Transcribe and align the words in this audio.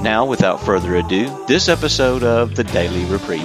Now, 0.00 0.24
without 0.24 0.64
further 0.64 0.94
ado, 0.96 1.44
this 1.46 1.68
episode 1.68 2.22
of 2.22 2.54
the 2.54 2.62
Daily 2.62 3.04
Reprieve. 3.06 3.42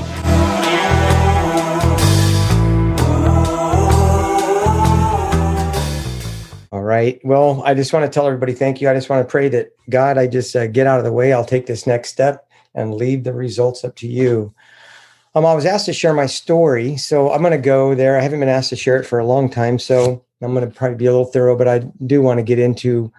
All 6.71 6.83
right. 6.83 7.19
Well, 7.23 7.63
I 7.65 7.73
just 7.73 7.91
want 7.91 8.05
to 8.05 8.09
tell 8.09 8.27
everybody 8.27 8.53
thank 8.53 8.81
you. 8.81 8.89
I 8.89 8.93
just 8.93 9.09
want 9.09 9.27
to 9.27 9.31
pray 9.31 9.49
that 9.49 9.71
God, 9.89 10.19
I 10.19 10.27
just 10.27 10.55
uh, 10.55 10.67
get 10.67 10.85
out 10.85 10.99
of 10.99 11.05
the 11.05 11.11
way. 11.11 11.33
I'll 11.33 11.43
take 11.43 11.65
this 11.65 11.87
next 11.87 12.09
step 12.09 12.47
and 12.75 12.93
leave 12.93 13.23
the 13.23 13.33
results 13.33 13.83
up 13.83 13.95
to 13.97 14.07
you. 14.07 14.53
Um, 15.35 15.47
I 15.47 15.55
was 15.55 15.65
asked 15.65 15.87
to 15.87 15.93
share 15.93 16.13
my 16.13 16.27
story, 16.27 16.97
so 16.97 17.31
I'm 17.31 17.41
going 17.41 17.51
to 17.51 17.57
go 17.57 17.95
there. 17.95 18.17
I 18.17 18.21
haven't 18.21 18.39
been 18.39 18.49
asked 18.49 18.69
to 18.69 18.75
share 18.75 18.97
it 18.97 19.05
for 19.05 19.17
a 19.17 19.25
long 19.25 19.49
time, 19.49 19.79
so 19.79 20.23
I'm 20.41 20.53
going 20.53 20.69
to 20.69 20.75
probably 20.75 20.97
be 20.97 21.07
a 21.07 21.11
little 21.11 21.25
thorough, 21.25 21.57
but 21.57 21.67
I 21.67 21.79
do 22.05 22.21
want 22.21 22.37
to 22.37 22.43
get 22.43 22.59
into 22.59 23.11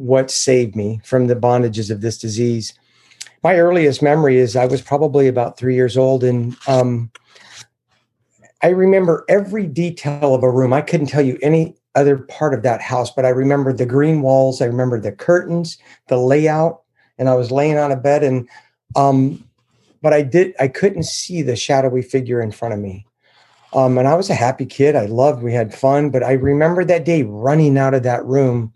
what 0.00 0.30
saved 0.30 0.74
me 0.74 0.98
from 1.04 1.26
the 1.26 1.36
bondages 1.36 1.90
of 1.90 2.00
this 2.00 2.18
disease. 2.18 2.72
My 3.42 3.56
earliest 3.56 4.02
memory 4.02 4.38
is 4.38 4.56
I 4.56 4.64
was 4.64 4.80
probably 4.80 5.28
about 5.28 5.58
three 5.58 5.74
years 5.74 5.96
old, 5.96 6.24
and 6.24 6.56
um, 6.66 7.10
I 8.62 8.68
remember 8.68 9.24
every 9.28 9.66
detail 9.66 10.34
of 10.34 10.42
a 10.42 10.50
room. 10.50 10.72
I 10.72 10.80
couldn't 10.80 11.08
tell 11.08 11.24
you 11.24 11.38
any 11.42 11.76
other 11.94 12.16
part 12.16 12.54
of 12.54 12.62
that 12.62 12.80
house, 12.80 13.10
but 13.10 13.26
I 13.26 13.30
remember 13.30 13.72
the 13.72 13.86
green 13.86 14.22
walls. 14.22 14.62
I 14.62 14.66
remember 14.66 14.98
the 14.98 15.12
curtains, 15.12 15.76
the 16.08 16.16
layout, 16.16 16.80
and 17.18 17.28
I 17.28 17.34
was 17.34 17.50
laying 17.50 17.76
on 17.76 17.92
a 17.92 17.96
bed, 17.96 18.24
and 18.24 18.48
um, 18.96 19.44
but 20.00 20.14
I 20.14 20.22
did 20.22 20.54
I 20.58 20.68
couldn't 20.68 21.04
see 21.04 21.42
the 21.42 21.56
shadowy 21.56 22.02
figure 22.02 22.40
in 22.40 22.52
front 22.52 22.72
of 22.72 22.80
me. 22.80 23.06
Um, 23.74 23.98
and 23.98 24.08
I 24.08 24.14
was 24.14 24.30
a 24.30 24.34
happy 24.34 24.66
kid. 24.66 24.96
I 24.96 25.06
loved. 25.06 25.42
We 25.42 25.52
had 25.52 25.74
fun, 25.74 26.10
but 26.10 26.24
I 26.24 26.32
remember 26.32 26.84
that 26.84 27.04
day 27.04 27.22
running 27.22 27.76
out 27.76 27.94
of 27.94 28.02
that 28.02 28.24
room 28.24 28.72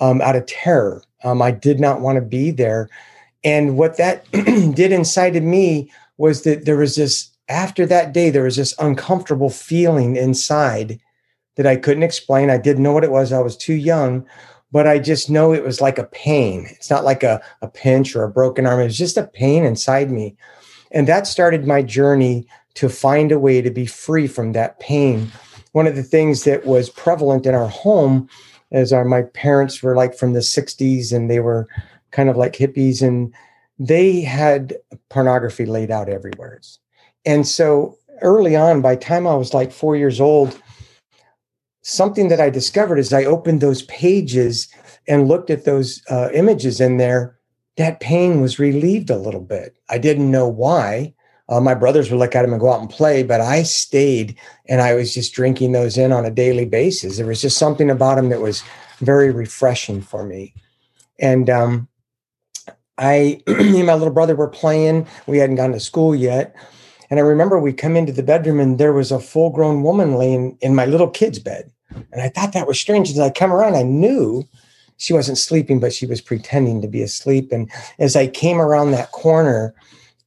um, 0.00 0.20
out 0.20 0.36
of 0.36 0.46
terror. 0.46 1.02
Um, 1.24 1.42
I 1.42 1.50
did 1.50 1.80
not 1.80 2.00
want 2.00 2.16
to 2.16 2.22
be 2.22 2.50
there. 2.50 2.88
And 3.44 3.76
what 3.76 3.96
that 3.96 4.30
did 4.32 4.92
inside 4.92 5.36
of 5.36 5.42
me 5.42 5.90
was 6.16 6.42
that 6.42 6.64
there 6.64 6.76
was 6.76 6.96
this, 6.96 7.30
after 7.48 7.86
that 7.86 8.12
day, 8.12 8.30
there 8.30 8.44
was 8.44 8.56
this 8.56 8.74
uncomfortable 8.78 9.50
feeling 9.50 10.16
inside 10.16 11.00
that 11.56 11.66
I 11.66 11.76
couldn't 11.76 12.02
explain. 12.02 12.50
I 12.50 12.58
didn't 12.58 12.82
know 12.82 12.92
what 12.92 13.04
it 13.04 13.10
was. 13.10 13.32
I 13.32 13.40
was 13.40 13.56
too 13.56 13.74
young, 13.74 14.26
but 14.70 14.86
I 14.86 14.98
just 14.98 15.30
know 15.30 15.52
it 15.52 15.64
was 15.64 15.80
like 15.80 15.98
a 15.98 16.04
pain. 16.04 16.66
It's 16.70 16.90
not 16.90 17.04
like 17.04 17.22
a, 17.22 17.42
a 17.62 17.68
pinch 17.68 18.14
or 18.14 18.24
a 18.24 18.30
broken 18.30 18.66
arm. 18.66 18.80
It 18.80 18.84
was 18.84 18.98
just 18.98 19.16
a 19.16 19.26
pain 19.26 19.64
inside 19.64 20.10
me. 20.10 20.36
And 20.90 21.06
that 21.08 21.26
started 21.26 21.66
my 21.66 21.82
journey 21.82 22.46
to 22.74 22.88
find 22.88 23.32
a 23.32 23.38
way 23.38 23.60
to 23.60 23.70
be 23.70 23.86
free 23.86 24.26
from 24.26 24.52
that 24.52 24.78
pain. 24.78 25.30
One 25.72 25.86
of 25.86 25.96
the 25.96 26.02
things 26.02 26.44
that 26.44 26.64
was 26.64 26.90
prevalent 26.90 27.44
in 27.44 27.54
our 27.54 27.68
home 27.68 28.28
as 28.72 28.92
our 28.92 29.04
my 29.04 29.22
parents 29.22 29.82
were 29.82 29.96
like 29.96 30.14
from 30.14 30.32
the 30.32 30.40
60s 30.40 31.12
and 31.12 31.30
they 31.30 31.40
were 31.40 31.68
kind 32.10 32.28
of 32.28 32.36
like 32.36 32.54
hippies 32.54 33.06
and 33.06 33.34
they 33.78 34.20
had 34.20 34.74
pornography 35.08 35.66
laid 35.66 35.90
out 35.90 36.08
everywhere. 36.08 36.60
And 37.24 37.46
so 37.46 37.96
early 38.20 38.56
on 38.56 38.82
by 38.82 38.96
time 38.96 39.28
i 39.28 39.34
was 39.36 39.54
like 39.54 39.70
four 39.70 39.94
years 39.94 40.20
old 40.20 40.60
something 41.82 42.26
that 42.26 42.40
i 42.40 42.50
discovered 42.50 42.98
is 42.98 43.12
i 43.12 43.24
opened 43.24 43.60
those 43.60 43.82
pages 43.82 44.66
and 45.06 45.28
looked 45.28 45.50
at 45.50 45.64
those 45.64 46.02
uh, 46.10 46.28
images 46.34 46.80
in 46.80 46.96
there 46.96 47.38
that 47.78 48.00
pain 48.00 48.40
was 48.40 48.58
relieved 48.58 49.08
a 49.08 49.16
little 49.16 49.40
bit. 49.40 49.78
I 49.88 49.98
didn't 49.98 50.32
know 50.32 50.48
why 50.48 51.14
uh, 51.48 51.60
my 51.60 51.74
brothers 51.74 52.10
would 52.10 52.18
look 52.18 52.34
at 52.34 52.44
him 52.44 52.52
and 52.52 52.60
go 52.60 52.72
out 52.72 52.80
and 52.80 52.90
play, 52.90 53.22
but 53.22 53.40
I 53.40 53.62
stayed 53.62 54.36
and 54.68 54.80
I 54.80 54.94
was 54.94 55.14
just 55.14 55.32
drinking 55.32 55.72
those 55.72 55.96
in 55.96 56.12
on 56.12 56.26
a 56.26 56.30
daily 56.30 56.66
basis. 56.66 57.16
There 57.16 57.26
was 57.26 57.40
just 57.40 57.56
something 57.56 57.90
about 57.90 58.18
him 58.18 58.28
that 58.28 58.40
was 58.40 58.62
very 58.98 59.30
refreshing 59.30 60.02
for 60.02 60.24
me. 60.24 60.54
And 61.18 61.48
um, 61.48 61.88
I, 62.98 63.42
me 63.46 63.78
and 63.78 63.86
my 63.86 63.94
little 63.94 64.12
brother 64.12 64.36
were 64.36 64.48
playing. 64.48 65.06
We 65.26 65.38
hadn't 65.38 65.56
gone 65.56 65.72
to 65.72 65.80
school 65.80 66.14
yet. 66.14 66.54
And 67.10 67.18
I 67.18 67.22
remember 67.22 67.58
we 67.58 67.72
come 67.72 67.96
into 67.96 68.12
the 68.12 68.22
bedroom 68.22 68.60
and 68.60 68.78
there 68.78 68.92
was 68.92 69.10
a 69.10 69.18
full 69.18 69.50
grown 69.50 69.82
woman 69.82 70.16
laying 70.16 70.58
in 70.60 70.74
my 70.74 70.84
little 70.84 71.08
kid's 71.08 71.38
bed. 71.38 71.70
And 72.12 72.20
I 72.20 72.28
thought 72.28 72.52
that 72.52 72.66
was 72.66 72.78
strange. 72.78 73.10
As 73.10 73.18
I 73.18 73.30
come 73.30 73.52
around, 73.52 73.74
I 73.74 73.82
knew 73.82 74.46
she 74.98 75.14
wasn't 75.14 75.38
sleeping, 75.38 75.80
but 75.80 75.94
she 75.94 76.04
was 76.04 76.20
pretending 76.20 76.82
to 76.82 76.88
be 76.88 77.02
asleep. 77.02 77.50
And 77.50 77.70
as 77.98 78.14
I 78.14 78.26
came 78.26 78.60
around 78.60 78.90
that 78.90 79.12
corner, 79.12 79.74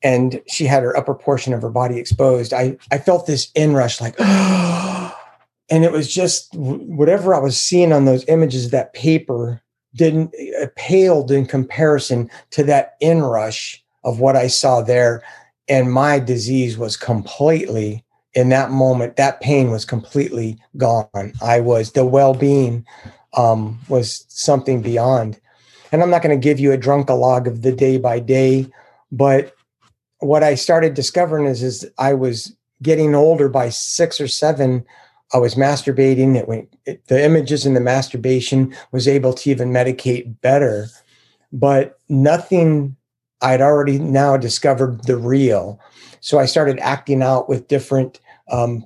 and 0.04 0.42
she 0.48 0.66
had 0.66 0.84
her 0.84 0.96
upper 0.96 1.14
portion 1.14 1.54
of 1.54 1.62
her 1.62 1.70
body 1.70 1.98
exposed. 1.98 2.54
I, 2.54 2.78
I 2.92 2.98
felt 2.98 3.28
this 3.28 3.52
inrush 3.56 4.02
like, 4.02 4.20
and 4.20 5.84
it 5.84 5.92
was 5.92 6.12
just 6.12 6.54
whatever 6.56 7.36
I 7.36 7.40
was 7.40 7.62
seeing 7.62 7.94
on 7.94 8.06
those 8.06 8.28
images, 8.28 8.72
that 8.72 8.94
paper 8.94 9.62
didn't 9.96 10.32
it 10.34 10.76
paled 10.76 11.32
in 11.32 11.46
comparison 11.46 12.30
to 12.52 12.64
that 12.64 12.96
inrush 13.02 13.84
of 14.04 14.20
what 14.20 14.36
I 14.36 14.48
saw 14.48 14.82
there. 14.82 15.24
And 15.68 15.92
my 15.92 16.20
disease 16.20 16.78
was 16.78 16.98
completely 16.98 18.04
in 18.34 18.50
that 18.50 18.72
moment, 18.72 19.18
that 19.18 19.42
pain 19.42 19.72
was 19.72 19.86
completely 19.86 20.58
gone. 20.78 21.34
I 21.42 21.60
was 21.60 21.92
the 21.92 22.06
well-being 22.06 22.86
um, 23.36 23.80
was 23.90 24.26
something 24.30 24.82
beyond. 24.82 25.40
And 25.92 26.02
I'm 26.02 26.10
not 26.10 26.22
going 26.22 26.38
to 26.38 26.42
give 26.42 26.60
you 26.60 26.72
a 26.72 26.78
drunkalog 26.78 27.48
of 27.48 27.62
the 27.62 27.74
day 27.74 27.98
by 27.98 28.20
day, 28.20 28.72
but 29.12 29.54
what 30.22 30.44
I 30.44 30.56
started 30.56 30.94
discovering 30.94 31.46
is, 31.46 31.62
is 31.62 31.90
I 31.98 32.14
was 32.14 32.56
getting 32.82 33.14
older 33.14 33.50
by 33.50 33.70
six 33.70 34.22
or 34.22 34.28
seven. 34.28 34.86
I 35.34 35.38
was 35.38 35.56
masturbating. 35.56 36.36
It 36.36 36.48
went, 36.48 36.74
it, 36.86 37.06
the 37.08 37.24
images 37.24 37.66
and 37.66 37.76
the 37.76 37.82
masturbation 37.82 38.74
was 38.92 39.08
able 39.08 39.34
to 39.34 39.50
even 39.50 39.72
medicate 39.72 40.40
better, 40.42 40.88
but 41.52 42.00
nothing 42.08 42.96
I'd 43.42 43.62
already 43.62 43.98
now 43.98 44.38
discovered 44.38 45.04
the 45.06 45.18
real. 45.18 45.80
So 46.20 46.38
I 46.38 46.46
started 46.46 46.80
acting 46.80 47.24
out 47.24 47.50
with 47.50 47.68
different 47.68 48.20
um, 48.52 48.86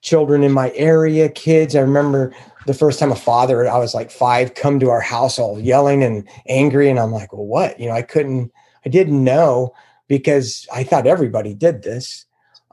children 0.00 0.42
in 0.42 0.52
my 0.52 0.72
area, 0.74 1.28
kids. 1.28 1.76
I 1.76 1.80
remember 1.80 2.34
the 2.66 2.74
first 2.74 2.98
time 2.98 3.12
a 3.12 3.16
father, 3.16 3.68
I 3.68 3.78
was 3.78 3.94
like 3.94 4.10
five, 4.10 4.54
come 4.54 4.80
to 4.80 4.88
our 4.88 5.00
house 5.02 5.38
all 5.38 5.60
yelling 5.60 6.02
and 6.02 6.26
angry. 6.48 6.88
And 6.88 6.98
I'm 6.98 7.12
like, 7.12 7.32
well, 7.32 7.44
what? 7.44 7.78
You 7.78 7.88
know, 7.88 7.94
I 7.94 8.02
couldn't, 8.02 8.50
I 8.86 8.88
didn't 8.88 9.22
know 9.22 9.74
because 10.08 10.66
I 10.72 10.84
thought 10.84 11.06
everybody 11.06 11.54
did 11.54 11.82
this. 11.82 12.24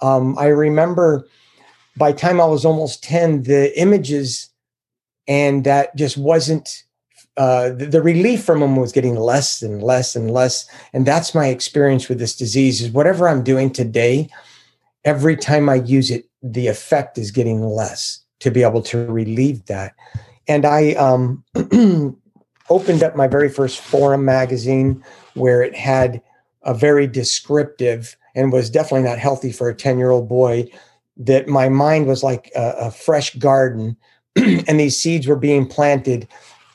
Um, 0.01 0.37
I 0.37 0.47
remember 0.47 1.27
by 1.95 2.11
time 2.11 2.41
I 2.41 2.45
was 2.45 2.65
almost 2.65 3.03
10, 3.03 3.43
the 3.43 3.79
images 3.79 4.49
and 5.27 5.63
that 5.63 5.95
just 5.95 6.17
wasn't 6.17 6.83
uh, 7.37 7.69
the, 7.69 7.87
the, 7.87 8.01
relief 8.01 8.43
from 8.43 8.59
them 8.59 8.75
was 8.75 8.91
getting 8.91 9.15
less 9.15 9.63
and 9.63 9.81
less 9.81 10.15
and 10.15 10.29
less. 10.29 10.69
And 10.93 11.05
that's 11.05 11.33
my 11.33 11.47
experience 11.47 12.07
with 12.07 12.19
this 12.19 12.35
disease 12.35 12.79
is 12.81 12.91
whatever 12.91 13.27
I'm 13.27 13.43
doing 13.43 13.71
today, 13.71 14.29
every 15.03 15.35
time 15.35 15.67
I 15.67 15.75
use 15.75 16.11
it, 16.11 16.25
the 16.43 16.67
effect 16.67 17.17
is 17.17 17.31
getting 17.31 17.63
less 17.63 18.19
to 18.41 18.51
be 18.51 18.61
able 18.61 18.83
to 18.83 19.05
relieve 19.05 19.65
that. 19.65 19.95
And 20.47 20.63
I 20.63 20.91
um, 20.93 21.43
opened 22.69 23.01
up 23.01 23.15
my 23.15 23.27
very 23.27 23.49
first 23.49 23.79
forum 23.79 24.25
magazine 24.25 25.03
where 25.33 25.63
it 25.63 25.75
had 25.75 26.21
a 26.63 26.73
very 26.73 27.07
descriptive 27.07 28.15
and 28.35 28.51
was 28.51 28.69
definitely 28.69 29.07
not 29.07 29.19
healthy 29.19 29.51
for 29.51 29.69
a 29.69 29.75
10 29.75 29.97
year 29.97 30.11
old 30.11 30.27
boy 30.27 30.67
that 31.17 31.47
my 31.47 31.69
mind 31.69 32.07
was 32.07 32.23
like 32.23 32.51
a, 32.55 32.73
a 32.79 32.91
fresh 32.91 33.35
garden 33.35 33.95
and 34.35 34.79
these 34.79 34.99
seeds 34.99 35.27
were 35.27 35.35
being 35.35 35.67
planted 35.67 36.27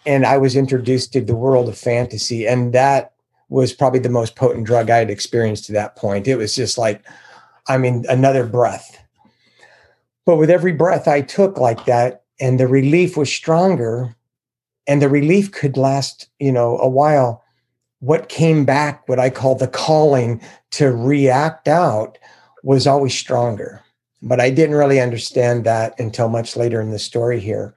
and 0.06 0.24
i 0.24 0.38
was 0.38 0.54
introduced 0.56 1.12
to 1.12 1.20
the 1.20 1.36
world 1.36 1.68
of 1.68 1.76
fantasy 1.76 2.46
and 2.46 2.72
that 2.72 3.12
was 3.48 3.72
probably 3.72 4.00
the 4.00 4.08
most 4.08 4.36
potent 4.36 4.66
drug 4.66 4.90
i 4.90 4.98
had 4.98 5.10
experienced 5.10 5.64
to 5.64 5.72
that 5.72 5.96
point. 5.96 6.28
It 6.28 6.36
was 6.36 6.54
just 6.54 6.78
like 6.78 7.02
i 7.66 7.76
mean 7.78 8.04
another 8.08 8.46
breath. 8.46 9.02
But 10.24 10.36
with 10.36 10.50
every 10.50 10.72
breath 10.72 11.08
i 11.08 11.20
took 11.20 11.58
like 11.58 11.84
that 11.86 12.22
and 12.40 12.60
the 12.60 12.68
relief 12.68 13.16
was 13.16 13.32
stronger 13.32 14.14
and 14.86 15.02
the 15.02 15.08
relief 15.08 15.50
could 15.50 15.76
last 15.76 16.28
you 16.38 16.52
know 16.52 16.78
a 16.78 16.88
while 16.88 17.42
what 18.00 18.28
came 18.28 18.64
back, 18.64 19.08
what 19.08 19.18
I 19.18 19.30
call 19.30 19.54
the 19.54 19.68
calling 19.68 20.40
to 20.72 20.92
react 20.92 21.68
out, 21.68 22.18
was 22.62 22.86
always 22.86 23.14
stronger. 23.14 23.82
But 24.22 24.40
I 24.40 24.50
didn't 24.50 24.76
really 24.76 25.00
understand 25.00 25.64
that 25.64 25.98
until 25.98 26.28
much 26.28 26.56
later 26.56 26.80
in 26.80 26.90
the 26.90 26.98
story 26.98 27.40
here. 27.40 27.74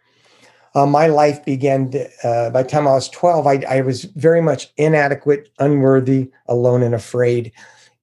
Uh, 0.74 0.86
my 0.86 1.08
life 1.08 1.44
began 1.44 1.92
to, 1.92 2.08
uh, 2.24 2.50
by 2.50 2.64
the 2.64 2.70
time 2.70 2.88
I 2.88 2.94
was 2.94 3.10
12. 3.10 3.46
I, 3.46 3.64
I, 3.68 3.82
was 3.82 4.06
very 4.06 4.42
much 4.42 4.72
inadequate, 4.78 5.50
unworthy, 5.60 6.32
alone, 6.48 6.82
and 6.82 6.96
afraid. 6.96 7.52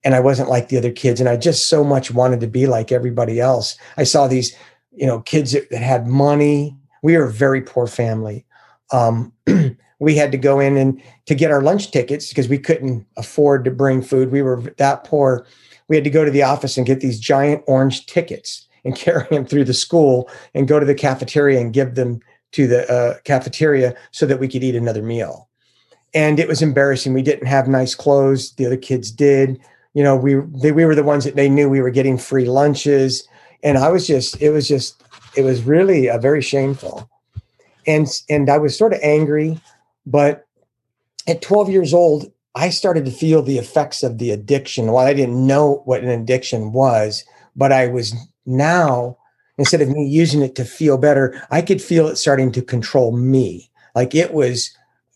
and 0.05 0.15
I 0.15 0.21
wasn't 0.21 0.51
like 0.51 0.69
the 0.69 0.77
other 0.77 0.93
kids. 0.93 1.19
And 1.19 1.29
I 1.29 1.37
just 1.37 1.69
so 1.69 1.83
much 1.83 2.11
wanted 2.11 2.41
to 2.41 2.47
be 2.47 2.67
like 2.67 2.93
everybody 2.93 3.41
else. 3.41 3.77
I 3.97 4.05
saw 4.05 4.29
these, 4.29 4.55
you 4.93 5.07
know, 5.07 5.21
kids 5.21 5.53
that, 5.53 5.71
that 5.71 5.83
had 5.83 6.07
money. 6.07 6.77
We 7.03 7.17
were 7.17 7.25
a 7.25 7.33
very 7.33 7.63
poor 7.63 7.87
family. 7.87 8.45
Um, 8.93 9.33
we 9.99 10.15
had 10.15 10.33
to 10.33 10.39
go 10.39 10.61
in 10.61 10.77
and 10.77 11.03
to 11.27 11.35
get 11.35 11.51
our 11.51 11.63
lunch 11.63 11.91
tickets 11.91 12.29
because 12.29 12.49
we 12.49 12.59
couldn't 12.59 13.07
afford 13.17 13.65
to 13.65 13.71
bring 13.71 14.03
food. 14.03 14.31
We 14.31 14.43
were 14.43 14.63
that 14.77 15.05
poor. 15.05 15.47
We 15.89 15.97
had 15.97 16.05
to 16.05 16.11
go 16.11 16.25
to 16.25 16.31
the 16.31 16.43
office 16.43 16.77
and 16.77 16.87
get 16.87 17.01
these 17.01 17.19
giant 17.19 17.63
orange 17.67 18.07
tickets 18.07 18.67
and 18.85 18.95
carry 18.97 19.27
them 19.31 19.45
through 19.45 19.65
the 19.65 19.75
school 19.75 20.31
and 20.55 20.69
go 20.69 20.79
to 20.79 20.87
the 20.87 20.95
cafeteria 20.95 21.61
and 21.61 21.73
give 21.73 21.95
them 21.95 22.21
to 22.53 22.67
the 22.67 22.91
uh, 22.91 23.19
cafeteria 23.25 23.95
so 24.11 24.25
that 24.27 24.41
we 24.41 24.49
could 24.49 24.65
eat 24.65 24.75
another 24.75 25.03
meal. 25.03 25.49
And 26.15 26.39
it 26.39 26.49
was 26.49 26.63
embarrassing. 26.63 27.13
We 27.13 27.23
didn't 27.23 27.47
have 27.47 27.69
nice 27.69 27.95
clothes. 27.95 28.53
The 28.53 28.67
other 28.67 28.77
kids 28.77 29.11
did. 29.11 29.61
You 29.95 30.03
know, 30.03 30.17
we 30.17 30.35
they, 30.63 30.73
we 30.73 30.85
were 30.85 30.95
the 30.95 31.03
ones 31.03 31.25
that 31.25 31.37
they 31.37 31.49
knew 31.49 31.69
we 31.69 31.83
were 31.83 31.91
getting 31.91 32.17
free 32.17 32.47
lunches, 32.47 33.27
and 33.63 33.77
I 33.77 33.89
was 33.89 34.07
just 34.07 34.41
it 34.41 34.51
was 34.51 34.69
just 34.69 35.03
it 35.37 35.43
was 35.43 35.63
really 35.63 36.07
a 36.07 36.19
very 36.19 36.41
shameful, 36.41 37.11
and 37.87 38.07
and 38.31 38.49
I 38.49 38.59
was 38.59 38.77
sort 38.77 38.95
of 38.95 39.01
angry, 39.03 39.61
but 40.11 40.47
at 41.27 41.43
12 41.43 41.71
years 41.71 41.93
old, 41.93 42.33
I 42.55 42.71
started 42.71 43.05
to 43.05 43.11
feel 43.11 43.43
the 43.43 43.59
effects 43.59 44.03
of 44.03 44.19
the 44.19 44.31
addiction. 44.31 44.91
While 44.91 45.07
I 45.07 45.15
didn't 45.15 45.47
know 45.47 45.83
what 45.85 46.03
an 46.03 46.09
addiction 46.09 46.73
was, 46.73 47.25
but 47.55 47.73
I 47.73 47.87
was 47.87 48.15
now 48.47 49.19
instead 49.59 49.83
of 49.83 49.91
me 49.91 50.07
using 50.07 50.41
it 50.41 50.55
to 50.55 50.65
feel 50.65 50.97
better, 50.97 51.43
I 51.51 51.61
could 51.61 51.83
feel 51.83 52.07
it 52.07 52.17
starting 52.17 52.53
to 52.53 52.63
control 52.63 53.13
me. 53.13 53.71
Like 53.95 54.15
it 54.15 54.33
was, 54.33 54.71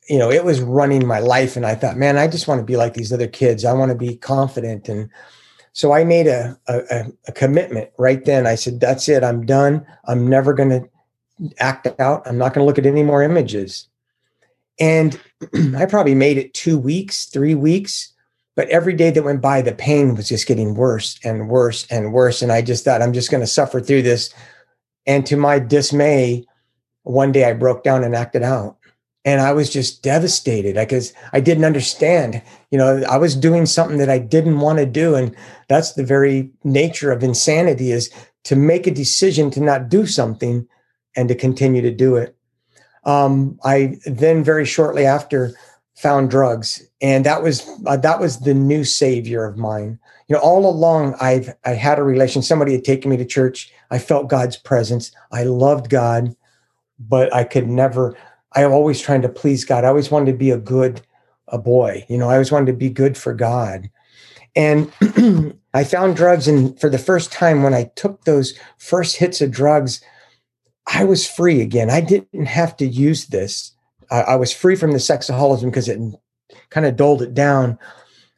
you 0.09 0.19
know, 0.19 0.31
it 0.31 0.45
was 0.45 0.61
running 0.61 1.07
my 1.07 1.21
life. 1.21 1.57
And 1.57 1.65
I 1.65 1.77
thought, 1.77 1.97
man, 1.97 2.19
I 2.19 2.27
just 2.27 2.49
want 2.49 2.61
to 2.61 2.65
be 2.65 2.77
like 2.77 2.95
these 2.95 3.13
other 3.13 3.29
kids. 3.29 3.65
I 3.65 3.73
want 3.73 3.91
to 3.91 3.97
be 3.97 4.17
confident. 4.17 4.89
And 4.89 5.09
so 5.73 5.93
I 5.93 6.05
made 6.05 6.27
a, 6.27 6.59
a, 6.67 7.07
a 7.29 7.33
commitment 7.33 7.91
right 7.99 8.25
then. 8.25 8.47
I 8.47 8.57
said, 8.57 8.81
that's 8.81 9.09
it. 9.09 9.23
I'm 9.23 9.47
done. 9.47 9.87
I'm 10.05 10.29
never 10.29 10.53
going 10.53 10.71
to 10.71 11.55
act 11.59 11.89
out. 12.01 12.27
I'm 12.27 12.37
not 12.37 12.53
going 12.53 12.65
to 12.65 12.67
look 12.67 12.79
at 12.79 12.87
any 12.87 13.05
more 13.05 13.23
images. 13.23 13.89
And 14.79 15.21
I 15.77 15.87
probably 15.87 16.15
made 16.15 16.39
it 16.39 16.55
two 16.55 16.79
weeks, 16.79 17.27
three 17.27 17.55
weeks. 17.55 18.13
But 18.55 18.69
every 18.69 18.93
day 18.93 19.11
that 19.11 19.23
went 19.23 19.41
by, 19.41 19.63
the 19.63 19.73
pain 19.73 20.15
was 20.15 20.29
just 20.29 20.47
getting 20.47 20.75
worse 20.75 21.19
and 21.25 21.49
worse 21.49 21.87
and 21.91 22.13
worse. 22.13 22.43
And 22.43 22.53
I 22.53 22.61
just 22.61 22.85
thought, 22.85 23.01
I'm 23.01 23.15
just 23.15 23.31
going 23.31 23.41
to 23.41 23.47
suffer 23.47 23.81
through 23.81 24.03
this. 24.03 24.33
And 25.07 25.25
to 25.27 25.37
my 25.37 25.59
dismay, 25.59 26.45
one 27.05 27.33
day 27.33 27.45
I 27.45 27.55
broke 27.55 27.83
down 27.83 28.05
and 28.05 28.15
acted 28.15 28.43
out. 28.43 28.77
And 29.25 29.41
I 29.41 29.53
was 29.53 29.71
just 29.71 30.03
devastated 30.03 30.75
because 30.75 31.15
I 31.33 31.41
didn't 31.41 31.65
understand. 31.65 32.43
You 32.71 32.79
know, 32.79 33.03
I 33.09 33.17
was 33.17 33.37
doing 33.37 33.67
something 33.67 33.99
that 33.99 34.11
I 34.11 34.19
didn't 34.19 34.59
want 34.59 34.81
to 34.81 34.87
do. 34.87 35.15
And 35.15 35.35
that's 35.69 35.93
the 35.93 36.05
very 36.05 36.51
nature 36.65 37.13
of 37.13 37.23
insanity 37.23 37.93
is 37.93 38.11
to 38.45 38.57
make 38.57 38.87
a 38.87 38.91
decision 38.91 39.51
to 39.53 39.61
not 39.61 39.89
do 39.89 40.07
something 40.07 40.67
and 41.17 41.29
to 41.29 41.35
continue 41.35 41.83
to 41.83 41.93
do 41.93 42.17
it. 42.17 42.37
Um, 43.05 43.59
I 43.65 43.99
then 44.07 44.45
very 44.45 44.65
shortly 44.65 45.05
after 45.07 45.55
found 46.03 46.31
drugs. 46.31 46.83
And 47.01 47.25
that 47.27 47.43
was 47.43 47.69
uh, 47.87 47.97
that 47.99 48.19
was 48.19 48.41
the 48.41 48.55
new 48.55 48.85
savior 48.85 49.45
of 49.45 49.57
mine. 49.57 49.99
You 50.29 50.37
know 50.37 50.43
all 50.43 50.69
along 50.69 51.15
i've 51.21 51.55
i 51.65 51.71
had 51.71 51.99
a 51.99 52.03
relation 52.03 52.43
somebody 52.43 52.73
had 52.73 52.85
taken 52.85 53.11
me 53.11 53.17
to 53.19 53.25
church. 53.25 53.73
I 53.91 53.99
felt 53.99 54.29
god's 54.29 54.57
presence. 54.57 55.13
I 55.31 55.45
loved 55.45 55.91
god 55.91 56.35
but 56.99 57.33
i 57.35 57.45
could 57.45 57.69
never 57.69 58.17
i 58.53 58.65
always 58.65 59.01
trying 59.01 59.23
to 59.23 59.29
please 59.29 59.65
god. 59.65 59.85
I 59.85 59.89
always 59.89 60.11
wanted 60.11 60.33
to 60.33 60.39
be 60.39 60.51
a 60.51 60.59
good 60.59 61.03
a 61.49 61.59
boy 61.59 62.05
you 62.09 62.19
know 62.19 62.29
i 62.29 62.33
always 62.33 62.53
wanted 62.53 62.67
to 62.67 62.73
be 62.73 62.91
good 62.91 63.17
for 63.17 63.33
god. 63.33 63.89
And 64.57 64.93
i 65.75 65.85
found 65.85 66.17
drugs 66.17 66.49
and 66.49 66.79
for 66.81 66.89
the 66.89 66.99
first 66.99 67.31
time 67.31 67.63
when 67.63 67.75
i 67.75 67.85
took 67.95 68.25
those 68.25 68.59
first 68.79 69.17
hits 69.17 69.41
of 69.41 69.53
drugs 69.53 70.01
i 70.87 71.05
was 71.05 71.27
free 71.27 71.61
again 71.61 71.91
i 71.91 72.01
didn't 72.01 72.47
have 72.47 72.77
to 72.77 72.87
use 72.87 73.27
this 73.27 73.73
I, 74.13 74.21
I 74.21 74.37
was 74.37 74.53
free 74.53 74.77
from 74.77 74.93
the 74.93 74.99
sexaholism 74.99 75.65
because 75.65 75.89
it 75.89 75.99
kind 76.71 76.87
of 76.87 76.97
doled 76.97 77.23
it 77.23 77.35
down. 77.35 77.79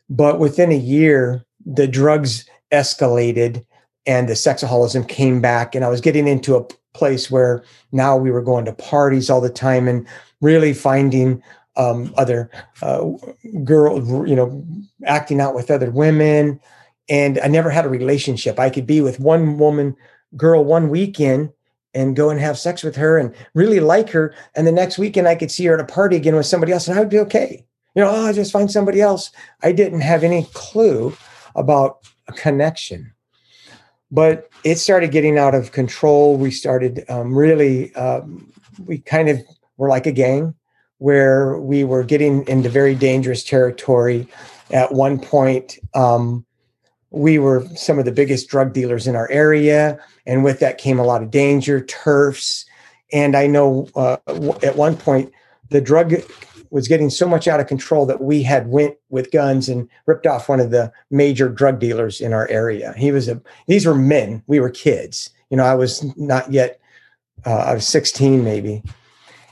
But 0.09 0.39
within 0.39 0.71
a 0.71 0.77
year, 0.77 1.45
the 1.67 1.89
drugs 1.89 2.49
escalated 2.73 3.65
and 4.07 4.29
the 4.29 4.35
sexaholism 4.35 5.09
came 5.09 5.41
back. 5.41 5.75
And 5.75 5.85
I 5.85 5.89
was 5.89 6.01
getting 6.01 6.29
into 6.29 6.57
a 6.57 6.67
place 6.93 7.31
where 7.31 7.65
now 7.91 8.17
we 8.17 8.31
were 8.31 8.43
going 8.43 8.65
to 8.67 8.73
parties 8.73 9.29
all 9.29 9.41
the 9.41 9.51
time 9.51 9.89
and 9.89 10.07
really 10.41 10.73
finding 10.73 11.43
um, 11.77 12.15
other 12.17 12.51
uh, 12.83 13.05
girls, 13.65 14.09
you 14.29 14.37
know, 14.37 14.65
acting 15.07 15.41
out 15.41 15.55
with 15.55 15.71
other 15.71 15.91
women. 15.91 16.61
And 17.09 17.41
I 17.41 17.49
never 17.49 17.71
had 17.71 17.85
a 17.85 17.91
relationship. 17.91 18.59
I 18.59 18.71
could 18.71 18.87
be 18.87 19.01
with 19.01 19.19
one 19.19 19.59
woman, 19.59 19.97
girl, 20.37 20.65
one 20.65 20.89
weekend 20.89 21.51
and 21.95 22.17
go 22.17 22.31
and 22.31 22.41
have 22.41 22.59
sex 22.59 22.83
with 22.83 22.97
her 22.97 23.19
and 23.19 23.35
really 23.55 23.81
like 23.81 24.11
her. 24.11 24.35
And 24.55 24.67
the 24.67 24.73
next 24.73 24.99
weekend 24.99 25.29
I 25.29 25.35
could 25.35 25.51
see 25.51 25.65
her 25.67 25.75
at 25.75 25.81
a 25.81 25.85
party 25.85 26.17
again 26.17 26.37
with 26.37 26.47
somebody 26.47 26.73
else 26.73 26.89
and 26.89 26.97
I 26.97 27.01
would 27.01 27.09
be 27.09 27.19
okay. 27.21 27.65
You 27.95 28.03
know, 28.03 28.11
oh, 28.11 28.27
I 28.27 28.33
just 28.33 28.53
find 28.53 28.71
somebody 28.71 29.01
else. 29.01 29.31
I 29.63 29.73
didn't 29.73 30.01
have 30.01 30.25
any 30.25 30.49
clue 30.53 31.17
about 31.55 31.99
a 32.27 32.33
connection. 32.33 33.13
But 34.11 34.49
it 34.65 34.77
started 34.77 35.13
getting 35.13 35.39
out 35.39 35.55
of 35.55 35.73
control. 35.73 36.37
We 36.37 36.51
started 36.51 37.05
um, 37.09 37.37
really, 37.37 37.95
um, 37.95 38.53
we 38.85 38.99
kind 38.99 39.29
of 39.29 39.41
were 39.77 39.89
like 39.89 40.07
a 40.07 40.13
gang 40.13 40.55
where 40.99 41.59
we 41.59 41.85
were 41.85 42.05
getting 42.05 42.47
into 42.47 42.69
very 42.69 42.95
dangerous 42.95 43.45
territory. 43.45 44.29
At 44.71 44.93
one 44.93 45.19
point, 45.19 45.79
um, 45.95 46.45
we 47.15 47.39
were 47.39 47.65
some 47.77 47.99
of 47.99 48.05
the 48.05 48.13
biggest 48.13 48.49
drug 48.49 48.73
dealers 48.73 49.07
in 49.07 49.15
our 49.15 49.31
area 49.31 49.99
and 50.27 50.43
with 50.43 50.59
that 50.59 50.79
came 50.79 50.99
a 50.99 51.05
lot 51.05 51.23
of 51.23 51.31
danger 51.31 51.81
turfs. 51.85 52.65
And 53.13 53.37
i 53.37 53.47
know 53.47 53.89
uh, 53.95 54.17
at 54.63 54.77
one 54.77 54.97
point 54.97 55.33
the 55.71 55.81
drug 55.81 56.15
was 56.71 56.89
getting 56.89 57.09
so 57.09 57.29
much 57.29 57.47
out 57.47 57.61
of 57.61 57.69
control 57.69 58.05
that 58.07 58.21
we 58.21 58.43
had 58.43 58.67
went 58.67 58.97
with 59.09 59.31
guns 59.31 59.69
and 59.69 59.89
ripped 60.07 60.27
off 60.27 60.49
one 60.49 60.59
of 60.59 60.73
the 60.73 60.93
major 61.11 61.49
drug 61.49 61.79
dealers 61.79 62.21
in 62.21 62.33
our 62.33 62.49
area. 62.49 62.93
He 62.97 63.13
was 63.13 63.29
a 63.29 63.41
these 63.69 63.87
were 63.87 63.95
men. 63.95 64.43
We 64.49 64.59
were 64.59 64.71
kids. 64.71 65.31
You 65.51 65.57
know 65.57 65.65
i 65.65 65.75
was 65.75 66.05
not 66.17 66.51
yet 66.53 66.81
uh, 67.47 67.65
i 67.69 67.75
was 67.75 67.87
16 67.87 68.43
maybe. 68.43 68.83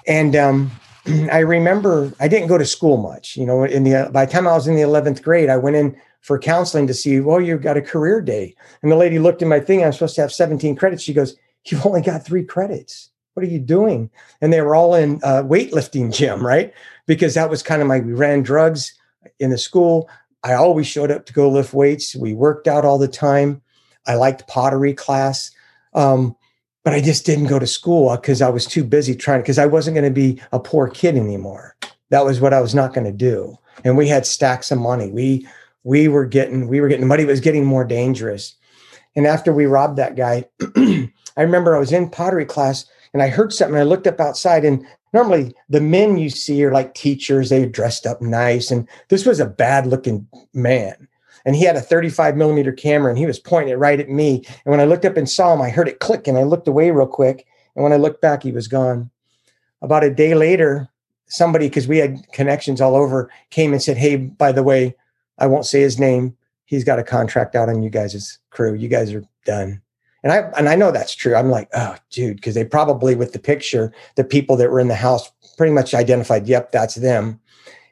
And 0.09 0.35
um, 0.35 0.73
i 1.31 1.38
remember 1.38 2.12
i 2.19 2.26
didn't 2.26 2.49
go 2.49 2.59
to 2.59 2.66
school 2.66 2.97
much 2.97 3.37
you 3.37 3.47
know 3.47 3.62
in 3.62 3.85
the 3.85 4.11
by 4.12 4.25
the 4.25 4.33
time 4.33 4.49
i 4.49 4.52
was 4.52 4.66
in 4.66 4.75
the 4.75 4.83
11th 4.83 5.23
grade 5.23 5.49
i 5.49 5.57
went 5.57 5.76
in 5.76 5.97
for 6.23 6.38
counseling 6.38 6.87
to 6.87 6.95
see, 6.95 7.21
well, 7.21 7.41
you've 7.41 7.62
got 7.62 7.76
a 7.76 7.83
career 7.83 8.21
day. 8.21 8.55
And 8.83 8.91
the 8.91 8.97
lady 8.97 9.19
looked 9.19 9.43
at 9.43 9.49
my 9.49 9.61
thing. 9.61 9.85
I'm 9.85 9.93
supposed 9.93 10.14
to 10.14 10.23
have 10.23 10.33
17 10.33 10.76
credits. 10.76 11.02
She 11.02 11.12
goes, 11.12 11.37
You've 11.67 11.87
only 11.87 12.00
got 12.00 12.25
three 12.25 12.45
credits. 12.45 13.11
What 13.35 13.47
are 13.47 13.49
you 13.49 13.61
doing? 13.61 14.11
And 14.41 14.52
they 14.52 14.61
were 14.61 14.75
all 14.75 14.95
in 14.95 15.21
uh, 15.23 15.45
weightlifting 15.45 16.12
gym, 16.12 16.45
right? 16.45 16.73
Because 17.07 17.35
that 17.35 17.50
was 17.50 17.62
kind 17.62 17.81
of 17.81 17.88
my, 17.88 18.00
we 18.00 18.12
ran 18.12 18.43
drugs 18.43 18.93
in 19.38 19.50
the 19.50 19.59
school. 19.59 20.11
I 20.43 20.55
always 20.55 20.88
showed 20.88 21.12
up 21.12 21.25
to 21.26 21.33
go 21.33 21.49
lift 21.49 21.73
weights. 21.73 22.17
We 22.17 22.35
worked 22.35 22.67
out 22.67 22.85
all 22.85 22.99
the 22.99 23.07
time. 23.07 23.62
I 24.07 24.14
liked 24.14 24.49
pottery 24.49 24.93
class. 24.93 25.52
Um, 25.95 26.35
but 26.85 26.95
I 26.95 27.00
just 27.00 27.25
didn't 27.25 27.47
go 27.47 27.61
to 27.61 27.67
school 27.67 28.14
because 28.17 28.43
I 28.43 28.50
was 28.50 28.67
too 28.67 28.83
busy 28.83 29.14
trying, 29.14 29.43
because 29.43 29.59
I 29.59 29.67
wasn't 29.67 29.95
going 29.95 30.05
to 30.05 30.11
be 30.11 30.43
a 30.50 30.59
poor 30.59 30.88
kid 30.88 31.17
anymore. 31.17 31.76
That 32.11 32.25
was 32.25 32.41
what 32.41 32.52
I 32.52 32.61
was 32.61 32.75
not 32.75 32.93
going 32.93 33.07
to 33.07 33.12
do. 33.12 33.57
And 33.85 33.97
we 33.97 34.09
had 34.09 34.26
stacks 34.26 34.73
of 34.73 34.79
money. 34.79 35.11
We, 35.11 35.47
we 35.85 36.09
were 36.09 36.27
getting 36.27 36.69
we 36.69 36.81
were 36.81 36.89
getting 36.89 37.07
money 37.07 37.25
was 37.25 37.41
getting 37.41 37.65
more 37.65 37.85
dangerous. 37.85 38.55
And 39.15 39.27
after 39.27 39.53
we 39.53 39.67
robbed 39.67 39.99
that 39.99 40.17
guy 40.17 40.45
i 40.77 41.43
remember 41.43 41.75
i 41.75 41.79
was 41.79 41.93
in 41.93 42.11
pottery 42.11 42.47
class 42.47 42.87
and 43.12 43.23
i 43.23 43.29
heard 43.29 43.53
something. 43.53 43.77
I 43.77 43.83
looked 43.83 44.07
up 44.07 44.21
outside 44.21 44.65
and 44.65 44.87
normally 45.12 45.55
the 45.69 45.81
men 45.81 46.19
you 46.19 46.31
see 46.31 46.65
are 46.65 46.73
like 46.73 46.95
teachers. 46.95 47.51
They 47.51 47.67
dressed 47.67 48.07
up 48.07 48.23
nice. 48.23 48.71
And 48.71 48.89
this 49.09 49.27
was 49.27 49.41
a 49.41 49.47
bad 49.47 49.87
looking 49.87 50.27
man. 50.55 51.09
And 51.45 51.57
he 51.57 51.65
had 51.65 51.77
a 51.77 51.81
35 51.81 52.37
millimeter 52.37 52.73
camera 52.73 53.11
and 53.11 53.19
he 53.19 53.27
was 53.27 53.39
pointing 53.39 53.73
it 53.73 53.79
right 53.79 54.01
at 54.01 54.09
me. 54.09 54.45
And 54.65 54.71
when 54.71 54.81
i 54.81 54.85
looked 54.85 55.05
up 55.05 55.17
and 55.17 55.29
saw 55.29 55.53
him 55.55 55.61
i 55.61 55.71
heard 55.71 55.89
it 55.89 56.01
click 56.01 56.27
and 56.27 56.39
i 56.39 56.43
looked 56.43 56.69
away 56.69 56.91
real 56.91 57.07
quick. 57.07 57.47
And 57.75 57.83
when 57.83 57.93
i 57.93 57.97
looked 57.97 58.23
back 58.23 58.43
he 58.43 58.53
was 58.53 58.69
gone. 58.69 59.11
About 59.81 60.05
a 60.05 60.15
day 60.15 60.35
later 60.35 60.89
somebody 61.27 61.67
because 61.69 61.89
we 61.89 61.99
had 61.99 62.31
connections 62.33 62.81
all 62.81 62.95
over 62.95 63.31
came 63.51 63.73
and 63.73 63.83
said 63.83 63.97
hey 63.97 64.17
by 64.17 64.53
the 64.53 64.62
way 64.62 64.95
I 65.39 65.47
won't 65.47 65.67
say 65.67 65.81
his 65.81 65.99
name. 65.99 66.37
He's 66.65 66.85
got 66.85 66.99
a 66.99 67.05
contract 67.05 67.55
out 67.55 67.69
on 67.69 67.83
you 67.83 67.91
guys' 67.91 68.39
crew. 68.51 68.75
You 68.75 68.89
guys 68.89 69.12
are 69.12 69.25
done. 69.45 69.83
And 70.23 70.33
I 70.33 70.39
and 70.57 70.69
I 70.69 70.77
know 70.77 70.93
that's 70.93 71.15
true. 71.15 71.35
I'm 71.35 71.51
like, 71.51 71.69
oh, 71.75 71.97
dude, 72.11 72.37
because 72.37 72.55
they 72.55 72.65
probably 72.65 73.15
with 73.15 73.33
the 73.33 73.39
picture, 73.39 73.93
the 74.17 74.25
people 74.25 74.57
that 74.57 74.71
were 74.71 74.81
in 74.81 74.89
the 74.89 74.95
house 74.95 75.31
pretty 75.57 75.73
much 75.73 75.95
identified, 75.95 76.47
yep, 76.47 76.71
that's 76.71 76.95
them. 76.95 77.41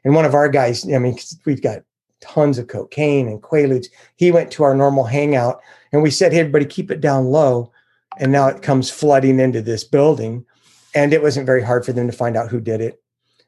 And 0.03 0.15
one 0.15 0.25
of 0.25 0.33
our 0.33 0.49
guys, 0.49 0.91
I 0.91 0.97
mean, 0.97 1.17
we've 1.45 1.61
got 1.61 1.83
tons 2.21 2.57
of 2.57 2.67
cocaine 2.67 3.27
and 3.27 3.41
quaaludes. 3.41 3.87
He 4.15 4.31
went 4.31 4.51
to 4.51 4.63
our 4.63 4.73
normal 4.73 5.03
hangout 5.03 5.61
and 5.91 6.01
we 6.01 6.11
said, 6.11 6.31
hey, 6.31 6.39
everybody, 6.39 6.65
keep 6.65 6.89
it 6.89 7.01
down 7.01 7.25
low. 7.25 7.71
And 8.17 8.31
now 8.31 8.47
it 8.47 8.61
comes 8.61 8.89
flooding 8.89 9.39
into 9.39 9.61
this 9.61 9.83
building. 9.83 10.45
And 10.93 11.13
it 11.13 11.21
wasn't 11.21 11.45
very 11.45 11.61
hard 11.61 11.85
for 11.85 11.93
them 11.93 12.07
to 12.07 12.15
find 12.15 12.35
out 12.35 12.49
who 12.49 12.59
did 12.59 12.81
it. 12.81 13.01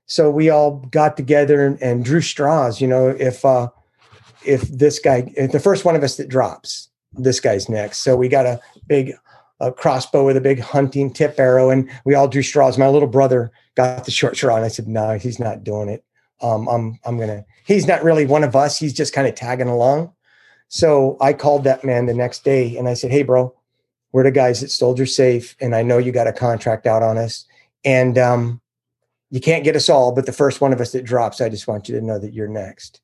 So 0.06 0.30
we 0.30 0.50
all 0.50 0.78
got 0.92 1.18
together 1.18 1.66
and, 1.66 1.82
and 1.82 2.06
drew 2.06 2.22
straws. 2.22 2.82
You 2.82 2.88
know, 2.88 3.10
if 3.10 3.44
uh, 3.46 3.70
if 4.46 4.62
this 4.70 5.00
guy, 5.00 5.32
if 5.36 5.52
the 5.52 5.60
first 5.60 5.86
one 5.86 5.96
of 5.96 6.04
us 6.04 6.18
that 6.18 6.30
drops, 6.30 6.90
this 7.14 7.40
guy's 7.40 7.70
next. 7.70 8.00
So 8.00 8.16
we 8.16 8.28
got 8.28 8.46
a 8.46 8.60
big 8.88 9.14
a 9.60 9.72
crossbow 9.72 10.26
with 10.26 10.36
a 10.36 10.42
big 10.42 10.60
hunting 10.60 11.12
tip 11.12 11.40
arrow, 11.40 11.70
and 11.70 11.90
we 12.06 12.16
all 12.16 12.28
drew 12.28 12.42
straws. 12.42 12.78
My 12.78 12.90
little 12.90 13.08
brother 13.08 13.52
got 13.76 14.06
the 14.06 14.12
short 14.12 14.36
straw, 14.36 14.56
and 14.56 14.66
I 14.66 14.68
said, 14.68 14.88
"No, 14.88 15.18
he's 15.18 15.40
not 15.40 15.64
doing 15.64 15.90
it. 15.90 16.04
Um, 16.42 16.68
I'm 16.68 17.00
I'm 17.06 17.18
gonna. 17.18 17.46
He's 17.66 17.88
not 17.88 18.04
really 18.04 18.26
one 18.26 18.44
of 18.44 18.56
us. 18.56 18.78
He's 18.78 18.94
just 18.94 19.14
kind 19.14 19.28
of 19.28 19.36
tagging 19.36 19.70
along." 19.70 20.12
So 20.68 21.18
I 21.22 21.34
called 21.34 21.64
that 21.64 21.84
man 21.84 22.08
the 22.08 22.14
next 22.14 22.44
day, 22.44 22.76
and 22.78 22.90
I 22.90 22.94
said, 22.94 23.12
"Hey, 23.12 23.24
bro, 23.24 23.56
we're 24.12 24.24
the 24.24 24.32
guys 24.32 24.62
that 24.62 24.72
stole 24.72 24.98
your 24.98 25.06
safe, 25.06 25.56
and 25.62 25.76
I 25.76 25.84
know 25.84 25.98
you 25.98 26.12
got 26.12 26.28
a 26.28 26.34
contract 26.34 26.86
out 26.86 27.04
on 27.04 27.18
us, 27.18 27.46
and 27.86 28.18
um, 28.18 28.62
you 29.30 29.40
can't 29.40 29.64
get 29.64 29.76
us 29.76 29.88
all, 29.88 30.12
but 30.12 30.26
the 30.26 30.34
first 30.34 30.62
one 30.62 30.74
of 30.74 30.82
us 30.82 30.92
that 30.92 31.06
drops, 31.06 31.42
I 31.42 31.50
just 31.50 31.68
want 31.68 31.88
you 31.88 31.98
to 32.00 32.06
know 32.06 32.20
that 32.20 32.34
you're 32.34 32.48
next." 32.48 33.00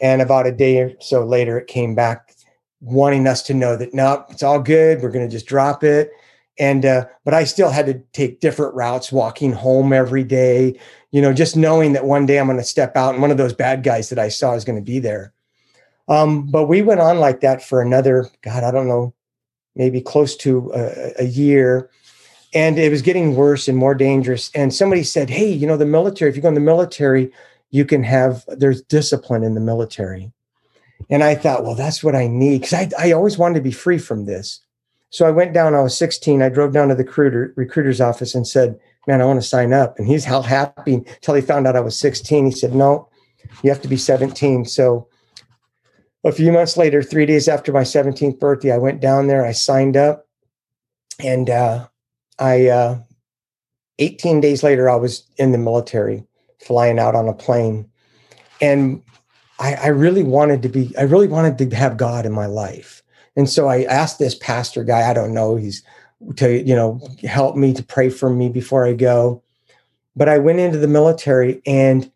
And 0.00 0.22
about 0.22 0.46
a 0.46 0.52
day 0.52 0.80
or 0.80 0.92
so 1.00 1.24
later, 1.24 1.58
it 1.58 1.66
came 1.66 1.94
back 1.94 2.34
wanting 2.80 3.26
us 3.26 3.42
to 3.42 3.54
know 3.54 3.76
that 3.76 3.92
no, 3.94 4.24
it's 4.30 4.42
all 4.42 4.60
good. 4.60 5.02
We're 5.02 5.10
going 5.10 5.26
to 5.26 5.30
just 5.30 5.46
drop 5.46 5.84
it. 5.84 6.10
And 6.58 6.84
uh, 6.84 7.06
but 7.24 7.34
I 7.34 7.44
still 7.44 7.70
had 7.70 7.86
to 7.86 7.94
take 8.12 8.40
different 8.40 8.74
routes, 8.74 9.12
walking 9.12 9.52
home 9.52 9.92
every 9.92 10.24
day. 10.24 10.78
You 11.10 11.22
know, 11.22 11.32
just 11.32 11.56
knowing 11.56 11.92
that 11.94 12.04
one 12.04 12.26
day 12.26 12.38
I'm 12.38 12.46
going 12.46 12.58
to 12.58 12.64
step 12.64 12.96
out, 12.96 13.14
and 13.14 13.22
one 13.22 13.30
of 13.30 13.38
those 13.38 13.54
bad 13.54 13.82
guys 13.82 14.10
that 14.10 14.18
I 14.18 14.28
saw 14.28 14.54
is 14.54 14.64
going 14.64 14.78
to 14.78 14.84
be 14.84 14.98
there. 14.98 15.32
Um, 16.08 16.46
but 16.50 16.66
we 16.66 16.82
went 16.82 17.00
on 17.00 17.18
like 17.18 17.40
that 17.40 17.62
for 17.62 17.80
another, 17.80 18.28
God, 18.42 18.64
I 18.64 18.72
don't 18.72 18.88
know, 18.88 19.14
maybe 19.76 20.00
close 20.00 20.36
to 20.38 20.72
a, 20.74 21.22
a 21.22 21.24
year. 21.24 21.88
And 22.52 22.78
it 22.78 22.90
was 22.90 23.00
getting 23.00 23.36
worse 23.36 23.68
and 23.68 23.78
more 23.78 23.94
dangerous. 23.94 24.50
And 24.54 24.74
somebody 24.74 25.04
said, 25.04 25.30
Hey, 25.30 25.50
you 25.50 25.68
know, 25.68 25.76
the 25.76 25.86
military, 25.86 26.30
if 26.30 26.36
you 26.36 26.42
go 26.42 26.48
in 26.48 26.54
the 26.54 26.60
military, 26.60 27.30
you 27.70 27.84
can 27.84 28.02
have, 28.02 28.44
there's 28.48 28.82
discipline 28.82 29.42
in 29.42 29.54
the 29.54 29.60
military. 29.60 30.32
And 31.08 31.24
I 31.24 31.34
thought, 31.34 31.64
well, 31.64 31.74
that's 31.74 32.04
what 32.04 32.14
I 32.14 32.26
need 32.26 32.62
because 32.62 32.72
I, 32.72 32.90
I 32.98 33.12
always 33.12 33.38
wanted 33.38 33.54
to 33.54 33.60
be 33.62 33.72
free 33.72 33.98
from 33.98 34.26
this. 34.26 34.60
So 35.10 35.26
I 35.26 35.30
went 35.30 35.54
down, 35.54 35.74
I 35.74 35.82
was 35.82 35.96
16. 35.96 36.40
I 36.40 36.48
drove 36.48 36.72
down 36.72 36.88
to 36.88 36.94
the 36.94 37.04
recruiter, 37.04 37.52
recruiter's 37.56 38.00
office 38.00 38.34
and 38.34 38.46
said, 38.46 38.78
man, 39.06 39.20
I 39.20 39.24
want 39.24 39.40
to 39.42 39.46
sign 39.46 39.72
up. 39.72 39.98
And 39.98 40.06
he's 40.06 40.24
how 40.24 40.42
happy 40.42 40.94
until 40.94 41.34
he 41.34 41.40
found 41.40 41.66
out 41.66 41.74
I 41.74 41.80
was 41.80 41.98
16. 41.98 42.46
He 42.46 42.52
said, 42.52 42.74
no, 42.74 43.08
you 43.62 43.70
have 43.70 43.82
to 43.82 43.88
be 43.88 43.96
17. 43.96 44.66
So 44.66 45.08
a 46.22 46.30
few 46.30 46.52
months 46.52 46.76
later, 46.76 47.02
three 47.02 47.26
days 47.26 47.48
after 47.48 47.72
my 47.72 47.82
17th 47.82 48.38
birthday, 48.38 48.72
I 48.72 48.78
went 48.78 49.00
down 49.00 49.26
there, 49.26 49.44
I 49.44 49.52
signed 49.52 49.96
up 49.96 50.28
and 51.18 51.50
uh, 51.50 51.88
I, 52.38 52.68
uh, 52.68 52.98
18 53.98 54.40
days 54.40 54.62
later, 54.62 54.88
I 54.88 54.96
was 54.96 55.26
in 55.36 55.52
the 55.52 55.58
military 55.58 56.24
flying 56.60 56.98
out 56.98 57.14
on 57.14 57.28
a 57.28 57.32
plane. 57.32 57.88
And 58.60 59.02
I, 59.58 59.74
I 59.74 59.86
really 59.88 60.22
wanted 60.22 60.62
to 60.62 60.68
be, 60.68 60.94
I 60.96 61.02
really 61.02 61.28
wanted 61.28 61.58
to 61.58 61.76
have 61.76 61.96
God 61.96 62.26
in 62.26 62.32
my 62.32 62.46
life. 62.46 63.02
And 63.36 63.48
so 63.48 63.68
I 63.68 63.84
asked 63.84 64.18
this 64.18 64.34
pastor 64.34 64.84
guy, 64.84 65.08
I 65.08 65.14
don't 65.14 65.34
know, 65.34 65.56
he's 65.56 65.82
to, 66.36 66.62
you 66.62 66.74
know, 66.74 67.00
help 67.22 67.56
me 67.56 67.72
to 67.74 67.82
pray 67.82 68.10
for 68.10 68.30
me 68.30 68.48
before 68.48 68.86
I 68.86 68.92
go. 68.92 69.42
But 70.16 70.28
I 70.28 70.38
went 70.38 70.58
into 70.58 70.78
the 70.78 70.88
military 70.88 71.62
and 71.66 72.10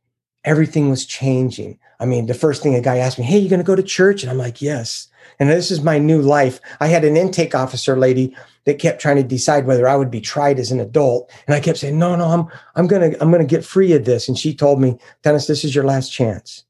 everything 0.44 0.90
was 0.90 1.06
changing. 1.06 1.78
I 2.00 2.06
mean, 2.06 2.26
the 2.26 2.34
first 2.34 2.62
thing 2.62 2.74
a 2.74 2.80
guy 2.80 2.98
asked 2.98 3.18
me, 3.18 3.24
Hey, 3.24 3.38
you 3.38 3.48
going 3.48 3.60
to 3.60 3.64
go 3.64 3.76
to 3.76 3.82
church? 3.82 4.22
And 4.22 4.30
I'm 4.30 4.38
like, 4.38 4.60
Yes. 4.60 5.08
And 5.38 5.48
this 5.48 5.70
is 5.70 5.82
my 5.82 5.98
new 5.98 6.20
life. 6.20 6.60
I 6.80 6.86
had 6.86 7.04
an 7.04 7.16
intake 7.16 7.54
officer 7.54 7.96
lady 7.96 8.36
that 8.64 8.78
kept 8.78 9.00
trying 9.00 9.16
to 9.16 9.22
decide 9.22 9.66
whether 9.66 9.86
I 9.88 9.96
would 9.96 10.10
be 10.10 10.20
tried 10.20 10.58
as 10.58 10.70
an 10.70 10.80
adult. 10.80 11.30
And 11.46 11.54
I 11.54 11.60
kept 11.60 11.78
saying, 11.78 11.98
No, 11.98 12.16
no, 12.16 12.26
I'm 12.26 12.46
I'm 12.76 12.86
gonna 12.86 13.12
I'm 13.20 13.30
gonna 13.30 13.44
get 13.44 13.64
free 13.64 13.92
of 13.92 14.04
this. 14.04 14.28
And 14.28 14.38
she 14.38 14.54
told 14.54 14.80
me, 14.80 14.98
Dennis, 15.22 15.46
this 15.46 15.64
is 15.64 15.74
your 15.74 15.84
last 15.84 16.10
chance. 16.10 16.64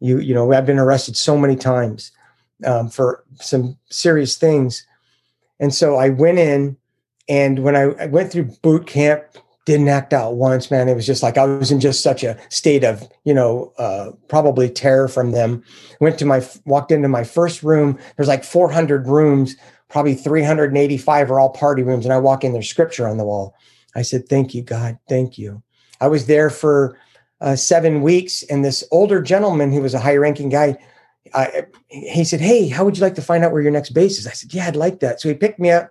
You, 0.00 0.18
you 0.18 0.34
know, 0.34 0.52
I've 0.52 0.66
been 0.66 0.78
arrested 0.78 1.16
so 1.16 1.36
many 1.38 1.56
times 1.56 2.12
um, 2.64 2.88
for 2.88 3.24
some 3.36 3.76
serious 3.90 4.36
things. 4.36 4.86
And 5.60 5.72
so 5.72 5.96
I 5.96 6.10
went 6.10 6.38
in, 6.38 6.76
and 7.28 7.60
when 7.60 7.76
I, 7.76 7.82
I 7.92 8.06
went 8.06 8.30
through 8.30 8.50
boot 8.62 8.86
camp, 8.86 9.24
didn't 9.64 9.88
act 9.88 10.12
out 10.12 10.36
once, 10.36 10.70
man. 10.70 10.88
It 10.88 10.94
was 10.94 11.06
just 11.06 11.22
like 11.22 11.38
I 11.38 11.44
was 11.44 11.70
in 11.70 11.80
just 11.80 12.02
such 12.02 12.22
a 12.22 12.38
state 12.50 12.84
of, 12.84 13.08
you 13.24 13.32
know, 13.32 13.72
uh, 13.78 14.10
probably 14.28 14.68
terror 14.68 15.08
from 15.08 15.30
them. 15.30 15.62
Went 16.00 16.18
to 16.18 16.26
my, 16.26 16.46
walked 16.66 16.92
into 16.92 17.08
my 17.08 17.24
first 17.24 17.62
room. 17.62 17.98
There's 18.16 18.28
like 18.28 18.44
400 18.44 19.06
rooms, 19.06 19.56
probably 19.88 20.14
385 20.14 21.30
are 21.30 21.40
all 21.40 21.50
party 21.50 21.82
rooms. 21.82 22.04
And 22.04 22.12
I 22.12 22.18
walk 22.18 22.44
in, 22.44 22.52
there's 22.52 22.68
scripture 22.68 23.08
on 23.08 23.16
the 23.16 23.24
wall. 23.24 23.54
I 23.94 24.02
said, 24.02 24.28
Thank 24.28 24.54
you, 24.54 24.62
God. 24.62 24.98
Thank 25.08 25.38
you. 25.38 25.62
I 26.00 26.08
was 26.08 26.26
there 26.26 26.50
for 26.50 26.98
uh, 27.40 27.56
seven 27.56 28.02
weeks. 28.02 28.42
And 28.44 28.64
this 28.64 28.84
older 28.90 29.22
gentleman 29.22 29.72
who 29.72 29.80
was 29.80 29.94
a 29.94 30.00
high 30.00 30.16
ranking 30.16 30.48
guy, 30.48 30.76
I, 31.32 31.66
he 31.88 32.24
said, 32.24 32.40
Hey, 32.40 32.68
how 32.68 32.84
would 32.84 32.98
you 32.98 33.02
like 33.02 33.14
to 33.14 33.22
find 33.22 33.44
out 33.44 33.52
where 33.52 33.62
your 33.62 33.70
next 33.70 33.90
base 33.90 34.18
is? 34.18 34.26
I 34.26 34.32
said, 34.32 34.52
Yeah, 34.52 34.66
I'd 34.66 34.76
like 34.76 35.00
that. 35.00 35.20
So 35.20 35.28
he 35.28 35.34
picked 35.34 35.60
me 35.60 35.70
up, 35.70 35.90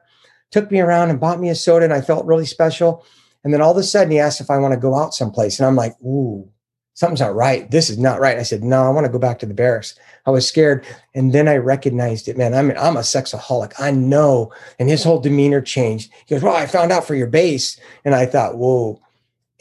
took 0.51 0.69
me 0.69 0.79
around 0.79 1.09
and 1.09 1.19
bought 1.19 1.39
me 1.39 1.49
a 1.49 1.55
soda. 1.55 1.85
And 1.85 1.93
I 1.93 2.01
felt 2.01 2.25
really 2.25 2.45
special. 2.45 3.05
And 3.43 3.53
then 3.53 3.61
all 3.61 3.71
of 3.71 3.77
a 3.77 3.83
sudden 3.83 4.11
he 4.11 4.19
asked 4.19 4.41
if 4.41 4.49
I 4.49 4.57
want 4.57 4.73
to 4.73 4.79
go 4.79 4.95
out 4.95 5.13
someplace. 5.13 5.59
And 5.59 5.67
I'm 5.67 5.75
like, 5.75 5.93
Ooh, 6.01 6.49
something's 6.93 7.19
not 7.19 7.35
right. 7.35 7.69
This 7.69 7.89
is 7.89 7.97
not 7.97 8.19
right. 8.19 8.37
I 8.37 8.43
said, 8.43 8.63
No, 8.63 8.83
I 8.83 8.89
want 8.89 9.05
to 9.05 9.11
go 9.11 9.19
back 9.19 9.39
to 9.39 9.45
the 9.45 9.53
barracks. 9.53 9.95
I 10.25 10.31
was 10.31 10.47
scared. 10.47 10.85
And 11.13 11.33
then 11.33 11.47
I 11.47 11.57
recognized 11.57 12.27
it, 12.27 12.37
man. 12.37 12.53
I 12.53 12.61
mean, 12.61 12.77
I'm 12.77 12.97
a 12.97 13.01
sexaholic. 13.01 13.73
I 13.79 13.91
know. 13.91 14.51
And 14.79 14.89
his 14.89 15.03
whole 15.03 15.19
demeanor 15.19 15.61
changed. 15.61 16.11
He 16.25 16.35
goes, 16.35 16.43
Well, 16.43 16.55
I 16.55 16.65
found 16.65 16.91
out 16.91 17.05
for 17.05 17.15
your 17.15 17.27
base. 17.27 17.79
And 18.05 18.15
I 18.15 18.25
thought, 18.25 18.57
Whoa, 18.57 19.01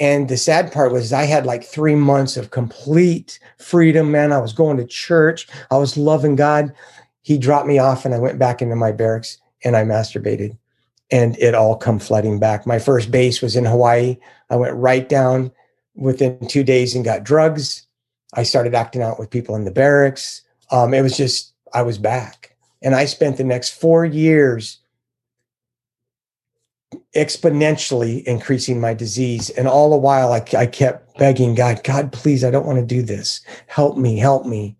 and 0.02 0.28
the 0.28 0.36
sad 0.36 0.72
part 0.72 0.90
was 0.90 1.12
I 1.12 1.24
had 1.24 1.46
like 1.46 1.62
three 1.62 1.94
months 1.94 2.36
of 2.36 2.50
complete 2.50 3.38
freedom, 3.58 4.10
man. 4.10 4.32
I 4.32 4.38
was 4.38 4.52
going 4.52 4.76
to 4.78 4.84
church. 4.84 5.46
I 5.70 5.76
was 5.76 5.96
loving 5.96 6.34
God. 6.34 6.72
He 7.22 7.38
dropped 7.38 7.68
me 7.68 7.78
off 7.78 8.04
and 8.04 8.12
I 8.12 8.18
went 8.18 8.38
back 8.38 8.60
into 8.60 8.74
my 8.74 8.90
barracks 8.90 9.38
and 9.64 9.76
I 9.76 9.84
masturbated 9.84 10.56
and 11.12 11.38
it 11.38 11.54
all 11.54 11.76
come 11.76 11.98
flooding 11.98 12.40
back. 12.40 12.66
My 12.66 12.78
first 12.78 13.10
base 13.10 13.42
was 13.42 13.54
in 13.54 13.66
Hawaii. 13.66 14.16
I 14.50 14.56
went 14.56 14.74
right 14.74 15.08
down 15.08 15.52
within 15.94 16.44
two 16.48 16.64
days 16.64 16.96
and 16.96 17.04
got 17.04 17.22
drugs. 17.22 17.86
I 18.34 18.42
started 18.42 18.74
acting 18.74 19.02
out 19.02 19.18
with 19.18 19.30
people 19.30 19.54
in 19.54 19.64
the 19.64 19.70
barracks. 19.70 20.42
Um, 20.70 20.94
it 20.94 21.02
was 21.02 21.16
just, 21.16 21.52
I 21.74 21.82
was 21.82 21.98
back. 21.98 22.56
And 22.80 22.94
I 22.94 23.04
spent 23.04 23.36
the 23.36 23.44
next 23.44 23.70
four 23.78 24.06
years 24.06 24.78
exponentially 27.14 28.24
increasing 28.24 28.80
my 28.80 28.94
disease. 28.94 29.50
And 29.50 29.68
all 29.68 29.90
the 29.90 29.96
while, 29.96 30.32
I, 30.32 30.42
I 30.56 30.66
kept 30.66 31.18
begging 31.18 31.54
God, 31.54 31.84
God, 31.84 32.10
please, 32.12 32.42
I 32.42 32.50
don't 32.50 32.66
want 32.66 32.78
to 32.78 32.86
do 32.86 33.02
this. 33.02 33.42
Help 33.66 33.98
me, 33.98 34.16
help 34.16 34.46
me. 34.46 34.76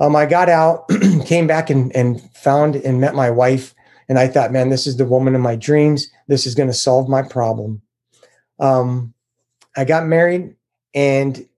Um, 0.00 0.16
I 0.16 0.24
got 0.26 0.48
out, 0.48 0.88
came 1.26 1.46
back 1.46 1.68
and, 1.68 1.94
and 1.94 2.20
found 2.34 2.76
and 2.76 3.00
met 3.00 3.14
my 3.14 3.30
wife. 3.30 3.74
And 4.12 4.18
I 4.18 4.28
thought, 4.28 4.52
man, 4.52 4.68
this 4.68 4.86
is 4.86 4.98
the 4.98 5.06
woman 5.06 5.34
of 5.34 5.40
my 5.40 5.56
dreams. 5.56 6.10
This 6.28 6.46
is 6.46 6.54
going 6.54 6.68
to 6.68 6.74
solve 6.74 7.08
my 7.08 7.22
problem. 7.22 7.80
Um, 8.60 9.14
I 9.74 9.86
got 9.86 10.04
married 10.04 10.54
and 10.94 11.48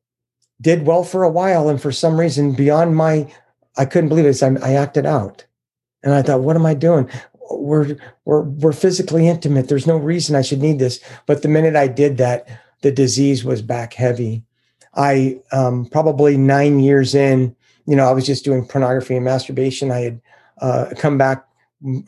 did 0.60 0.86
well 0.86 1.02
for 1.02 1.24
a 1.24 1.28
while. 1.28 1.68
And 1.68 1.82
for 1.82 1.90
some 1.90 2.16
reason, 2.16 2.52
beyond 2.52 2.94
my, 2.94 3.28
I 3.76 3.86
couldn't 3.86 4.08
believe 4.08 4.26
it. 4.26 4.40
I, 4.40 4.54
I 4.62 4.74
acted 4.74 5.04
out. 5.04 5.44
And 6.04 6.14
I 6.14 6.22
thought, 6.22 6.42
what 6.42 6.54
am 6.54 6.64
I 6.64 6.74
doing? 6.74 7.10
we're 7.50 7.96
we're 8.24 8.42
we're 8.42 8.72
physically 8.72 9.26
intimate. 9.26 9.68
There's 9.68 9.88
no 9.88 9.96
reason 9.96 10.36
I 10.36 10.42
should 10.42 10.60
need 10.60 10.78
this. 10.78 11.00
But 11.26 11.42
the 11.42 11.48
minute 11.48 11.74
I 11.74 11.88
did 11.88 12.18
that, 12.18 12.46
the 12.82 12.92
disease 12.92 13.44
was 13.44 13.62
back 13.62 13.94
heavy. 13.94 14.44
I 14.94 15.40
um, 15.50 15.86
probably 15.86 16.36
nine 16.36 16.78
years 16.78 17.16
in, 17.16 17.56
you 17.84 17.96
know, 17.96 18.08
I 18.08 18.12
was 18.12 18.26
just 18.26 18.44
doing 18.44 18.64
pornography 18.64 19.16
and 19.16 19.24
masturbation. 19.24 19.90
I 19.90 19.98
had 19.98 20.20
uh, 20.60 20.86
come 20.96 21.18
back. 21.18 21.48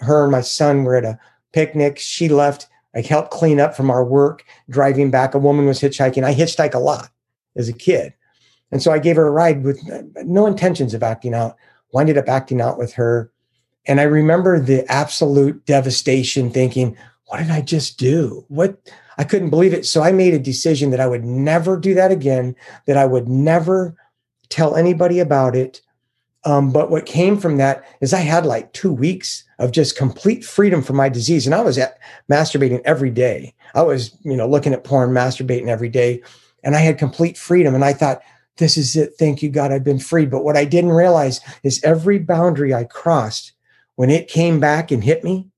Her 0.01 0.25
and 0.25 0.33
my 0.33 0.41
son 0.41 0.85
were 0.85 0.97
at 0.97 1.05
a 1.05 1.19
picnic. 1.53 1.99
She 1.99 2.29
left. 2.29 2.69
I 2.95 3.03
helped 3.03 3.31
clean 3.31 3.61
up 3.61 3.77
from 3.77 3.91
our 3.91 4.05
work. 4.05 4.45
Driving 4.71 5.11
back, 5.11 5.35
a 5.35 5.39
woman 5.39 5.67
was 5.67 5.81
hitchhiking. 5.81 6.25
I 6.25 6.35
hitchhiked 6.35 6.75
a 6.75 6.79
lot 6.79 7.11
as 7.57 7.69
a 7.69 7.73
kid, 7.73 8.15
and 8.71 8.83
so 8.83 8.93
I 8.93 8.99
gave 8.99 9.17
her 9.17 9.27
a 9.27 9.31
ride 9.31 9.65
with 9.65 9.81
no 10.25 10.47
intentions 10.47 10.95
of 10.95 11.03
acting 11.03 11.35
out. 11.35 11.57
Winded 11.93 12.19
up 12.19 12.29
acting 12.29 12.61
out 12.61 12.79
with 12.79 12.93
her 12.95 13.31
and 13.87 14.01
I 14.01 14.05
remember 14.05 14.59
the 14.59 14.91
absolute 14.91 15.65
devastation 15.65 16.51
thinking, 16.51 16.97
what 17.27 17.39
did 17.39 17.51
I 17.51 17.61
just 17.61 17.99
do? 17.99 18.45
What 18.49 18.79
I 19.19 19.25
couldn't 19.25 19.51
believe 19.51 19.73
it. 19.73 19.87
So 19.87 20.03
I 20.03 20.13
made 20.13 20.35
a 20.35 20.39
decision 20.39 20.91
that 20.91 21.01
I 21.01 21.07
would 21.07 21.25
never 21.25 21.77
do 21.77 21.95
that 21.95 22.11
again, 22.11 22.55
that 22.87 22.97
I 22.97 23.07
would 23.07 23.29
never 23.29 23.97
tell 24.49 24.77
anybody 24.77 25.21
about 25.21 25.57
it. 25.57 25.81
Um, 26.45 26.73
but 26.73 26.91
what 26.91 27.07
came 27.07 27.39
from 27.39 27.57
that 27.57 27.85
is 28.01 28.13
I 28.13 28.21
had 28.21 28.45
like 28.45 28.73
two 28.73 28.93
weeks 28.93 29.45
of 29.59 29.73
just 29.73 29.97
complete 29.97 30.45
freedom 30.45 30.83
from 30.83 30.97
my 30.97 31.09
disease. 31.09 31.47
And 31.47 31.55
I 31.55 31.63
was 31.63 31.79
at 31.79 31.99
masturbating 32.31 32.83
every 32.85 33.11
day. 33.11 33.55
I 33.75 33.83
was, 33.83 34.17
you 34.23 34.37
know, 34.37 34.49
looking 34.49 34.73
at 34.73 34.85
porn, 34.85 35.11
masturbating 35.11 35.69
every 35.69 35.89
day. 35.89 36.23
And 36.63 36.77
I 36.77 36.81
had 36.81 36.99
complete 36.99 37.39
freedom. 37.39 37.75
And 37.75 37.85
I 37.85 37.93
thought, 37.93 38.21
this 38.59 38.77
is 38.77 38.97
it. 38.97 39.15
Thank 39.19 39.43
you, 39.43 39.51
God, 39.51 39.73
I've 39.73 39.85
been 39.85 39.99
freed. 39.99 40.31
But 40.31 40.45
what 40.45 40.57
I 40.57 40.65
didn't 40.65 40.93
realize 40.93 41.41
is 41.63 41.83
every 41.85 42.19
boundary 42.19 42.75
I 42.75 42.85
crossed 42.85 43.53
when 43.97 44.11
it 44.11 44.29
came 44.29 44.61
back 44.61 44.91
and 44.91 45.03
hit 45.03 45.25
me, 45.25 45.49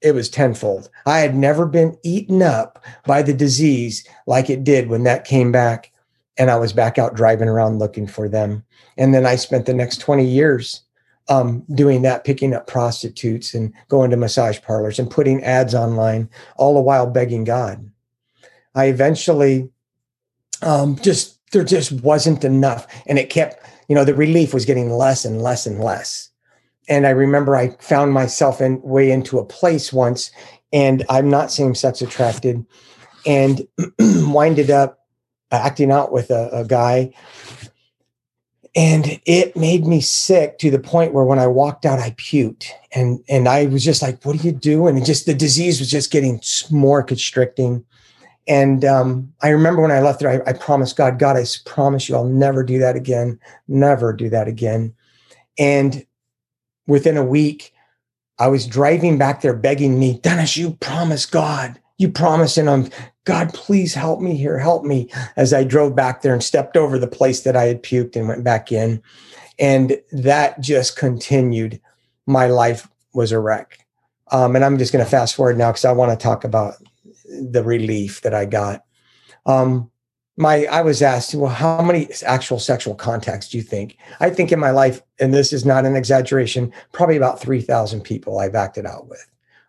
it 0.00 0.14
was 0.14 0.28
tenfold. 0.28 0.88
I 1.04 1.20
had 1.20 1.34
never 1.34 1.66
been 1.66 1.96
eaten 2.04 2.42
up 2.42 2.84
by 3.06 3.22
the 3.22 3.32
disease 3.32 4.06
like 4.26 4.50
it 4.50 4.62
did 4.62 4.88
when 4.88 5.04
that 5.04 5.24
came 5.24 5.50
back. 5.52 5.92
and 6.38 6.50
I 6.50 6.56
was 6.56 6.72
back 6.72 6.98
out 6.98 7.14
driving 7.14 7.48
around 7.48 7.78
looking 7.78 8.06
for 8.06 8.28
them. 8.28 8.62
And 8.98 9.14
then 9.14 9.24
I 9.24 9.36
spent 9.36 9.66
the 9.66 9.74
next 9.74 9.98
20 9.98 10.24
years 10.24 10.82
um, 11.28 11.64
doing 11.74 12.02
that, 12.02 12.24
picking 12.24 12.54
up 12.54 12.66
prostitutes 12.66 13.54
and 13.54 13.72
going 13.88 14.10
to 14.10 14.16
massage 14.16 14.60
parlors 14.62 14.98
and 14.98 15.10
putting 15.10 15.42
ads 15.42 15.74
online, 15.74 16.28
all 16.56 16.74
the 16.74 16.80
while 16.80 17.06
begging 17.06 17.44
God. 17.44 17.90
I 18.74 18.86
eventually 18.86 19.68
um, 20.62 20.96
just, 20.96 21.38
there 21.50 21.64
just 21.64 21.92
wasn't 21.92 22.44
enough. 22.44 22.86
And 23.06 23.18
it 23.18 23.30
kept, 23.30 23.64
you 23.88 23.94
know, 23.94 24.04
the 24.04 24.14
relief 24.14 24.54
was 24.54 24.64
getting 24.64 24.90
less 24.90 25.24
and 25.24 25.42
less 25.42 25.66
and 25.66 25.80
less. 25.80 26.30
And 26.88 27.06
I 27.06 27.10
remember 27.10 27.56
I 27.56 27.70
found 27.80 28.12
myself 28.12 28.60
in 28.60 28.80
way 28.82 29.10
into 29.10 29.38
a 29.38 29.44
place 29.44 29.92
once, 29.92 30.30
and 30.72 31.04
I'm 31.08 31.28
not 31.28 31.50
same 31.50 31.74
sex 31.74 32.00
attracted, 32.00 32.64
and 33.26 33.66
winded 33.98 34.70
up 34.70 35.00
acting 35.50 35.90
out 35.90 36.12
with 36.12 36.30
a, 36.30 36.48
a 36.52 36.64
guy 36.64 37.12
and 38.76 39.18
it 39.24 39.56
made 39.56 39.86
me 39.86 40.02
sick 40.02 40.58
to 40.58 40.70
the 40.70 40.78
point 40.78 41.14
where 41.14 41.24
when 41.24 41.38
I 41.38 41.46
walked 41.46 41.86
out, 41.86 41.98
I 41.98 42.10
puked, 42.10 42.66
and 42.94 43.24
and 43.26 43.48
I 43.48 43.66
was 43.66 43.82
just 43.82 44.02
like, 44.02 44.22
"What 44.22 44.38
are 44.38 44.46
you 44.46 44.52
doing?" 44.52 44.96
And 44.96 45.06
just 45.06 45.24
the 45.24 45.34
disease 45.34 45.80
was 45.80 45.90
just 45.90 46.12
getting 46.12 46.42
more 46.70 47.02
constricting. 47.02 47.84
And 48.46 48.84
um, 48.84 49.32
I 49.42 49.48
remember 49.48 49.82
when 49.82 49.90
I 49.90 50.00
left 50.00 50.20
there, 50.20 50.30
I, 50.30 50.50
I, 50.50 50.52
promised 50.52 50.96
God, 50.96 51.18
God, 51.18 51.36
I 51.36 51.44
promise 51.64 52.08
you, 52.08 52.14
I'll 52.14 52.24
never 52.24 52.62
do 52.62 52.78
that 52.78 52.94
again, 52.94 53.40
never 53.66 54.12
do 54.12 54.30
that 54.30 54.46
again. 54.46 54.94
And 55.58 56.06
within 56.86 57.16
a 57.16 57.24
week, 57.24 57.72
I 58.38 58.46
was 58.46 58.64
driving 58.64 59.18
back 59.18 59.40
there, 59.40 59.52
begging 59.52 59.98
me, 59.98 60.20
Dennis, 60.20 60.56
you 60.56 60.74
promised 60.74 61.32
God, 61.32 61.80
you 61.98 62.08
promised, 62.08 62.56
and 62.56 62.70
I'm 62.70 62.88
God, 63.26 63.52
please 63.52 63.92
help 63.92 64.20
me 64.20 64.36
here, 64.36 64.58
help 64.58 64.84
me. 64.84 65.10
As 65.36 65.52
I 65.52 65.64
drove 65.64 65.94
back 65.94 66.22
there 66.22 66.32
and 66.32 66.42
stepped 66.42 66.76
over 66.76 66.98
the 66.98 67.06
place 67.06 67.42
that 67.42 67.56
I 67.56 67.64
had 67.64 67.82
puked 67.82 68.16
and 68.16 68.28
went 68.28 68.44
back 68.44 68.72
in. 68.72 69.02
And 69.58 70.00
that 70.12 70.60
just 70.60 70.96
continued. 70.96 71.80
My 72.26 72.46
life 72.46 72.88
was 73.12 73.32
a 73.32 73.40
wreck. 73.40 73.84
Um, 74.30 74.54
and 74.54 74.64
I'm 74.64 74.78
just 74.78 74.92
going 74.92 75.04
to 75.04 75.10
fast 75.10 75.34
forward 75.34 75.58
now 75.58 75.70
because 75.70 75.84
I 75.84 75.92
want 75.92 76.18
to 76.18 76.22
talk 76.22 76.44
about 76.44 76.74
the 77.28 77.64
relief 77.64 78.22
that 78.22 78.32
I 78.32 78.44
got. 78.44 78.84
Um, 79.44 79.90
my 80.36 80.66
I 80.66 80.82
was 80.82 81.02
asked, 81.02 81.34
well, 81.34 81.50
how 81.50 81.82
many 81.82 82.08
actual 82.24 82.58
sexual 82.58 82.94
contacts 82.94 83.48
do 83.48 83.56
you 83.56 83.62
think? 83.62 83.96
I 84.20 84.30
think 84.30 84.52
in 84.52 84.60
my 84.60 84.70
life, 84.70 85.02
and 85.18 85.32
this 85.32 85.52
is 85.52 85.64
not 85.64 85.86
an 85.86 85.96
exaggeration, 85.96 86.72
probably 86.92 87.16
about 87.16 87.40
three 87.40 87.62
thousand 87.62 88.02
people 88.02 88.38
I've 88.38 88.54
acted 88.54 88.84
out 88.86 89.08
with. 89.08 89.26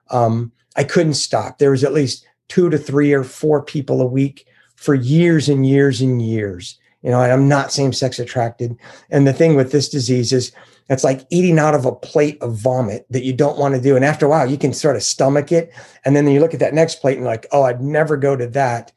Um, 0.10 0.52
I 0.76 0.84
couldn't 0.84 1.14
stop. 1.14 1.58
There 1.58 1.72
was 1.72 1.84
at 1.84 1.94
least 1.94 2.28
two 2.48 2.70
to 2.70 2.77
three 2.77 3.13
or 3.13 3.24
four 3.24 3.62
people 3.62 4.01
a 4.01 4.06
week 4.06 4.48
for 4.75 4.94
years 4.94 5.50
and 5.50 5.68
years 5.68 6.01
and 6.01 6.22
years. 6.22 6.77
You 7.01 7.12
know, 7.12 7.20
I'm 7.20 7.48
not 7.48 7.72
same 7.72 7.94
sex 7.94 8.20
attracted. 8.20 8.75
And 9.10 9.27
the 9.27 9.34
thing 9.34 9.56
with 9.56 9.72
this 9.72 9.89
disease 9.89 10.34
is 10.34 10.51
it's 10.89 11.04
like 11.04 11.27
eating 11.30 11.60
out 11.60 11.75
of 11.75 11.86
a 11.86 11.92
plate 11.92 12.42
of 12.42 12.56
vomit 12.56 13.06
that 13.10 13.24
you 13.24 13.34
don't 13.34 13.58
want 13.58 13.75
to 13.75 13.82
do. 13.82 13.96
And 13.96 14.06
after 14.06 14.25
a 14.25 14.30
while, 14.30 14.50
you 14.50 14.58
can 14.58 14.74
sort 14.74 14.96
of 14.96 15.04
stomach 15.04 15.51
it. 15.51 15.72
And 16.06 16.16
then 16.16 16.27
you 16.27 16.39
look 16.39 16.54
at 16.54 16.60
that 16.60 16.74
next 16.74 16.96
plate 16.96 17.18
and 17.18 17.25
like, 17.25 17.46
oh, 17.51 17.63
I'd 17.63 17.82
never 17.82 18.18
go 18.18 18.36
to 18.36 18.48
that. 18.48 18.92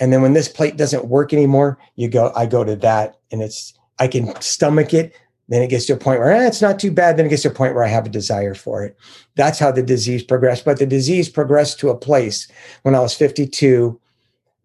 And 0.00 0.12
then 0.12 0.22
when 0.22 0.32
this 0.32 0.48
plate 0.48 0.76
doesn't 0.76 1.06
work 1.06 1.32
anymore, 1.32 1.78
you 1.96 2.08
go, 2.08 2.32
I 2.34 2.46
go 2.46 2.64
to 2.64 2.76
that 2.76 3.16
and 3.30 3.42
it's, 3.42 3.74
I 3.98 4.08
can 4.08 4.40
stomach 4.40 4.94
it. 4.94 5.14
Then 5.48 5.62
it 5.62 5.70
gets 5.70 5.86
to 5.86 5.94
a 5.94 5.96
point 5.96 6.20
where 6.20 6.30
eh, 6.30 6.46
it's 6.46 6.62
not 6.62 6.78
too 6.78 6.90
bad. 6.90 7.16
Then 7.16 7.26
it 7.26 7.30
gets 7.30 7.42
to 7.42 7.48
a 7.48 7.54
point 7.54 7.74
where 7.74 7.84
I 7.84 7.88
have 7.88 8.06
a 8.06 8.10
desire 8.10 8.54
for 8.54 8.84
it. 8.84 8.96
That's 9.34 9.58
how 9.58 9.72
the 9.72 9.82
disease 9.82 10.22
progressed. 10.22 10.64
But 10.64 10.78
the 10.78 10.86
disease 10.86 11.28
progressed 11.28 11.80
to 11.80 11.88
a 11.88 11.96
place 11.96 12.48
when 12.82 12.94
I 12.94 13.00
was 13.00 13.14
52 13.14 13.98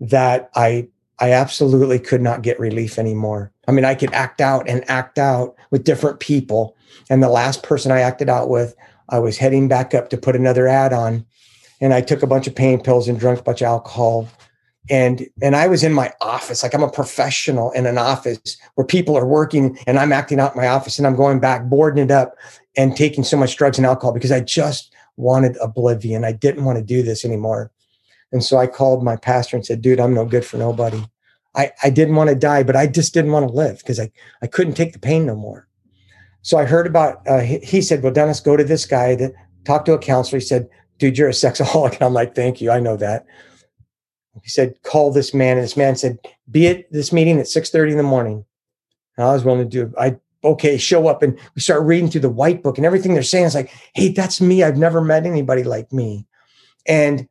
that 0.01 0.49
I 0.55 0.87
I 1.19 1.31
absolutely 1.31 1.99
could 1.99 2.21
not 2.21 2.41
get 2.41 2.59
relief 2.59 2.99
anymore. 2.99 3.51
I 3.67 3.71
mean, 3.71 3.85
I 3.85 3.95
could 3.95 4.11
act 4.13 4.41
out 4.41 4.67
and 4.67 4.89
act 4.89 5.17
out 5.17 5.55
with 5.71 5.85
different 5.85 6.19
people. 6.19 6.75
And 7.09 7.21
the 7.21 7.29
last 7.29 7.63
person 7.63 7.91
I 7.91 7.99
acted 7.99 8.29
out 8.29 8.49
with, 8.49 8.75
I 9.09 9.19
was 9.19 9.37
heading 9.37 9.67
back 9.67 9.93
up 9.93 10.09
to 10.09 10.17
put 10.17 10.35
another 10.35 10.67
ad 10.67 10.91
on. 10.91 11.25
And 11.79 11.93
I 11.93 12.01
took 12.01 12.23
a 12.23 12.27
bunch 12.27 12.47
of 12.47 12.55
pain 12.55 12.81
pills 12.81 13.07
and 13.07 13.19
drank 13.19 13.39
a 13.39 13.43
bunch 13.43 13.61
of 13.61 13.67
alcohol 13.67 14.27
and 14.89 15.27
and 15.41 15.55
i 15.55 15.67
was 15.67 15.83
in 15.83 15.93
my 15.93 16.11
office 16.19 16.61
like 16.61 16.73
i'm 16.73 16.83
a 16.83 16.91
professional 16.91 17.71
in 17.71 17.85
an 17.85 17.97
office 17.97 18.57
where 18.75 18.85
people 18.85 19.17
are 19.17 19.25
working 19.25 19.77
and 19.87 19.97
i'm 19.97 20.11
acting 20.11 20.39
out 20.39 20.55
my 20.57 20.67
office 20.67 20.97
and 20.97 21.07
i'm 21.07 21.15
going 21.15 21.39
back 21.39 21.63
boarding 21.69 22.03
it 22.03 22.11
up 22.11 22.35
and 22.75 22.97
taking 22.97 23.23
so 23.23 23.37
much 23.37 23.55
drugs 23.55 23.77
and 23.77 23.85
alcohol 23.85 24.11
because 24.11 24.31
i 24.31 24.41
just 24.41 24.93
wanted 25.17 25.57
oblivion. 25.61 26.23
I 26.23 26.31
didn't 26.31 26.65
want 26.65 26.77
to 26.77 26.83
do 26.83 27.03
this 27.03 27.25
anymore. 27.25 27.71
And 28.31 28.43
so 28.43 28.57
i 28.57 28.67
called 28.67 29.03
my 29.03 29.15
pastor 29.15 29.55
and 29.55 29.65
said 29.65 29.81
dude 29.81 29.99
i'm 29.99 30.13
no 30.13 30.25
good 30.25 30.45
for 30.45 30.57
nobody. 30.57 31.03
I 31.55 31.71
i 31.83 31.89
didn't 31.89 32.15
want 32.15 32.29
to 32.29 32.35
die 32.35 32.63
but 32.63 32.75
i 32.75 32.87
just 32.87 33.13
didn't 33.13 33.31
want 33.31 33.47
to 33.47 33.53
live 33.53 33.77
because 33.79 33.99
i 33.99 34.11
i 34.41 34.47
couldn't 34.47 34.73
take 34.73 34.93
the 34.93 34.99
pain 34.99 35.25
no 35.25 35.35
more. 35.35 35.67
So 36.41 36.57
i 36.57 36.65
heard 36.65 36.87
about 36.87 37.27
uh, 37.27 37.41
he, 37.41 37.59
he 37.59 37.81
said 37.81 38.01
well 38.01 38.13
dennis 38.13 38.39
go 38.39 38.57
to 38.57 38.63
this 38.63 38.85
guy 38.85 39.15
that 39.15 39.33
talk 39.65 39.85
to 39.85 39.93
a 39.93 39.99
counselor. 39.99 40.39
He 40.39 40.45
said 40.45 40.67
dude 40.97 41.17
you're 41.17 41.29
a 41.29 41.31
sexaholic. 41.31 41.93
And 41.93 42.03
i'm 42.03 42.13
like 42.13 42.35
thank 42.35 42.59
you. 42.59 42.71
I 42.71 42.79
know 42.79 42.97
that 42.97 43.25
he 44.41 44.49
said, 44.49 44.81
call 44.83 45.11
this 45.11 45.33
man. 45.33 45.57
And 45.57 45.63
this 45.63 45.77
man 45.77 45.95
said, 45.95 46.17
be 46.49 46.67
at 46.67 46.91
this 46.91 47.11
meeting 47.13 47.39
at 47.39 47.45
6.30 47.45 47.91
in 47.91 47.97
the 47.97 48.03
morning. 48.03 48.45
And 49.17 49.27
I 49.27 49.33
was 49.33 49.43
willing 49.43 49.69
to 49.69 49.69
do. 49.69 49.93
I, 49.97 50.17
okay, 50.43 50.77
show 50.77 51.07
up. 51.07 51.21
And 51.21 51.37
we 51.55 51.61
start 51.61 51.83
reading 51.83 52.09
through 52.09 52.21
the 52.21 52.29
white 52.29 52.63
book 52.63 52.77
and 52.77 52.85
everything 52.85 53.13
they're 53.13 53.23
saying 53.23 53.45
is 53.45 53.55
like, 53.55 53.71
hey, 53.93 54.09
that's 54.09 54.41
me. 54.41 54.63
I've 54.63 54.77
never 54.77 55.01
met 55.01 55.25
anybody 55.25 55.63
like 55.63 55.91
me. 55.93 56.25
And 56.87 57.27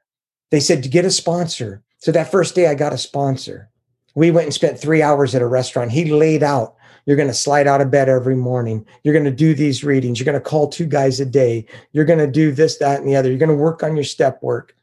they 0.51 0.61
said 0.61 0.83
to 0.83 0.89
get 0.89 1.05
a 1.05 1.11
sponsor. 1.11 1.83
So 1.99 2.13
that 2.13 2.31
first 2.31 2.55
day 2.55 2.69
I 2.69 2.75
got 2.75 2.93
a 2.93 2.99
sponsor. 2.99 3.69
We 4.15 4.31
went 4.31 4.47
and 4.47 4.55
spent 4.55 4.79
three 4.79 5.03
hours 5.03 5.35
at 5.35 5.43
a 5.43 5.47
restaurant. 5.47 5.91
He 5.91 6.13
laid 6.13 6.43
out, 6.43 6.77
you're 7.07 7.17
going 7.17 7.29
to 7.29 7.35
slide 7.35 7.67
out 7.67 7.81
of 7.81 7.91
bed 7.91 8.09
every 8.09 8.37
morning. 8.37 8.87
You're 9.03 9.15
going 9.15 9.25
to 9.25 9.31
do 9.31 9.55
these 9.55 9.83
readings. 9.83 10.19
You're 10.19 10.27
going 10.27 10.41
to 10.41 10.41
call 10.41 10.69
two 10.69 10.87
guys 10.87 11.19
a 11.19 11.27
day. 11.27 11.67
You're 11.93 12.05
going 12.05 12.19
to 12.19 12.31
do 12.31 12.53
this, 12.53 12.79
that, 12.79 13.01
and 13.01 13.09
the 13.09 13.17
other. 13.17 13.29
You're 13.29 13.39
going 13.39 13.49
to 13.49 13.55
work 13.55 13.83
on 13.83 13.97
your 13.97 14.05
step 14.05 14.43
work. 14.43 14.77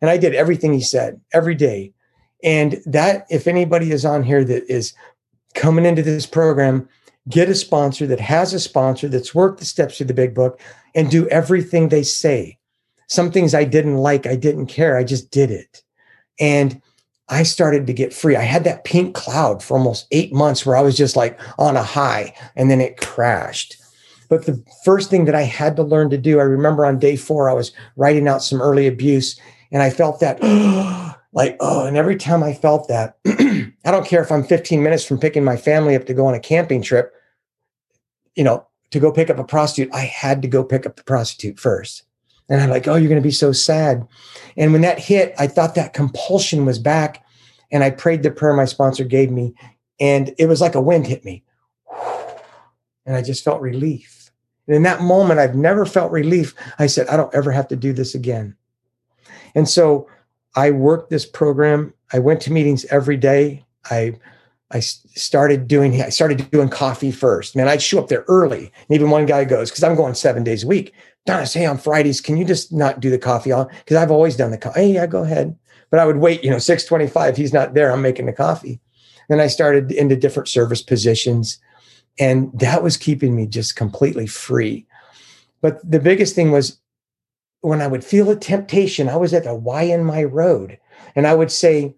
And 0.00 0.10
I 0.10 0.16
did 0.16 0.34
everything 0.34 0.72
he 0.72 0.80
said 0.80 1.20
every 1.32 1.54
day. 1.54 1.92
And 2.42 2.80
that, 2.86 3.26
if 3.30 3.46
anybody 3.46 3.90
is 3.90 4.04
on 4.04 4.22
here 4.22 4.44
that 4.44 4.70
is 4.70 4.94
coming 5.54 5.86
into 5.86 6.02
this 6.02 6.26
program, 6.26 6.88
get 7.28 7.48
a 7.48 7.54
sponsor 7.54 8.06
that 8.06 8.20
has 8.20 8.52
a 8.52 8.60
sponsor 8.60 9.08
that's 9.08 9.34
worked 9.34 9.58
the 9.58 9.64
steps 9.64 9.96
through 9.96 10.06
the 10.06 10.14
big 10.14 10.34
book 10.34 10.60
and 10.94 11.10
do 11.10 11.26
everything 11.28 11.88
they 11.88 12.02
say. 12.02 12.58
Some 13.08 13.30
things 13.30 13.54
I 13.54 13.64
didn't 13.64 13.96
like, 13.96 14.26
I 14.26 14.36
didn't 14.36 14.66
care. 14.66 14.96
I 14.96 15.04
just 15.04 15.30
did 15.30 15.50
it. 15.50 15.82
And 16.38 16.80
I 17.28 17.42
started 17.42 17.86
to 17.86 17.92
get 17.92 18.14
free. 18.14 18.36
I 18.36 18.42
had 18.42 18.64
that 18.64 18.84
pink 18.84 19.14
cloud 19.14 19.62
for 19.62 19.76
almost 19.76 20.06
eight 20.12 20.32
months 20.32 20.64
where 20.64 20.76
I 20.76 20.82
was 20.82 20.96
just 20.96 21.16
like 21.16 21.38
on 21.58 21.76
a 21.76 21.82
high 21.82 22.34
and 22.54 22.70
then 22.70 22.80
it 22.80 22.98
crashed. 22.98 23.76
But 24.28 24.46
the 24.46 24.62
first 24.84 25.10
thing 25.10 25.24
that 25.24 25.34
I 25.34 25.42
had 25.42 25.76
to 25.76 25.82
learn 25.82 26.10
to 26.10 26.18
do, 26.18 26.38
I 26.38 26.44
remember 26.44 26.84
on 26.84 26.98
day 26.98 27.16
four, 27.16 27.48
I 27.48 27.54
was 27.54 27.72
writing 27.96 28.28
out 28.28 28.42
some 28.42 28.60
early 28.60 28.86
abuse 28.86 29.38
and 29.72 29.82
I 29.82 29.90
felt 29.90 30.20
that 30.20 30.42
like, 31.32 31.56
oh, 31.60 31.86
and 31.86 31.96
every 31.96 32.16
time 32.16 32.42
I 32.42 32.54
felt 32.54 32.88
that, 32.88 33.18
I 33.26 33.90
don't 33.90 34.06
care 34.06 34.22
if 34.22 34.32
I'm 34.32 34.44
15 34.44 34.82
minutes 34.82 35.04
from 35.04 35.18
picking 35.18 35.44
my 35.44 35.56
family 35.56 35.94
up 35.94 36.06
to 36.06 36.14
go 36.14 36.26
on 36.26 36.34
a 36.34 36.40
camping 36.40 36.82
trip, 36.82 37.14
you 38.34 38.44
know, 38.44 38.66
to 38.90 39.00
go 39.00 39.12
pick 39.12 39.30
up 39.30 39.38
a 39.38 39.44
prostitute, 39.44 39.92
I 39.92 40.00
had 40.00 40.42
to 40.42 40.48
go 40.48 40.64
pick 40.64 40.86
up 40.86 40.96
the 40.96 41.04
prostitute 41.04 41.58
first. 41.58 42.04
And 42.48 42.60
I'm 42.60 42.70
like, 42.70 42.86
oh, 42.86 42.94
you're 42.94 43.08
going 43.08 43.20
to 43.20 43.26
be 43.26 43.32
so 43.32 43.52
sad. 43.52 44.06
And 44.56 44.72
when 44.72 44.82
that 44.82 44.98
hit, 44.98 45.34
I 45.38 45.46
thought 45.48 45.74
that 45.74 45.94
compulsion 45.94 46.64
was 46.64 46.78
back. 46.78 47.24
And 47.72 47.82
I 47.82 47.90
prayed 47.90 48.22
the 48.22 48.30
prayer 48.30 48.54
my 48.54 48.64
sponsor 48.64 49.04
gave 49.04 49.30
me. 49.30 49.54
And 49.98 50.32
it 50.38 50.46
was 50.46 50.60
like 50.60 50.76
a 50.76 50.80
wind 50.80 51.06
hit 51.06 51.24
me. 51.24 51.42
And 53.04 53.16
I 53.16 53.22
just 53.22 53.44
felt 53.44 53.60
relief. 53.60 54.30
And 54.66 54.76
in 54.76 54.82
that 54.84 55.00
moment, 55.00 55.40
I've 55.40 55.56
never 55.56 55.86
felt 55.86 56.12
relief. 56.12 56.54
I 56.78 56.86
said, 56.86 57.08
I 57.08 57.16
don't 57.16 57.34
ever 57.34 57.50
have 57.50 57.68
to 57.68 57.76
do 57.76 57.92
this 57.92 58.14
again. 58.14 58.56
And 59.56 59.68
so 59.68 60.08
I 60.54 60.70
worked 60.70 61.10
this 61.10 61.26
program. 61.26 61.92
I 62.12 62.20
went 62.20 62.40
to 62.42 62.52
meetings 62.52 62.84
every 62.84 63.16
day. 63.16 63.64
I 63.90 64.16
I 64.70 64.80
started 64.80 65.66
doing 65.66 66.00
I 66.00 66.10
started 66.10 66.48
doing 66.50 66.68
coffee 66.68 67.10
first. 67.10 67.56
Man, 67.56 67.66
I'd 67.66 67.82
show 67.82 67.98
up 67.98 68.08
there 68.08 68.24
early. 68.28 68.70
And 68.88 68.94
even 68.94 69.10
one 69.10 69.26
guy 69.26 69.44
goes, 69.44 69.70
because 69.70 69.82
I'm 69.82 69.96
going 69.96 70.14
seven 70.14 70.44
days 70.44 70.62
a 70.62 70.68
week. 70.68 70.92
Dennis, 71.24 71.54
hey, 71.54 71.66
on 71.66 71.78
Fridays, 71.78 72.20
can 72.20 72.36
you 72.36 72.44
just 72.44 72.72
not 72.72 73.00
do 73.00 73.10
the 73.10 73.18
coffee 73.18 73.50
on? 73.50 73.66
Because 73.78 73.96
I've 73.96 74.12
always 74.12 74.36
done 74.36 74.52
the 74.52 74.58
coffee. 74.58 74.80
Hey, 74.80 74.92
yeah, 74.92 75.06
go 75.06 75.24
ahead. 75.24 75.56
But 75.90 75.98
I 76.00 76.06
would 76.06 76.18
wait, 76.18 76.44
you 76.44 76.50
know, 76.50 76.58
625. 76.58 77.36
He's 77.36 77.52
not 77.52 77.74
there. 77.74 77.90
I'm 77.90 78.02
making 78.02 78.26
the 78.26 78.32
coffee. 78.32 78.80
Then 79.28 79.40
I 79.40 79.48
started 79.48 79.90
into 79.90 80.14
different 80.14 80.48
service 80.48 80.82
positions. 80.82 81.58
And 82.18 82.50
that 82.58 82.82
was 82.82 82.96
keeping 82.96 83.34
me 83.34 83.46
just 83.46 83.76
completely 83.76 84.26
free. 84.26 84.86
But 85.60 85.78
the 85.88 86.00
biggest 86.00 86.34
thing 86.34 86.52
was 86.52 86.78
when 87.66 87.82
I 87.82 87.86
would 87.86 88.04
feel 88.04 88.30
a 88.30 88.36
temptation, 88.36 89.08
I 89.08 89.16
was 89.16 89.34
at 89.34 89.44
the 89.44 89.54
Y 89.54 89.82
in 89.82 90.04
my 90.04 90.24
road, 90.24 90.78
and 91.14 91.26
I 91.26 91.34
would 91.34 91.50
say, 91.50 91.94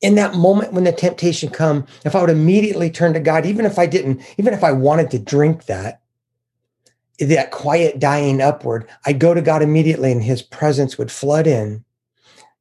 in 0.00 0.14
that 0.16 0.34
moment 0.34 0.72
when 0.72 0.84
the 0.84 0.92
temptation 0.92 1.50
come, 1.50 1.86
if 2.04 2.14
I 2.14 2.20
would 2.20 2.30
immediately 2.30 2.90
turn 2.90 3.12
to 3.14 3.20
God, 3.20 3.46
even 3.46 3.66
if 3.66 3.78
I 3.78 3.86
didn't, 3.86 4.22
even 4.38 4.54
if 4.54 4.64
I 4.64 4.72
wanted 4.72 5.10
to 5.10 5.18
drink 5.18 5.66
that, 5.66 6.00
that 7.18 7.50
quiet 7.50 7.98
dying 7.98 8.40
upward, 8.40 8.88
I'd 9.06 9.18
go 9.18 9.34
to 9.34 9.42
God 9.42 9.62
immediately, 9.62 10.12
and 10.12 10.22
His 10.22 10.42
presence 10.42 10.96
would 10.98 11.12
flood 11.12 11.46
in. 11.46 11.84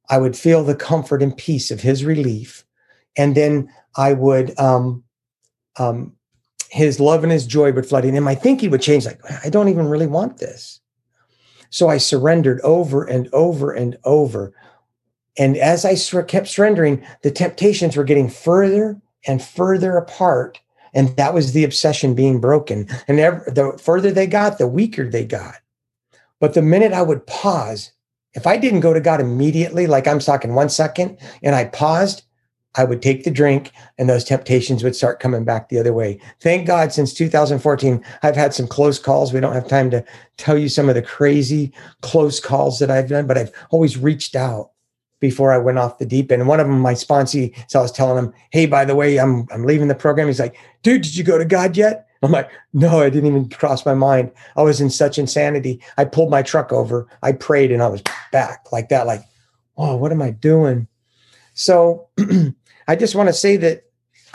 I 0.09 0.17
would 0.17 0.35
feel 0.35 0.63
the 0.63 0.75
comfort 0.75 1.23
and 1.23 1.35
peace 1.35 1.71
of 1.71 1.81
His 1.81 2.03
relief. 2.03 2.65
and 3.17 3.35
then 3.35 3.71
I 3.95 4.13
would 4.13 4.57
um, 4.59 5.03
um, 5.77 6.13
his 6.69 6.99
love 6.99 7.23
and 7.23 7.31
his 7.31 7.45
joy 7.45 7.71
would 7.73 7.85
flood 7.85 8.05
in 8.05 8.15
And 8.15 8.25
my 8.25 8.35
thinking 8.35 8.71
would 8.71 8.81
change. 8.81 9.05
Like 9.05 9.19
I 9.45 9.49
don't 9.49 9.69
even 9.69 9.87
really 9.87 10.07
want 10.07 10.37
this. 10.37 10.80
So 11.71 11.89
I 11.89 11.97
surrendered 11.97 12.61
over 12.61 13.03
and 13.03 13.27
over 13.33 13.71
and 13.71 13.97
over. 14.03 14.53
And 15.37 15.57
as 15.57 15.83
I 15.83 15.95
kept 16.23 16.47
surrendering, 16.47 17.03
the 17.23 17.31
temptations 17.31 17.97
were 17.97 18.03
getting 18.03 18.29
further 18.29 19.01
and 19.25 19.41
further 19.41 19.97
apart. 19.97 20.59
And 20.93 21.15
that 21.15 21.33
was 21.33 21.53
the 21.53 21.63
obsession 21.63 22.13
being 22.13 22.39
broken. 22.41 22.87
And 23.07 23.17
the 23.17 23.79
further 23.81 24.11
they 24.11 24.27
got, 24.27 24.57
the 24.57 24.67
weaker 24.67 25.09
they 25.09 25.25
got. 25.25 25.55
But 26.39 26.53
the 26.53 26.61
minute 26.61 26.91
I 26.91 27.01
would 27.01 27.25
pause, 27.27 27.93
if 28.33 28.45
I 28.45 28.57
didn't 28.57 28.81
go 28.81 28.93
to 28.93 28.99
God 28.99 29.21
immediately, 29.21 29.87
like 29.87 30.07
I'm 30.07 30.19
talking 30.19 30.53
one 30.53 30.69
second, 30.69 31.17
and 31.41 31.55
I 31.55 31.65
paused, 31.65 32.23
I 32.75 32.85
would 32.85 33.01
take 33.01 33.23
the 33.23 33.31
drink 33.31 33.71
and 33.97 34.09
those 34.09 34.23
temptations 34.23 34.83
would 34.83 34.95
start 34.95 35.19
coming 35.19 35.43
back 35.43 35.69
the 35.69 35.79
other 35.79 35.93
way. 35.93 36.19
Thank 36.39 36.67
God 36.67 36.93
since 36.93 37.13
2014, 37.13 38.03
I've 38.23 38.35
had 38.35 38.53
some 38.53 38.67
close 38.67 38.97
calls. 38.97 39.33
We 39.33 39.39
don't 39.39 39.53
have 39.53 39.67
time 39.67 39.91
to 39.91 40.05
tell 40.37 40.57
you 40.57 40.69
some 40.69 40.87
of 40.87 40.95
the 40.95 41.01
crazy 41.01 41.73
close 42.01 42.39
calls 42.39 42.79
that 42.79 42.89
I've 42.89 43.09
done, 43.09 43.27
but 43.27 43.37
I've 43.37 43.51
always 43.71 43.97
reached 43.97 44.35
out 44.35 44.71
before 45.19 45.51
I 45.51 45.57
went 45.57 45.77
off 45.77 45.99
the 45.99 46.05
deep 46.05 46.31
end. 46.31 46.47
One 46.47 46.59
of 46.59 46.67
them, 46.67 46.79
my 46.79 46.93
sponsee, 46.93 47.53
so 47.69 47.79
I 47.79 47.81
was 47.81 47.91
telling 47.91 48.23
him, 48.23 48.33
Hey, 48.51 48.65
by 48.65 48.85
the 48.85 48.95
way, 48.95 49.17
I'm, 49.17 49.47
I'm 49.51 49.65
leaving 49.65 49.87
the 49.87 49.95
program. 49.95 50.27
He's 50.27 50.39
like, 50.39 50.57
dude, 50.81 51.03
did 51.03 51.15
you 51.15 51.23
go 51.23 51.37
to 51.37 51.45
God 51.45 51.77
yet? 51.77 52.07
I'm 52.23 52.31
like, 52.31 52.51
no, 52.73 53.01
I 53.01 53.09
didn't 53.09 53.27
even 53.27 53.49
cross 53.49 53.85
my 53.85 53.95
mind. 53.95 54.31
I 54.55 54.61
was 54.61 54.79
in 54.79 54.89
such 54.89 55.17
insanity. 55.17 55.81
I 55.97 56.05
pulled 56.05 56.29
my 56.29 56.43
truck 56.43 56.71
over. 56.71 57.07
I 57.23 57.31
prayed 57.31 57.71
and 57.71 57.81
I 57.81 57.87
was 57.87 58.03
back 58.31 58.71
like 58.71 58.89
that. 58.89 59.07
Like, 59.07 59.23
oh, 59.77 59.95
what 59.95 60.11
am 60.11 60.21
I 60.21 60.29
doing? 60.29 60.87
So 61.53 62.07
I 62.91 62.95
just 62.97 63.15
want 63.15 63.29
to 63.29 63.33
say 63.33 63.55
that, 63.55 63.85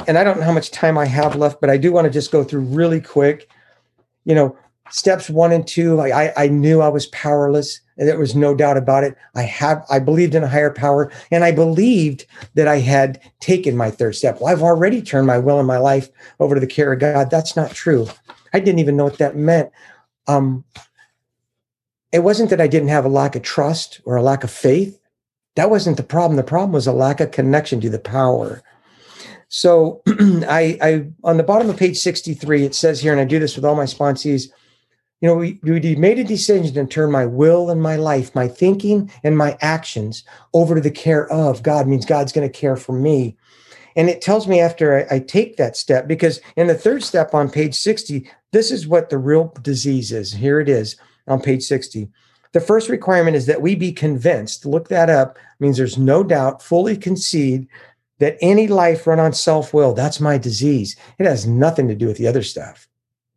and 0.08 0.16
I 0.16 0.24
don't 0.24 0.38
know 0.38 0.46
how 0.46 0.52
much 0.52 0.70
time 0.70 0.96
I 0.96 1.04
have 1.04 1.36
left, 1.36 1.60
but 1.60 1.68
I 1.68 1.76
do 1.76 1.92
want 1.92 2.06
to 2.06 2.10
just 2.10 2.32
go 2.32 2.42
through 2.42 2.62
really 2.62 3.02
quick. 3.02 3.50
You 4.24 4.34
know, 4.34 4.56
steps 4.88 5.28
one 5.28 5.52
and 5.52 5.66
two, 5.66 6.00
I, 6.00 6.32
I 6.38 6.48
knew 6.48 6.80
I 6.80 6.88
was 6.88 7.04
powerless. 7.08 7.82
And 7.98 8.08
there 8.08 8.18
was 8.18 8.34
no 8.34 8.54
doubt 8.54 8.78
about 8.78 9.04
it. 9.04 9.14
I 9.34 9.42
have, 9.42 9.84
I 9.90 9.98
believed 9.98 10.34
in 10.34 10.42
a 10.42 10.48
higher 10.48 10.70
power 10.70 11.12
and 11.30 11.44
I 11.44 11.52
believed 11.52 12.24
that 12.54 12.66
I 12.66 12.78
had 12.78 13.20
taken 13.40 13.76
my 13.76 13.90
third 13.90 14.14
step. 14.14 14.40
Well, 14.40 14.50
I've 14.50 14.62
already 14.62 15.02
turned 15.02 15.26
my 15.26 15.36
will 15.36 15.58
and 15.58 15.68
my 15.68 15.78
life 15.78 16.08
over 16.40 16.54
to 16.54 16.60
the 16.60 16.66
care 16.66 16.94
of 16.94 16.98
God. 16.98 17.30
That's 17.30 17.56
not 17.56 17.72
true. 17.72 18.08
I 18.54 18.60
didn't 18.60 18.78
even 18.78 18.96
know 18.96 19.04
what 19.04 19.18
that 19.18 19.36
meant. 19.36 19.70
Um, 20.28 20.64
it 22.10 22.20
wasn't 22.20 22.48
that 22.48 22.60
I 22.62 22.68
didn't 22.68 22.88
have 22.88 23.04
a 23.04 23.10
lack 23.10 23.36
of 23.36 23.42
trust 23.42 24.00
or 24.06 24.16
a 24.16 24.22
lack 24.22 24.44
of 24.44 24.50
faith. 24.50 24.98
That 25.56 25.70
wasn't 25.70 25.96
the 25.96 26.02
problem. 26.02 26.36
The 26.36 26.42
problem 26.42 26.72
was 26.72 26.86
a 26.86 26.92
lack 26.92 27.20
of 27.20 27.32
connection 27.32 27.80
to 27.80 27.90
the 27.90 27.98
power. 27.98 28.62
So 29.48 30.02
I, 30.08 30.78
I 30.80 31.06
on 31.24 31.36
the 31.36 31.42
bottom 31.42 31.68
of 31.68 31.76
page 31.76 31.98
63, 31.98 32.64
it 32.64 32.74
says 32.74 33.00
here, 33.00 33.12
and 33.12 33.20
I 33.20 33.24
do 33.24 33.38
this 33.38 33.56
with 33.56 33.64
all 33.64 33.74
my 33.74 33.84
sponsees, 33.84 34.48
you 35.20 35.28
know, 35.28 35.34
we, 35.34 35.58
we 35.62 35.96
made 35.96 36.18
a 36.18 36.24
decision 36.24 36.74
to 36.74 36.86
turn 36.86 37.10
my 37.10 37.24
will 37.24 37.70
and 37.70 37.82
my 37.82 37.96
life, 37.96 38.34
my 38.34 38.48
thinking 38.48 39.10
and 39.24 39.36
my 39.36 39.56
actions 39.62 40.24
over 40.52 40.74
to 40.74 40.80
the 40.80 40.90
care 40.90 41.30
of 41.32 41.62
God 41.62 41.88
means 41.88 42.04
God's 42.04 42.32
going 42.32 42.46
to 42.46 42.58
care 42.58 42.76
for 42.76 42.92
me. 42.92 43.36
And 43.96 44.10
it 44.10 44.20
tells 44.20 44.46
me 44.46 44.60
after 44.60 45.08
I, 45.10 45.16
I, 45.16 45.18
take 45.20 45.56
that 45.56 45.74
step, 45.74 46.06
because 46.06 46.42
in 46.54 46.66
the 46.66 46.74
third 46.74 47.02
step 47.02 47.32
on 47.32 47.50
page 47.50 47.74
60, 47.74 48.30
this 48.52 48.70
is 48.70 48.86
what 48.86 49.08
the 49.08 49.16
real 49.16 49.54
disease 49.62 50.12
is. 50.12 50.34
Here 50.34 50.60
it 50.60 50.68
is 50.68 50.96
on 51.26 51.40
page 51.40 51.62
60. 51.62 52.10
The 52.52 52.60
first 52.60 52.88
requirement 52.88 53.36
is 53.36 53.46
that 53.46 53.62
we 53.62 53.74
be 53.74 53.92
convinced, 53.92 54.66
look 54.66 54.88
that 54.88 55.10
up, 55.10 55.38
means 55.60 55.76
there's 55.76 55.98
no 55.98 56.22
doubt, 56.22 56.62
fully 56.62 56.96
concede 56.96 57.68
that 58.18 58.36
any 58.40 58.66
life 58.66 59.06
run 59.06 59.20
on 59.20 59.32
self 59.32 59.74
will, 59.74 59.92
that's 59.92 60.20
my 60.20 60.38
disease. 60.38 60.96
It 61.18 61.26
has 61.26 61.46
nothing 61.46 61.88
to 61.88 61.94
do 61.94 62.06
with 62.06 62.16
the 62.16 62.26
other 62.26 62.42
stuff. 62.42 62.88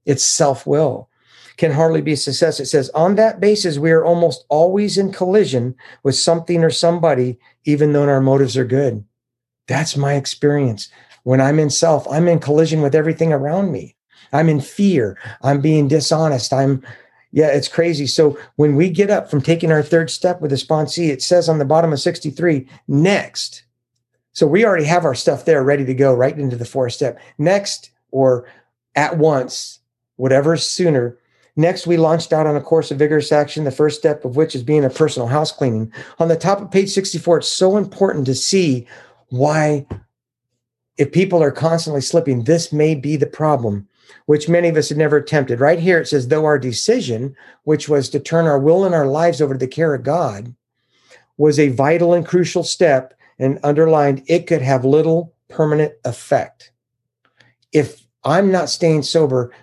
It's 0.06 0.24
self 0.24 0.66
will. 0.66 1.10
Can 1.58 1.74
hardly 1.74 2.02
be 2.02 2.14
a 2.14 2.18
success. 2.18 2.62
It 2.62 2.68
says, 2.68 2.90
on 2.92 3.16
that 3.16 3.42
basis, 3.42 3.78
we 3.78 3.92
are 3.92 4.06
almost 4.06 4.46
always 4.48 4.98
in 4.98 5.12
collision 5.12 5.76
with 6.04 6.16
something 6.16 6.64
or 6.64 6.70
somebody, 6.70 7.38
even 7.66 7.92
though 7.92 8.08
our 8.08 8.22
motives 8.22 8.56
are 8.56 8.64
good. 8.64 9.04
That's 9.68 9.98
my 9.98 10.14
experience. 10.14 10.90
When 11.24 11.42
I'm 11.42 11.60
in 11.60 11.70
self, 11.70 12.08
I'm 12.08 12.30
in 12.30 12.40
collision 12.40 12.82
with 12.82 12.96
everything 12.96 13.34
around 13.34 13.74
me. 13.74 13.96
I'm 14.32 14.48
in 14.48 14.62
fear. 14.62 15.18
I'm 15.42 15.60
being 15.60 15.90
dishonest. 15.90 16.54
I'm 16.54 16.82
yeah, 17.32 17.48
it's 17.48 17.68
crazy. 17.68 18.08
So 18.08 18.38
when 18.56 18.76
we 18.76 18.90
get 18.90 19.10
up 19.10 19.30
from 19.30 19.42
taking 19.42 19.72
our 19.72 19.84
third 19.84 20.10
step 20.10 20.42
with 20.42 20.52
the 20.52 20.58
sponsee, 20.58 21.10
it 21.10 21.22
says 21.22 21.48
on 21.48 21.60
the 21.60 21.66
bottom 21.66 21.94
of 21.94 22.00
63, 22.00 22.68
next. 22.88 23.64
So 24.34 24.48
we 24.48 24.66
already 24.66 24.86
have 24.86 25.06
our 25.06 25.16
stuff 25.16 25.46
there 25.46 25.64
ready 25.64 25.86
to 25.86 25.94
go 25.94 26.14
right 26.14 26.38
into 26.38 26.56
the 26.56 26.66
fourth 26.66 26.94
step. 26.94 27.20
Next, 27.38 27.92
or 28.12 28.48
at 28.96 29.18
once, 29.18 29.80
whatever 30.16 30.58
sooner. 30.58 31.18
Next, 31.56 31.86
we 31.86 31.98
launched 31.98 32.34
out 32.34 32.48
on 32.48 32.56
a 32.56 32.62
course 32.62 32.90
of 32.90 32.98
vigorous 32.98 33.32
action, 33.32 33.64
the 33.64 33.72
first 33.72 34.00
step 34.00 34.26
of 34.26 34.36
which 34.36 34.56
is 34.56 34.64
being 34.64 34.86
a 34.86 34.90
personal 34.90 35.28
house 35.28 35.52
cleaning. 35.52 35.92
On 36.20 36.30
the 36.30 36.36
top 36.36 36.62
of 36.62 36.72
page 36.72 36.90
64, 36.90 37.40
it's 37.40 37.48
so 37.48 37.78
important 37.78 38.26
to 38.26 38.36
see 38.36 38.88
why, 39.28 39.86
if 40.98 41.12
people 41.12 41.44
are 41.44 41.52
constantly 41.52 42.02
slipping, 42.02 42.46
this 42.46 42.72
may 42.74 42.96
be 42.96 43.18
the 43.18 43.28
problem 43.28 43.88
which 44.26 44.50
many 44.50 44.70
of 44.70 44.78
us 44.78 44.90
had 44.90 44.98
never 44.98 45.18
attempted. 45.18 45.60
Right 45.60 45.80
here, 45.80 46.00
it 46.00 46.08
says, 46.08 46.28
though 46.28 46.46
our 46.46 46.60
decision, 46.60 47.36
which 47.64 47.90
was 47.90 48.10
to 48.10 48.20
turn 48.20 48.46
our 48.46 48.60
will 48.60 48.86
and 48.86 48.96
our 48.96 49.08
lives 49.08 49.42
over 49.42 49.54
to 49.54 49.60
the 49.60 49.68
care 49.68 49.94
of 49.94 50.04
God, 50.04 50.54
was 51.38 51.60
a 51.60 51.70
vital 51.70 52.14
and 52.14 52.26
crucial 52.26 52.64
step, 52.64 53.14
and 53.38 53.60
underlined, 53.64 54.24
it 54.28 54.48
could 54.48 54.62
have 54.62 54.84
little 54.84 55.34
permanent 55.48 55.94
effect. 56.04 56.72
If 57.72 58.06
I'm 58.24 58.52
not 58.52 58.70
staying 58.70 59.04
sober, 59.04 59.54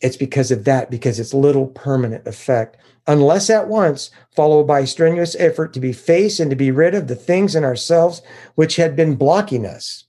it's 0.00 0.16
because 0.16 0.50
of 0.50 0.64
that, 0.64 0.90
because 0.90 1.20
it's 1.20 1.34
little 1.34 1.68
permanent 1.68 2.26
effect. 2.26 2.78
Unless 3.06 3.50
at 3.50 3.68
once 3.68 4.10
followed 4.34 4.64
by 4.64 4.84
strenuous 4.84 5.36
effort 5.38 5.72
to 5.74 5.80
be 5.80 5.92
faced 5.92 6.40
and 6.40 6.50
to 6.50 6.56
be 6.56 6.70
rid 6.70 6.94
of 6.94 7.06
the 7.06 7.16
things 7.16 7.54
in 7.54 7.64
ourselves 7.64 8.22
which 8.54 8.76
had 8.76 8.96
been 8.96 9.14
blocking 9.14 9.66
us. 9.66 10.04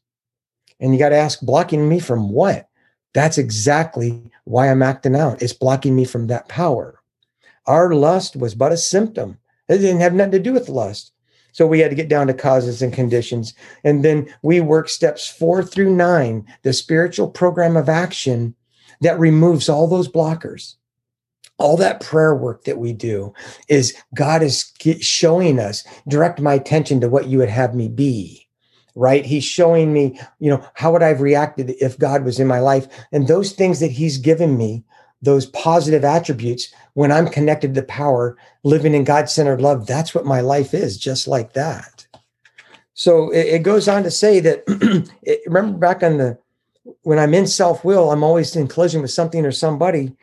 And 0.80 0.94
you 0.94 1.00
got 1.00 1.10
to 1.10 1.16
ask, 1.16 1.42
blocking 1.42 1.88
me 1.88 2.00
from 2.00 2.32
what? 2.32 2.68
That's 3.14 3.38
exactly 3.38 4.22
why 4.46 4.70
I'm 4.70 4.82
acting 4.82 5.16
out. 5.16 5.42
It's 5.42 5.54
blocking 5.54 5.96
me 5.96 6.06
from 6.06 6.28
that 6.28 6.48
power. 6.48 7.02
Our 7.68 7.94
lust 7.94 8.36
was 8.36 8.56
but 8.56 8.72
a 8.72 8.78
symptom. 8.78 9.38
It 9.68 9.80
didn't 9.80 10.02
have 10.02 10.14
nothing 10.14 10.32
to 10.32 10.40
do 10.40 10.54
with 10.54 10.70
lust. 10.70 11.12
So 11.54 11.68
we 11.68 11.80
had 11.80 11.90
to 11.90 11.96
get 11.96 12.08
down 12.08 12.28
to 12.28 12.34
causes 12.34 12.82
and 12.82 12.94
conditions. 12.94 13.54
And 13.84 14.06
then 14.06 14.34
we 14.42 14.62
work 14.62 14.88
steps 14.88 15.28
four 15.28 15.64
through 15.64 15.94
nine, 15.94 16.46
the 16.64 16.72
spiritual 16.74 17.30
program 17.30 17.76
of 17.76 17.90
action 17.90 18.56
that 19.02 19.20
removes 19.20 19.68
all 19.68 19.88
those 19.88 20.08
blockers. 20.08 20.76
All 21.58 21.78
that 21.78 22.00
prayer 22.02 22.34
work 22.34 22.64
that 22.64 22.80
we 22.80 22.94
do 22.94 23.34
is 23.68 23.96
God 24.16 24.42
is 24.42 24.74
showing 25.02 25.60
us, 25.60 25.84
direct 26.08 26.40
my 26.40 26.54
attention 26.54 27.02
to 27.02 27.10
what 27.10 27.28
you 27.28 27.38
would 27.38 27.50
have 27.50 27.76
me 27.76 27.88
be 27.88 28.41
right? 28.96 29.26
He's 29.26 29.44
showing 29.44 29.94
me, 29.94 30.20
you 30.40 30.50
know, 30.50 30.66
how 30.74 30.92
would 30.92 31.04
I 31.04 31.10
have 31.10 31.22
reacted 31.22 31.72
if 31.82 31.98
God 31.98 32.26
was 32.26 32.40
in 32.40 32.48
my 32.48 32.60
life? 32.60 32.88
And 33.12 33.28
those 33.28 33.54
things 33.54 33.80
that 33.80 33.92
he's 33.92 34.18
given 34.18 34.58
me, 34.58 34.84
those 35.22 35.46
positive 35.48 36.04
attributes, 36.04 36.74
when 36.94 37.12
I'm 37.12 37.28
connected 37.28 37.76
to 37.76 37.84
power, 37.84 38.38
living 38.64 38.94
in 38.94 39.04
God 39.04 39.30
centered 39.30 39.62
love, 39.62 39.86
that's 39.86 40.14
what 40.16 40.26
my 40.26 40.42
life 40.42 40.74
is, 40.74 40.98
just 40.98 41.28
like 41.28 41.54
that. 41.54 42.08
So 42.94 43.30
it, 43.32 43.48
it 43.48 43.64
goes 43.64 43.88
on 43.88 44.04
to 44.04 44.12
say 44.12 44.40
that, 44.42 44.64
it, 45.24 45.40
remember 45.46 45.78
back 45.78 46.04
on 46.04 46.18
the, 46.18 46.38
when 47.04 47.20
I'm 47.20 47.34
in 47.34 47.48
self 47.48 47.86
will, 47.86 48.12
I'm 48.12 48.24
always 48.24 48.56
in 48.56 48.68
collision 48.68 49.02
with 49.02 49.12
something 49.12 49.46
or 49.46 49.52
somebody. 49.52 50.16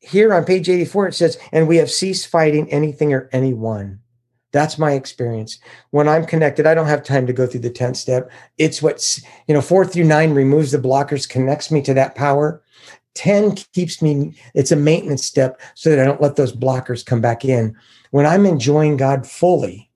Here 0.00 0.32
on 0.32 0.44
page 0.44 0.68
84, 0.68 1.08
it 1.08 1.14
says, 1.14 1.38
and 1.52 1.66
we 1.66 1.76
have 1.78 1.90
ceased 1.90 2.28
fighting 2.28 2.70
anything 2.70 3.12
or 3.12 3.28
anyone. 3.32 4.00
That's 4.52 4.78
my 4.78 4.92
experience. 4.92 5.58
When 5.90 6.08
I'm 6.08 6.24
connected, 6.24 6.66
I 6.66 6.74
don't 6.74 6.86
have 6.86 7.02
time 7.02 7.26
to 7.26 7.32
go 7.32 7.46
through 7.46 7.60
the 7.60 7.70
10th 7.70 7.96
step. 7.96 8.30
It's 8.56 8.80
what's, 8.82 9.22
you 9.46 9.54
know, 9.54 9.60
four 9.60 9.84
through 9.84 10.04
nine 10.04 10.32
removes 10.32 10.72
the 10.72 10.78
blockers, 10.78 11.28
connects 11.28 11.70
me 11.70 11.82
to 11.82 11.94
that 11.94 12.14
power. 12.14 12.62
10 13.14 13.56
keeps 13.74 14.00
me, 14.00 14.34
it's 14.54 14.72
a 14.72 14.76
maintenance 14.76 15.24
step 15.24 15.60
so 15.74 15.90
that 15.90 15.98
I 15.98 16.04
don't 16.04 16.22
let 16.22 16.36
those 16.36 16.54
blockers 16.54 17.04
come 17.04 17.20
back 17.20 17.44
in. 17.44 17.76
When 18.10 18.24
I'm 18.24 18.46
enjoying 18.46 18.96
God 18.96 19.26
fully 19.26 19.90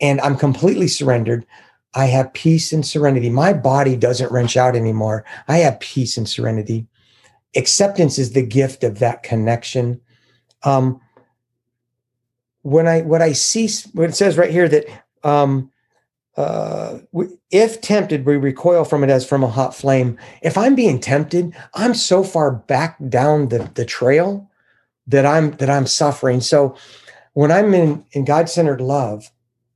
and 0.00 0.20
I'm 0.22 0.36
completely 0.36 0.88
surrendered, 0.88 1.46
I 1.94 2.06
have 2.06 2.32
peace 2.32 2.72
and 2.72 2.84
serenity. 2.84 3.30
My 3.30 3.52
body 3.52 3.96
doesn't 3.96 4.32
wrench 4.32 4.56
out 4.56 4.76
anymore. 4.76 5.24
I 5.46 5.58
have 5.58 5.80
peace 5.80 6.16
and 6.16 6.28
serenity. 6.28 6.86
Acceptance 7.56 8.18
is 8.18 8.32
the 8.32 8.42
gift 8.42 8.82
of 8.82 8.98
that 8.98 9.22
connection. 9.22 10.00
Um, 10.64 11.00
when 12.68 12.86
I 12.86 13.02
what 13.02 13.22
I 13.22 13.32
see 13.32 13.68
when 13.92 14.10
it 14.10 14.16
says 14.16 14.36
right 14.36 14.50
here 14.50 14.68
that 14.68 14.86
um, 15.24 15.70
uh, 16.36 16.98
if 17.50 17.80
tempted, 17.80 18.24
we 18.24 18.36
recoil 18.36 18.84
from 18.84 19.02
it 19.02 19.10
as 19.10 19.26
from 19.26 19.42
a 19.42 19.48
hot 19.48 19.74
flame. 19.74 20.16
If 20.42 20.56
I'm 20.56 20.74
being 20.74 21.00
tempted, 21.00 21.54
I'm 21.74 21.94
so 21.94 22.22
far 22.22 22.52
back 22.52 22.96
down 23.08 23.48
the, 23.48 23.70
the 23.74 23.84
trail 23.84 24.48
that 25.06 25.26
I'm 25.26 25.52
that 25.52 25.70
I'm 25.70 25.86
suffering. 25.86 26.40
So 26.40 26.76
when 27.32 27.50
I'm 27.50 27.74
in 27.74 28.04
in 28.12 28.24
God 28.24 28.48
centered 28.48 28.80
love, 28.80 29.30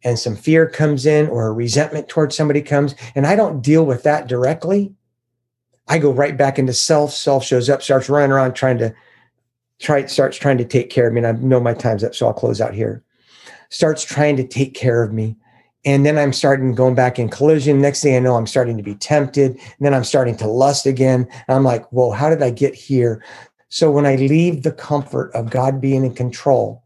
and 0.04 0.18
some 0.18 0.36
fear 0.36 0.68
comes 0.68 1.06
in 1.06 1.28
or 1.28 1.46
a 1.46 1.52
resentment 1.52 2.08
towards 2.08 2.36
somebody 2.36 2.60
comes 2.60 2.94
and 3.14 3.26
I 3.26 3.36
don't 3.36 3.62
deal 3.62 3.86
with 3.86 4.02
that 4.02 4.26
directly, 4.28 4.92
I 5.88 5.98
go 5.98 6.12
right 6.12 6.36
back 6.36 6.58
into 6.58 6.72
self. 6.72 7.12
Self 7.12 7.44
shows 7.44 7.70
up, 7.70 7.82
starts 7.82 8.08
running 8.08 8.32
around 8.32 8.54
trying 8.54 8.78
to 8.78 8.94
try, 9.82 10.06
starts 10.06 10.36
trying 10.36 10.58
to 10.58 10.64
take 10.64 10.88
care 10.88 11.08
of 11.08 11.12
me. 11.12 11.18
And 11.18 11.26
I 11.26 11.32
know 11.32 11.60
my 11.60 11.74
time's 11.74 12.04
up, 12.04 12.14
so 12.14 12.26
I'll 12.26 12.32
close 12.32 12.60
out 12.60 12.74
here. 12.74 13.02
Starts 13.70 14.04
trying 14.04 14.36
to 14.36 14.46
take 14.46 14.74
care 14.74 15.02
of 15.02 15.12
me. 15.12 15.36
And 15.84 16.06
then 16.06 16.16
I'm 16.16 16.32
starting 16.32 16.74
going 16.74 16.94
back 16.94 17.18
in 17.18 17.28
collision. 17.28 17.80
Next 17.80 18.02
thing 18.02 18.14
I 18.14 18.20
know, 18.20 18.36
I'm 18.36 18.46
starting 18.46 18.76
to 18.76 18.82
be 18.82 18.94
tempted. 18.94 19.52
And 19.52 19.80
then 19.80 19.94
I'm 19.94 20.04
starting 20.04 20.36
to 20.36 20.46
lust 20.46 20.86
again. 20.86 21.26
And 21.48 21.56
I'm 21.56 21.64
like, 21.64 21.90
whoa, 21.92 22.12
how 22.12 22.30
did 22.30 22.42
I 22.42 22.50
get 22.50 22.74
here? 22.74 23.22
So 23.68 23.90
when 23.90 24.06
I 24.06 24.16
leave 24.16 24.62
the 24.62 24.72
comfort 24.72 25.34
of 25.34 25.50
God 25.50 25.80
being 25.80 26.04
in 26.04 26.14
control 26.14 26.84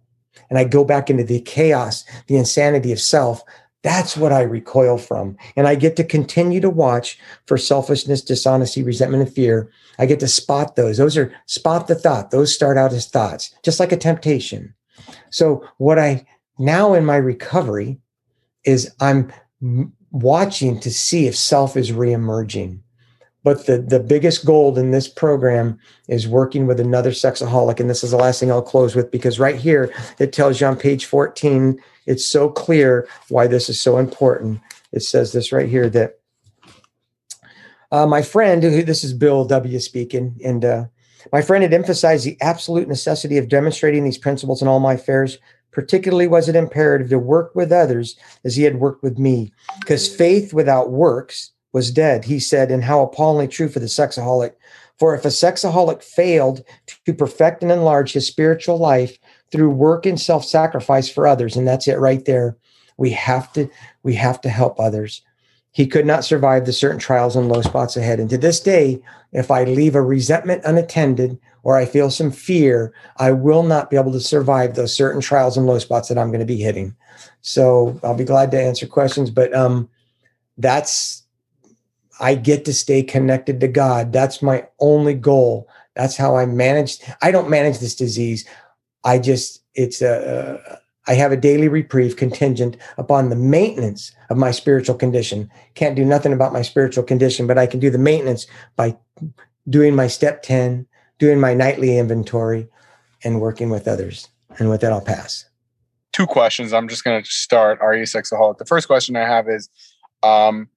and 0.49 0.59
I 0.59 0.65
go 0.65 0.85
back 0.85 1.11
into 1.11 1.25
the 1.25 1.41
chaos, 1.41 2.05
the 2.29 2.37
insanity 2.37 2.93
of 2.93 3.01
self, 3.01 3.43
that's 3.87 4.17
what 4.17 4.33
I 4.33 4.43
recoil 4.43 4.99
from. 4.99 5.37
And 5.55 5.69
I 5.69 5.77
get 5.77 5.95
to 5.95 6.03
continue 6.03 6.61
to 6.61 6.69
watch 6.69 7.21
for 7.47 7.57
selfishness, 7.57 8.21
dishonesty, 8.21 8.83
resentment, 8.83 9.23
and 9.23 9.33
fear. 9.33 9.71
I 10.01 10.07
get 10.07 10.19
to 10.21 10.29
spot 10.29 10.75
those. 10.75 10.97
Those 10.97 11.17
are 11.17 11.33
spot 11.47 11.87
the 11.87 11.95
thought. 11.95 12.33
Those 12.33 12.53
start 12.53 12.77
out 12.77 12.93
as 12.93 13.07
thoughts, 13.07 13.55
just 13.63 13.79
like 13.79 13.93
a 13.93 13.97
temptation. 13.97 14.75
So, 15.31 15.65
what 15.79 16.01
I 16.01 16.27
now 16.59 16.95
in 16.95 17.05
my 17.05 17.15
recovery 17.15 18.01
is 18.65 18.93
I'm 18.99 19.33
watching 20.11 20.81
to 20.81 20.91
see 20.91 21.29
if 21.29 21.37
self 21.37 21.77
is 21.77 21.93
reemerging. 21.93 22.81
But 23.45 23.67
the, 23.67 23.79
the 23.79 24.01
biggest 24.01 24.45
goal 24.45 24.77
in 24.77 24.91
this 24.91 25.07
program 25.07 25.79
is 26.09 26.27
working 26.27 26.67
with 26.67 26.81
another 26.81 27.13
sexaholic. 27.13 27.79
And 27.79 27.89
this 27.89 28.03
is 28.03 28.11
the 28.11 28.17
last 28.17 28.41
thing 28.41 28.51
I'll 28.51 28.61
close 28.63 28.97
with 28.97 29.13
because 29.13 29.39
right 29.39 29.55
here 29.55 29.95
it 30.19 30.33
tells 30.33 30.61
you 30.61 30.67
on 30.67 30.77
page 30.77 31.05
14, 31.05 31.81
it's 32.07 32.27
so 32.27 32.49
clear 32.49 33.09
why 33.29 33.47
this 33.47 33.69
is 33.69 33.81
so 33.81 33.99
important. 33.99 34.61
It 34.93 35.01
says 35.01 35.33
this 35.33 35.53
right 35.53 35.69
here 35.69 35.91
that 35.91 36.19
uh, 37.93 38.07
my 38.07 38.23
friend, 38.23 38.63
who 38.63 38.83
this 38.83 39.05
is 39.05 39.13
Bill 39.13 39.45
W. 39.45 39.79
speaking, 39.79 40.39
and 40.45 40.65
uh, 40.65 40.85
my 41.33 41.43
friend 41.43 41.63
had 41.63 41.75
emphasized 41.75 42.25
the 42.25 42.41
absolute 42.41 42.89
necessity 42.89 43.39
of 43.39 43.49
demonstrating 43.49 44.05
these 44.05 44.19
principles 44.19 44.63
in 44.63 44.69
all 44.69 44.81
my 44.81 44.95
affairs. 44.95 45.39
Particularly, 45.73 46.27
was 46.27 46.49
it 46.49 46.57
imperative 46.57 47.11
to 47.11 47.19
work 47.19 47.55
with 47.55 47.71
others 47.71 48.17
as 48.45 48.57
he 48.57 48.63
had 48.63 48.81
worked 48.81 49.03
with 49.03 49.19
me, 49.19 49.53
because 49.81 50.09
faith 50.15 50.55
without 50.55 50.91
works 50.91 51.53
was 51.75 51.91
dead, 51.91 52.25
he 52.25 52.41
said, 52.41 52.71
and 52.71 52.83
how 52.83 53.03
appallingly 53.03 53.47
true 53.47 53.69
for 53.69 53.81
the 53.81 53.87
sexaholic. 53.87 54.55
For 54.99 55.15
if 55.15 55.27
a 55.27 55.29
sexaholic 55.29 56.03
failed 56.03 56.65
to 57.05 57.13
perfect 57.13 57.63
and 57.63 57.71
enlarge 57.71 58.13
his 58.15 58.27
spiritual 58.27 58.79
life 58.79 59.19
through 59.53 59.71
work 59.71 60.07
and 60.07 60.21
self-sacrifice 60.21 61.09
for 61.09 61.27
others, 61.27 61.57
and 61.57 61.67
that's 61.67 61.89
it 61.89 61.99
right 61.99 62.25
there, 62.25 62.57
we 62.97 63.11
have 63.11 63.53
to 63.53 63.69
we 64.03 64.15
have 64.15 64.41
to 64.41 64.49
help 64.49 64.81
others. 64.81 65.23
He 65.73 65.87
could 65.87 66.07
not 66.07 66.25
survive 66.25 66.65
the 66.65 66.73
certain 66.73 66.99
trials 66.99 67.37
and 67.37 67.49
low 67.49 67.61
spots 67.61 67.97
ahead. 67.97 68.19
And 68.19 68.31
to 68.31 68.39
this 68.39 68.61
day, 68.61 68.99
if 69.33 69.51
I 69.51 69.65
leave 69.65 69.95
a 69.95 70.01
resentment 70.01 70.63
unattended 70.65 71.39
or 71.65 71.77
I 71.77 71.85
feel 71.85 72.11
some 72.11 72.31
fear, 72.31 72.95
I 73.19 73.33
will 73.33 73.63
not 73.63 73.91
be 73.91 73.97
able 73.99 74.13
to 74.13 74.21
survive 74.21 74.75
those 74.75 74.97
certain 74.97 75.21
trials 75.21 75.57
and 75.57 75.67
low 75.67 75.79
spots 75.79 76.09
that 76.09 76.17
I'm 76.17 76.29
going 76.29 76.41
to 76.41 76.47
be 76.47 76.57
hitting. 76.57 76.97
So 77.43 78.01
I'll 78.03 78.17
be 78.17 78.25
glad 78.25 78.51
to 78.53 78.63
answer 78.63 78.87
questions, 78.87 79.31
but 79.31 79.55
um, 79.55 79.91
that's 80.57 81.25
I 82.21 82.35
get 82.35 82.65
to 82.65 82.73
stay 82.73 83.03
connected 83.03 83.61
to 83.61 83.69
God. 83.69 84.13
That's 84.13 84.41
my 84.41 84.67
only 84.81 85.13
goal. 85.13 85.69
That's 85.95 86.17
how 86.17 86.37
I 86.37 86.47
manage. 86.47 87.01
I 87.21 87.31
don't 87.31 87.51
manage 87.51 87.81
this 87.81 87.95
disease. 87.95 88.49
I 89.07 89.19
just, 89.19 89.63
it's 89.75 90.03
a, 90.03 90.81
I 91.07 91.15
have 91.15 91.31
a 91.31 91.37
daily 91.37 91.69
reprieve 91.69 92.17
contingent 92.17 92.77
upon 92.99 93.31
the 93.31 93.37
maintenance 93.37 94.13
of 94.29 94.37
my 94.37 94.51
spiritual 94.51 94.97
condition. 94.97 95.49
Can't 95.75 95.95
do 95.95 96.05
nothing 96.05 96.33
about 96.33 96.53
my 96.53 96.63
spiritual 96.63 97.05
condition, 97.05 97.47
but 97.47 97.57
I 97.57 97.67
can 97.67 97.79
do 97.79 97.89
the 97.89 97.99
maintenance 97.99 98.47
by 98.75 98.97
doing 99.69 99.95
my 99.95 100.09
step 100.09 100.43
10, 100.43 100.87
doing 101.19 101.41
my 101.41 101.55
nightly 101.55 101.97
inventory, 101.97 102.69
and 103.23 103.41
working 103.41 103.71
with 103.71 103.87
others. 103.87 104.29
And 104.59 104.69
with 104.69 104.81
that, 104.81 104.93
I'll 104.93 105.01
pass. 105.01 105.45
Two 106.13 106.27
questions. 106.27 106.73
I'm 106.73 106.89
just 106.89 107.05
going 107.05 107.23
to 107.23 107.31
start. 107.31 107.81
Are 107.81 107.95
you 107.95 108.03
a 108.03 108.07
sexaholic? 108.07 108.59
The 108.59 108.65
first 108.65 108.89
question 108.89 109.17
I 109.17 109.27
have 109.27 109.49
is 109.49 109.69
um, 110.23 110.69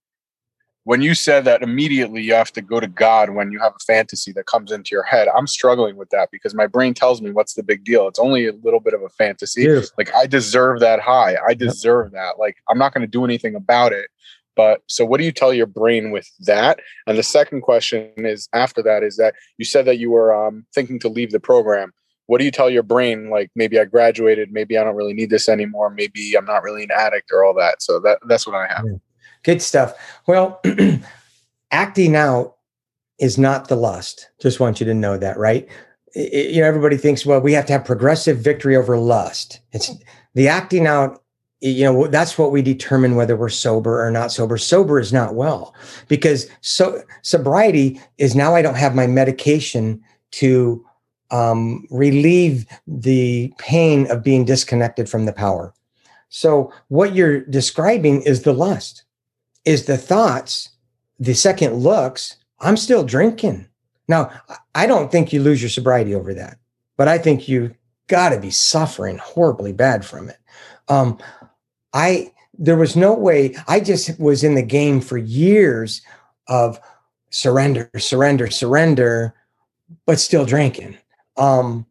when 0.84 1.02
you 1.02 1.14
said 1.14 1.46
that 1.46 1.62
immediately 1.62 2.22
you 2.22 2.34
have 2.34 2.52
to 2.54 2.62
go 2.62 2.80
to 2.80 2.88
God 2.88 3.32
when 3.32 3.52
you 3.52 3.60
have 3.60 3.74
a 3.76 3.84
fantasy 3.86 4.32
that 4.34 4.46
comes 4.46 4.72
into 4.72 4.90
your 4.92 5.04
head, 5.04 5.28
I'm 5.36 5.48
struggling 5.48 5.98
with 5.98 6.10
that 6.10 6.30
because 6.32 6.56
my 6.56 6.68
brain 6.68 6.94
tells 6.94 7.22
me 7.22 7.32
what's 7.32 7.54
the 7.54 7.64
big 7.64 7.84
deal? 7.84 8.08
It's 8.08 8.20
only 8.20 8.48
a 8.48 8.54
little 8.54 8.80
bit 8.80 8.94
of 8.94 9.02
a 9.02 9.10
fantasy. 9.10 9.64
Yes. 9.64 9.92
Like 9.98 10.14
I 10.16 10.26
deserve 10.26 10.80
that 10.80 11.00
high. 11.00 11.36
I 11.48 11.54
deserve 11.54 12.08
yep. 12.08 12.14
that. 12.14 12.40
Like 12.40 12.58
I'm 12.70 12.78
not 12.78 12.94
going 12.94 13.02
to 13.02 13.08
do 13.08 13.26
anything 13.26 13.56
about 13.56 13.92
it. 13.92 14.10
But 14.56 14.82
so 14.88 15.06
what 15.06 15.20
do 15.20 15.24
you 15.26 15.32
tell 15.32 15.54
your 15.54 15.68
brain 15.68 16.12
with 16.12 16.30
that? 16.42 16.80
And 17.08 17.18
the 17.18 17.24
second 17.24 17.62
question 17.62 18.12
is 18.18 18.50
after 18.54 18.82
that 18.84 19.04
is 19.04 19.16
that 19.18 19.36
you 19.58 19.66
said 19.66 19.86
that 19.86 20.00
you 20.00 20.12
were 20.12 20.34
um, 20.34 20.66
thinking 20.74 21.00
to 21.00 21.10
leave 21.10 21.32
the 21.32 21.40
program. 21.40 21.94
What 22.26 22.40
do 22.40 22.46
you 22.46 22.52
tell 22.52 22.70
your 22.70 22.84
brain? 22.84 23.30
Like 23.30 23.52
maybe 23.56 23.80
I 23.80 23.86
graduated, 23.86 24.52
maybe 24.52 24.78
I 24.78 24.84
don't 24.84 24.96
really 24.96 25.14
need 25.14 25.30
this 25.30 25.50
anymore, 25.50 25.90
maybe 25.90 26.36
I'm 26.36 26.46
not 26.46 26.64
really 26.64 26.84
an 26.84 26.92
addict 26.92 27.32
or 27.32 27.44
all 27.44 27.54
that. 27.56 27.82
So 27.82 28.00
that 28.02 28.20
that's 28.28 28.46
what 28.46 28.56
I 28.56 28.68
have. 28.68 28.86
Yeah. 28.86 28.98
Good 29.50 29.64
stuff. 29.64 29.96
Well, 30.28 30.62
acting 31.72 32.16
out 32.16 32.58
is 33.18 33.40
not 33.40 33.68
the 33.68 33.76
lust. 33.76 34.30
Just 34.40 34.60
want 34.60 34.80
you 34.80 34.86
to 34.86 34.94
know 34.94 35.18
that, 35.18 35.40
right? 35.40 35.68
It, 36.14 36.52
you 36.52 36.62
know, 36.62 36.68
everybody 36.68 36.98
thinks, 36.98 37.26
well, 37.26 37.42
we 37.42 37.54
have 37.54 37.66
to 37.66 37.74
have 37.74 37.84
progressive 37.84 38.38
victory 38.38 38.76
over 38.76 38.96
lust. 38.96 39.60
It's 39.72 39.90
the 40.36 40.48
acting 40.48 40.86
out. 40.86 41.24
You 41.62 41.84
know, 41.84 42.06
that's 42.06 42.38
what 42.38 42.52
we 42.52 42.62
determine 42.62 43.16
whether 43.16 43.36
we're 43.36 43.50
sober 43.50 44.06
or 44.06 44.12
not 44.12 44.32
sober. 44.32 44.56
Sober 44.56 45.00
is 45.00 45.12
not 45.12 45.34
well 45.34 45.74
because 46.08 46.48
so 46.62 47.02
sobriety 47.24 48.00
is 48.20 48.36
now 48.36 48.54
I 48.54 48.62
don't 48.62 48.78
have 48.78 48.94
my 48.94 49.08
medication 49.08 50.00
to 50.34 50.86
um, 51.32 51.88
relieve 51.90 52.68
the 52.86 53.52
pain 53.58 54.12
of 54.12 54.22
being 54.24 54.46
disconnected 54.46 55.10
from 55.10 55.26
the 55.26 55.34
power. 55.34 55.74
So 56.30 56.72
what 56.90 57.16
you're 57.16 57.42
describing 57.42 58.22
is 58.22 58.44
the 58.44 58.54
lust 58.54 59.06
is 59.70 59.86
the 59.86 59.98
thoughts, 59.98 60.70
the 61.20 61.36
second 61.36 61.76
looks, 61.76 62.38
I'm 62.60 62.76
still 62.76 63.04
drinking. 63.04 63.68
Now, 64.08 64.32
I 64.74 64.88
don't 64.88 65.12
think 65.12 65.32
you 65.32 65.44
lose 65.44 65.62
your 65.62 65.70
sobriety 65.70 66.16
over 66.16 66.34
that, 66.34 66.58
but 66.98 67.08
I 67.08 67.20
think 67.20 67.48
you 67.48 67.76
got 68.08 68.30
to 68.30 68.40
be 68.40 68.50
suffering 68.50 69.20
horribly 69.20 69.72
bad 69.72 70.04
from 70.04 70.28
it. 70.28 70.38
Um, 70.88 71.20
I 71.94 72.32
there 72.58 72.78
was 72.78 72.96
no 72.96 73.14
way. 73.14 73.56
I 73.68 73.80
just 73.80 74.20
was 74.20 74.44
in 74.44 74.56
the 74.56 74.64
game 74.64 75.02
for 75.02 75.20
years 75.20 76.02
of 76.48 76.80
surrender, 77.30 77.92
surrender, 77.96 78.50
surrender, 78.50 79.36
but 80.08 80.20
still 80.20 80.46
drinking. 80.46 80.98
Um, 81.38 81.86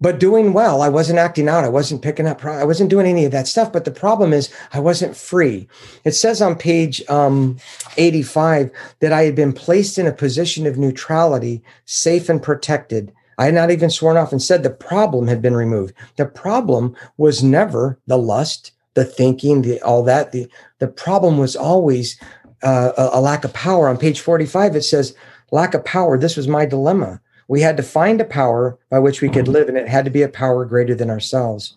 but 0.00 0.20
doing 0.20 0.52
well. 0.52 0.82
I 0.82 0.88
wasn't 0.88 1.18
acting 1.18 1.48
out. 1.48 1.64
I 1.64 1.68
wasn't 1.68 2.02
picking 2.02 2.26
up. 2.26 2.44
I 2.44 2.64
wasn't 2.64 2.90
doing 2.90 3.06
any 3.06 3.24
of 3.24 3.32
that 3.32 3.48
stuff. 3.48 3.72
But 3.72 3.84
the 3.84 3.90
problem 3.90 4.32
is, 4.32 4.52
I 4.72 4.80
wasn't 4.80 5.16
free. 5.16 5.68
It 6.04 6.12
says 6.12 6.40
on 6.40 6.56
page 6.56 7.02
um, 7.08 7.58
85 7.96 8.70
that 9.00 9.12
I 9.12 9.24
had 9.24 9.34
been 9.34 9.52
placed 9.52 9.98
in 9.98 10.06
a 10.06 10.12
position 10.12 10.66
of 10.66 10.78
neutrality, 10.78 11.62
safe 11.84 12.28
and 12.28 12.42
protected. 12.42 13.12
I 13.38 13.46
had 13.46 13.54
not 13.54 13.70
even 13.70 13.90
sworn 13.90 14.16
off 14.16 14.32
and 14.32 14.42
said 14.42 14.62
the 14.62 14.70
problem 14.70 15.28
had 15.28 15.42
been 15.42 15.54
removed. 15.54 15.94
The 16.16 16.26
problem 16.26 16.96
was 17.16 17.42
never 17.42 17.98
the 18.06 18.18
lust, 18.18 18.72
the 18.94 19.04
thinking, 19.04 19.62
the 19.62 19.80
all 19.82 20.02
that. 20.04 20.32
The 20.32 20.48
the 20.78 20.88
problem 20.88 21.38
was 21.38 21.56
always 21.56 22.20
uh, 22.62 22.92
a, 22.96 23.18
a 23.18 23.20
lack 23.20 23.44
of 23.44 23.52
power. 23.52 23.88
On 23.88 23.96
page 23.96 24.20
45, 24.20 24.76
it 24.76 24.82
says 24.82 25.14
lack 25.50 25.74
of 25.74 25.84
power. 25.84 26.18
This 26.18 26.36
was 26.36 26.48
my 26.48 26.66
dilemma 26.66 27.20
we 27.48 27.62
had 27.62 27.76
to 27.78 27.82
find 27.82 28.20
a 28.20 28.24
power 28.24 28.78
by 28.90 28.98
which 28.98 29.20
we 29.20 29.28
could 29.28 29.46
mm-hmm. 29.46 29.54
live, 29.54 29.68
and 29.68 29.76
it 29.76 29.88
had 29.88 30.04
to 30.04 30.10
be 30.10 30.22
a 30.22 30.28
power 30.28 30.64
greater 30.64 30.94
than 30.94 31.10
ourselves. 31.10 31.76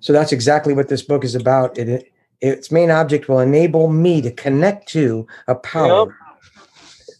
So 0.00 0.12
that's 0.12 0.32
exactly 0.32 0.74
what 0.74 0.88
this 0.88 1.02
book 1.02 1.24
is 1.24 1.34
about. 1.34 1.76
It, 1.78 1.88
it 1.88 2.12
its 2.42 2.70
main 2.70 2.90
object 2.90 3.28
will 3.28 3.40
enable 3.40 3.88
me 3.88 4.20
to 4.20 4.30
connect 4.30 4.88
to 4.90 5.26
a 5.48 5.54
power 5.54 6.06
yep. 6.06 6.14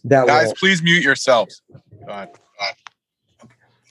that 0.05 0.27
guys. 0.27 0.47
Will, 0.47 0.55
please 0.55 0.83
mute 0.83 1.03
yourselves. 1.03 1.63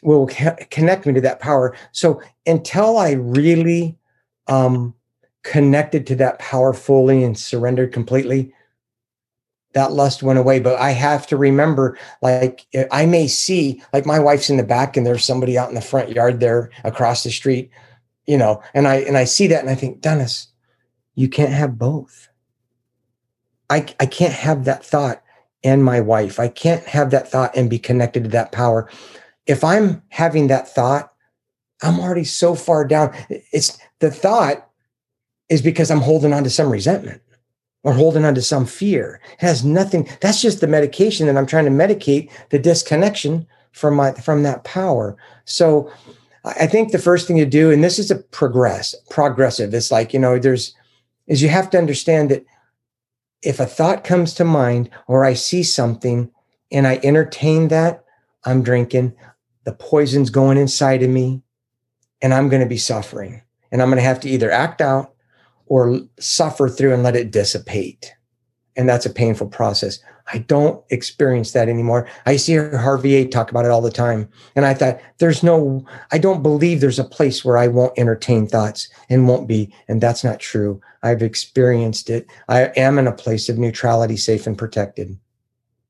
Will 0.02 0.28
connect 0.70 1.04
me 1.04 1.14
to 1.14 1.20
that 1.22 1.40
power. 1.40 1.76
So 1.90 2.22
until 2.46 2.96
I 2.96 3.12
really 3.12 3.98
um, 4.46 4.94
connected 5.42 6.06
to 6.06 6.14
that 6.16 6.38
power 6.38 6.72
fully 6.72 7.24
and 7.24 7.36
surrendered 7.36 7.92
completely, 7.92 8.54
that 9.76 9.92
lust 9.92 10.22
went 10.22 10.38
away. 10.38 10.58
But 10.58 10.80
I 10.80 10.92
have 10.92 11.26
to 11.26 11.36
remember, 11.36 11.98
like, 12.22 12.66
I 12.90 13.04
may 13.04 13.28
see, 13.28 13.82
like, 13.92 14.06
my 14.06 14.18
wife's 14.18 14.48
in 14.48 14.56
the 14.56 14.64
back 14.64 14.96
and 14.96 15.06
there's 15.06 15.22
somebody 15.22 15.58
out 15.58 15.68
in 15.68 15.74
the 15.74 15.82
front 15.82 16.10
yard 16.10 16.40
there 16.40 16.70
across 16.82 17.22
the 17.22 17.30
street, 17.30 17.70
you 18.26 18.38
know, 18.38 18.62
and 18.72 18.88
I 18.88 18.96
and 18.96 19.18
I 19.18 19.24
see 19.24 19.46
that 19.48 19.60
and 19.60 19.68
I 19.68 19.74
think, 19.74 20.00
Dennis, 20.00 20.48
you 21.14 21.28
can't 21.28 21.52
have 21.52 21.78
both. 21.78 22.28
I 23.68 23.86
I 24.00 24.06
can't 24.06 24.32
have 24.32 24.64
that 24.64 24.82
thought 24.82 25.22
and 25.62 25.84
my 25.84 26.00
wife. 26.00 26.40
I 26.40 26.48
can't 26.48 26.84
have 26.84 27.10
that 27.10 27.30
thought 27.30 27.54
and 27.54 27.68
be 27.68 27.78
connected 27.78 28.24
to 28.24 28.30
that 28.30 28.52
power. 28.52 28.90
If 29.46 29.62
I'm 29.62 30.02
having 30.08 30.46
that 30.46 30.68
thought, 30.68 31.12
I'm 31.82 32.00
already 32.00 32.24
so 32.24 32.54
far 32.54 32.86
down. 32.86 33.14
It's 33.28 33.78
the 33.98 34.10
thought 34.10 34.70
is 35.50 35.60
because 35.60 35.90
I'm 35.90 36.00
holding 36.00 36.32
on 36.32 36.44
to 36.44 36.50
some 36.50 36.70
resentment 36.70 37.20
or 37.86 37.92
holding 37.92 38.24
on 38.24 38.34
to 38.34 38.42
some 38.42 38.66
fear. 38.66 39.20
It 39.34 39.42
has 39.42 39.64
nothing, 39.64 40.08
that's 40.20 40.42
just 40.42 40.60
the 40.60 40.66
medication 40.66 41.28
that 41.28 41.36
I'm 41.36 41.46
trying 41.46 41.66
to 41.66 41.70
medicate 41.70 42.32
the 42.50 42.58
disconnection 42.58 43.46
from 43.70 43.94
my 43.94 44.10
from 44.12 44.42
that 44.42 44.64
power. 44.64 45.16
So 45.44 45.88
I 46.44 46.66
think 46.66 46.90
the 46.90 46.98
first 46.98 47.28
thing 47.28 47.36
to 47.36 47.46
do, 47.46 47.70
and 47.70 47.84
this 47.84 48.00
is 48.00 48.10
a 48.10 48.16
progress, 48.16 48.92
progressive, 49.08 49.72
it's 49.72 49.92
like, 49.92 50.12
you 50.12 50.18
know, 50.18 50.36
there's 50.36 50.74
is 51.28 51.42
you 51.42 51.48
have 51.48 51.70
to 51.70 51.78
understand 51.78 52.32
that 52.32 52.44
if 53.42 53.60
a 53.60 53.66
thought 53.66 54.02
comes 54.02 54.34
to 54.34 54.44
mind 54.44 54.90
or 55.06 55.24
I 55.24 55.34
see 55.34 55.62
something 55.62 56.28
and 56.72 56.88
I 56.88 56.98
entertain 57.04 57.68
that, 57.68 58.04
I'm 58.44 58.64
drinking, 58.64 59.14
the 59.62 59.72
poison's 59.72 60.30
going 60.30 60.58
inside 60.58 61.04
of 61.04 61.10
me, 61.10 61.40
and 62.20 62.34
I'm 62.34 62.48
going 62.48 62.62
to 62.62 62.68
be 62.68 62.78
suffering. 62.78 63.42
And 63.70 63.80
I'm 63.80 63.90
going 63.90 63.98
to 63.98 64.08
have 64.08 64.20
to 64.20 64.28
either 64.28 64.50
act 64.50 64.80
out 64.80 65.14
or 65.66 66.00
suffer 66.18 66.68
through 66.68 66.94
and 66.94 67.02
let 67.02 67.16
it 67.16 67.30
dissipate. 67.30 68.12
And 68.76 68.88
that's 68.88 69.06
a 69.06 69.10
painful 69.10 69.48
process. 69.48 69.98
I 70.32 70.38
don't 70.38 70.84
experience 70.90 71.52
that 71.52 71.68
anymore. 71.68 72.08
I 72.26 72.36
see 72.36 72.56
Harvey 72.56 73.14
A 73.14 73.28
talk 73.28 73.50
about 73.50 73.64
it 73.64 73.70
all 73.70 73.80
the 73.80 73.90
time. 73.90 74.28
And 74.56 74.66
I 74.66 74.74
thought, 74.74 75.00
there's 75.18 75.42
no, 75.42 75.84
I 76.10 76.18
don't 76.18 76.42
believe 76.42 76.80
there's 76.80 76.98
a 76.98 77.04
place 77.04 77.44
where 77.44 77.56
I 77.56 77.68
won't 77.68 77.96
entertain 77.96 78.46
thoughts 78.46 78.88
and 79.08 79.28
won't 79.28 79.46
be. 79.46 79.72
And 79.88 80.00
that's 80.00 80.24
not 80.24 80.40
true. 80.40 80.80
I've 81.02 81.22
experienced 81.22 82.10
it. 82.10 82.26
I 82.48 82.72
am 82.76 82.98
in 82.98 83.06
a 83.06 83.12
place 83.12 83.48
of 83.48 83.58
neutrality, 83.58 84.16
safe 84.16 84.46
and 84.46 84.58
protected. 84.58 85.16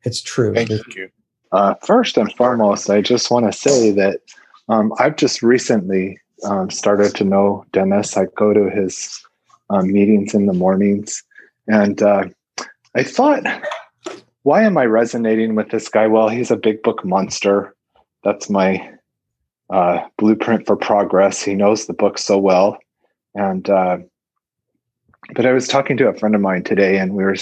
It's 0.05 0.21
true. 0.21 0.55
Thank 0.55 0.71
you. 0.95 1.11
Uh, 1.53 1.75
first 1.83 2.19
and 2.19 2.33
foremost, 2.35 2.91
I 2.91 3.01
just 3.01 3.31
want 3.31 3.51
to 3.51 3.59
say 3.59 3.91
that 3.93 4.21
um, 4.69 4.93
I've 4.99 5.17
just 5.17 5.43
recently 5.43 6.19
um, 6.45 6.71
started 6.71 7.15
to 7.15 7.25
know 7.25 7.65
Dennis. 7.73 8.17
I 8.17 8.27
go 8.37 8.53
to 8.53 8.69
his 8.69 9.25
um, 9.70 9.92
meetings 9.92 10.35
in 10.35 10.46
the 10.46 10.52
mornings. 10.52 11.22
And 11.66 12.02
uh, 12.02 12.24
I 12.94 13.02
thought, 13.02 13.42
why 14.42 14.62
am 14.62 14.79
I 14.79 14.85
resonating 14.85 15.55
with 15.55 15.70
this 15.70 15.88
guy? 15.88 16.07
Well, 16.07 16.29
he's 16.29 16.50
a 16.50 16.57
big 16.57 16.83
book 16.83 17.05
monster. 17.05 17.74
That's 18.22 18.48
my 18.48 18.88
uh, 19.70 20.00
blueprint 20.18 20.66
for 20.66 20.76
progress. 20.76 21.42
He 21.42 21.55
knows 21.55 21.87
the 21.87 21.92
book 21.92 22.18
so 22.18 22.38
well. 22.38 22.79
And, 23.35 23.68
uh, 23.68 23.98
but 25.35 25.46
I 25.46 25.52
was 25.52 25.66
talking 25.66 25.96
to 25.96 26.09
a 26.09 26.14
friend 26.14 26.35
of 26.35 26.40
mine 26.40 26.62
today, 26.62 26.98
and 26.98 27.14
we 27.14 27.24
were 27.24 27.37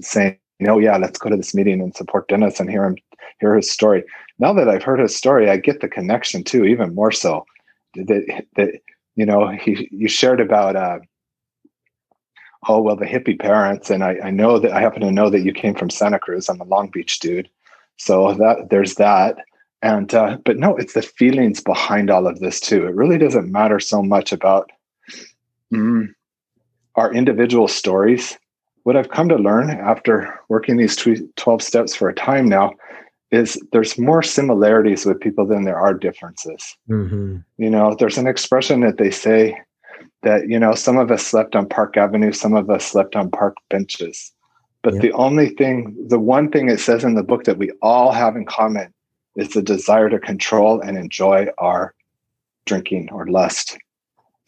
saying, 0.00 0.36
oh, 0.66 0.78
yeah, 0.78 0.96
let's 0.96 1.18
go 1.18 1.30
to 1.30 1.36
this 1.36 1.54
meeting 1.54 1.80
and 1.80 1.94
support 1.94 2.28
Dennis 2.28 2.58
and 2.58 2.68
hear 2.68 2.84
him, 2.84 2.96
hear 3.40 3.54
his 3.54 3.70
story. 3.70 4.04
Now 4.38 4.52
that 4.54 4.68
I've 4.68 4.82
heard 4.82 4.98
his 4.98 5.16
story, 5.16 5.48
I 5.48 5.56
get 5.56 5.80
the 5.80 5.88
connection 5.88 6.42
too, 6.42 6.64
even 6.64 6.94
more 6.94 7.12
so. 7.12 7.46
That, 7.94 8.44
that 8.56 8.70
you 9.16 9.26
know, 9.26 9.48
he 9.48 9.88
you 9.90 10.08
shared 10.08 10.40
about 10.40 10.76
uh, 10.76 10.98
oh 12.68 12.80
well 12.80 12.96
the 12.96 13.06
hippie 13.06 13.38
parents 13.38 13.90
and 13.90 14.04
I, 14.04 14.18
I 14.24 14.30
know 14.30 14.58
that 14.58 14.72
i 14.72 14.80
happen 14.80 15.00
to 15.00 15.10
know 15.10 15.30
that 15.30 15.40
you 15.40 15.52
came 15.52 15.74
from 15.74 15.90
santa 15.90 16.18
cruz. 16.18 16.48
I'm 16.48 16.60
a 16.60 16.64
long 16.64 16.88
beach 16.88 17.18
dude. 17.20 17.48
So 17.96 18.34
that 18.34 18.70
there's 18.70 18.94
that. 18.94 19.38
And 19.82 20.12
uh, 20.14 20.38
but 20.44 20.58
no 20.58 20.76
it's 20.76 20.92
the 20.92 21.02
feelings 21.02 21.62
behind 21.62 22.10
all 22.10 22.26
of 22.26 22.40
this 22.40 22.60
too. 22.60 22.86
It 22.86 22.94
really 22.94 23.18
doesn't 23.18 23.50
matter 23.50 23.80
so 23.80 24.02
much 24.02 24.32
about 24.32 24.70
mm, 25.72 26.08
our 26.96 27.12
individual 27.14 27.68
stories. 27.68 28.38
What 28.84 28.96
i've 28.96 29.10
come 29.10 29.28
to 29.28 29.36
learn 29.36 29.70
after 29.70 30.38
working 30.48 30.76
these 30.76 30.96
12 30.96 31.62
steps 31.62 31.94
for 31.94 32.08
a 32.08 32.14
time 32.14 32.48
now 32.48 32.72
is 33.30 33.60
there's 33.72 33.98
more 33.98 34.22
similarities 34.22 35.06
with 35.06 35.20
people 35.20 35.46
than 35.46 35.64
there 35.64 35.78
are 35.78 35.94
differences. 35.94 36.76
Mm-hmm. 36.88 37.36
you 37.58 37.70
know 37.70 37.94
there's 37.98 38.18
an 38.18 38.26
expression 38.26 38.80
that 38.80 38.98
they 38.98 39.10
say 39.10 39.58
that 40.22 40.48
you 40.48 40.58
know 40.58 40.74
some 40.74 40.98
of 40.98 41.10
us 41.10 41.26
slept 41.26 41.56
on 41.56 41.68
park 41.68 41.96
avenue 41.96 42.32
some 42.32 42.54
of 42.54 42.70
us 42.70 42.84
slept 42.84 43.16
on 43.16 43.30
park 43.30 43.56
benches. 43.68 44.32
But 44.82 45.00
the 45.00 45.12
only 45.12 45.50
thing 45.50 45.94
the 46.08 46.18
one 46.18 46.50
thing 46.50 46.68
it 46.68 46.80
says 46.80 47.04
in 47.04 47.14
the 47.14 47.22
book 47.22 47.44
that 47.44 47.58
we 47.58 47.70
all 47.82 48.12
have 48.12 48.36
in 48.36 48.46
common 48.46 48.92
is 49.36 49.50
the 49.50 49.62
desire 49.62 50.08
to 50.08 50.18
control 50.18 50.80
and 50.80 50.96
enjoy 50.96 51.46
our 51.58 51.94
drinking 52.66 53.10
or 53.12 53.26
lust. 53.26 53.78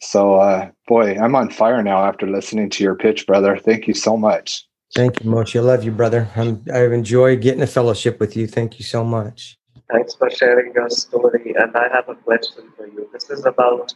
So 0.01 0.35
uh, 0.35 0.71
boy 0.87 1.17
i'm 1.19 1.35
on 1.35 1.49
fire 1.49 1.83
now 1.83 2.03
after 2.03 2.27
listening 2.27 2.69
to 2.71 2.83
your 2.83 2.95
pitch 2.95 3.27
brother. 3.27 3.57
Thank 3.57 3.87
you 3.87 3.93
so 3.93 4.17
much. 4.17 4.67
Thank 4.95 5.23
you 5.23 5.29
Moshe. 5.29 5.55
i 5.55 5.63
love 5.63 5.83
you 5.83 5.91
brother. 5.91 6.29
I'm, 6.35 6.63
i've 6.73 6.93
enjoyed 6.93 7.41
getting 7.41 7.61
a 7.61 7.67
fellowship 7.67 8.19
with 8.19 8.35
you. 8.35 8.47
Thank 8.47 8.79
you 8.79 8.85
so 8.85 9.03
much. 9.03 9.57
Thanks 9.91 10.15
for 10.15 10.31
sharing 10.31 10.73
your 10.73 10.89
story 10.89 11.53
and 11.57 11.75
i 11.75 11.87
have 11.89 12.09
a 12.09 12.15
question 12.15 12.71
for 12.75 12.87
you. 12.87 13.07
This 13.13 13.29
is 13.29 13.45
about 13.45 13.93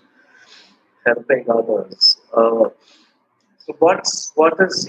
helping 1.08 1.46
others. 1.50 2.18
Uh, 2.34 2.70
so 3.64 3.76
what's 3.80 4.32
what 4.36 4.54
is 4.66 4.88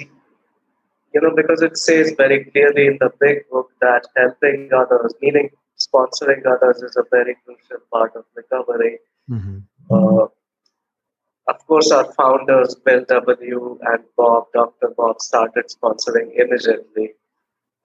you 1.15 1.21
know 1.23 1.33
because 1.35 1.63
it 1.69 1.77
says 1.77 2.15
very 2.17 2.39
clearly 2.51 2.87
in 2.87 2.99
the 3.01 3.11
big 3.21 3.49
book 3.51 3.71
that 3.81 4.07
helping 4.17 4.71
others, 4.81 5.15
meaning 5.23 5.51
sponsoring 5.79 6.43
others, 6.55 6.83
is 6.83 6.97
a 6.97 7.05
very 7.11 7.37
crucial 7.45 7.83
part 7.93 8.13
of 8.17 8.25
recovery. 8.35 8.99
Mm-hmm. 9.31 9.59
Uh, 9.91 10.27
of 11.49 11.67
course, 11.67 11.91
our 11.91 12.13
founders, 12.13 12.75
Bill 12.75 13.05
W. 13.09 13.79
and 13.91 14.05
Bob, 14.17 14.49
Dr. 14.53 14.93
Bob, 14.97 15.21
started 15.21 15.65
sponsoring 15.77 16.29
immediately. 16.37 17.15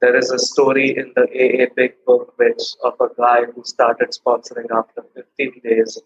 There 0.01 0.17
is 0.17 0.31
a 0.31 0.39
story 0.39 0.97
in 0.97 1.13
the 1.15 1.23
AA 1.23 1.67
Big 1.73 1.93
Book 2.05 2.33
which 2.37 2.63
of 2.83 2.95
a 2.99 3.07
guy 3.17 3.45
who 3.45 3.63
started 3.63 4.09
sponsoring 4.09 4.69
after 4.69 5.05
15 5.15 5.61
days 5.63 5.97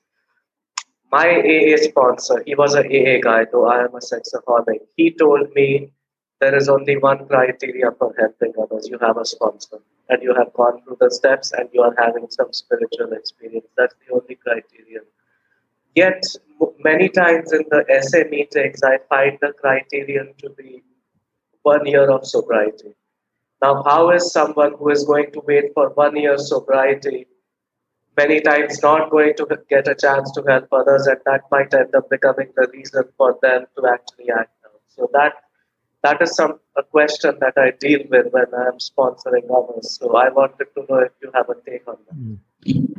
my 1.11 1.27
AA 1.39 1.77
sponsor, 1.77 2.43
he 2.45 2.55
was 2.55 2.75
an 2.75 2.85
AA 2.87 3.19
guy, 3.21 3.45
though 3.51 3.67
I 3.67 3.85
am 3.85 3.95
a 3.95 3.99
sexaholic. 3.99 4.81
He 4.95 5.11
told 5.11 5.53
me 5.53 5.91
there 6.39 6.55
is 6.55 6.69
only 6.69 6.97
one 6.97 7.27
criteria 7.27 7.91
for 7.97 8.13
helping 8.19 8.53
others. 8.61 8.87
You 8.87 8.97
have 8.99 9.17
a 9.17 9.25
sponsor, 9.25 9.79
and 10.09 10.21
you 10.21 10.33
have 10.35 10.53
gone 10.53 10.81
through 10.83 10.97
the 10.99 11.09
steps, 11.11 11.51
and 11.53 11.69
you 11.73 11.81
are 11.81 11.95
having 11.97 12.27
some 12.29 12.51
spiritual 12.51 13.13
experience. 13.13 13.67
That's 13.77 13.95
the 14.05 14.13
only 14.13 14.35
criterion. 14.35 15.03
Yet, 15.95 16.23
many 16.79 17.09
times 17.09 17.53
in 17.53 17.63
the 17.69 17.85
SA 18.01 18.29
meetings, 18.29 18.81
I 18.83 18.99
find 19.09 19.37
the 19.41 19.53
criterion 19.53 20.33
to 20.39 20.49
be 20.51 20.83
one 21.63 21.85
year 21.85 22.11
of 22.11 22.25
sobriety. 22.25 22.93
Now, 23.61 23.81
how 23.83 24.11
is 24.11 24.31
someone 24.31 24.73
who 24.77 24.89
is 24.89 25.05
going 25.05 25.31
to 25.31 25.41
wait 25.47 25.73
for 25.73 25.89
one 25.89 26.15
year 26.15 26.37
sobriety 26.37 27.27
many 28.17 28.41
times 28.41 28.81
not 28.81 29.11
going 29.11 29.35
to 29.35 29.59
get 29.69 29.87
a 29.87 29.95
chance 29.95 30.31
to 30.31 30.43
help 30.47 30.67
others, 30.71 31.07
and 31.07 31.19
that 31.25 31.41
might 31.51 31.73
end 31.73 31.95
up 31.95 32.09
becoming 32.09 32.51
the 32.55 32.67
reason 32.73 33.03
for 33.17 33.37
them 33.41 33.65
to 33.77 33.87
actually 33.87 34.29
act 34.31 34.51
out. 34.65 34.81
So 34.87 35.09
that 35.13 35.33
that 36.03 36.21
is 36.21 36.35
some 36.35 36.59
a 36.75 36.83
question 36.83 37.37
that 37.39 37.53
I 37.57 37.71
deal 37.79 38.01
with 38.09 38.27
when 38.31 38.45
I'm 38.53 38.77
sponsoring 38.79 39.45
others. 39.55 39.97
So 39.99 40.15
I 40.15 40.29
wanted 40.29 40.67
to 40.75 40.85
know 40.89 40.99
if 40.99 41.11
you 41.21 41.31
have 41.33 41.49
a 41.49 41.55
take 41.69 41.87
on 41.87 41.97
that. 42.07 42.97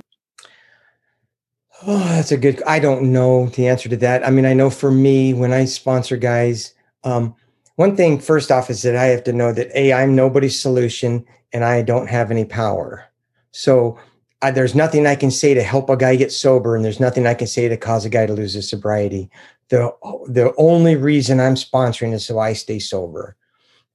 Oh, 1.87 1.99
that's 1.99 2.33
a 2.33 2.37
good. 2.37 2.63
I 2.65 2.81
don't 2.81 3.13
know 3.13 3.47
the 3.47 3.69
answer 3.69 3.89
to 3.89 3.97
that. 3.99 4.27
I 4.27 4.31
mean, 4.31 4.47
I 4.47 4.53
know 4.53 4.71
for 4.71 4.91
me, 4.91 5.33
when 5.33 5.53
I 5.53 5.65
sponsor 5.65 6.17
guys, 6.17 6.75
um, 7.05 7.35
one 7.77 7.95
thing 7.97 8.19
first 8.19 8.51
off 8.51 8.69
is 8.71 8.83
that 8.83 8.97
I 8.97 9.05
have 9.05 9.23
to 9.25 9.33
know 9.33 9.53
that 9.53 9.71
a 9.75 9.93
I'm 9.93 10.17
nobody's 10.17 10.61
solution 10.61 11.25
and 11.53 11.65
I 11.65 11.83
don't 11.83 12.09
have 12.09 12.31
any 12.31 12.45
power. 12.45 13.05
So 13.53 13.99
I, 14.41 14.51
there's 14.53 14.75
nothing 14.75 15.07
I 15.07 15.17
can 15.17 15.31
say 15.31 15.55
to 15.55 15.63
help 15.63 15.91
a 15.91 15.97
guy 15.97 16.17
get 16.17 16.31
sober, 16.31 16.77
and 16.77 16.85
there's 16.85 17.01
nothing 17.01 17.27
I 17.27 17.35
can 17.35 17.47
say 17.47 17.69
to 17.69 17.77
cause 17.77 18.05
a 18.05 18.09
guy 18.09 18.27
to 18.27 18.33
lose 18.33 18.55
his 18.55 18.69
sobriety. 18.69 19.31
The 19.69 19.93
the 20.29 20.55
only 20.57 20.97
reason 20.97 21.41
I'm 21.41 21.57
sponsoring 21.57 22.13
is 22.13 22.25
so 22.25 22.39
I 22.39 22.53
stay 22.53 22.79
sober. 22.79 23.37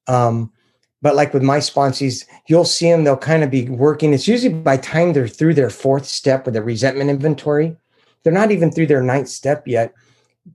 Um, 0.08 0.51
but 1.01 1.15
like 1.15 1.34
with 1.34 1.43
my 1.43 1.60
sponsors, 1.60 2.25
you'll 2.47 2.65
see 2.65 2.89
them; 2.89 3.03
they'll 3.03 3.17
kind 3.17 3.43
of 3.43 3.51
be 3.51 3.69
working. 3.69 4.13
It's 4.13 4.27
usually 4.27 4.53
by 4.53 4.77
time 4.77 5.13
they're 5.13 5.27
through 5.27 5.53
their 5.53 5.69
fourth 5.69 6.06
step 6.06 6.45
with 6.45 6.56
the 6.56 6.62
resentment 6.62 7.10
inventory. 7.10 7.77
They're 8.23 8.34
not 8.34 8.51
even 8.51 8.71
through 8.71 8.88
their 8.88 9.03
ninth 9.03 9.29
step 9.29 9.65
yet, 9.65 9.94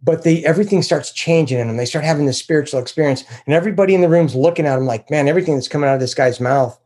but 0.03 0.22
they 0.22 0.45
everything 0.45 0.82
starts 0.82 1.12
changing 1.12 1.59
in 1.59 1.66
them. 1.66 1.78
They 1.78 1.86
start 1.86 2.05
having 2.05 2.26
this 2.26 2.39
spiritual 2.39 2.80
experience, 2.80 3.24
and 3.47 3.55
everybody 3.55 3.95
in 3.95 4.03
the 4.03 4.09
room's 4.09 4.34
looking 4.34 4.66
at 4.66 4.76
them 4.76 4.86
like, 4.86 5.11
"Man, 5.11 5.28
everything 5.28 5.55
that's 5.55 5.68
coming 5.68 5.89
out 5.89 5.95
of 5.95 6.01
this 6.01 6.14
guy's 6.14 6.41
mouth 6.41 6.78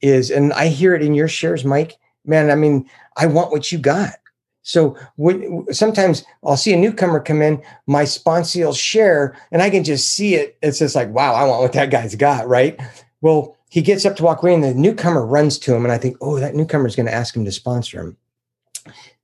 is." 0.00 0.32
And 0.32 0.52
I 0.54 0.66
hear 0.66 0.92
it 0.96 1.02
in 1.02 1.14
your 1.14 1.28
shares, 1.28 1.64
Mike 1.64 1.98
man, 2.24 2.50
I 2.50 2.54
mean, 2.54 2.88
I 3.16 3.26
want 3.26 3.50
what 3.50 3.72
you 3.72 3.78
got. 3.78 4.14
So 4.62 4.96
when, 5.16 5.66
sometimes 5.72 6.24
I'll 6.44 6.56
see 6.56 6.72
a 6.72 6.76
newcomer 6.76 7.20
come 7.20 7.42
in, 7.42 7.62
my 7.86 8.04
sponsor 8.04 8.64
will 8.64 8.72
share, 8.72 9.36
and 9.50 9.60
I 9.60 9.70
can 9.70 9.82
just 9.84 10.10
see 10.10 10.36
it. 10.36 10.56
It's 10.62 10.78
just 10.78 10.94
like, 10.94 11.10
wow, 11.10 11.34
I 11.34 11.44
want 11.44 11.62
what 11.62 11.72
that 11.72 11.90
guy's 11.90 12.14
got, 12.14 12.48
right? 12.48 12.80
Well, 13.20 13.56
he 13.70 13.82
gets 13.82 14.06
up 14.06 14.16
to 14.16 14.22
walk 14.22 14.42
away, 14.42 14.54
and 14.54 14.62
the 14.62 14.74
newcomer 14.74 15.26
runs 15.26 15.58
to 15.60 15.74
him, 15.74 15.84
and 15.84 15.92
I 15.92 15.98
think, 15.98 16.16
oh, 16.20 16.38
that 16.38 16.54
newcomer 16.54 16.86
is 16.86 16.94
going 16.94 17.06
to 17.06 17.14
ask 17.14 17.34
him 17.34 17.44
to 17.44 17.52
sponsor 17.52 18.00
him. 18.00 18.16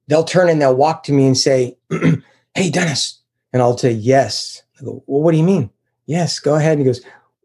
They'll 0.09 0.25
turn 0.25 0.49
and 0.49 0.61
they'll 0.61 0.75
walk 0.75 1.03
to 1.05 1.13
me 1.13 1.27
and 1.27 1.37
say, 1.37 1.77
"Hey, 2.55 2.71
Dennis," 2.71 3.21
and 3.53 3.61
I'll 3.61 3.77
say, 3.77 3.93
"Yes." 3.93 4.63
I 4.81 4.85
go, 4.85 5.03
"Well, 5.07 5.23
what 5.23 5.33
do 5.33 5.37
you 5.37 5.45
mean?" 5.45 5.71
"Yes, 6.07 6.39
go 6.39 6.55
ahead." 6.55 6.73
And 6.73 6.81
he 6.81 6.87
goes, 6.87 7.03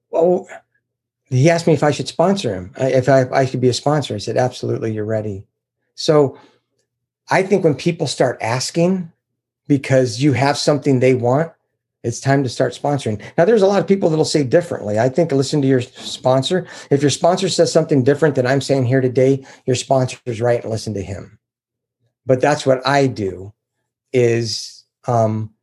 "Well, 0.10 0.48
he 1.34 1.50
asked 1.50 1.68
me 1.68 1.74
if 1.74 1.84
I 1.84 1.92
should 1.92 2.08
sponsor 2.08 2.54
him, 2.54 2.74
if 2.78 3.10
I, 3.10 3.26
I 3.32 3.46
should 3.46 3.62
be 3.62 3.70
a 3.70 3.74
sponsor. 3.74 4.16
I 4.16 4.20
said, 4.20 4.38
absolutely, 4.38 4.94
you're 4.94 5.06
ready. 5.06 5.46
So 5.96 6.38
I 7.30 7.44
think 7.44 7.64
when 7.64 7.76
people 7.76 8.08
start 8.08 8.38
asking 8.42 9.12
because 9.68 10.22
you 10.22 10.34
have 10.34 10.58
something 10.58 11.00
they 11.00 11.14
want, 11.14 11.52
It's 12.04 12.20
time 12.20 12.44
to 12.44 12.50
start 12.50 12.74
sponsoring. 12.74 13.22
Now, 13.38 13.46
there's 13.46 13.62
a 13.62 13.68
lot 13.68 13.80
of 13.80 13.88
people 13.88 14.10
that'll 14.10 14.26
say 14.26 14.44
differently. 14.44 15.00
I 15.00 15.08
think 15.08 15.32
listen 15.32 15.62
to 15.62 15.68
your 15.68 15.82
sponsor. 15.82 16.68
If 16.92 17.02
your 17.02 17.10
sponsor 17.10 17.48
says 17.48 17.72
something 17.72 18.04
different 18.04 18.36
than 18.36 18.46
I'm 18.46 18.60
saying 18.62 18.86
here 18.86 19.00
today, 19.00 19.46
your 19.66 19.78
sponsor 19.78 20.18
is 20.26 20.42
right 20.42 20.62
and 20.62 20.70
listen 20.70 20.94
to 20.96 21.02
him. 21.02 21.40
But 22.26 22.42
that's 22.42 22.66
what 22.66 22.86
I 22.86 23.08
do 23.08 23.54
is 24.12 24.84
um, 25.08 25.54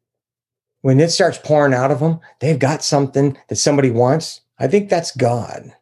when 0.80 0.98
it 0.98 1.10
starts 1.10 1.38
pouring 1.38 1.74
out 1.74 1.90
of 1.90 2.00
them, 2.00 2.20
they've 2.40 2.58
got 2.58 2.82
something 2.82 3.36
that 3.48 3.56
somebody 3.56 3.90
wants. 3.90 4.40
I 4.60 4.68
think 4.68 4.90
that's 4.90 5.16
God 5.16 5.72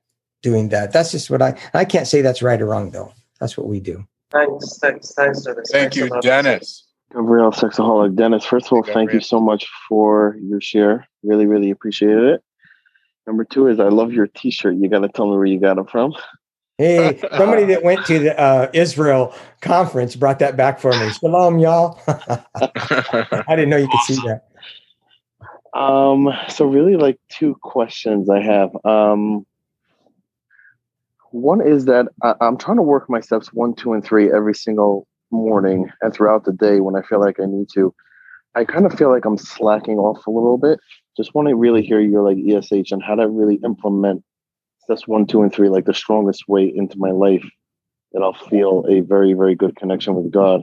doing 0.43 0.69
that. 0.71 0.93
That's 0.93 1.11
just 1.11 1.29
what 1.29 1.43
I, 1.43 1.59
I 1.75 1.85
can't 1.85 2.07
say 2.07 2.23
that's 2.23 2.43
right 2.43 2.61
or 2.61 2.67
wrong 2.67 2.91
though. 2.91 3.13
That's 3.41 3.59
what 3.59 3.67
we 3.67 3.81
do. 3.81 4.07
Thanks, 4.31 4.79
thanks, 4.79 5.13
thanks, 5.15 5.43
Dennis. 5.43 5.71
Thank 5.71 5.95
Thanks 5.95 6.15
you. 6.15 6.21
Dennis. 6.21 6.85
Gabriel 7.13 7.51
Sexaholic. 7.51 8.15
Dennis, 8.15 8.45
first 8.45 8.67
of 8.67 8.73
all, 8.75 8.83
Hey, 8.83 8.93
thank 8.93 9.13
you 9.13 9.21
so 9.21 9.41
much 9.41 9.67
for 9.89 10.37
your 10.41 10.61
share. 10.61 11.09
Really, 11.23 11.47
really 11.47 11.71
appreciated 11.71 12.25
it. 12.25 12.45
Number 13.27 13.45
two 13.45 13.67
is 13.69 13.81
I 13.81 13.89
love 13.89 14.13
your 14.13 14.27
t-shirt. 14.27 14.77
You 14.77 14.89
got 14.89 15.01
to 15.01 15.09
tell 15.09 15.27
me 15.27 15.37
where 15.37 15.47
you 15.47 15.61
got 15.61 15.79
it 15.79 15.89
from. 15.91 16.15
Hey, 16.77 17.19
somebody 17.37 17.65
that 17.67 17.83
went 17.83 18.07
to 18.07 18.19
the 18.21 18.39
uh, 18.39 18.71
Israel 18.73 19.35
conference 19.61 20.15
brought 20.15 20.39
that 20.39 20.57
back 20.57 20.79
for 20.79 20.93
me. 20.93 21.11
Shalom, 21.11 21.59
y'all. 21.59 22.01
I 22.07 23.45
didn't 23.49 23.71
know 23.71 23.77
you 23.77 23.89
could 23.89 24.01
see 24.01 24.17
that. 24.27 24.49
Um, 25.75 26.33
so 26.49 26.67
really 26.67 26.97
like 26.97 27.19
two 27.29 27.57
questions 27.63 28.31
I 28.31 28.41
have. 28.41 28.71
Um, 28.85 29.47
one 31.31 31.61
is 31.61 31.85
that 31.87 32.07
I, 32.23 32.35
I'm 32.41 32.57
trying 32.57 32.77
to 32.77 32.83
work 32.83 33.09
my 33.09 33.21
steps 33.21 33.53
one, 33.53 33.75
two, 33.75 33.93
and 33.93 34.05
three 34.05 34.33
every 34.33 34.55
single 34.55 35.07
morning 35.31 35.91
and 36.01 36.13
throughout 36.13 36.45
the 36.45 36.53
day 36.53 36.81
when 36.81 36.97
I 36.97 37.03
feel 37.03 37.21
like 37.21 37.39
I 37.41 37.45
need 37.47 37.69
to. 37.75 37.95
I 38.55 38.65
kind 38.65 38.87
of 38.87 38.95
feel 38.95 39.11
like 39.11 39.25
I'm 39.25 39.37
slacking 39.37 39.99
off 39.99 40.27
a 40.27 40.31
little 40.31 40.59
bit. 40.59 40.81
Just 41.17 41.35
want 41.35 41.49
to 41.49 41.55
really 41.55 41.83
hear 41.83 42.01
your 42.01 42.23
like 42.23 42.39
ESH 42.39 42.91
and 42.91 43.03
how 43.03 43.15
to 43.15 43.29
really 43.29 43.61
implement 43.65 44.25
steps 44.83 45.07
one, 45.07 45.27
two, 45.27 45.43
and 45.43 45.53
three 45.53 45.69
like 45.69 45.85
the 45.85 45.95
strongest 45.95 46.49
way 46.49 46.73
into 46.75 46.99
my 46.99 47.11
life 47.11 47.45
that 48.13 48.23
I'll 48.23 48.33
feel 48.33 48.87
a 48.89 49.01
very, 49.01 49.35
very 49.35 49.55
good 49.55 49.77
connection 49.77 50.15
with 50.15 50.33
God. 50.33 50.63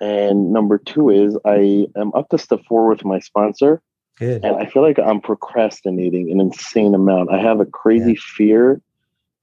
And 0.00 0.52
number 0.52 0.78
two 0.78 1.10
is 1.10 1.38
I 1.44 1.86
am 1.96 2.12
up 2.14 2.28
to 2.30 2.38
step 2.38 2.60
four 2.68 2.88
with 2.88 3.04
my 3.04 3.20
sponsor 3.20 3.80
Good. 4.16 4.44
and 4.44 4.56
I 4.56 4.66
feel 4.66 4.82
like 4.82 4.98
I'm 4.98 5.20
procrastinating 5.20 6.30
an 6.30 6.40
insane 6.40 6.94
amount. 6.94 7.30
I 7.30 7.38
have 7.38 7.60
a 7.60 7.66
crazy 7.66 8.16
fear. 8.16 8.80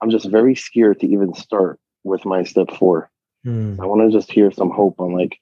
I'm 0.02 0.10
just 0.10 0.30
very 0.30 0.56
scared 0.56 1.00
to 1.02 1.08
even 1.08 1.34
start 1.36 1.80
with 2.04 2.26
my 2.26 2.44
step 2.44 2.72
four. 2.78 3.10
Hmm. 3.44 3.80
I 3.80 3.86
want 3.86 4.02
to 4.02 4.18
just 4.18 4.32
hear 4.32 4.52
some 4.52 4.72
hope 4.72 5.00
on 5.00 5.14
like 5.14 5.40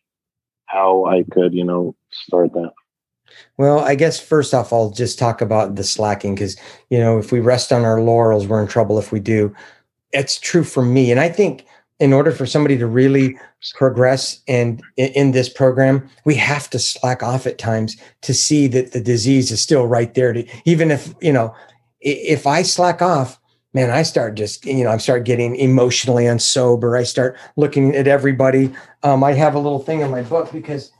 how 0.65 1.05
I 1.05 1.23
could, 1.23 1.53
you 1.53 1.63
know, 1.63 1.95
start 2.09 2.53
that. 2.53 2.71
Well, 3.57 3.79
I 3.79 3.95
guess 3.95 4.19
first 4.19 4.53
off, 4.53 4.73
I'll 4.73 4.91
just 4.91 5.17
talk 5.17 5.41
about 5.41 5.75
the 5.75 5.83
slacking 5.83 6.35
because, 6.35 6.57
you 6.89 6.97
know, 6.97 7.17
if 7.17 7.31
we 7.31 7.39
rest 7.39 7.71
on 7.71 7.85
our 7.85 8.01
laurels, 8.01 8.47
we're 8.47 8.61
in 8.61 8.67
trouble 8.67 8.99
if 8.99 9.11
we 9.11 9.19
do. 9.19 9.55
It's 10.11 10.37
true 10.37 10.65
for 10.65 10.83
me. 10.83 11.09
And 11.09 11.19
I 11.19 11.29
think 11.29 11.65
in 12.01 12.13
order 12.13 12.31
for 12.31 12.47
somebody 12.47 12.75
to 12.79 12.87
really 12.87 13.37
progress 13.75 14.41
and 14.47 14.81
in, 14.97 15.33
this 15.33 15.47
program, 15.47 16.09
we 16.25 16.33
have 16.33 16.67
to 16.71 16.79
slack 16.79 17.21
off 17.21 17.45
at 17.45 17.59
times 17.59 17.95
to 18.21 18.33
see 18.33 18.65
that 18.65 18.91
the 18.91 18.99
disease 18.99 19.51
is 19.51 19.61
still 19.61 19.85
right 19.85 20.15
there. 20.15 20.33
To, 20.33 20.43
even 20.65 20.89
if, 20.89 21.13
you 21.21 21.31
know, 21.31 21.53
if 21.99 22.47
I 22.47 22.63
slack 22.63 23.03
off, 23.03 23.39
man, 23.75 23.91
I 23.91 24.01
start 24.01 24.33
just, 24.33 24.65
you 24.65 24.83
know, 24.83 24.89
I 24.89 24.97
start 24.97 25.25
getting 25.25 25.55
emotionally 25.55 26.23
unsober. 26.23 26.99
I 26.99 27.03
start 27.03 27.37
looking 27.55 27.95
at 27.95 28.07
everybody. 28.07 28.73
Um, 29.03 29.23
I 29.23 29.33
have 29.33 29.53
a 29.53 29.59
little 29.59 29.79
thing 29.79 30.01
in 30.01 30.09
my 30.09 30.23
book 30.23 30.51
because 30.51 30.91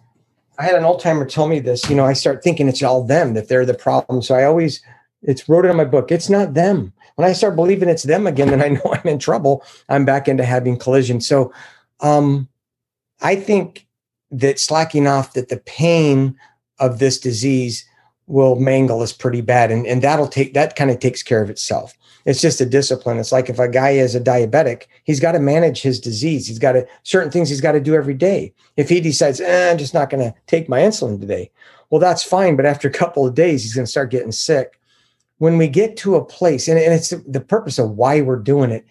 I 0.60 0.64
had 0.66 0.76
an 0.76 0.86
old 0.86 1.00
timer 1.00 1.26
tell 1.26 1.48
me 1.48 1.60
this. 1.60 1.90
You 1.90 1.96
know, 1.96 2.06
I 2.06 2.14
start 2.14 2.44
thinking 2.44 2.70
it's 2.70 2.84
all 2.84 3.04
them 3.04 3.34
that 3.34 3.48
they're 3.48 3.66
the 3.66 3.74
problem. 3.74 4.22
So 4.22 4.36
I 4.36 4.44
always 4.44 4.84
it's 5.24 5.50
wrote 5.50 5.66
it 5.66 5.70
in 5.70 5.78
my 5.78 5.86
book. 5.86 6.12
It's 6.12 6.30
not 6.30 6.54
them. 6.54 6.94
When 7.22 7.30
I 7.30 7.34
start 7.34 7.56
believing 7.56 7.88
it's 7.88 8.02
them 8.02 8.26
again, 8.26 8.50
then 8.50 8.64
I 8.64 8.70
know 8.70 8.82
I'm 8.94 9.08
in 9.08 9.20
trouble. 9.20 9.64
I'm 9.90 10.06
back 10.06 10.28
into 10.28 10.44
having 10.44 10.76
collision. 10.76 11.22
So 11.22 11.54
um 12.00 12.50
I 13.22 13.36
think 13.36 13.86
that 14.32 14.60
slacking 14.60 15.06
off 15.06 15.34
that 15.34 15.50
the 15.50 15.58
pain 15.58 16.36
of 16.80 16.98
this 16.98 17.20
disease 17.20 17.86
will 18.26 18.56
mangle 18.56 19.04
us 19.04 19.14
pretty 19.14 19.42
bad. 19.42 19.70
And, 19.70 19.86
and 19.86 20.02
that'll 20.02 20.28
take 20.28 20.56
that 20.56 20.76
kind 20.76 20.90
of 20.90 20.98
takes 20.98 21.22
care 21.22 21.44
of 21.44 21.52
itself. 21.52 21.96
It's 22.26 22.42
just 22.42 22.60
a 22.60 22.66
discipline. 22.66 23.20
It's 23.20 23.32
like 23.32 23.52
if 23.52 23.60
a 23.60 23.68
guy 23.68 23.92
is 23.92 24.16
a 24.16 24.20
diabetic, 24.20 24.88
he's 25.04 25.20
got 25.20 25.34
to 25.34 25.40
manage 25.40 25.84
his 25.84 26.00
disease. 26.00 26.48
He's 26.48 26.58
got 26.58 26.72
to 26.72 26.88
certain 27.04 27.30
things 27.30 27.50
he's 27.50 27.62
got 27.62 27.74
to 27.74 27.80
do 27.80 27.94
every 27.94 28.16
day. 28.16 28.52
If 28.78 28.90
he 28.90 29.00
decides, 29.00 29.40
eh, 29.40 29.70
I'm 29.70 29.78
just 29.78 29.94
not 29.94 30.10
going 30.10 30.24
to 30.24 30.36
take 30.48 30.68
my 30.68 30.80
insulin 30.80 31.20
today, 31.20 31.52
well, 31.92 32.02
that's 32.02 32.24
fine. 32.24 32.56
But 32.56 32.66
after 32.66 32.88
a 32.88 32.92
couple 32.92 33.28
of 33.28 33.36
days, 33.36 33.62
he's 33.62 33.76
going 33.76 33.86
to 33.86 33.92
start 33.92 34.10
getting 34.10 34.32
sick. 34.32 34.80
When 35.42 35.58
we 35.58 35.68
get 35.68 35.98
to 35.98 36.18
a 36.18 36.24
place, 36.24 36.68
and, 36.68 36.78
and 36.78 36.94
it's 36.94 37.10
the 37.10 37.42
purpose 37.42 37.80
of 37.80 37.98
why 37.98 38.22
we're 38.22 38.38
doing 38.38 38.70
it. 38.70 38.86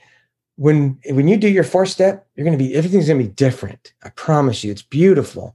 When 0.57 0.98
when 1.11 1.28
you 1.28 1.36
do 1.36 1.48
your 1.48 1.62
four 1.62 1.86
step, 1.86 2.26
you're 2.34 2.44
going 2.44 2.59
to 2.59 2.64
be 2.64 2.74
everything's 2.74 3.07
going 3.07 3.20
to 3.20 3.24
be 3.24 3.32
different. 3.32 3.92
I 4.03 4.09
promise 4.09 4.64
you, 4.64 4.72
it's 4.72 4.82
beautiful. 4.82 5.55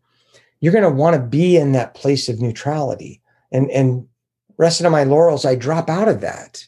You're 0.62 0.72
going 0.72 0.86
to 0.86 0.89
want 0.89 1.18
to 1.18 1.22
be 1.22 1.58
in 1.58 1.74
that 1.74 1.96
place 1.96 2.30
of 2.30 2.39
neutrality, 2.39 3.22
and 3.52 3.70
and 3.72 4.08
resting 4.56 4.86
on 4.86 4.93
my 4.93 5.04
laurels, 5.04 5.43
I 5.43 5.56
drop 5.56 5.89
out 5.89 6.08
of 6.08 6.22
that. 6.22 6.66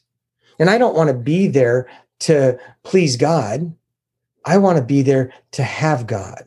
And 0.60 0.70
I 0.70 0.78
don't 0.78 0.96
want 0.96 1.08
to 1.08 1.14
be 1.14 1.48
there 1.48 1.90
to 2.20 2.60
please 2.84 3.16
God. 3.16 3.74
I 4.44 4.58
want 4.58 4.78
to 4.78 4.84
be 4.84 5.04
there 5.04 5.32
to 5.52 5.64
have 5.64 6.06
God. 6.06 6.44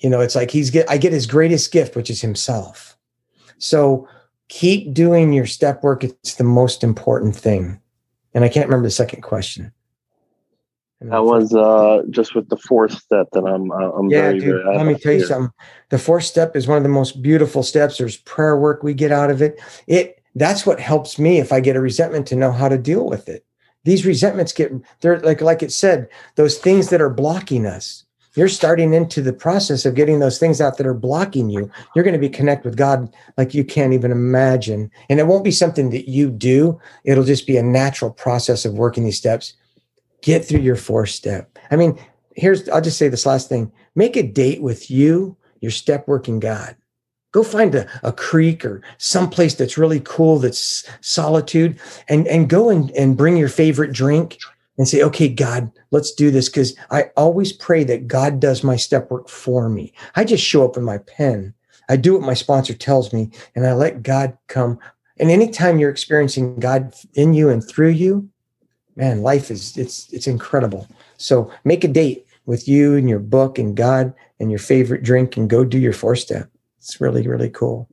You 0.00 0.10
know, 0.10 0.18
it's 0.18 0.34
like 0.34 0.50
he's 0.50 0.70
get 0.70 0.90
I 0.90 0.98
get 0.98 1.12
his 1.12 1.28
greatest 1.28 1.70
gift, 1.70 1.94
which 1.94 2.10
is 2.10 2.20
himself. 2.20 2.96
So 3.58 4.08
keep 4.48 4.92
doing 4.92 5.32
your 5.32 5.46
step 5.46 5.82
work. 5.82 6.04
It's 6.04 6.34
the 6.34 6.44
most 6.44 6.84
important 6.84 7.36
thing. 7.36 7.80
And 8.34 8.44
I 8.44 8.48
can't 8.48 8.66
remember 8.66 8.86
the 8.86 8.92
second 8.92 9.22
question. 9.22 9.72
That 11.00 11.24
was 11.24 11.52
uh 11.52 12.02
just 12.10 12.34
with 12.34 12.48
the 12.48 12.56
fourth 12.56 12.92
step 12.92 13.28
that 13.32 13.44
I'm 13.44 13.72
uh, 13.72 13.90
I'm 13.90 14.08
yeah, 14.08 14.20
very 14.22 14.38
dude. 14.38 14.62
very 14.62 14.76
Let 14.76 14.86
me 14.86 14.94
tell 14.94 15.12
you 15.12 15.26
something. 15.26 15.52
The 15.88 15.98
fourth 15.98 16.24
step 16.24 16.54
is 16.54 16.68
one 16.68 16.76
of 16.76 16.84
the 16.84 16.88
most 16.88 17.22
beautiful 17.22 17.62
steps. 17.62 17.98
There's 17.98 18.18
prayer 18.18 18.56
work 18.56 18.82
we 18.82 18.94
get 18.94 19.10
out 19.10 19.30
of 19.30 19.42
it. 19.42 19.60
It 19.88 20.22
that's 20.34 20.64
what 20.64 20.78
helps 20.78 21.18
me 21.18 21.38
if 21.38 21.52
I 21.52 21.60
get 21.60 21.76
a 21.76 21.80
resentment 21.80 22.26
to 22.28 22.36
know 22.36 22.52
how 22.52 22.68
to 22.68 22.78
deal 22.78 23.06
with 23.06 23.28
it. 23.28 23.44
These 23.84 24.06
resentments 24.06 24.52
get 24.52 24.72
they're 25.00 25.18
like 25.20 25.40
like 25.40 25.62
it 25.62 25.72
said, 25.72 26.08
those 26.36 26.58
things 26.58 26.90
that 26.90 27.00
are 27.00 27.10
blocking 27.10 27.66
us. 27.66 28.04
You're 28.34 28.48
starting 28.48 28.94
into 28.94 29.20
the 29.20 29.32
process 29.32 29.84
of 29.84 29.94
getting 29.94 30.20
those 30.20 30.38
things 30.38 30.60
out 30.60 30.78
that 30.78 30.86
are 30.86 30.94
blocking 30.94 31.50
you. 31.50 31.70
You're 31.94 32.04
going 32.04 32.14
to 32.14 32.18
be 32.18 32.30
connect 32.30 32.64
with 32.64 32.76
God 32.76 33.14
like 33.36 33.52
you 33.52 33.64
can't 33.64 33.92
even 33.92 34.10
imagine. 34.10 34.90
And 35.10 35.20
it 35.20 35.26
won't 35.26 35.44
be 35.44 35.50
something 35.50 35.90
that 35.90 36.08
you 36.08 36.30
do. 36.30 36.80
It'll 37.04 37.24
just 37.24 37.46
be 37.46 37.58
a 37.58 37.62
natural 37.62 38.10
process 38.10 38.64
of 38.64 38.74
working 38.74 39.04
these 39.04 39.18
steps. 39.18 39.54
Get 40.22 40.44
through 40.44 40.60
your 40.60 40.76
fourth 40.76 41.10
step. 41.10 41.58
I 41.70 41.76
mean, 41.76 41.98
here's 42.34 42.68
I'll 42.70 42.80
just 42.80 42.98
say 42.98 43.08
this 43.08 43.26
last 43.26 43.48
thing. 43.48 43.70
Make 43.94 44.16
a 44.16 44.22
date 44.22 44.62
with 44.62 44.90
you, 44.90 45.36
your 45.60 45.70
step 45.70 46.08
working 46.08 46.40
God. 46.40 46.76
Go 47.32 47.42
find 47.42 47.74
a, 47.74 47.88
a 48.02 48.12
creek 48.12 48.64
or 48.64 48.82
someplace 48.98 49.54
that's 49.54 49.78
really 49.78 50.00
cool, 50.00 50.38
that's 50.38 50.88
solitude, 51.00 51.78
and, 52.08 52.26
and 52.28 52.48
go 52.48 52.68
and, 52.68 52.90
and 52.92 53.16
bring 53.16 53.38
your 53.38 53.48
favorite 53.48 53.92
drink 53.92 54.38
and 54.78 54.88
say, 54.88 55.02
okay, 55.02 55.28
God, 55.28 55.70
let's 55.90 56.12
do 56.12 56.30
this. 56.30 56.48
Because 56.48 56.76
I 56.90 57.10
always 57.16 57.52
pray 57.52 57.84
that 57.84 58.08
God 58.08 58.40
does 58.40 58.64
my 58.64 58.76
step 58.76 59.10
work 59.10 59.28
for 59.28 59.68
me. 59.68 59.92
I 60.16 60.24
just 60.24 60.44
show 60.44 60.64
up 60.64 60.76
in 60.76 60.84
my 60.84 60.98
pen. 60.98 61.54
I 61.88 61.96
do 61.96 62.14
what 62.14 62.22
my 62.22 62.34
sponsor 62.34 62.74
tells 62.74 63.12
me, 63.12 63.30
and 63.54 63.66
I 63.66 63.74
let 63.74 64.02
God 64.02 64.36
come. 64.46 64.78
And 65.18 65.30
anytime 65.30 65.78
you're 65.78 65.90
experiencing 65.90 66.58
God 66.58 66.94
in 67.14 67.34
you 67.34 67.48
and 67.48 67.66
through 67.66 67.90
you, 67.90 68.28
man, 68.96 69.22
life 69.22 69.50
is 69.50 69.76
it's 69.76 70.10
it's 70.12 70.26
incredible. 70.26 70.88
So 71.18 71.52
make 71.64 71.84
a 71.84 71.88
date 71.88 72.26
with 72.46 72.66
you 72.66 72.96
and 72.96 73.08
your 73.08 73.18
book 73.18 73.58
and 73.58 73.76
God 73.76 74.14
and 74.40 74.50
your 74.50 74.58
favorite 74.58 75.02
drink 75.02 75.36
and 75.36 75.50
go 75.50 75.64
do 75.64 75.78
your 75.78 75.92
four 75.92 76.16
step. 76.16 76.50
It's 76.78 77.00
really, 77.00 77.26
really 77.26 77.50
cool. 77.50 77.88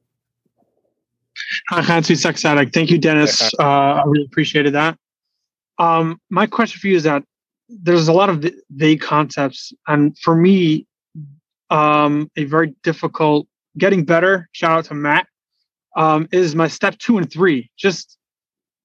Hi, 1.69 1.81
Hansi 1.81 2.15
Sex 2.15 2.43
Addict. 2.45 2.73
Thank 2.73 2.89
you, 2.89 2.97
Dennis. 2.97 3.53
Uh, 3.59 3.63
I 3.63 4.03
really 4.05 4.25
appreciated 4.25 4.73
that. 4.73 4.97
Um, 5.79 6.19
my 6.29 6.45
question 6.45 6.79
for 6.79 6.87
you 6.87 6.97
is 6.97 7.03
that 7.03 7.23
there's 7.69 8.07
a 8.07 8.13
lot 8.13 8.29
of 8.29 8.45
vague 8.71 9.01
concepts, 9.01 9.71
and 9.87 10.17
for 10.19 10.35
me, 10.35 10.85
um, 11.69 12.29
a 12.35 12.43
very 12.45 12.73
difficult 12.83 13.47
getting 13.77 14.03
better. 14.03 14.49
Shout 14.51 14.71
out 14.71 14.85
to 14.85 14.93
Matt. 14.93 15.27
Um, 15.95 16.27
is 16.31 16.55
my 16.55 16.67
step 16.67 16.97
two 16.99 17.17
and 17.17 17.31
three. 17.31 17.69
Just 17.77 18.17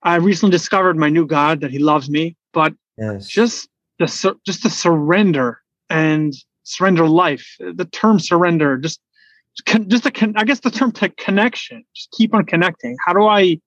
I 0.03 0.17
recently 0.17 0.51
discovered 0.53 0.97
my 0.97 1.09
new 1.09 1.27
God 1.27 1.61
that 1.61 1.71
He 1.71 1.79
loves 1.79 2.09
me, 2.09 2.37
but 2.53 2.73
Yes. 2.97 3.27
just 3.27 3.69
the 3.99 4.07
sur- 4.07 4.37
just 4.47 4.63
the 4.63 4.71
surrender 4.71 5.61
and 5.91 6.33
surrender 6.63 7.09
life. 7.09 7.57
The 7.59 7.85
term 7.87 8.19
surrender, 8.19 8.79
just 8.79 9.01
con- 9.67 9.89
just 9.89 10.07
a 10.07 10.11
con- 10.11 10.35
I 10.37 10.45
guess 10.45 10.61
the 10.61 10.71
term 10.71 10.93
to 10.93 11.09
connection. 11.11 11.85
Just 11.95 12.11
keep 12.13 12.35
on 12.35 12.45
connecting. 12.45 12.97
How 13.05 13.13
do 13.13 13.27
I 13.27 13.59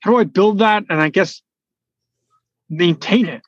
how 0.00 0.10
do 0.10 0.16
I 0.18 0.24
build 0.24 0.58
that 0.58 0.84
and 0.90 1.00
I 1.00 1.08
guess 1.08 1.42
maintain 2.70 3.26
it, 3.26 3.42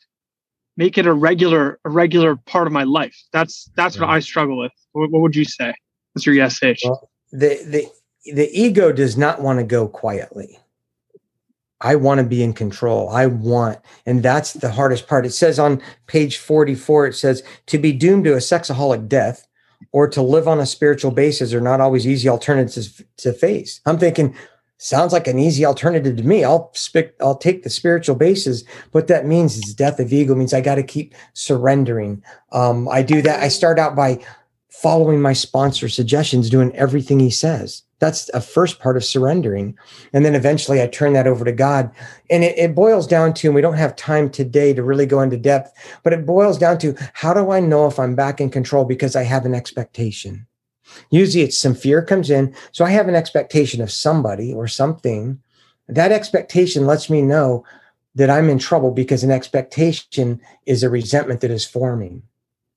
make 0.76 0.98
it 0.98 1.06
a 1.06 1.12
regular 1.12 1.78
a 1.84 1.90
regular 1.90 2.36
part 2.36 2.66
of 2.66 2.72
my 2.72 2.84
life? 2.84 3.16
That's 3.32 3.70
that's 3.76 3.98
what 3.98 4.10
I 4.10 4.20
struggle 4.20 4.58
with. 4.58 4.72
What, 4.92 5.10
what 5.10 5.22
would 5.22 5.36
you 5.36 5.44
say? 5.44 5.74
What's 6.12 6.26
your 6.26 6.44
ESH? 6.44 6.82
Well, 6.84 7.10
the 7.30 7.58
the 7.64 8.32
the 8.34 8.50
ego 8.52 8.92
does 8.92 9.16
not 9.16 9.40
want 9.40 9.58
to 9.58 9.64
go 9.64 9.88
quietly. 9.88 10.58
I 11.80 11.96
want 11.96 12.18
to 12.18 12.24
be 12.24 12.42
in 12.42 12.52
control. 12.52 13.08
I 13.08 13.26
want, 13.26 13.80
and 14.06 14.22
that's 14.22 14.52
the 14.52 14.70
hardest 14.70 15.08
part. 15.08 15.26
It 15.26 15.32
says 15.32 15.58
on 15.58 15.82
page 16.06 16.38
44, 16.38 17.08
it 17.08 17.14
says 17.14 17.42
to 17.66 17.78
be 17.78 17.92
doomed 17.92 18.24
to 18.24 18.34
a 18.34 18.36
sexaholic 18.36 19.08
death 19.08 19.48
or 19.90 20.06
to 20.08 20.22
live 20.22 20.46
on 20.46 20.60
a 20.60 20.66
spiritual 20.66 21.10
basis 21.10 21.52
are 21.52 21.60
not 21.60 21.80
always 21.80 22.06
easy 22.06 22.28
alternatives 22.28 23.02
to 23.16 23.32
face. 23.32 23.80
I'm 23.84 23.98
thinking, 23.98 24.36
sounds 24.82 25.12
like 25.12 25.28
an 25.28 25.38
easy 25.38 25.64
alternative 25.64 26.16
to 26.16 26.22
me. 26.22 26.44
I'll 26.44 26.70
spic, 26.74 27.12
I'll 27.20 27.36
take 27.36 27.62
the 27.62 27.70
spiritual 27.70 28.16
basis. 28.16 28.64
What 28.90 29.06
that 29.06 29.26
means 29.26 29.56
is 29.56 29.74
death 29.74 30.00
of 30.00 30.12
ego 30.12 30.34
means 30.34 30.52
I 30.52 30.60
got 30.60 30.74
to 30.74 30.82
keep 30.82 31.14
surrendering. 31.34 32.22
Um, 32.50 32.88
I 32.88 33.02
do 33.02 33.22
that. 33.22 33.40
I 33.40 33.48
start 33.48 33.78
out 33.78 33.94
by 33.94 34.18
following 34.68 35.22
my 35.22 35.32
sponsor 35.32 35.88
suggestions, 35.88 36.50
doing 36.50 36.74
everything 36.74 37.20
he 37.20 37.30
says. 37.30 37.82
That's 38.00 38.28
a 38.30 38.40
first 38.40 38.80
part 38.80 38.96
of 38.96 39.04
surrendering. 39.04 39.78
And 40.12 40.24
then 40.24 40.34
eventually 40.34 40.82
I 40.82 40.88
turn 40.88 41.12
that 41.12 41.28
over 41.28 41.44
to 41.44 41.52
God. 41.52 41.88
And 42.30 42.42
it, 42.42 42.58
it, 42.58 42.74
boils 42.74 43.06
down 43.06 43.32
to, 43.34 43.46
and 43.46 43.54
we 43.54 43.60
don't 43.60 43.74
have 43.74 43.94
time 43.94 44.28
today 44.28 44.74
to 44.74 44.82
really 44.82 45.06
go 45.06 45.20
into 45.20 45.36
depth, 45.36 45.72
but 46.02 46.12
it 46.12 46.26
boils 46.26 46.58
down 46.58 46.78
to 46.78 46.96
how 47.12 47.32
do 47.32 47.52
I 47.52 47.60
know 47.60 47.86
if 47.86 48.00
I'm 48.00 48.16
back 48.16 48.40
in 48.40 48.50
control 48.50 48.84
because 48.84 49.14
I 49.14 49.22
have 49.22 49.46
an 49.46 49.54
expectation? 49.54 50.48
Usually 51.10 51.44
it's 51.44 51.58
some 51.58 51.74
fear 51.74 52.02
comes 52.02 52.30
in. 52.30 52.54
So 52.72 52.84
I 52.84 52.90
have 52.90 53.08
an 53.08 53.14
expectation 53.14 53.80
of 53.80 53.90
somebody 53.90 54.52
or 54.52 54.66
something. 54.68 55.40
That 55.88 56.12
expectation 56.12 56.86
lets 56.86 57.10
me 57.10 57.22
know 57.22 57.64
that 58.14 58.30
I'm 58.30 58.50
in 58.50 58.58
trouble 58.58 58.90
because 58.90 59.24
an 59.24 59.30
expectation 59.30 60.40
is 60.66 60.82
a 60.82 60.90
resentment 60.90 61.40
that 61.40 61.50
is 61.50 61.64
forming. 61.64 62.22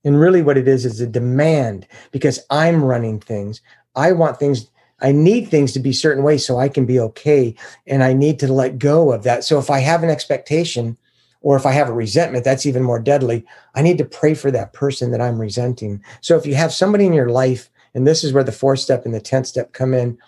And 0.03 0.19
really, 0.19 0.41
what 0.41 0.57
it 0.57 0.67
is 0.67 0.85
is 0.85 1.01
a 1.01 1.07
demand 1.07 1.87
because 2.11 2.39
I'm 2.49 2.83
running 2.83 3.19
things. 3.19 3.61
I 3.95 4.11
want 4.11 4.37
things 4.37 4.69
I 5.01 5.11
need 5.11 5.49
things 5.49 5.73
to 5.73 5.79
be 5.79 5.91
certain 5.91 6.23
ways 6.23 6.45
so 6.45 6.57
I 6.57 6.69
can 6.69 6.85
be 6.85 6.99
okay. 6.99 7.55
And 7.85 8.03
I 8.03 8.13
need 8.13 8.39
to 8.39 8.51
let 8.51 8.79
go 8.79 9.11
of 9.11 9.23
that. 9.23 9.43
So 9.43 9.59
if 9.59 9.69
I 9.69 9.79
have 9.79 10.03
an 10.03 10.09
expectation 10.09 10.97
or 11.41 11.55
if 11.55 11.65
I 11.65 11.71
have 11.73 11.89
a 11.89 11.93
resentment, 11.93 12.43
that's 12.43 12.65
even 12.65 12.81
more 12.81 12.99
deadly. 12.99 13.45
I 13.75 13.81
need 13.81 13.97
to 13.97 14.05
pray 14.05 14.33
for 14.33 14.51
that 14.51 14.73
person 14.73 15.11
that 15.11 15.21
I'm 15.21 15.39
resenting. 15.39 16.03
So 16.21 16.37
if 16.37 16.45
you 16.45 16.55
have 16.55 16.73
somebody 16.73 17.05
in 17.05 17.13
your 17.13 17.29
life, 17.29 17.69
and 17.95 18.05
this 18.05 18.23
is 18.23 18.31
where 18.31 18.43
the 18.43 18.51
fourth 18.51 18.79
step 18.79 19.05
and 19.05 19.13
the 19.15 19.21
10th 19.21 19.47
step 19.47 19.73
come 19.73 19.95
in, 19.95 20.19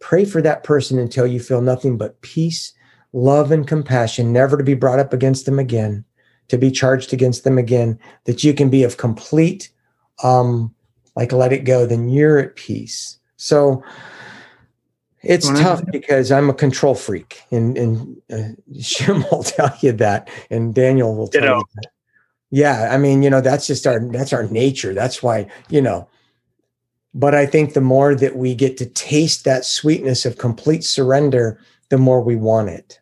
pray 0.00 0.24
for 0.24 0.40
that 0.40 0.64
person 0.64 0.98
until 0.98 1.26
you 1.26 1.38
feel 1.38 1.60
nothing 1.60 1.98
but 1.98 2.22
peace, 2.22 2.72
love, 3.12 3.52
and 3.52 3.68
compassion, 3.68 4.32
never 4.32 4.56
to 4.56 4.64
be 4.64 4.74
brought 4.74 4.98
up 4.98 5.12
against 5.12 5.44
them 5.44 5.58
again, 5.58 6.04
to 6.48 6.56
be 6.56 6.70
charged 6.70 7.12
against 7.12 7.44
them 7.44 7.58
again, 7.58 7.98
that 8.24 8.42
you 8.42 8.54
can 8.54 8.70
be 8.70 8.82
of 8.82 8.96
complete, 8.96 9.70
um, 10.22 10.74
like 11.16 11.32
let 11.32 11.52
it 11.52 11.64
go, 11.64 11.84
then 11.84 12.08
you're 12.08 12.38
at 12.38 12.56
peace 12.56 13.18
so 13.42 13.82
it's 15.24 15.48
tough 15.48 15.82
because 15.90 16.30
I'm 16.30 16.48
a 16.48 16.54
control 16.54 16.94
freak, 16.94 17.42
and 17.50 17.76
and 17.76 18.22
uh, 18.30 18.54
Shim 18.74 19.28
will 19.32 19.42
tell 19.42 19.76
you 19.80 19.90
that, 19.94 20.30
and 20.48 20.72
Daniel 20.72 21.16
will 21.16 21.26
tell 21.26 21.58
you 21.58 21.64
that. 21.74 21.90
Yeah, 22.50 22.88
I 22.92 22.98
mean, 22.98 23.24
you 23.24 23.30
know, 23.30 23.40
that's 23.40 23.66
just 23.66 23.84
our 23.84 23.98
that's 24.12 24.32
our 24.32 24.44
nature. 24.44 24.94
That's 24.94 25.24
why 25.24 25.48
you 25.68 25.82
know. 25.82 26.08
But 27.14 27.34
I 27.34 27.46
think 27.46 27.74
the 27.74 27.80
more 27.80 28.14
that 28.14 28.36
we 28.36 28.54
get 28.54 28.76
to 28.78 28.86
taste 28.86 29.44
that 29.44 29.64
sweetness 29.64 30.24
of 30.24 30.38
complete 30.38 30.82
surrender, 30.82 31.60
the 31.90 31.98
more 31.98 32.22
we 32.22 32.36
want 32.36 32.70
it. 32.70 33.00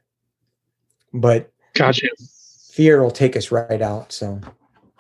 But 1.13 1.53
gotcha. 1.75 2.09
Fear 2.73 3.03
will 3.03 3.11
take 3.11 3.37
us 3.37 3.51
right 3.51 3.83
out. 3.83 4.13
So 4.13 4.41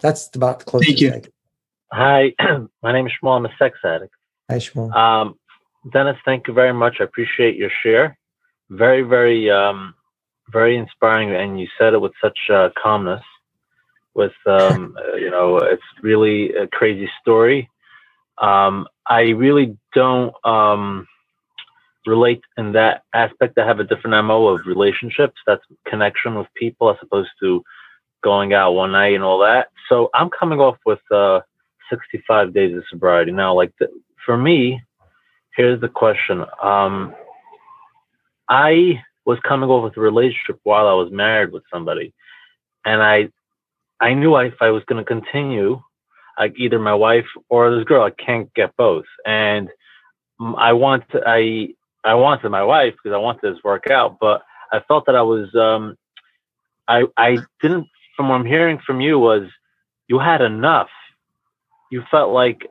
that's 0.01 0.35
about 0.35 0.61
the 0.61 0.65
closest. 0.65 1.01
Thank 1.01 1.27
you. 1.27 1.33
Hi, 1.93 2.35
my 2.83 2.93
name 2.93 3.07
is 3.07 3.13
Shmuel. 3.21 3.37
I'm 3.37 3.47
a 3.47 3.55
sex 3.59 3.79
addict. 3.85 4.15
Hi, 4.49 4.57
Shmuel. 4.57 4.95
Um, 4.95 5.35
Dennis, 5.93 6.17
thank 6.25 6.47
you 6.47 6.55
very 6.55 6.73
much. 6.73 6.97
I 7.01 7.05
appreciate 7.05 7.57
your 7.57 7.71
share. 7.83 8.17
Very, 8.69 9.03
very, 9.03 9.51
um, 9.51 9.95
very 10.51 10.77
inspiring, 10.77 11.35
and 11.35 11.59
you 11.59 11.67
said 11.79 11.95
it 11.95 12.01
with 12.01 12.13
such 12.23 12.39
uh, 12.53 12.69
calmness. 12.81 13.23
With 14.15 14.33
um, 14.47 14.97
uh, 15.13 15.17
you 15.17 15.31
know, 15.31 15.57
it's 15.57 15.83
really 16.03 16.55
a 16.55 16.69
crazy 16.69 17.11
story. 17.21 17.69
Um, 18.39 18.87
I 19.11 19.31
really 19.31 19.77
don't 19.93 20.33
um, 20.47 21.07
relate 22.07 22.43
in 22.57 22.73
that 22.73 23.03
aspect. 23.13 23.59
I 23.59 23.67
have 23.67 23.81
a 23.81 23.85
different 23.85 24.25
mo 24.25 24.47
of 24.47 24.67
relationships. 24.67 25.37
That's 25.47 25.65
connection 25.87 26.37
with 26.37 26.47
people 26.55 26.91
as 26.91 26.97
opposed 27.03 27.31
to 27.41 27.63
going 28.23 28.55
out 28.55 28.73
one 28.73 28.93
night 28.93 29.15
and 29.15 29.25
all 29.25 29.41
that. 29.41 29.69
So 29.89 30.11
I'm 30.15 30.31
coming 30.31 30.61
off 30.61 30.77
with 30.87 31.01
uh, 31.11 31.41
65 31.91 32.55
days 32.55 32.77
of 32.77 32.85
sobriety 32.89 33.33
now. 33.33 33.53
Like 33.53 33.73
the, 33.81 33.89
for 34.25 34.37
me, 34.37 34.81
here's 35.57 35.81
the 35.81 35.89
question. 35.89 36.45
Um, 36.63 37.15
I 38.49 39.03
was 39.25 39.39
coming 39.41 39.69
off 39.69 39.85
with 39.85 39.97
a 39.97 40.01
relationship 40.01 40.61
while 40.63 40.87
I 40.87 40.95
was 40.95 41.11
married 41.11 41.53
with 41.53 41.65
somebody, 41.73 42.15
and 42.85 43.03
I, 43.03 43.29
I 44.01 44.15
knew 44.15 44.37
if 44.37 44.55
I 44.61 44.71
was 44.71 44.85
going 44.85 45.05
to 45.05 45.09
continue, 45.09 45.83
like 46.41 46.55
either 46.59 46.81
my 46.81 46.95
wife 46.95 47.27
or 47.51 47.75
this 47.75 47.85
girl, 47.85 48.03
I 48.03 48.11
can't 48.11 48.53
get 48.55 48.77
both. 48.77 49.07
And 49.27 49.69
I 50.41 50.73
want, 50.73 51.05
to, 51.13 51.23
I, 51.27 51.75
I 52.05 52.15
wanted 52.15 52.51
my 52.51 52.65
wife 52.65 52.95
because 52.95 53.15
I 53.15 53.19
wanted 53.19 53.43
this 53.43 53.63
work 53.65 53.91
out, 53.91 54.19
but 54.21 54.43
I 54.73 54.81
felt 54.89 55.07
that 55.07 55.17
I 55.17 55.23
was, 55.23 55.55
um, 55.55 55.97
I, 56.89 57.05
I 57.17 57.39
didn't. 57.63 57.87
From 58.17 58.29
what 58.29 58.37
I'm 58.37 58.47
hearing 58.47 58.79
from 58.87 59.01
you 59.01 59.19
was, 59.19 59.45
you 60.09 60.19
had 60.19 60.43
enough. 60.43 60.91
You 61.91 62.03
felt 62.11 62.33
like 62.33 62.67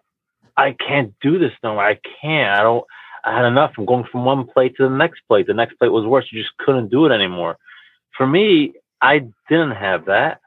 I 0.57 0.73
can't 0.73 1.13
do 1.21 1.39
this 1.39 1.53
no 1.63 1.73
more. 1.75 1.85
I 1.85 1.99
can't. 2.21 2.59
I 2.59 2.63
don't. 2.63 2.85
I 3.25 3.35
had 3.35 3.45
enough. 3.45 3.73
I'm 3.77 3.85
going 3.85 4.05
from 4.11 4.25
one 4.25 4.45
plate 4.45 4.75
to 4.77 4.83
the 4.87 4.95
next 4.95 5.21
plate. 5.27 5.47
The 5.47 5.53
next 5.53 5.75
plate 5.79 5.91
was 5.91 6.05
worse. 6.05 6.27
You 6.31 6.41
just 6.41 6.57
couldn't 6.57 6.89
do 6.91 7.05
it 7.05 7.11
anymore. 7.11 7.57
For 8.17 8.27
me, 8.27 8.73
I 9.01 9.27
didn't 9.49 9.71
have 9.71 10.05
that, 10.05 10.41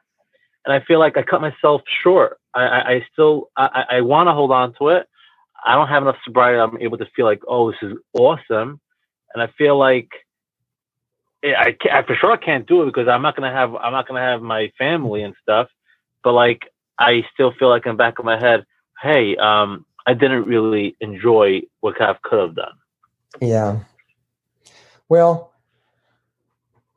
and 0.65 0.73
I 0.73 0.81
feel 0.85 0.99
like 0.99 1.17
I 1.17 1.23
cut 1.23 1.41
myself 1.41 1.83
short. 2.03 2.39
I, 2.55 2.63
I, 2.63 2.91
I 2.91 3.07
still 3.13 3.51
I, 3.57 3.85
I 3.91 4.01
want 4.01 4.29
to 4.29 4.33
hold 4.33 4.51
on 4.51 4.75
to 4.79 4.89
it. 4.89 5.07
I 5.65 5.75
don't 5.75 5.89
have 5.89 6.03
enough 6.03 6.17
sobriety. 6.25 6.59
I'm 6.59 6.81
able 6.81 6.99
to 6.99 7.07
feel 7.15 7.25
like, 7.25 7.41
oh, 7.47 7.71
this 7.71 7.79
is 7.83 7.97
awesome, 8.15 8.81
and 9.35 9.43
I 9.43 9.49
feel 9.59 9.79
like 9.79 10.09
I, 11.45 11.77
I 11.91 12.03
for 12.03 12.15
sure 12.15 12.33
I 12.33 12.37
can't 12.37 12.67
do 12.67 12.83
it 12.83 12.87
because 12.87 13.09
I'm 13.09 13.23
not 13.23 13.37
gonna 13.37 13.53
have 13.53 13.75
I'm 13.75 13.93
not 13.93 14.07
gonna 14.07 14.21
have 14.21 14.43
my 14.43 14.73
family 14.79 15.23
and 15.23 15.35
stuff. 15.43 15.69
But 16.23 16.33
like 16.33 16.63
I 16.99 17.25
still 17.33 17.53
feel 17.59 17.69
like 17.69 17.87
in 17.87 17.93
the 17.93 17.97
back 17.97 18.19
of 18.19 18.25
my 18.25 18.39
head, 18.39 18.65
hey, 19.03 19.37
um, 19.37 19.85
I 20.07 20.15
didn't 20.15 20.47
really 20.47 20.97
enjoy 21.01 21.63
what 21.81 22.01
I 22.01 22.15
could 22.23 22.41
have 22.41 22.55
done. 22.55 22.75
Yeah. 23.41 23.81
Well, 25.09 25.52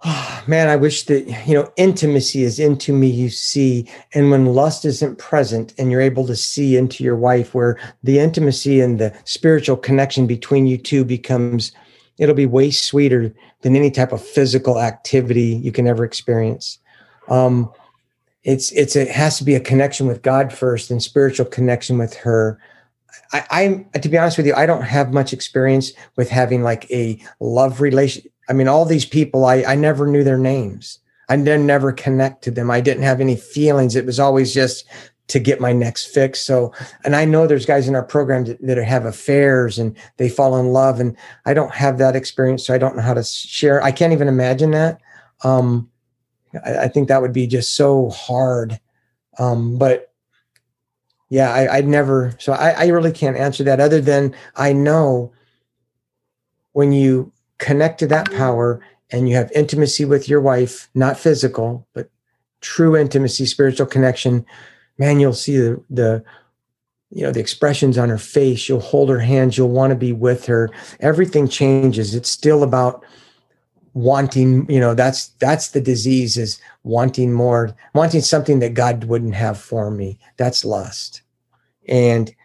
man, 0.48 0.68
I 0.68 0.76
wish 0.76 1.04
that, 1.04 1.48
you 1.48 1.54
know, 1.54 1.72
intimacy 1.78 2.44
is 2.44 2.60
into 2.60 2.94
me, 2.94 3.08
you 3.08 3.30
see. 3.30 3.90
And 4.14 4.32
when 4.32 4.46
lust 4.46 4.86
isn't 4.86 5.18
present 5.18 5.74
and 5.78 5.92
you're 5.92 6.02
able 6.02 6.26
to 6.28 6.36
see 6.36 6.78
into 6.78 7.04
your 7.04 7.16
wife, 7.16 7.54
where 7.54 7.80
the 8.04 8.20
intimacy 8.20 8.82
and 8.82 9.00
the 9.00 9.16
spiritual 9.26 9.78
connection 9.78 10.28
between 10.28 10.68
you 10.68 10.78
two 10.78 11.04
becomes, 11.06 11.72
it'll 12.18 12.36
be 12.36 12.46
way 12.46 12.72
sweeter 12.72 13.34
than 13.62 13.76
any 13.76 13.92
type 13.92 14.12
of 14.12 14.24
physical 14.24 14.80
activity 14.80 15.56
you 15.64 15.72
can 15.72 15.88
ever 15.88 16.04
experience. 16.04 16.80
Um, 17.28 17.72
it's 18.44 18.72
it's 18.74 18.96
it 18.96 19.10
has 19.10 19.40
to 19.40 19.44
be 19.44 19.56
a 19.56 19.60
connection 19.60 20.06
with 20.06 20.22
God 20.22 20.54
first 20.54 20.92
and 20.92 21.02
spiritual 21.02 21.48
connection 21.48 21.98
with 21.98 22.14
her 22.18 22.60
I, 23.32 23.86
I, 23.94 23.98
to 24.00 24.10
be 24.10 24.18
honest 24.18 24.38
with 24.38 24.46
you, 24.46 24.54
I 24.54 24.66
don't 24.66 24.84
have 24.84 25.14
much 25.14 25.34
experience 25.34 25.92
with 26.16 26.30
having 26.30 26.64
like 26.64 26.90
a 26.92 27.20
love 27.40 27.82
relation. 27.82 28.24
I 28.48 28.54
mean, 28.54 28.68
all 28.68 28.86
these 28.86 29.06
people, 29.06 29.46
I, 29.46 29.64
I 29.64 29.76
never 29.76 30.08
knew 30.08 30.24
their 30.24 30.38
names. 30.38 31.00
I 31.30 31.36
didn't 31.38 31.66
never 31.66 31.92
connect 31.92 32.44
to 32.44 32.52
them. 32.52 32.70
I 32.70 32.82
didn't 32.82 33.04
have 33.04 33.20
any 33.20 33.36
feelings. 33.36 33.96
It 33.96 34.06
was 34.06 34.20
always 34.20 34.54
just 34.54 34.86
to 35.28 35.40
get 35.40 35.60
my 35.60 35.74
next 35.74 36.06
fix. 36.14 36.40
So, 36.40 36.72
and 37.04 37.16
I 37.16 37.26
know 37.26 37.48
there's 37.48 37.66
guys 37.66 37.88
in 37.88 37.96
our 37.96 38.04
program 38.04 38.46
that, 38.46 38.62
that 38.62 38.78
have 38.78 39.06
affairs 39.06 39.80
and 39.80 39.98
they 40.18 40.30
fall 40.30 40.58
in 40.58 40.68
love, 40.68 41.00
and 41.00 41.18
I 41.46 41.56
don't 41.56 41.74
have 41.74 41.98
that 41.98 42.16
experience, 42.16 42.66
so 42.66 42.76
I 42.76 42.78
don't 42.78 42.96
know 42.96 43.02
how 43.02 43.16
to 43.16 43.24
share. 43.24 43.82
I 43.84 43.92
can't 43.92 44.14
even 44.14 44.28
imagine 44.28 44.72
that. 44.72 45.02
Um, 45.44 45.90
I, 46.64 46.78
I 46.78 46.88
think 46.88 47.08
that 47.08 47.22
would 47.22 47.34
be 47.34 47.48
just 47.48 47.76
so 47.76 48.10
hard. 48.12 48.80
Um, 49.40 49.80
but 49.80 50.14
yeah, 51.30 51.52
I, 51.52 51.78
I'd 51.78 51.88
never, 51.88 52.36
so 52.40 52.54
I, 52.54 52.70
I 52.72 52.88
really 52.90 53.12
can't 53.12 53.36
answer 53.36 53.64
that 53.64 53.80
other 53.80 54.00
than 54.00 54.36
I 54.56 54.74
know 54.74 55.34
when 56.74 56.92
you 56.92 57.32
connect 57.58 58.00
to 58.00 58.08
that 58.08 58.32
power 58.32 58.82
and 59.12 59.30
you 59.30 59.36
have 59.36 59.52
intimacy 59.52 60.06
with 60.06 60.28
your 60.28 60.42
wife, 60.42 60.90
not 60.94 61.20
physical, 61.20 61.88
but 61.94 62.10
true 62.62 62.98
intimacy, 62.98 63.46
spiritual 63.46 63.86
connection, 63.86 64.46
man, 64.98 65.20
you'll 65.20 65.34
see 65.34 65.58
the, 65.58 65.82
the, 65.90 66.24
you 67.12 67.24
know 67.24 67.32
the 67.32 67.40
expressions 67.40 67.98
on 67.98 68.10
her 68.10 68.18
face. 68.18 68.68
You'll 68.68 68.82
hold 68.82 69.10
her 69.10 69.20
hands. 69.20 69.58
You'll 69.58 69.70
want 69.70 69.92
to 69.92 69.96
be 69.96 70.12
with 70.12 70.46
her. 70.48 70.70
Everything 71.00 71.48
changes. 71.48 72.14
It's 72.14 72.30
still 72.30 72.62
about 72.62 73.06
wanting 73.94 74.70
you 74.70 74.80
know 74.80 74.94
that's 74.94 75.28
that's 75.40 75.70
the 75.70 75.80
disease 75.80 76.36
is 76.36 76.60
wanting 76.84 77.32
more 77.32 77.74
wanting 77.94 78.20
something 78.20 78.60
that 78.60 78.74
god 78.74 79.06
wouldn't 79.06 79.36
have 79.36 79.58
for 79.58 79.90
me. 79.90 80.20
That's 80.36 80.66
lust. 80.66 81.22
And 81.88 82.36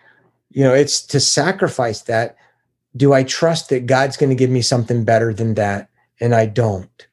you 0.51 0.63
know 0.63 0.73
it's 0.73 1.01
to 1.07 1.19
sacrifice 1.19 2.03
that 2.03 2.37
do 2.97 3.13
I 3.13 3.23
trust 3.23 3.69
that 3.71 3.87
God's 3.87 4.17
going 4.17 4.31
to 4.31 4.37
give 4.37 4.51
me 4.51 4.63
something 4.63 5.05
better 5.05 5.33
than 5.33 5.55
that? 5.55 5.89
And 6.21 6.35
I 6.35 6.47
don't. 6.47 7.07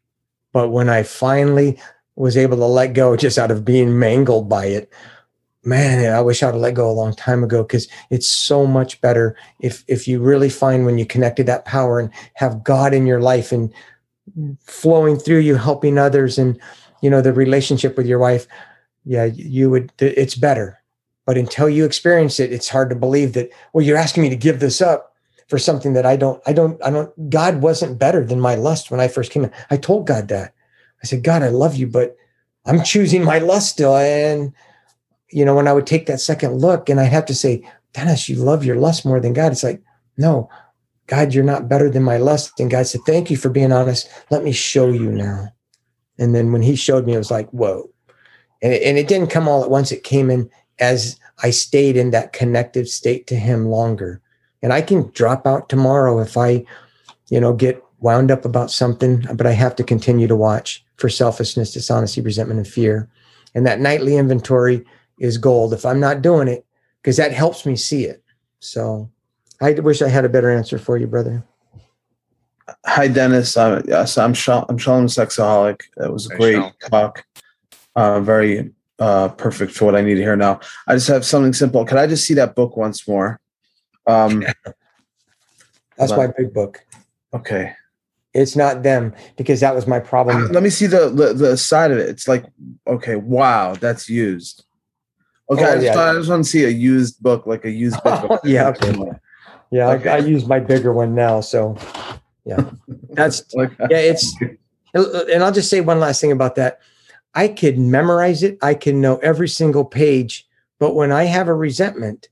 But 0.51 0.69
when 0.69 0.89
I 0.89 1.03
finally 1.03 1.79
was 2.15 2.35
able 2.35 2.57
to 2.57 2.65
let 2.65 2.93
go 2.93 3.15
just 3.15 3.37
out 3.37 3.51
of 3.51 3.63
being 3.63 3.99
mangled 3.99 4.49
by 4.49 4.65
it, 4.65 4.91
man, 5.63 6.11
I 6.13 6.21
wish 6.21 6.41
I'd 6.41 6.55
let 6.55 6.73
go 6.73 6.89
a 6.89 6.91
long 6.91 7.13
time 7.13 7.43
ago 7.43 7.61
because 7.61 7.87
it's 8.09 8.27
so 8.27 8.65
much 8.65 8.99
better 9.01 9.35
if 9.59 9.83
if 9.87 10.07
you 10.07 10.19
really 10.19 10.49
find 10.49 10.85
when 10.85 10.97
you 10.97 11.05
connected 11.05 11.45
that 11.45 11.65
power 11.65 11.99
and 11.99 12.09
have 12.35 12.63
God 12.63 12.93
in 12.93 13.05
your 13.05 13.21
life 13.21 13.51
and 13.51 13.71
flowing 14.61 15.17
through 15.17 15.39
you, 15.39 15.55
helping 15.55 15.97
others, 15.97 16.37
and 16.37 16.59
you 17.01 17.09
know 17.09 17.21
the 17.21 17.33
relationship 17.33 17.97
with 17.97 18.07
your 18.07 18.19
wife. 18.19 18.47
Yeah, 19.05 19.25
you 19.25 19.69
would. 19.69 19.91
It's 19.99 20.35
better, 20.35 20.79
but 21.25 21.37
until 21.37 21.69
you 21.69 21.85
experience 21.85 22.39
it, 22.39 22.51
it's 22.51 22.69
hard 22.69 22.89
to 22.89 22.95
believe 22.95 23.33
that. 23.33 23.51
Well, 23.73 23.85
you're 23.85 23.97
asking 23.97 24.23
me 24.23 24.29
to 24.29 24.35
give 24.35 24.59
this 24.59 24.81
up 24.81 25.16
for 25.47 25.57
something 25.57 25.93
that 25.93 26.05
I 26.05 26.15
don't. 26.15 26.41
I 26.45 26.53
don't. 26.53 26.81
I 26.83 26.89
don't. 26.89 27.29
God 27.29 27.61
wasn't 27.61 27.99
better 27.99 28.23
than 28.25 28.39
my 28.39 28.55
lust 28.55 28.91
when 28.91 28.99
I 28.99 29.07
first 29.07 29.31
came 29.31 29.43
in. 29.43 29.51
I 29.69 29.77
told 29.77 30.07
God 30.07 30.27
that. 30.27 30.53
I 31.03 31.05
said, 31.05 31.23
God, 31.23 31.43
I 31.43 31.49
love 31.49 31.75
you, 31.75 31.87
but 31.87 32.15
I'm 32.65 32.83
choosing 32.83 33.23
my 33.23 33.39
lust 33.39 33.69
still, 33.69 33.95
and 33.95 34.53
you 35.29 35.43
know, 35.45 35.55
when 35.55 35.67
I 35.67 35.73
would 35.73 35.87
take 35.87 36.05
that 36.07 36.21
second 36.21 36.59
look 36.59 36.89
and 36.89 36.99
I 36.99 37.03
have 37.03 37.25
to 37.25 37.35
say, 37.35 37.67
Dennis, 37.93 38.29
you 38.29 38.37
love 38.37 38.63
your 38.63 38.77
lust 38.77 39.05
more 39.05 39.19
than 39.19 39.33
God. 39.33 39.51
It's 39.51 39.63
like, 39.63 39.81
no, 40.17 40.49
God, 41.07 41.33
you're 41.33 41.43
not 41.43 41.69
better 41.69 41.89
than 41.89 42.03
my 42.03 42.17
lust. 42.17 42.59
And 42.59 42.71
God 42.71 42.87
said, 42.87 43.01
thank 43.05 43.29
you 43.29 43.37
for 43.37 43.49
being 43.49 43.71
honest. 43.71 44.09
Let 44.29 44.43
me 44.43 44.51
show 44.51 44.87
you 44.87 45.11
now. 45.11 45.49
And 46.17 46.33
then 46.33 46.51
when 46.51 46.61
he 46.61 46.75
showed 46.75 47.05
me, 47.05 47.13
it 47.13 47.17
was 47.17 47.31
like, 47.31 47.49
whoa. 47.49 47.89
And 48.61 48.73
it, 48.73 48.83
and 48.83 48.97
it 48.97 49.07
didn't 49.07 49.29
come 49.29 49.47
all 49.47 49.63
at 49.63 49.69
once. 49.69 49.91
It 49.91 50.03
came 50.03 50.29
in 50.29 50.49
as 50.79 51.19
I 51.43 51.49
stayed 51.49 51.97
in 51.97 52.11
that 52.11 52.33
connected 52.33 52.87
state 52.87 53.27
to 53.27 53.35
him 53.35 53.67
longer. 53.67 54.21
And 54.61 54.73
I 54.73 54.81
can 54.81 55.11
drop 55.11 55.45
out 55.45 55.69
tomorrow 55.69 56.19
if 56.19 56.37
I, 56.37 56.65
you 57.29 57.39
know, 57.39 57.53
get 57.53 57.83
wound 57.99 58.31
up 58.31 58.45
about 58.45 58.71
something, 58.71 59.25
but 59.33 59.47
I 59.47 59.51
have 59.51 59.75
to 59.77 59.83
continue 59.83 60.27
to 60.27 60.35
watch 60.35 60.83
for 60.97 61.09
selfishness, 61.09 61.73
dishonesty, 61.73 62.21
resentment, 62.21 62.59
and 62.59 62.67
fear. 62.67 63.09
And 63.55 63.65
that 63.65 63.79
nightly 63.79 64.17
inventory 64.17 64.85
is 65.19 65.37
gold 65.37 65.73
if 65.73 65.85
I'm 65.85 65.99
not 65.99 66.21
doing 66.21 66.47
it, 66.47 66.65
because 67.01 67.17
that 67.17 67.31
helps 67.31 67.65
me 67.65 67.75
see 67.75 68.05
it. 68.05 68.23
So 68.59 69.09
I 69.61 69.73
wish 69.73 70.01
I 70.01 70.09
had 70.09 70.25
a 70.25 70.29
better 70.29 70.51
answer 70.51 70.77
for 70.77 70.97
you, 70.97 71.07
brother. 71.07 71.43
Hi, 72.85 73.07
Dennis. 73.07 73.55
Uh, 73.55 73.81
yes, 73.87 74.17
I'm 74.17 74.33
Sean. 74.33 74.65
I'm 74.69 74.77
Sean, 74.77 75.07
sexaholic. 75.07 75.81
That 75.97 76.11
was 76.11 76.29
a 76.29 76.35
great 76.35 76.55
Sean. 76.55 76.73
talk. 76.89 77.25
Uh, 77.95 78.19
very 78.19 78.71
uh, 78.99 79.29
perfect 79.29 79.71
for 79.71 79.85
what 79.85 79.95
I 79.95 80.01
need 80.01 80.15
to 80.15 80.21
hear 80.21 80.35
now. 80.35 80.59
I 80.85 80.95
just 80.95 81.07
have 81.07 81.25
something 81.25 81.53
simple. 81.53 81.85
Can 81.85 81.97
I 81.97 82.07
just 82.07 82.25
see 82.25 82.33
that 82.35 82.55
book 82.55 82.75
once 82.75 83.07
more? 83.07 83.39
Um, 84.07 84.43
That's 85.97 86.11
my 86.11 86.27
big 86.37 86.53
book. 86.53 86.85
Okay. 87.33 87.73
It's 88.33 88.55
not 88.55 88.83
them 88.83 89.15
because 89.35 89.59
that 89.61 89.73
was 89.73 89.87
my 89.87 89.99
problem. 89.99 90.51
Let 90.51 90.61
me 90.61 90.69
see 90.69 90.85
the, 90.85 91.09
the, 91.09 91.33
the 91.33 91.57
side 91.57 91.91
of 91.91 91.97
it. 91.97 92.07
It's 92.07 92.27
like 92.27 92.45
okay, 92.85 93.15
wow, 93.15 93.73
that's 93.73 94.07
used. 94.07 94.63
Okay, 95.49 95.63
oh, 95.63 95.71
I, 95.71 95.73
just, 95.75 95.85
yeah. 95.85 95.99
I 95.99 96.13
just 96.13 96.29
want 96.29 96.43
to 96.43 96.49
see 96.49 96.65
a 96.65 96.69
used 96.69 97.23
book, 97.23 97.47
like 97.47 97.65
a 97.65 97.71
used 97.71 98.01
book. 98.03 98.41
yeah, 98.43 98.67
okay. 98.67 98.95
Yeah, 99.71 99.89
okay. 99.91 100.09
I, 100.09 100.15
I, 100.17 100.19
use 100.19 100.45
my 100.45 100.59
bigger 100.59 100.93
one 100.93 101.15
now. 101.15 101.41
So, 101.41 101.77
yeah, 102.45 102.69
that's 103.09 103.43
yeah. 103.55 103.67
It's 103.89 104.35
and 104.93 105.43
I'll 105.43 105.51
just 105.51 105.69
say 105.69 105.81
one 105.81 105.99
last 105.99 106.21
thing 106.21 106.31
about 106.31 106.55
that. 106.55 106.79
I 107.33 107.47
could 107.47 107.79
memorize 107.79 108.43
it. 108.43 108.59
I 108.61 108.75
can 108.75 109.01
know 109.01 109.17
every 109.17 109.49
single 109.49 109.85
page, 109.85 110.47
but 110.79 110.93
when 110.93 111.11
I 111.11 111.23
have 111.23 111.47
a 111.47 111.55
resentment, 111.55 112.29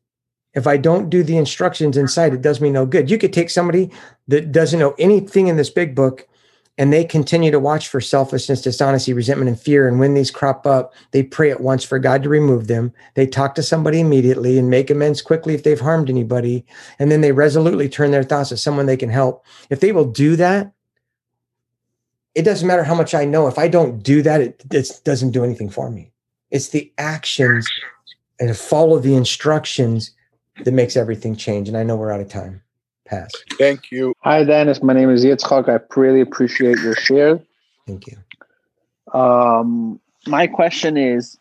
if 0.56 0.66
I 0.68 0.78
don't 0.78 1.10
do 1.10 1.22
the 1.22 1.38
instructions 1.38 1.98
inside, 1.98 2.34
it 2.34 2.42
does 2.42 2.62
me 2.62 2.70
no 2.70 2.86
good. 2.86 3.12
You 3.12 3.18
could 3.18 3.34
take 3.34 3.50
somebody 3.50 3.92
that 4.28 4.52
doesn't 4.52 4.80
know 4.80 4.96
anything 4.98 5.48
in 5.48 5.58
this 5.58 5.70
big 5.70 5.94
book 5.94 6.28
and 6.78 6.92
they 6.92 7.06
continue 7.06 7.52
to 7.52 7.60
watch 7.60 7.88
for 7.88 8.02
selfishness, 8.02 8.62
dishonesty, 8.62 9.14
resentment, 9.14 9.48
and 9.48 9.60
fear. 9.60 9.88
And 9.88 10.00
when 10.00 10.14
these 10.14 10.32
crop 10.32 10.66
up, 10.68 10.94
they 11.12 11.24
pray 11.24 11.50
at 11.50 11.62
once 11.62 11.86
for 11.86 12.00
God 12.00 12.24
to 12.24 12.30
remove 12.30 12.68
them. 12.68 12.94
They 13.14 13.28
talk 13.28 13.56
to 13.56 13.64
somebody 13.64 14.02
immediately 14.02 14.58
and 14.58 14.70
make 14.70 14.90
amends 14.90 15.22
quickly 15.22 15.54
if 15.54 15.64
they've 15.64 15.80
harmed 15.80 16.10
anybody. 16.10 16.66
And 17.00 17.12
then 17.12 17.22
they 17.22 17.32
resolutely 17.32 17.88
turn 17.88 18.12
their 18.12 18.24
thoughts 18.24 18.50
to 18.50 18.58
someone 18.58 18.88
they 18.88 18.98
can 18.98 19.10
help. 19.10 19.46
If 19.70 19.80
they 19.80 19.94
will 19.94 20.12
do 20.12 20.36
that, 20.36 20.74
it 22.34 22.44
doesn't 22.44 22.68
matter 22.68 22.84
how 22.84 22.96
much 22.96 23.14
I 23.14 23.24
know. 23.24 23.48
If 23.48 23.58
I 23.58 23.70
don't 23.70 24.04
do 24.04 24.22
that, 24.24 24.42
it, 24.42 24.64
it 24.72 25.02
doesn't 25.06 25.32
do 25.32 25.46
anything 25.46 25.70
for 25.70 25.90
me. 25.90 26.12
It's 26.52 26.70
the 26.70 26.92
actions 26.98 27.70
and 28.38 28.56
follow 28.56 29.00
the 29.00 29.16
instructions 29.16 30.12
that 30.64 30.74
makes 30.74 30.96
everything 30.96 31.36
change. 31.36 31.68
And 31.68 31.78
I 31.78 31.84
know 31.84 31.96
we're 31.96 32.12
out 32.12 32.22
of 32.22 32.30
time 32.30 32.62
pass. 33.06 33.32
Thank 33.58 33.92
you. 33.92 34.14
Hi, 34.22 34.44
Dennis. 34.44 34.82
My 34.82 34.94
name 34.94 35.10
is 35.10 35.24
Yitzchak. 35.24 35.70
I 35.70 35.80
really 36.00 36.22
appreciate 36.22 36.80
your 36.80 36.96
share. 36.96 37.40
Thank 37.88 38.08
you. 38.08 38.18
Um, 39.18 40.00
my 40.28 40.48
question 40.48 40.98
is 40.98 41.38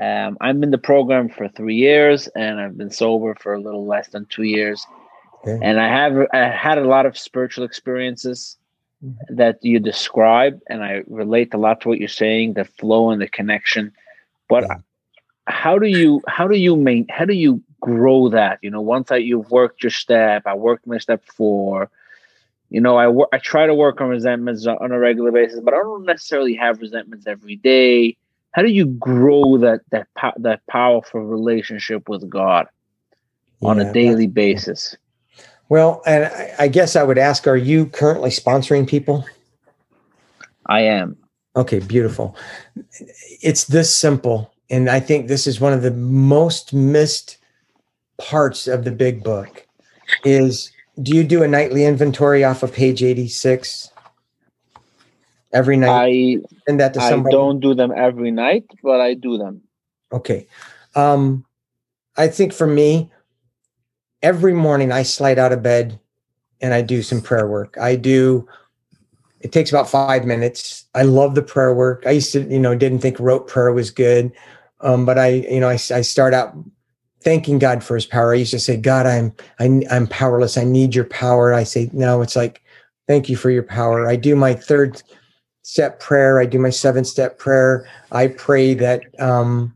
um, 0.00 0.38
I'm 0.40 0.62
in 0.62 0.70
the 0.70 0.78
program 0.78 1.28
for 1.28 1.48
three 1.48 1.74
years 1.74 2.28
and 2.28 2.60
I've 2.60 2.78
been 2.78 2.90
sober 2.90 3.34
for 3.34 3.54
a 3.54 3.60
little 3.60 3.86
less 3.86 4.08
than 4.08 4.26
two 4.26 4.44
years. 4.44 4.86
Okay. 5.42 5.58
And 5.62 5.80
I 5.80 5.88
have 5.88 6.26
I 6.32 6.48
had 6.48 6.78
a 6.78 6.84
lot 6.84 7.06
of 7.06 7.18
spiritual 7.18 7.64
experiences 7.64 8.56
mm-hmm. 9.04 9.34
that 9.36 9.58
you 9.62 9.78
describe, 9.78 10.60
and 10.68 10.84
I 10.84 11.02
relate 11.06 11.54
a 11.54 11.56
lot 11.56 11.80
to 11.80 11.88
what 11.88 11.98
you're 11.98 12.08
saying, 12.08 12.54
the 12.54 12.66
flow 12.66 13.10
and 13.10 13.22
the 13.22 13.28
connection. 13.28 13.92
But 14.48 14.64
yeah. 14.64 14.76
how 15.46 15.78
do 15.78 15.86
you 15.86 16.20
how 16.28 16.46
do 16.46 16.56
you 16.56 16.76
main 16.76 17.06
how 17.08 17.24
do 17.24 17.32
you 17.32 17.62
grow 17.80 18.28
that. 18.28 18.58
You 18.62 18.70
know, 18.70 18.80
once 18.80 19.08
that 19.08 19.24
you've 19.24 19.50
worked 19.50 19.82
your 19.82 19.90
step, 19.90 20.42
I 20.46 20.54
worked 20.54 20.86
my 20.86 20.98
step 20.98 21.24
four. 21.24 21.90
You 22.68 22.80
know, 22.80 22.96
I 22.96 23.08
work. 23.08 23.28
I 23.32 23.38
try 23.38 23.66
to 23.66 23.74
work 23.74 24.00
on 24.00 24.08
resentments 24.08 24.66
on 24.66 24.92
a 24.92 24.98
regular 24.98 25.32
basis, 25.32 25.60
but 25.60 25.74
I 25.74 25.78
don't 25.78 26.04
necessarily 26.04 26.54
have 26.54 26.80
resentments 26.80 27.26
every 27.26 27.56
day. 27.56 28.16
How 28.52 28.62
do 28.62 28.68
you 28.68 28.86
grow 28.86 29.58
that 29.58 29.80
that 29.90 30.06
that 30.36 30.64
powerful 30.66 31.20
relationship 31.20 32.08
with 32.08 32.28
God 32.28 32.68
on 33.62 33.78
yeah, 33.78 33.90
a 33.90 33.92
daily 33.92 34.26
basis? 34.26 34.96
Well, 35.68 36.02
and 36.06 36.24
I, 36.24 36.54
I 36.60 36.68
guess 36.68 36.94
I 36.94 37.02
would 37.02 37.18
ask: 37.18 37.46
Are 37.48 37.56
you 37.56 37.86
currently 37.86 38.30
sponsoring 38.30 38.88
people? 38.88 39.24
I 40.66 40.82
am. 40.82 41.16
Okay, 41.56 41.80
beautiful. 41.80 42.36
It's 43.42 43.64
this 43.64 43.94
simple. 43.94 44.54
And 44.70 44.88
I 44.88 45.00
think 45.00 45.26
this 45.26 45.48
is 45.48 45.60
one 45.60 45.72
of 45.72 45.82
the 45.82 45.90
most 45.90 46.72
missed 46.72 47.38
parts 48.20 48.68
of 48.68 48.84
the 48.84 48.92
big 48.92 49.24
book 49.24 49.66
is 50.24 50.70
do 51.02 51.16
you 51.16 51.24
do 51.24 51.42
a 51.42 51.48
nightly 51.48 51.84
inventory 51.84 52.44
off 52.44 52.62
of 52.62 52.72
page 52.72 53.02
86 53.02 53.90
every 55.52 55.76
night? 55.76 55.88
I 55.88 56.38
and 56.68 56.78
that 56.78 56.94
to 56.94 57.00
somebody? 57.00 57.34
i 57.34 57.38
don't 57.38 57.60
do 57.60 57.74
them 57.74 57.92
every 57.96 58.30
night 58.30 58.64
but 58.82 59.00
i 59.00 59.14
do 59.14 59.38
them. 59.38 59.62
Okay. 60.12 60.46
Um 60.94 61.44
i 62.16 62.28
think 62.28 62.52
for 62.52 62.66
me 62.66 63.10
every 64.22 64.52
morning 64.52 64.92
i 64.92 65.02
slide 65.02 65.38
out 65.38 65.52
of 65.52 65.62
bed 65.62 65.98
and 66.60 66.74
i 66.74 66.82
do 66.82 67.02
some 67.02 67.20
prayer 67.20 67.46
work. 67.46 67.76
I 67.80 67.96
do 67.96 68.46
it 69.40 69.52
takes 69.52 69.70
about 69.70 69.88
five 69.88 70.26
minutes. 70.26 70.84
I 70.94 71.02
love 71.04 71.34
the 71.34 71.40
prayer 71.40 71.72
work. 71.72 72.04
I 72.06 72.10
used 72.10 72.32
to 72.32 72.42
you 72.42 72.60
know 72.60 72.74
didn't 72.74 72.98
think 72.98 73.18
rote 73.18 73.48
prayer 73.48 73.72
was 73.72 73.90
good 73.90 74.32
um, 74.82 75.04
but 75.04 75.18
i 75.18 75.28
you 75.28 75.60
know 75.60 75.68
I, 75.68 75.74
I 75.74 76.02
start 76.02 76.34
out 76.34 76.54
thanking 77.22 77.58
God 77.58 77.84
for 77.84 77.94
his 77.94 78.06
power. 78.06 78.32
I 78.32 78.38
used 78.38 78.50
to 78.52 78.58
say, 78.58 78.76
God, 78.76 79.06
I'm, 79.06 79.32
I, 79.58 79.64
am 79.64 79.82
i 79.90 79.96
am 79.96 80.06
powerless. 80.06 80.56
I 80.56 80.64
need 80.64 80.94
your 80.94 81.04
power. 81.04 81.52
I 81.52 81.64
say, 81.64 81.90
no, 81.92 82.22
it's 82.22 82.36
like, 82.36 82.62
thank 83.06 83.28
you 83.28 83.36
for 83.36 83.50
your 83.50 83.62
power. 83.62 84.08
I 84.08 84.16
do 84.16 84.34
my 84.36 84.54
third 84.54 85.02
step 85.62 86.00
prayer. 86.00 86.40
I 86.40 86.46
do 86.46 86.58
my 86.58 86.70
seven 86.70 87.04
step 87.04 87.38
prayer. 87.38 87.88
I 88.10 88.28
pray 88.28 88.74
that, 88.74 89.02
um, 89.20 89.74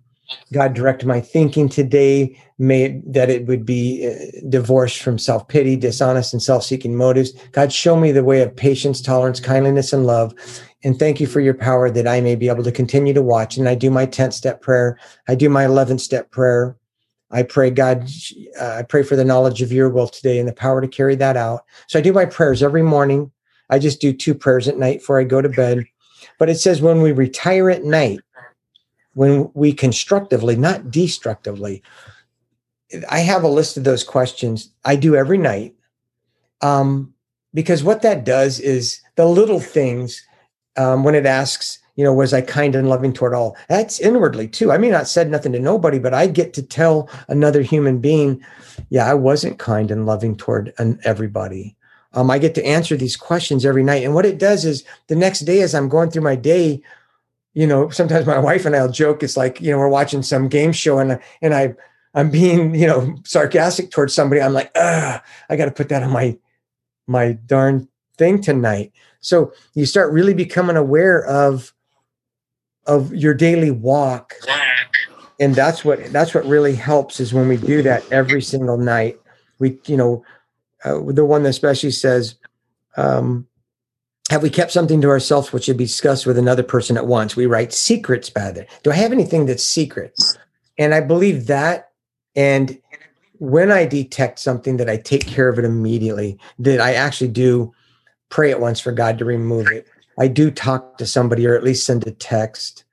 God 0.52 0.74
direct 0.74 1.04
my 1.04 1.20
thinking 1.20 1.68
today, 1.68 2.38
may 2.58 3.00
that 3.06 3.30
it 3.30 3.46
would 3.46 3.66
be 3.66 4.06
uh, 4.06 4.40
divorced 4.48 5.02
from 5.02 5.18
self 5.18 5.48
pity, 5.48 5.76
dishonest, 5.76 6.32
and 6.32 6.42
self 6.42 6.64
seeking 6.64 6.96
motives. 6.96 7.32
God, 7.52 7.72
show 7.72 7.96
me 7.96 8.12
the 8.12 8.24
way 8.24 8.40
of 8.40 8.54
patience, 8.54 9.00
tolerance, 9.00 9.40
kindliness, 9.40 9.92
and 9.92 10.06
love. 10.06 10.34
And 10.82 10.98
thank 10.98 11.20
you 11.20 11.26
for 11.26 11.40
your 11.40 11.54
power 11.54 11.90
that 11.90 12.06
I 12.06 12.20
may 12.20 12.36
be 12.36 12.48
able 12.48 12.62
to 12.64 12.72
continue 12.72 13.14
to 13.14 13.22
watch. 13.22 13.56
And 13.56 13.68
I 13.68 13.74
do 13.74 13.90
my 13.90 14.06
10th 14.06 14.34
step 14.34 14.60
prayer. 14.60 14.98
I 15.28 15.34
do 15.34 15.48
my 15.48 15.64
11th 15.64 16.00
step 16.00 16.30
prayer. 16.30 16.76
I 17.34 17.42
pray, 17.42 17.70
God, 17.70 18.08
uh, 18.60 18.76
I 18.78 18.82
pray 18.84 19.02
for 19.02 19.16
the 19.16 19.24
knowledge 19.24 19.60
of 19.60 19.72
your 19.72 19.90
will 19.90 20.06
today 20.06 20.38
and 20.38 20.48
the 20.48 20.52
power 20.52 20.80
to 20.80 20.86
carry 20.86 21.16
that 21.16 21.36
out. 21.36 21.64
So 21.88 21.98
I 21.98 22.02
do 22.02 22.12
my 22.12 22.26
prayers 22.26 22.62
every 22.62 22.82
morning. 22.82 23.32
I 23.70 23.80
just 23.80 24.00
do 24.00 24.12
two 24.12 24.34
prayers 24.34 24.68
at 24.68 24.78
night 24.78 25.00
before 25.00 25.18
I 25.18 25.24
go 25.24 25.42
to 25.42 25.48
bed. 25.48 25.84
But 26.38 26.48
it 26.48 26.60
says 26.60 26.80
when 26.80 27.02
we 27.02 27.10
retire 27.10 27.70
at 27.70 27.82
night, 27.82 28.20
when 29.14 29.50
we 29.54 29.72
constructively, 29.72 30.54
not 30.54 30.92
destructively, 30.92 31.82
I 33.10 33.18
have 33.20 33.42
a 33.42 33.48
list 33.48 33.76
of 33.76 33.82
those 33.82 34.04
questions 34.04 34.70
I 34.84 34.94
do 34.94 35.16
every 35.16 35.38
night. 35.38 35.74
Um, 36.62 37.14
because 37.52 37.82
what 37.82 38.02
that 38.02 38.24
does 38.24 38.60
is 38.60 39.00
the 39.16 39.26
little 39.26 39.60
things, 39.60 40.24
um, 40.76 41.02
when 41.02 41.16
it 41.16 41.26
asks, 41.26 41.80
you 41.96 42.04
know, 42.04 42.12
was 42.12 42.32
I 42.32 42.40
kind 42.40 42.74
and 42.74 42.88
loving 42.88 43.12
toward 43.12 43.34
all? 43.34 43.56
That's 43.68 44.00
inwardly 44.00 44.48
too. 44.48 44.72
I 44.72 44.78
may 44.78 44.90
not 44.90 45.08
said 45.08 45.30
nothing 45.30 45.52
to 45.52 45.60
nobody, 45.60 45.98
but 45.98 46.14
I 46.14 46.26
get 46.26 46.52
to 46.54 46.62
tell 46.62 47.08
another 47.28 47.62
human 47.62 48.00
being, 48.00 48.44
yeah, 48.90 49.06
I 49.06 49.14
wasn't 49.14 49.58
kind 49.58 49.90
and 49.90 50.06
loving 50.06 50.36
toward 50.36 50.72
everybody. 51.04 51.76
Um, 52.14 52.30
I 52.30 52.38
get 52.38 52.54
to 52.56 52.64
answer 52.64 52.96
these 52.96 53.16
questions 53.16 53.64
every 53.64 53.82
night. 53.82 54.04
And 54.04 54.14
what 54.14 54.26
it 54.26 54.38
does 54.38 54.64
is 54.64 54.84
the 55.08 55.16
next 55.16 55.40
day, 55.40 55.62
as 55.62 55.74
I'm 55.74 55.88
going 55.88 56.10
through 56.10 56.22
my 56.22 56.36
day, 56.36 56.82
you 57.54 57.66
know, 57.66 57.88
sometimes 57.90 58.26
my 58.26 58.38
wife 58.50 58.64
and 58.64 58.74
I'll 58.74 58.90
joke. 58.90 59.22
It's 59.22 59.36
like, 59.36 59.60
you 59.60 59.70
know, 59.70 59.78
we're 59.78 59.88
watching 59.88 60.22
some 60.22 60.48
game 60.48 60.72
show 60.72 60.98
and, 60.98 61.20
and 61.42 61.54
I, 61.54 61.74
I'm 62.14 62.30
being, 62.30 62.74
you 62.74 62.86
know, 62.86 63.16
sarcastic 63.24 63.90
towards 63.90 64.14
somebody. 64.14 64.40
I'm 64.40 64.52
like, 64.52 64.70
I 64.76 65.20
got 65.56 65.66
to 65.66 65.72
put 65.72 65.88
that 65.88 66.02
on 66.02 66.10
my, 66.10 66.38
my 67.06 67.32
darn 67.32 67.88
thing 68.16 68.40
tonight. 68.40 68.92
So 69.20 69.52
you 69.74 69.86
start 69.86 70.12
really 70.12 70.34
becoming 70.34 70.76
aware 70.76 71.24
of, 71.24 71.73
of 72.86 73.14
your 73.14 73.34
daily 73.34 73.70
walk. 73.70 74.34
And 75.40 75.54
that's 75.54 75.84
what, 75.84 76.12
that's 76.12 76.34
what 76.34 76.46
really 76.46 76.74
helps 76.74 77.18
is 77.20 77.34
when 77.34 77.48
we 77.48 77.56
do 77.56 77.82
that 77.82 78.10
every 78.12 78.40
single 78.40 78.78
night. 78.78 79.18
We, 79.58 79.78
you 79.86 79.96
know, 79.96 80.24
uh, 80.84 81.00
the 81.06 81.24
one 81.24 81.42
that 81.42 81.48
especially 81.48 81.90
says, 81.90 82.36
um, 82.96 83.46
have 84.30 84.42
we 84.42 84.50
kept 84.50 84.72
something 84.72 85.00
to 85.00 85.08
ourselves 85.08 85.52
which 85.52 85.64
should 85.64 85.76
be 85.76 85.84
discussed 85.84 86.26
with 86.26 86.38
another 86.38 86.62
person 86.62 86.96
at 86.96 87.06
once? 87.06 87.36
We 87.36 87.46
write 87.46 87.72
secrets 87.72 88.30
by 88.30 88.52
there. 88.52 88.66
Do 88.82 88.90
I 88.90 88.94
have 88.94 89.12
anything 89.12 89.46
that's 89.46 89.64
secret? 89.64 90.18
And 90.78 90.94
I 90.94 91.00
believe 91.00 91.46
that. 91.46 91.90
And 92.34 92.78
when 93.38 93.70
I 93.70 93.84
detect 93.86 94.38
something 94.38 94.76
that 94.78 94.88
I 94.88 94.96
take 94.96 95.26
care 95.26 95.48
of 95.48 95.58
it 95.58 95.64
immediately, 95.64 96.38
that 96.58 96.80
I 96.80 96.94
actually 96.94 97.28
do 97.28 97.74
pray 98.28 98.50
at 98.50 98.60
once 98.60 98.80
for 98.80 98.92
God 98.92 99.18
to 99.18 99.24
remove 99.24 99.68
it. 99.68 99.86
I 100.18 100.28
do 100.28 100.50
talk 100.50 100.98
to 100.98 101.06
somebody 101.06 101.46
or 101.46 101.54
at 101.54 101.64
least 101.64 101.86
send 101.86 102.06
a 102.06 102.12
text. 102.12 102.84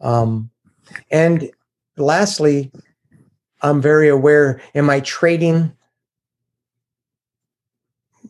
Um, 0.00 0.50
and 1.10 1.50
lastly, 1.96 2.70
I'm 3.62 3.80
very 3.80 4.08
aware, 4.08 4.60
am 4.74 4.88
I 4.88 5.00
trading 5.00 5.72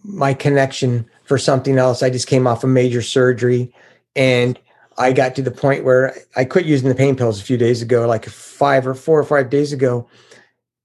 my 0.08 0.32
connection 0.32 1.06
for 1.24 1.38
something 1.38 1.78
else. 1.78 2.02
I 2.02 2.10
just 2.10 2.26
came 2.26 2.46
off 2.46 2.64
a 2.64 2.66
major 2.66 3.02
surgery 3.02 3.72
and 4.16 4.58
I 4.96 5.12
got 5.12 5.36
to 5.36 5.42
the 5.42 5.50
point 5.50 5.84
where 5.84 6.16
I 6.34 6.44
quit 6.44 6.64
using 6.64 6.88
the 6.88 6.94
pain 6.94 7.14
pills 7.14 7.40
a 7.40 7.44
few 7.44 7.58
days 7.58 7.82
ago, 7.82 8.06
like 8.08 8.24
five 8.24 8.86
or 8.86 8.94
four 8.94 9.20
or 9.20 9.24
five 9.24 9.50
days 9.50 9.72
ago, 9.72 10.08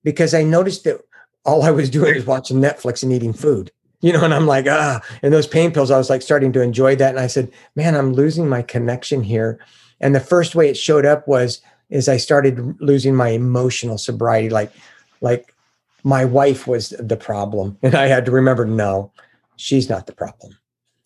because 0.03 0.34
I 0.34 0.43
noticed 0.43 0.84
that 0.84 1.01
all 1.45 1.64
I 1.64 1.72
was 1.72 1.89
doing 1.89 2.14
was 2.14 2.26
watching 2.26 2.59
Netflix 2.59 3.01
and 3.01 3.11
eating 3.11 3.34
food. 3.34 3.72
You 4.04 4.12
know, 4.12 4.24
and 4.26 4.34
I'm 4.34 4.45
like, 4.45 4.66
ah, 4.68 5.01
and 5.22 5.34
those 5.34 5.47
pain 5.47 5.72
pills, 5.72 5.89
I 5.89 5.97
was 5.97 6.10
like 6.10 6.22
starting 6.22 6.51
to 6.54 6.62
enjoy 6.62 6.97
that. 6.97 7.12
And 7.12 7.20
I 7.20 7.28
said, 7.28 7.49
man, 7.76 7.95
I'm 7.95 8.12
losing 8.12 8.49
my 8.49 8.62
connection 8.62 9.24
here. 9.24 9.60
And 10.01 10.14
the 10.14 10.20
first 10.20 10.56
way 10.56 10.70
it 10.70 10.76
showed 10.76 11.06
up 11.06 11.26
was 11.26 11.62
is 11.89 12.10
I 12.10 12.18
started 12.18 12.80
losing 12.82 13.16
my 13.16 13.30
emotional 13.30 13.97
sobriety. 13.97 14.49
Like, 14.49 14.74
like 15.22 15.56
my 16.04 16.26
wife 16.26 16.68
was 16.68 16.89
the 16.99 17.16
problem. 17.16 17.78
And 17.84 17.95
I 17.95 18.08
had 18.08 18.26
to 18.26 18.32
remember, 18.32 18.66
no, 18.66 19.10
she's 19.56 19.89
not 19.89 20.06
the 20.06 20.14
problem. 20.14 20.58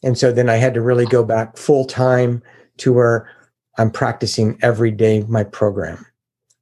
And 0.04 0.18
so 0.18 0.32
then 0.32 0.50
I 0.50 0.56
had 0.56 0.74
to 0.74 0.82
really 0.82 1.06
go 1.06 1.24
back 1.24 1.56
full 1.56 1.86
time 1.86 2.42
to 2.78 2.94
where 2.94 3.30
I'm 3.78 3.92
practicing 3.92 4.58
every 4.64 4.90
day 4.90 5.24
my 5.28 5.44
program, 5.44 6.04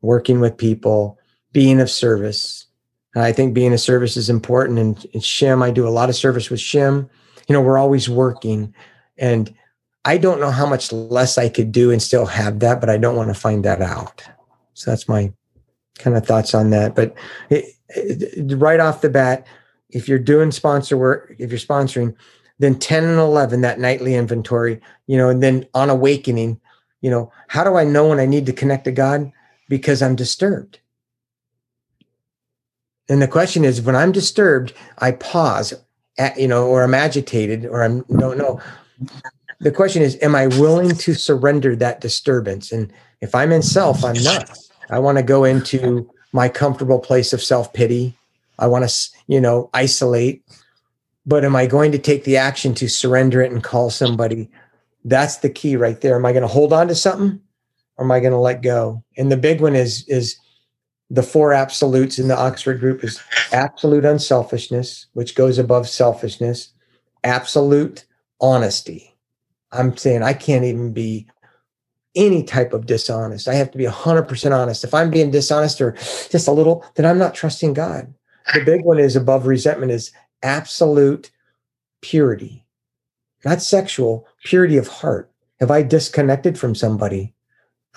working 0.02 0.42
with 0.42 0.58
people, 0.58 1.18
being 1.54 1.80
of 1.80 1.90
service. 1.90 2.65
I 3.24 3.32
think 3.32 3.54
being 3.54 3.74
a 3.74 3.78
service 3.78 4.18
is 4.18 4.30
important. 4.30 4.80
And, 4.80 5.06
and 5.14 5.24
Shim, 5.24 5.64
I 5.64 5.72
do 5.72 5.88
a 5.88 5.90
lot 5.90 6.10
of 6.10 6.16
service 6.16 6.50
with 6.50 6.60
Shim. 6.60 7.10
You 7.48 7.54
know, 7.54 7.62
we're 7.62 7.78
always 7.78 8.10
working. 8.10 8.74
And 9.18 9.54
I 10.04 10.18
don't 10.18 10.40
know 10.40 10.52
how 10.52 10.66
much 10.66 10.92
less 10.92 11.38
I 11.38 11.50
could 11.50 11.72
do 11.72 11.92
and 11.92 12.02
still 12.02 12.26
have 12.26 12.60
that, 12.60 12.80
but 12.80 12.90
I 12.90 12.98
don't 12.98 13.16
want 13.16 13.30
to 13.30 13.40
find 13.40 13.64
that 13.66 13.82
out. 13.82 14.24
So 14.74 14.92
that's 14.92 15.08
my 15.08 15.32
kind 15.98 16.18
of 16.18 16.26
thoughts 16.26 16.54
on 16.54 16.70
that. 16.72 16.96
But 16.96 17.16
it, 17.50 17.66
it, 17.90 18.58
right 18.58 18.80
off 18.80 19.02
the 19.02 19.10
bat, 19.10 19.48
if 19.90 20.08
you're 20.08 20.20
doing 20.20 20.52
sponsor 20.52 20.98
work, 20.98 21.34
if 21.40 21.50
you're 21.50 21.60
sponsoring, 21.60 22.16
then 22.60 22.78
10 22.78 23.04
and 23.04 23.20
11, 23.20 23.62
that 23.62 23.80
nightly 23.80 24.16
inventory, 24.16 24.80
you 25.08 25.18
know, 25.18 25.30
and 25.30 25.42
then 25.42 25.66
on 25.74 25.90
awakening, 25.90 26.60
you 27.02 27.10
know, 27.10 27.32
how 27.48 27.64
do 27.64 27.76
I 27.76 27.84
know 27.84 28.10
when 28.10 28.20
I 28.20 28.26
need 28.26 28.46
to 28.48 28.54
connect 28.54 28.86
to 28.86 28.92
God? 28.92 29.32
Because 29.70 30.02
I'm 30.02 30.16
disturbed. 30.16 30.80
And 33.10 33.22
the 33.22 33.28
question 33.28 33.64
is, 33.64 33.82
when 33.82 33.96
I'm 33.96 34.12
disturbed, 34.12 34.74
I 35.00 35.12
pause, 35.12 35.74
at, 36.18 36.40
you 36.40 36.48
know, 36.48 36.68
or 36.68 36.84
I'm 36.84 36.94
agitated, 36.94 37.66
or 37.66 37.84
I'm 37.84 38.02
don't 38.04 38.38
know. 38.38 38.60
The 39.60 39.72
question 39.72 40.02
is, 40.02 40.18
am 40.22 40.36
I 40.36 40.48
willing 40.48 40.96
to 40.96 41.14
surrender 41.14 41.76
that 41.76 42.02
disturbance? 42.02 42.72
And 42.72 42.92
if 43.22 43.36
I'm 43.36 43.52
in 43.52 43.62
self, 43.62 44.04
I'm 44.04 44.22
not. 44.24 44.58
I 44.90 45.00
want 45.00 45.18
to 45.18 45.24
go 45.24 45.44
into 45.44 46.10
my 46.32 46.50
comfortable 46.50 47.00
place 47.00 47.32
of 47.32 47.42
self 47.42 47.74
pity, 47.74 48.18
I 48.60 48.68
want 48.68 48.88
to, 48.88 49.10
you 49.28 49.40
know, 49.40 49.70
isolate. 49.74 50.44
But 51.26 51.44
am 51.44 51.56
I 51.56 51.66
going 51.66 51.92
to 51.92 51.98
take 51.98 52.24
the 52.24 52.38
action 52.38 52.74
to 52.76 52.88
surrender 52.88 53.42
it 53.42 53.52
and 53.52 53.64
call 53.64 53.90
somebody? 53.90 54.50
That's 55.04 55.38
the 55.38 55.50
key 55.50 55.76
right 55.76 56.00
there. 56.02 56.16
Am 56.16 56.26
I 56.26 56.34
going 56.34 56.44
to 56.44 56.48
hold 56.48 56.72
on 56.72 56.88
to 56.88 56.96
something 56.96 57.40
or 57.98 58.06
am 58.06 58.12
I 58.12 58.20
going 58.20 58.32
to 58.32 58.38
let 58.38 58.62
go? 58.62 59.04
And 59.18 59.32
the 59.32 59.38
big 59.38 59.62
one 59.62 59.76
is 59.76 60.08
is 60.08 60.38
the 61.10 61.24
four 61.24 61.54
absolutes 61.54 62.20
in 62.20 62.28
the 62.28 62.38
Oxford 62.38 62.80
group 62.80 63.04
is 63.04 63.22
absolute 63.52 64.06
unselfishness, 64.06 65.08
which 65.14 65.36
goes 65.36 65.58
above 65.58 65.88
selfishness, 65.88 66.74
absolute 67.24 68.06
honesty. 68.42 69.16
I'm 69.72 69.96
saying 69.96 70.24
I 70.24 70.34
can't 70.34 70.66
even 70.66 70.94
be 70.94 71.28
any 72.16 72.44
type 72.44 72.74
of 72.74 72.86
dishonest. 72.86 73.48
I 73.48 73.56
have 73.56 73.72
to 73.72 73.78
be 73.78 73.86
100% 73.86 74.58
honest. 74.58 74.84
If 74.84 74.94
I'm 74.94 75.12
being 75.12 75.32
dishonest 75.32 75.82
or 75.82 75.92
just 75.92 76.48
a 76.48 76.52
little, 76.52 76.86
then 76.96 77.06
I'm 77.06 77.20
not 77.20 77.36
trusting 77.36 77.74
God 77.74 78.14
the 78.54 78.64
big 78.64 78.84
one 78.84 79.00
is 79.00 79.16
above 79.16 79.48
resentment 79.48 79.92
is 79.92 80.12
absolute 80.44 81.32
purity, 82.02 82.66
not 83.44 83.62
sexual, 83.62 84.28
purity 84.44 84.78
of 84.78 84.88
heart. 84.88 85.32
Have 85.60 85.72
I 85.72 85.82
disconnected 85.82 86.60
from 86.60 86.76
somebody? 86.76 87.34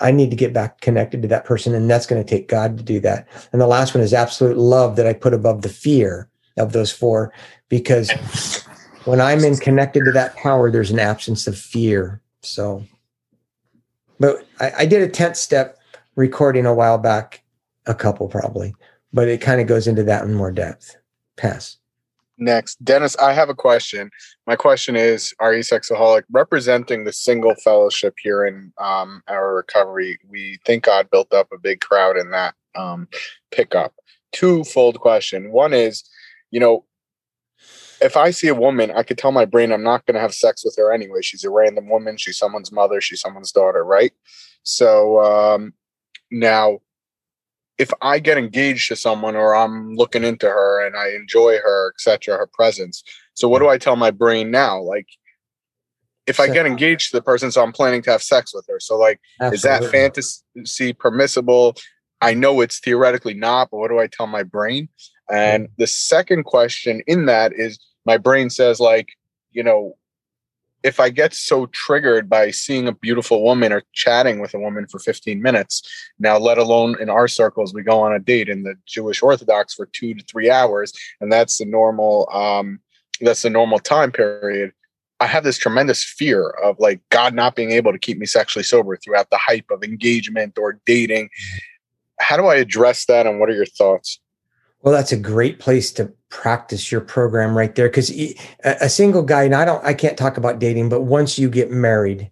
I 0.01 0.11
need 0.11 0.29
to 0.29 0.35
get 0.35 0.53
back 0.53 0.81
connected 0.81 1.21
to 1.21 1.27
that 1.29 1.45
person, 1.45 1.73
and 1.73 1.89
that's 1.89 2.05
going 2.05 2.23
to 2.23 2.29
take 2.29 2.47
God 2.47 2.77
to 2.77 2.83
do 2.83 2.99
that. 3.01 3.27
And 3.51 3.61
the 3.61 3.67
last 3.67 3.93
one 3.93 4.03
is 4.03 4.13
absolute 4.13 4.57
love 4.57 4.95
that 4.95 5.07
I 5.07 5.13
put 5.13 5.33
above 5.33 5.61
the 5.61 5.69
fear 5.69 6.29
of 6.57 6.73
those 6.73 6.91
four, 6.91 7.33
because 7.67 8.09
when 9.05 9.19
I'm 9.19 9.43
in 9.43 9.57
connected 9.57 10.05
to 10.05 10.11
that 10.11 10.35
power, 10.35 10.69
there's 10.69 10.91
an 10.91 10.99
absence 10.99 11.47
of 11.47 11.57
fear. 11.57 12.21
So, 12.41 12.83
but 14.19 14.45
I, 14.59 14.71
I 14.79 14.85
did 14.85 15.01
a 15.01 15.11
10th 15.11 15.35
step 15.35 15.79
recording 16.15 16.65
a 16.65 16.73
while 16.73 16.97
back, 16.97 17.43
a 17.85 17.95
couple 17.95 18.27
probably, 18.27 18.75
but 19.11 19.27
it 19.27 19.41
kind 19.41 19.59
of 19.59 19.67
goes 19.67 19.87
into 19.87 20.03
that 20.03 20.23
in 20.23 20.33
more 20.33 20.51
depth. 20.51 20.95
Pass. 21.37 21.78
Next, 22.39 22.83
Dennis, 22.83 23.17
I 23.17 23.33
have 23.33 23.49
a 23.49 23.55
question. 23.55 24.09
My 24.47 24.55
question 24.55 24.95
is 24.95 25.33
Are 25.39 25.53
you 25.53 25.61
sexaholic? 25.61 26.23
Representing 26.31 27.03
the 27.03 27.11
single 27.11 27.53
fellowship 27.55 28.15
here 28.21 28.45
in 28.45 28.71
um, 28.77 29.21
our 29.27 29.55
recovery, 29.55 30.17
we 30.27 30.57
think 30.65 30.85
God 30.85 31.09
built 31.11 31.33
up 31.33 31.49
a 31.53 31.59
big 31.59 31.81
crowd 31.81 32.17
in 32.17 32.31
that 32.31 32.55
um, 32.75 33.09
pickup. 33.51 33.93
Twofold 34.31 35.01
question. 35.01 35.51
One 35.51 35.73
is, 35.73 36.09
you 36.49 36.61
know, 36.61 36.85
if 38.01 38.15
I 38.15 38.31
see 38.31 38.47
a 38.47 38.55
woman, 38.55 38.91
I 38.91 39.03
could 39.03 39.17
tell 39.17 39.33
my 39.33 39.43
brain 39.43 39.73
I'm 39.73 39.83
not 39.83 40.05
going 40.05 40.15
to 40.15 40.21
have 40.21 40.33
sex 40.33 40.63
with 40.63 40.75
her 40.77 40.93
anyway. 40.93 41.21
She's 41.21 41.43
a 41.43 41.49
random 41.49 41.89
woman. 41.89 42.15
She's 42.17 42.37
someone's 42.37 42.71
mother. 42.71 43.01
She's 43.01 43.19
someone's 43.19 43.51
daughter, 43.51 43.83
right? 43.83 44.13
So 44.63 45.19
um, 45.21 45.73
now 46.31 46.79
if 47.79 47.91
I 48.01 48.19
get 48.19 48.37
engaged 48.37 48.89
to 48.89 48.95
someone 48.95 49.37
or 49.37 49.55
I'm 49.55 49.95
looking 49.95 50.25
into 50.25 50.47
her 50.47 50.85
and 50.85 50.95
I 50.97 51.11
enjoy 51.15 51.57
her, 51.57 51.93
etc., 51.95 52.37
her 52.37 52.47
presence. 52.53 53.03
So 53.33 53.47
what 53.47 53.59
do 53.59 53.69
I 53.69 53.77
tell 53.77 53.95
my 53.95 54.11
brain 54.11 54.51
now? 54.51 54.81
Like 54.81 55.07
if 56.27 56.39
I 56.39 56.47
get 56.47 56.67
engaged 56.67 57.09
to 57.09 57.17
the 57.17 57.23
person, 57.23 57.51
so 57.51 57.63
I'm 57.63 57.71
planning 57.71 58.01
to 58.03 58.11
have 58.11 58.21
sex 58.21 58.53
with 58.53 58.65
her. 58.69 58.81
So 58.81 58.97
like 58.97 59.19
Absolutely. 59.41 59.55
is 59.55 59.61
that 59.63 59.91
fantasy 59.91 60.93
permissible? 60.93 61.75
I 62.21 62.33
know 62.33 62.59
it's 62.59 62.79
theoretically 62.79 63.33
not, 63.33 63.69
but 63.71 63.77
what 63.77 63.87
do 63.87 63.97
I 63.97 64.07
tell 64.07 64.27
my 64.27 64.43
brain? 64.43 64.89
And 65.31 65.69
the 65.77 65.87
second 65.87 66.43
question 66.43 67.01
in 67.07 67.27
that 67.27 67.53
is 67.53 67.79
my 68.05 68.17
brain 68.17 68.49
says 68.49 68.81
like, 68.81 69.07
you 69.51 69.63
know, 69.63 69.95
if 70.83 70.99
I 70.99 71.09
get 71.09 71.33
so 71.33 71.65
triggered 71.67 72.29
by 72.29 72.51
seeing 72.51 72.87
a 72.87 72.93
beautiful 72.93 73.43
woman 73.43 73.73
or 73.73 73.83
chatting 73.93 74.39
with 74.39 74.53
a 74.53 74.59
woman 74.59 74.87
for 74.87 74.99
15 74.99 75.41
minutes, 75.41 75.83
now 76.19 76.37
let 76.37 76.57
alone 76.57 76.95
in 77.01 77.09
our 77.09 77.27
circles, 77.27 77.73
we 77.73 77.83
go 77.83 78.01
on 78.01 78.13
a 78.13 78.19
date 78.19 78.49
in 78.49 78.63
the 78.63 78.75
Jewish 78.85 79.21
Orthodox 79.21 79.73
for 79.73 79.87
two 79.87 80.13
to 80.13 80.23
three 80.25 80.49
hours, 80.49 80.93
and 81.19 81.31
that's 81.31 81.57
the 81.57 81.65
normal 81.65 82.29
um, 82.33 82.79
that's 83.21 83.41
the 83.41 83.49
normal 83.49 83.79
time 83.79 84.11
period. 84.11 84.71
I 85.19 85.27
have 85.27 85.43
this 85.43 85.57
tremendous 85.57 86.03
fear 86.03 86.49
of 86.49 86.79
like 86.79 87.01
God 87.09 87.33
not 87.33 87.55
being 87.55 87.71
able 87.71 87.91
to 87.91 87.99
keep 87.99 88.17
me 88.17 88.25
sexually 88.25 88.63
sober 88.63 88.95
throughout 88.95 89.29
the 89.29 89.37
hype 89.37 89.69
of 89.69 89.83
engagement 89.83 90.57
or 90.57 90.79
dating. 90.85 91.29
How 92.21 92.37
do 92.37 92.45
I 92.45 92.55
address 92.55 93.05
that, 93.05 93.27
and 93.27 93.39
what 93.39 93.49
are 93.49 93.55
your 93.55 93.65
thoughts? 93.65 94.19
Well, 94.81 94.93
that's 94.93 95.11
a 95.11 95.17
great 95.17 95.59
place 95.59 95.91
to 95.93 96.11
practice 96.29 96.91
your 96.91 97.01
program 97.01 97.57
right 97.57 97.75
there 97.75 97.89
because 97.89 98.11
a 98.63 98.87
single 98.87 99.23
guy 99.23 99.41
and 99.41 99.55
i 99.55 99.65
don't 99.65 99.83
i 99.83 99.95
can't 99.95 100.15
talk 100.15 100.37
about 100.37 100.59
dating 100.59 100.87
but 100.87 101.01
once 101.01 101.39
you 101.39 101.49
get 101.49 101.71
married 101.71 102.29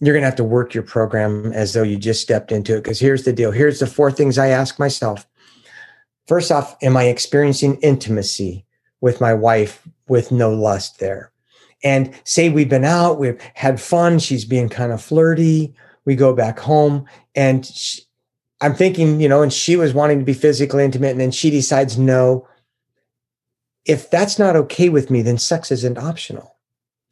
you're 0.00 0.14
going 0.14 0.22
to 0.22 0.26
have 0.26 0.36
to 0.36 0.44
work 0.44 0.74
your 0.74 0.82
program 0.82 1.52
as 1.52 1.72
though 1.72 1.82
you 1.82 1.96
just 1.96 2.20
stepped 2.20 2.52
into 2.52 2.74
it. 2.74 2.82
Because 2.82 3.00
here's 3.00 3.24
the 3.24 3.32
deal 3.32 3.50
here's 3.50 3.78
the 3.78 3.86
four 3.86 4.10
things 4.10 4.38
I 4.38 4.48
ask 4.48 4.78
myself. 4.78 5.26
First 6.26 6.50
off, 6.50 6.76
am 6.82 6.96
I 6.96 7.04
experiencing 7.04 7.76
intimacy 7.82 8.66
with 9.00 9.20
my 9.20 9.32
wife 9.32 9.86
with 10.08 10.32
no 10.32 10.52
lust 10.52 10.98
there? 10.98 11.32
And 11.84 12.12
say 12.24 12.48
we've 12.48 12.68
been 12.68 12.84
out, 12.84 13.18
we've 13.18 13.40
had 13.54 13.80
fun, 13.80 14.18
she's 14.18 14.44
being 14.44 14.68
kind 14.68 14.92
of 14.92 15.00
flirty. 15.02 15.74
We 16.04 16.14
go 16.14 16.34
back 16.34 16.58
home 16.58 17.06
and 17.34 17.64
she, 17.64 18.02
I'm 18.60 18.74
thinking, 18.74 19.20
you 19.20 19.28
know, 19.28 19.42
and 19.42 19.52
she 19.52 19.76
was 19.76 19.92
wanting 19.92 20.18
to 20.18 20.24
be 20.24 20.34
physically 20.34 20.84
intimate, 20.84 21.10
and 21.10 21.20
then 21.20 21.30
she 21.30 21.50
decides 21.50 21.98
no. 21.98 22.48
If 23.84 24.10
that's 24.10 24.38
not 24.38 24.56
okay 24.56 24.88
with 24.88 25.10
me, 25.10 25.22
then 25.22 25.38
sex 25.38 25.70
isn't 25.70 25.98
optional. 25.98 26.56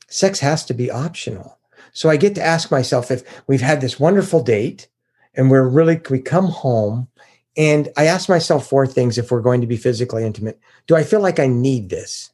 Sex 0.09 0.40
has 0.40 0.64
to 0.66 0.74
be 0.74 0.90
optional. 0.90 1.59
So 1.92 2.11
I 2.11 2.16
get 2.16 2.34
to 2.34 2.42
ask 2.42 2.70
myself 2.70 3.11
if 3.11 3.22
we've 3.47 3.61
had 3.61 3.80
this 3.80 4.01
wonderful 4.01 4.42
date 4.42 4.88
and 5.34 5.51
we're 5.51 5.68
really, 5.68 6.01
we 6.11 6.20
come 6.20 6.47
home 6.47 7.09
and 7.57 7.88
I 7.97 8.07
ask 8.07 8.28
myself 8.28 8.66
four 8.66 8.86
things 8.86 9.16
if 9.16 9.30
we're 9.30 9.40
going 9.40 9.61
to 9.61 9.66
be 9.66 9.76
physically 9.76 10.24
intimate. 10.24 10.59
Do 10.86 10.97
I 10.97 11.05
feel 11.05 11.20
like 11.20 11.38
I 11.38 11.47
need 11.47 11.90
this? 11.90 12.32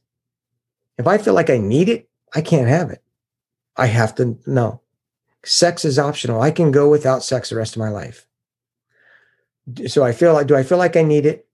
If 0.97 1.07
I 1.07 1.19
feel 1.19 1.35
like 1.35 1.51
I 1.51 1.59
need 1.59 1.89
it, 1.91 2.09
I 2.35 2.41
can't 2.41 2.69
have 2.69 2.91
it. 2.91 3.03
I 3.77 3.87
have 3.87 4.15
to 4.17 4.39
know. 4.47 4.81
Sex 5.45 5.85
is 5.85 5.99
optional. 5.99 6.41
I 6.41 6.51
can 6.51 6.71
go 6.71 6.89
without 6.89 7.23
sex 7.23 7.51
the 7.51 7.57
rest 7.57 7.77
of 7.77 7.81
my 7.81 7.89
life. 7.89 8.27
So 9.87 10.05
I 10.05 10.13
feel 10.13 10.33
like, 10.33 10.47
do 10.47 10.57
I 10.57 10.63
feel 10.63 10.79
like 10.79 10.97
I 10.97 11.03
need 11.03 11.27
it? 11.27 11.47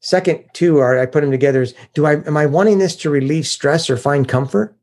Second, 0.00 0.44
two 0.52 0.78
are 0.78 0.98
I 0.98 1.06
put 1.06 1.22
them 1.22 1.30
together 1.30 1.62
is 1.62 1.74
do 1.94 2.06
I 2.06 2.14
am 2.26 2.36
I 2.36 2.46
wanting 2.46 2.78
this 2.78 2.96
to 2.96 3.10
relieve 3.10 3.46
stress 3.46 3.90
or 3.90 3.96
find 3.96 4.28
comfort? 4.28 4.76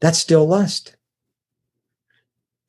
That's 0.00 0.18
still 0.18 0.46
lust. 0.46 0.96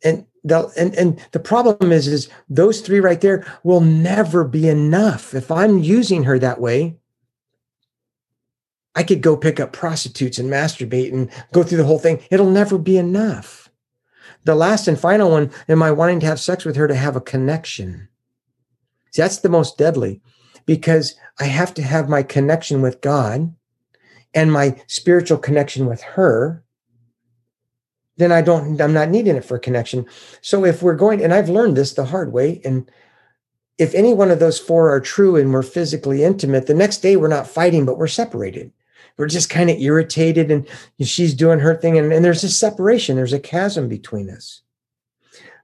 And 0.04 0.26
the 0.44 0.72
and, 0.78 0.94
and 0.96 1.20
the 1.32 1.40
problem 1.40 1.92
is 1.92 2.08
is 2.08 2.30
those 2.50 2.82
three 2.82 3.00
right 3.00 3.20
there 3.22 3.46
will 3.64 3.82
never 3.82 4.44
be 4.44 4.68
enough. 4.68 5.34
If 5.34 5.50
i'm 5.50 5.80
using 5.80 6.26
her 6.26 6.38
that 6.38 6.60
way 6.60 6.98
i 8.94 9.02
could 9.02 9.22
go 9.22 9.36
pick 9.36 9.60
up 9.60 9.74
prostitutes 9.74 10.38
and 10.38 10.52
masturbate 10.52 11.12
and 11.12 11.30
go 11.54 11.64
through 11.64 11.80
the 11.80 11.86
whole 11.86 12.00
thing. 12.00 12.22
It'll 12.30 12.52
never 12.52 12.78
be 12.78 12.98
enough. 12.98 13.72
The 14.44 14.54
last 14.54 14.88
and 14.88 15.00
final 15.00 15.32
one 15.32 15.50
am 15.70 15.82
i 15.82 15.92
wanting 15.92 16.20
to 16.20 16.26
have 16.26 16.40
sex 16.40 16.66
with 16.66 16.76
her 16.76 16.88
to 16.88 16.96
have 16.96 17.16
a 17.16 17.22
connection 17.22 18.10
that's 19.16 19.40
the 19.40 19.50
most 19.50 19.78
deadly 19.78 20.22
because 20.66 21.16
i 21.40 21.46
have 21.46 21.74
to 21.74 21.82
have 21.82 22.10
my 22.10 22.24
connection 22.24 22.82
with 22.82 23.02
god 23.02 23.54
and 24.34 24.52
my 24.52 24.76
spiritual 24.88 25.38
connection 25.38 25.86
with 25.86 26.02
her 26.02 26.64
then 28.18 28.32
I 28.32 28.42
don't, 28.42 28.80
I'm 28.80 28.94
not 28.94 29.10
needing 29.10 29.36
it 29.36 29.46
for 29.46 29.58
connection. 29.58 30.06
So 30.42 30.66
if 30.66 30.84
we're 30.84 30.96
going, 30.96 31.24
and 31.24 31.34
I've 31.34 31.50
learned 31.50 31.76
this 31.76 31.94
the 31.94 32.06
hard 32.06 32.32
way, 32.32 32.62
and 32.64 32.90
if 33.78 33.94
any 33.96 34.14
one 34.14 34.30
of 34.30 34.40
those 34.40 34.60
four 34.60 34.90
are 34.90 35.02
true 35.02 35.36
and 35.36 35.52
we're 35.52 35.64
physically 35.64 36.24
intimate, 36.24 36.68
the 36.68 36.76
next 36.76 37.00
day 37.00 37.16
we're 37.16 37.28
not 37.28 37.48
fighting, 37.48 37.86
but 37.86 37.98
we're 37.98 38.08
separated. 38.08 38.72
We're 39.18 39.28
just 39.28 39.50
kind 39.50 39.70
of 39.70 39.80
irritated 39.80 40.52
and 40.52 40.68
she's 41.02 41.34
doing 41.34 41.60
her 41.60 41.76
thing. 41.76 41.98
And, 41.98 42.14
and 42.14 42.24
there's 42.24 42.44
a 42.44 42.50
separation, 42.50 43.16
there's 43.16 43.34
a 43.34 43.40
chasm 43.40 43.88
between 43.88 44.30
us. 44.30 44.62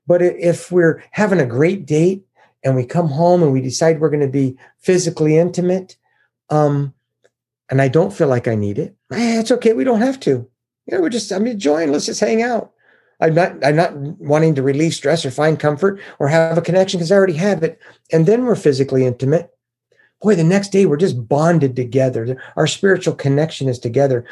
But 0.08 0.24
if 0.24 0.72
we're 0.72 1.04
having 1.12 1.40
a 1.40 1.46
great 1.46 1.86
date 1.86 2.26
and 2.64 2.76
we 2.76 2.86
come 2.86 3.08
home 3.08 3.44
and 3.44 3.52
we 3.52 3.62
decide 3.62 4.00
we're 4.00 4.10
going 4.10 4.20
to 4.20 4.28
be 4.28 4.58
physically 4.80 5.38
intimate, 5.38 5.98
um, 6.50 6.94
and 7.70 7.82
I 7.82 7.88
don't 7.88 8.14
feel 8.14 8.28
like 8.28 8.48
I 8.48 8.56
need 8.56 8.80
it, 8.80 8.96
eh, 9.12 9.40
it's 9.40 9.52
okay. 9.52 9.74
We 9.74 9.84
don't 9.84 10.02
have 10.02 10.20
to 10.22 10.50
you 10.90 10.98
know, 10.98 11.04
we're 11.04 11.10
just, 11.10 11.32
I'm 11.32 11.46
enjoying, 11.46 11.92
let's 11.92 12.08
just 12.08 12.20
hang 12.20 12.42
out. 12.42 12.72
I'm 13.22 13.36
not, 13.36 13.64
I'm 13.64 13.76
not 13.76 13.96
wanting 13.96 14.56
to 14.56 14.64
relieve 14.64 14.94
stress 14.94 15.24
or 15.24 15.30
find 15.30 15.60
comfort 15.60 16.00
or 16.18 16.28
have 16.28 16.58
a 16.58 16.62
connection 16.62 16.98
because 16.98 17.12
I 17.12 17.16
already 17.16 17.34
have 17.34 17.62
it. 17.64 17.80
And 18.12 18.26
then 18.26 18.46
we're 18.46 18.56
physically 18.56 19.06
intimate. 19.06 19.52
Boy, 20.22 20.36
the 20.36 20.44
next 20.44 20.72
day 20.72 20.86
we're 20.86 20.98
just 20.98 21.28
bonded 21.28 21.76
together. 21.76 22.42
Our 22.56 22.66
spiritual 22.66 23.14
connection 23.14 23.70
is 23.70 23.78
together. 23.78 24.26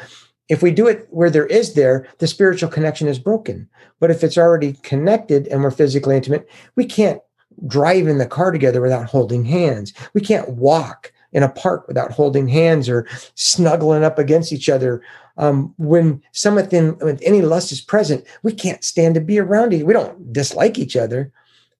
If 0.48 0.62
we 0.62 0.72
do 0.72 0.88
it 0.88 1.06
where 1.10 1.30
there 1.30 1.46
is 1.46 1.74
there, 1.74 2.08
the 2.18 2.26
spiritual 2.26 2.70
connection 2.70 3.06
is 3.06 3.18
broken. 3.18 3.68
But 4.00 4.10
if 4.10 4.24
it's 4.24 4.38
already 4.38 4.72
connected 4.82 5.46
and 5.48 5.62
we're 5.62 5.70
physically 5.70 6.16
intimate, 6.16 6.48
we 6.74 6.86
can't 6.86 7.20
drive 7.66 8.06
in 8.06 8.18
the 8.18 8.26
car 8.26 8.50
together 8.50 8.80
without 8.80 9.06
holding 9.06 9.44
hands. 9.44 9.92
We 10.14 10.20
can't 10.20 10.48
walk 10.50 11.12
in 11.32 11.42
a 11.42 11.48
park 11.48 11.86
without 11.88 12.12
holding 12.12 12.48
hands 12.48 12.88
or 12.88 13.06
snuggling 13.34 14.04
up 14.04 14.18
against 14.18 14.52
each 14.52 14.68
other 14.68 15.02
um, 15.38 15.72
when 15.78 16.20
something 16.32 16.98
when 16.98 17.18
any 17.22 17.42
lust 17.42 17.70
is 17.72 17.80
present, 17.80 18.24
we 18.42 18.52
can't 18.52 18.84
stand 18.84 19.14
to 19.14 19.20
be 19.20 19.38
around 19.38 19.72
each. 19.72 19.84
We 19.84 19.92
don't 19.92 20.32
dislike 20.32 20.78
each 20.78 20.96
other, 20.96 21.32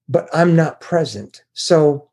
but 0.08 0.28
I'm 0.32 0.54
not 0.54 0.80
present. 0.80 1.42
So 1.52 2.08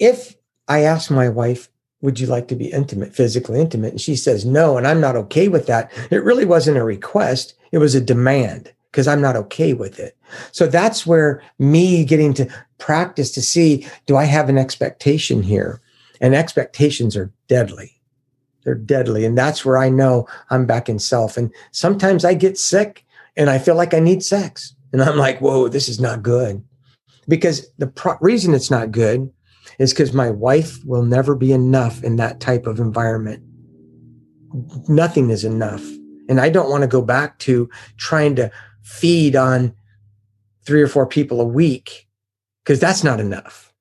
if 0.00 0.34
I 0.66 0.80
ask 0.80 1.10
my 1.10 1.28
wife, 1.28 1.68
would 2.00 2.18
you 2.18 2.26
like 2.26 2.48
to 2.48 2.56
be 2.56 2.66
intimate, 2.66 3.14
physically 3.14 3.60
intimate? 3.60 3.92
And 3.92 4.00
she 4.00 4.16
says 4.16 4.44
no, 4.44 4.76
and 4.76 4.86
I'm 4.86 5.00
not 5.00 5.16
okay 5.16 5.46
with 5.46 5.66
that. 5.68 5.92
It 6.10 6.24
really 6.24 6.44
wasn't 6.44 6.76
a 6.76 6.84
request, 6.84 7.54
it 7.70 7.78
was 7.78 7.94
a 7.94 8.00
demand 8.00 8.72
because 8.94 9.08
I'm 9.08 9.20
not 9.20 9.34
okay 9.34 9.74
with 9.74 9.98
it. 9.98 10.16
So 10.52 10.68
that's 10.68 11.04
where 11.04 11.42
me 11.58 12.04
getting 12.04 12.32
to 12.34 12.48
practice 12.78 13.32
to 13.32 13.42
see 13.42 13.86
do 14.06 14.16
I 14.16 14.24
have 14.24 14.48
an 14.48 14.56
expectation 14.56 15.42
here? 15.42 15.80
And 16.20 16.34
expectations 16.34 17.16
are 17.16 17.32
deadly 17.48 17.94
they're 18.64 18.74
deadly. 18.74 19.24
And 19.24 19.38
that's 19.38 19.64
where 19.64 19.78
I 19.78 19.88
know 19.88 20.26
I'm 20.50 20.66
back 20.66 20.88
in 20.88 20.98
self. 20.98 21.36
And 21.36 21.52
sometimes 21.70 22.24
I 22.24 22.34
get 22.34 22.58
sick 22.58 23.04
and 23.36 23.48
I 23.48 23.58
feel 23.58 23.76
like 23.76 23.94
I 23.94 24.00
need 24.00 24.22
sex. 24.22 24.74
And 24.92 25.02
I'm 25.02 25.16
like, 25.16 25.40
whoa, 25.40 25.68
this 25.68 25.88
is 25.88 26.00
not 26.00 26.22
good. 26.22 26.62
Because 27.28 27.68
the 27.78 27.86
pro- 27.86 28.18
reason 28.20 28.54
it's 28.54 28.70
not 28.70 28.90
good 28.90 29.30
is 29.78 29.92
because 29.92 30.12
my 30.12 30.30
wife 30.30 30.78
will 30.84 31.02
never 31.02 31.34
be 31.34 31.52
enough 31.52 32.02
in 32.02 32.16
that 32.16 32.40
type 32.40 32.66
of 32.66 32.78
environment. 32.78 33.42
Nothing 34.88 35.30
is 35.30 35.44
enough. 35.44 35.82
And 36.28 36.40
I 36.40 36.48
don't 36.48 36.70
want 36.70 36.82
to 36.82 36.88
go 36.88 37.02
back 37.02 37.38
to 37.40 37.68
trying 37.96 38.36
to 38.36 38.50
feed 38.84 39.34
on 39.34 39.74
three 40.64 40.82
or 40.82 40.88
four 40.88 41.06
people 41.06 41.40
a 41.40 41.44
week 41.44 42.06
because 42.62 42.78
that's 42.78 43.02
not 43.02 43.18
enough. 43.18 43.72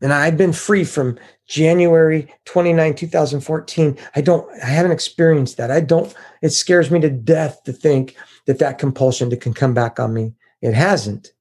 And 0.00 0.12
I've 0.12 0.36
been 0.36 0.52
free 0.52 0.84
from 0.84 1.18
January 1.46 2.32
29, 2.44 2.94
2014. 2.94 3.98
I 4.14 4.20
don't, 4.20 4.48
I 4.62 4.66
haven't 4.66 4.92
experienced 4.92 5.56
that. 5.56 5.70
I 5.70 5.80
don't, 5.80 6.14
it 6.42 6.50
scares 6.50 6.90
me 6.90 7.00
to 7.00 7.10
death 7.10 7.64
to 7.64 7.72
think 7.72 8.16
that 8.46 8.60
that 8.60 8.78
compulsion 8.78 9.34
can 9.38 9.54
come 9.54 9.74
back 9.74 9.98
on 9.98 10.14
me. 10.14 10.34
It 10.60 10.74
hasn't. 10.74 11.32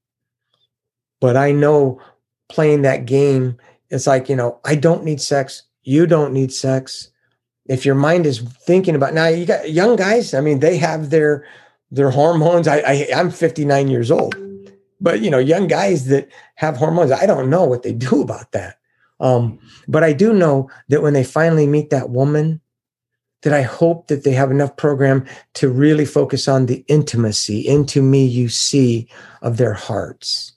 But 1.20 1.36
I 1.36 1.52
know 1.52 2.02
playing 2.50 2.84
that 2.84 3.06
game, 3.06 3.58
it's 3.90 4.08
like, 4.08 4.30
you 4.30 4.36
know, 4.36 4.60
I 4.66 4.76
don't 4.76 5.04
need 5.04 5.22
sex. 5.22 5.64
You 5.84 6.08
don't 6.08 6.34
need 6.34 6.52
sex. 6.52 7.10
If 7.68 7.86
your 7.86 7.96
mind 7.96 8.26
is 8.26 8.40
thinking 8.40 8.96
about 8.96 9.14
now, 9.14 9.28
you 9.28 9.46
got 9.46 9.72
young 9.72 9.96
guys. 9.98 10.34
I 10.34 10.42
mean, 10.42 10.60
they 10.60 10.78
have 10.78 11.10
their 11.10 11.46
their 11.92 12.10
hormones. 12.10 12.68
I, 12.68 12.78
I 12.80 13.08
I'm 13.16 13.32
59 13.32 13.88
years 13.88 14.12
old, 14.12 14.36
but 15.00 15.22
you 15.22 15.30
know, 15.30 15.40
young 15.40 15.68
guys 15.68 16.06
that 16.08 16.30
have 16.56 16.78
hormones, 16.78 17.12
I 17.12 17.26
don't 17.26 17.50
know 17.50 17.66
what 17.66 17.84
they 17.84 17.94
do 17.94 18.22
about 18.28 18.52
that. 18.52 18.78
Um, 19.20 19.60
but 19.88 20.04
I 20.04 20.14
do 20.14 20.34
know 20.34 20.70
that 20.90 21.02
when 21.02 21.14
they 21.14 21.24
finally 21.24 21.66
meet 21.66 21.90
that 21.90 22.10
woman, 22.10 22.62
that 23.42 23.54
I 23.54 23.62
hope 23.62 24.08
that 24.08 24.24
they 24.24 24.32
have 24.34 24.52
enough 24.52 24.76
program 24.78 25.26
to 25.56 25.70
really 25.70 26.06
focus 26.06 26.48
on 26.48 26.66
the 26.66 26.84
intimacy 26.88 27.62
into 27.62 28.02
me 28.02 28.26
you 28.26 28.50
see 28.50 29.08
of 29.42 29.58
their 29.58 29.74
hearts. 29.74 30.54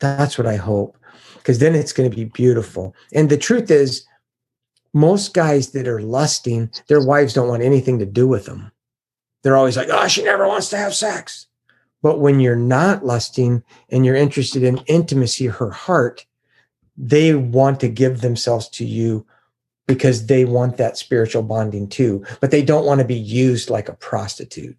That's 0.00 0.36
what 0.36 0.46
I 0.46 0.56
hope. 0.56 0.96
Because 1.36 1.58
then 1.58 1.74
it's 1.74 1.92
going 1.92 2.10
to 2.10 2.16
be 2.16 2.24
beautiful. 2.24 2.94
And 3.12 3.28
the 3.28 3.36
truth 3.36 3.70
is, 3.70 4.06
most 4.94 5.34
guys 5.34 5.72
that 5.72 5.86
are 5.86 6.00
lusting, 6.00 6.70
their 6.88 7.04
wives 7.04 7.34
don't 7.34 7.48
want 7.48 7.62
anything 7.62 7.98
to 7.98 8.06
do 8.06 8.26
with 8.26 8.46
them. 8.46 8.72
They're 9.44 9.56
always 9.56 9.76
like, 9.76 9.88
oh, 9.92 10.08
she 10.08 10.24
never 10.24 10.48
wants 10.48 10.70
to 10.70 10.78
have 10.78 10.94
sex. 10.94 11.46
But 12.02 12.18
when 12.18 12.40
you're 12.40 12.56
not 12.56 13.04
lusting 13.04 13.62
and 13.90 14.04
you're 14.04 14.16
interested 14.16 14.64
in 14.64 14.78
intimacy, 14.86 15.46
her 15.46 15.70
heart, 15.70 16.26
they 16.96 17.34
want 17.34 17.78
to 17.80 17.88
give 17.88 18.20
themselves 18.20 18.68
to 18.70 18.84
you 18.84 19.26
because 19.86 20.26
they 20.26 20.44
want 20.44 20.78
that 20.78 20.96
spiritual 20.96 21.42
bonding 21.42 21.88
too, 21.88 22.24
but 22.40 22.50
they 22.50 22.62
don't 22.62 22.86
want 22.86 23.00
to 23.00 23.06
be 23.06 23.14
used 23.14 23.68
like 23.68 23.88
a 23.88 23.94
prostitute. 23.94 24.76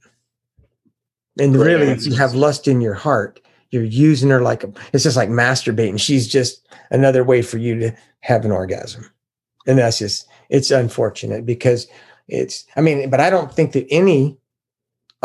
And 1.39 1.55
really, 1.55 1.88
if 1.88 2.05
you 2.05 2.16
have 2.16 2.34
lust 2.34 2.68
in 2.68 2.82
your 2.82 2.93
heart, 2.95 3.41
you're 3.70 3.84
using 3.84 4.30
her 4.30 4.41
like 4.41 4.63
a, 4.63 4.72
it's 4.93 5.03
just 5.03 5.18
like 5.18 5.30
masturbating. 5.30 5.99
She's 5.99 6.28
just 6.28 6.68
another 6.89 7.24
way 7.24 7.41
for 7.41 7.57
you 7.57 7.78
to 7.80 7.91
have 8.22 8.45
an 8.45 8.51
orgasm. 8.51 9.11
And 9.68 9.78
that's 9.78 9.99
just, 9.99 10.28
it's 10.49 10.72
unfortunate 10.72 11.45
because 11.45 11.88
it's, 12.28 12.66
I 12.76 12.82
mean, 12.82 13.09
but 13.09 13.20
I 13.20 13.30
don't 13.30 13.51
think 13.51 13.74
that 13.74 13.86
any 13.91 14.38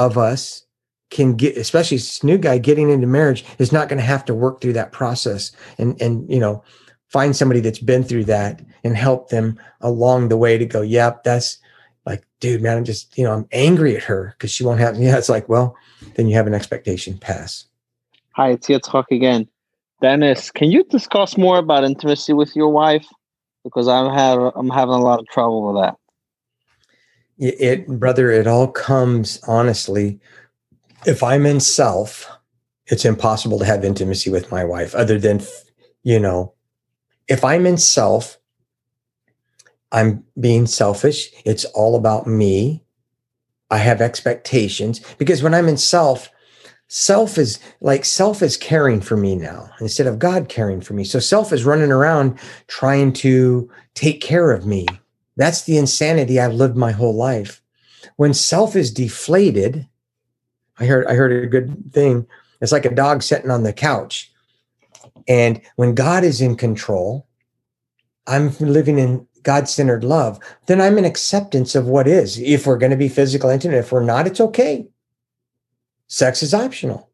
of 0.01 0.19
us 0.19 0.65
can 1.11 1.35
get, 1.35 1.57
especially 1.57 1.97
this 1.97 2.25
new 2.25 2.39
guy 2.39 2.59
getting 2.59 2.91
into 2.91 3.07
marriage, 3.07 3.45
is 3.59 3.73
not 3.73 3.89
going 3.89 3.99
to 3.99 4.05
have 4.05 4.25
to 4.25 4.35
work 4.35 4.61
through 4.61 4.73
that 4.73 4.93
process 4.93 5.53
and 5.79 6.01
and 6.01 6.29
you 6.31 6.39
know 6.39 6.63
find 7.09 7.35
somebody 7.37 7.61
that's 7.61 7.81
been 7.81 8.05
through 8.05 8.25
that 8.25 8.63
and 8.85 8.97
help 8.97 9.31
them 9.31 9.59
along 9.81 10.29
the 10.29 10.37
way 10.37 10.57
to 10.57 10.65
go. 10.65 10.81
Yep, 10.81 11.25
that's 11.25 11.59
like, 12.07 12.25
dude, 12.39 12.63
man, 12.63 12.79
I'm 12.79 12.85
just, 12.85 13.19
you 13.19 13.25
know, 13.25 13.33
I'm 13.33 13.49
angry 13.53 13.97
at 13.97 14.05
her 14.05 14.35
because 14.39 14.53
she 14.53 14.65
won't 14.65 14.79
have, 14.79 14.97
yeah, 15.01 15.19
it's 15.19 15.29
like, 15.29 15.49
well, 15.49 15.77
then 16.15 16.29
you 16.29 16.37
have 16.37 16.47
an 16.47 16.55
expectation 16.55 17.19
pass. 17.19 17.67
Hi, 18.37 18.51
it's 18.51 18.69
Yitzhak 18.69 19.07
again. 19.11 19.49
Dennis, 20.01 20.51
can 20.51 20.71
you 20.71 20.85
discuss 20.85 21.37
more 21.37 21.59
about 21.59 21.85
intimacy 21.85 22.33
with 22.33 22.57
your 22.57 22.71
wife? 22.71 23.07
Because 23.65 23.89
I'm 23.89 24.11
have 24.15 24.39
I'm 24.57 24.71
having 24.71 24.95
a 24.95 25.01
lot 25.01 25.19
of 25.19 25.27
trouble 25.27 25.71
with 25.71 25.83
that. 25.83 25.97
It, 27.41 27.89
brother, 27.89 28.31
it 28.31 28.47
all 28.47 28.69
comes 28.69 29.41
honestly. 29.49 30.21
If 31.07 31.23
I'm 31.23 31.47
in 31.47 31.59
self, 31.61 32.29
it's 32.87 33.07
impossible 33.07 33.59
to 33.61 33.65
have 33.65 33.85
intimacy 33.85 34.31
with 34.31 34.51
my 34.51 34.63
wife 34.63 34.95
other 34.95 35.19
than, 35.19 35.41
you 36.03 36.21
know, 36.21 36.53
if 37.29 37.43
I'm 37.43 37.65
in 37.65 37.79
self, 37.79 38.39
I'm 39.93 40.25
being 40.39 40.67
selfish. 40.67 41.31
It's 41.47 41.65
all 41.67 41.97
about 41.97 42.27
me. 42.27 42.85
I 43.71 43.79
have 43.79 44.01
expectations 44.01 45.01
because 45.17 45.43
when 45.43 45.55
I'm 45.55 45.69
in 45.69 45.77
self, 45.77 46.29
self 46.89 47.39
is 47.39 47.61
like 47.81 48.05
self 48.05 48.43
is 48.43 48.57
caring 48.57 49.01
for 49.01 49.17
me 49.17 49.37
now 49.37 49.71
instead 49.81 50.09
of 50.09 50.19
God 50.19 50.49
caring 50.49 50.81
for 50.81 50.93
me. 50.93 51.05
So 51.05 51.21
self 51.21 51.53
is 51.53 51.65
running 51.65 51.93
around 51.93 52.39
trying 52.67 53.13
to 53.15 53.71
take 53.95 54.21
care 54.21 54.51
of 54.51 54.67
me. 54.67 54.87
That's 55.41 55.63
the 55.63 55.79
insanity 55.79 56.39
I've 56.39 56.55
lived 56.55 56.77
my 56.77 56.93
whole 56.93 57.15
life. 57.15 57.63
When 58.17 58.35
self 58.35 58.77
is 58.77 58.93
deflated, 58.93 59.89
I 60.79 60.87
heard 60.87 61.07
I 61.07 61.15
heard 61.15 61.33
a 61.33 61.47
good 61.47 61.93
thing. 61.93 62.27
It's 62.61 62.73
like 62.73 62.85
a 62.85 62.95
dog 62.95 63.23
sitting 63.23 63.51
on 63.51 63.63
the 63.63 63.73
couch. 63.73 64.31
And 65.27 65.61
when 65.77 65.95
God 65.95 66.25
is 66.25 66.41
in 66.41 66.57
control, 66.57 67.27
I'm 68.27 68.51
living 68.59 68.99
in 68.99 69.27
God 69.43 69.69
centered 69.69 70.05
love, 70.05 70.39
then 70.67 70.81
I'm 70.81 70.99
in 70.99 71.05
acceptance 71.05 71.75
of 71.75 71.87
what 71.87 72.07
is. 72.07 72.39
If 72.39 72.67
we're 72.67 72.79
going 72.79 72.91
to 72.91 72.97
be 72.97 73.09
physical 73.09 73.51
intimate, 73.51 73.79
if 73.79 73.93
we're 73.93 74.05
not, 74.05 74.27
it's 74.27 74.41
okay. 74.41 74.89
Sex 76.09 76.43
is 76.43 76.53
optional. 76.53 77.10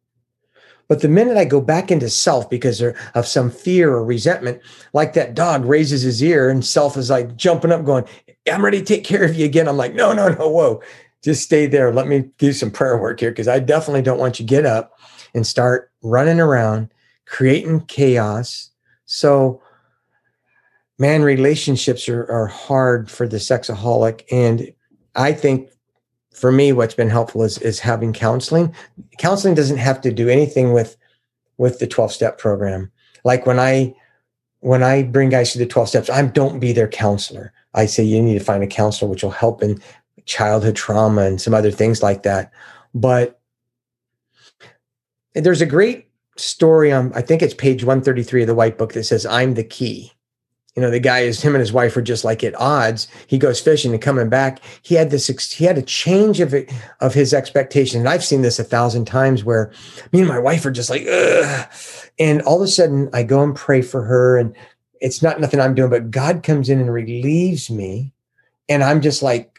But 0.89 1.03
the 1.03 1.09
minute 1.09 1.37
I 1.37 1.45
go 1.45 1.61
back 1.61 1.91
into 1.91 2.09
self 2.09 2.49
because 2.49 2.81
of 2.81 3.27
some 3.27 3.51
fear 3.51 3.93
or 3.93 4.05
resentment, 4.05 4.61
like 4.93 5.15
that 5.15 5.35
dog 5.35 5.65
raises 5.65 6.03
his 6.03 6.23
ear 6.23 6.49
and 6.49 6.65
self 6.65 6.97
is 6.97 7.11
like 7.11 7.37
jumping 7.37 7.73
up, 7.73 7.85
going, 7.85 8.05
I'm 8.51 8.65
ready 8.65 8.79
to 8.79 8.85
take 8.85 9.05
care 9.05 9.25
of 9.25 9.35
you 9.35 9.45
again. 9.45 9.69
I'm 9.69 9.77
like, 9.77 9.95
no, 9.95 10.13
no, 10.13 10.29
no, 10.29 10.49
whoa, 10.49 10.83
just 11.25 11.43
stay 11.43 11.67
there. 11.67 11.93
Let 11.93 12.07
me 12.07 12.31
do 12.39 12.53
some 12.53 12.71
prayer 12.71 12.97
work 12.97 13.19
here 13.19 13.31
because 13.31 13.49
I 13.49 13.59
definitely 13.59 14.03
don't 14.03 14.19
want 14.19 14.39
you 14.39 14.47
to 14.47 14.51
get 14.51 14.65
up 14.65 14.99
and 15.35 15.47
start 15.47 15.91
running 16.03 16.39
around, 16.39 16.93
creating 17.27 17.81
chaos. 17.87 18.71
So 19.07 19.61
man, 20.99 21.23
relationships 21.23 22.09
are, 22.09 22.31
are 22.31 22.47
hard 22.47 23.11
for 23.11 23.29
the 23.29 23.37
sexaholic. 23.37 24.23
And 24.31 24.73
I 25.15 25.33
think 25.33 25.71
for 26.37 26.53
me, 26.53 26.71
what's 26.73 26.95
been 26.95 27.09
helpful 27.09 27.43
is, 27.43 27.57
is 27.59 27.81
having 27.81 28.13
counseling. 28.13 28.75
Counseling 29.17 29.55
doesn't 29.55 29.79
have 29.79 30.03
to 30.03 30.13
do 30.13 30.29
anything 30.29 30.75
with, 30.75 30.99
with 31.57 31.79
the 31.79 31.87
12 31.87 32.13
step 32.13 32.37
program. 32.37 32.93
Like 33.25 33.47
when 33.47 33.59
I, 33.59 33.95
when 34.61 34.83
I 34.83 35.03
bring 35.03 35.31
guys 35.31 35.53
to 35.53 35.59
the 35.59 35.65
12 35.65 35.89
steps, 35.89 36.11
I 36.11 36.21
don't 36.27 36.61
be 36.61 36.73
their 36.73 36.89
counselor. 36.89 37.55
I 37.73 37.87
say 37.87 38.03
you 38.03 38.23
need 38.23 38.39
to 38.39 38.45
find 38.45 38.63
a 38.63 38.67
counselor, 38.67 39.11
which 39.11 39.23
will 39.23 39.31
help 39.31 39.63
in 39.63 39.81
childhood 40.27 40.77
trauma 40.77 41.23
and 41.23 41.41
some 41.41 41.55
other 41.55 41.71
things 41.71 42.03
like 42.03 42.23
that. 42.25 42.53
But 42.95 43.41
there's 45.35 45.63
a 45.63 45.67
great 45.67 46.09
story 46.37 46.93
on, 46.93 47.13
I 47.15 47.23
think 47.23 47.41
it's 47.41 47.55
page 47.55 47.83
133 47.83 48.43
of 48.43 48.47
the 48.47 48.55
white 48.55 48.77
book 48.77 48.93
that 48.93 49.05
says, 49.05 49.25
I'm 49.25 49.55
the 49.55 49.65
key 49.65 50.13
you 50.77 50.83
know 50.83 50.91
the 50.91 51.01
guy 51.01 51.21
is 51.21 51.41
him 51.41 51.55
and 51.55 51.61
his 51.61 51.73
wife 51.73 51.97
are 51.97 52.03
just 52.03 52.23
like 52.23 52.45
at 52.45 52.55
odds. 52.61 53.09
He 53.27 53.39
goes 53.39 53.61
fishing 53.61 53.93
and 53.93 54.03
coming 54.03 54.29
back. 54.29 54.61
He 54.83 54.95
had 54.95 55.11
this 55.11 55.27
he 55.27 55.65
had 55.65 55.79
a 55.79 55.83
change 55.83 56.39
of 56.41 56.55
of 57.01 57.15
his 57.15 57.33
expectation. 57.33 58.01
And 58.01 58.09
i've 58.09 58.25
seen 58.25 58.43
this 58.43 58.59
a 58.59 58.65
thousand 58.65 59.07
times 59.07 59.43
where 59.43 59.73
me 60.13 60.21
and 60.21 60.29
my 60.29 60.39
wife 60.39 60.65
are 60.67 60.71
just 60.71 60.91
like 60.91 61.07
Ugh. 61.07 61.69
and 62.19 62.43
all 62.43 62.57
of 62.57 62.69
a 62.69 62.71
sudden 62.71 63.09
i 63.15 63.23
go 63.23 63.43
and 63.43 63.57
pray 63.57 63.81
for 63.81 64.03
her 64.05 64.37
and 64.37 64.55
it's 65.01 65.23
not 65.23 65.41
nothing 65.41 65.61
i'm 65.61 65.75
doing 65.75 65.91
but 65.91 66.11
god 66.11 66.43
comes 66.43 66.69
in 66.69 66.79
and 66.79 66.93
relieves 66.93 67.71
me. 67.71 68.13
And 68.69 68.85
i'm 68.85 69.01
just 69.01 69.23
like 69.23 69.59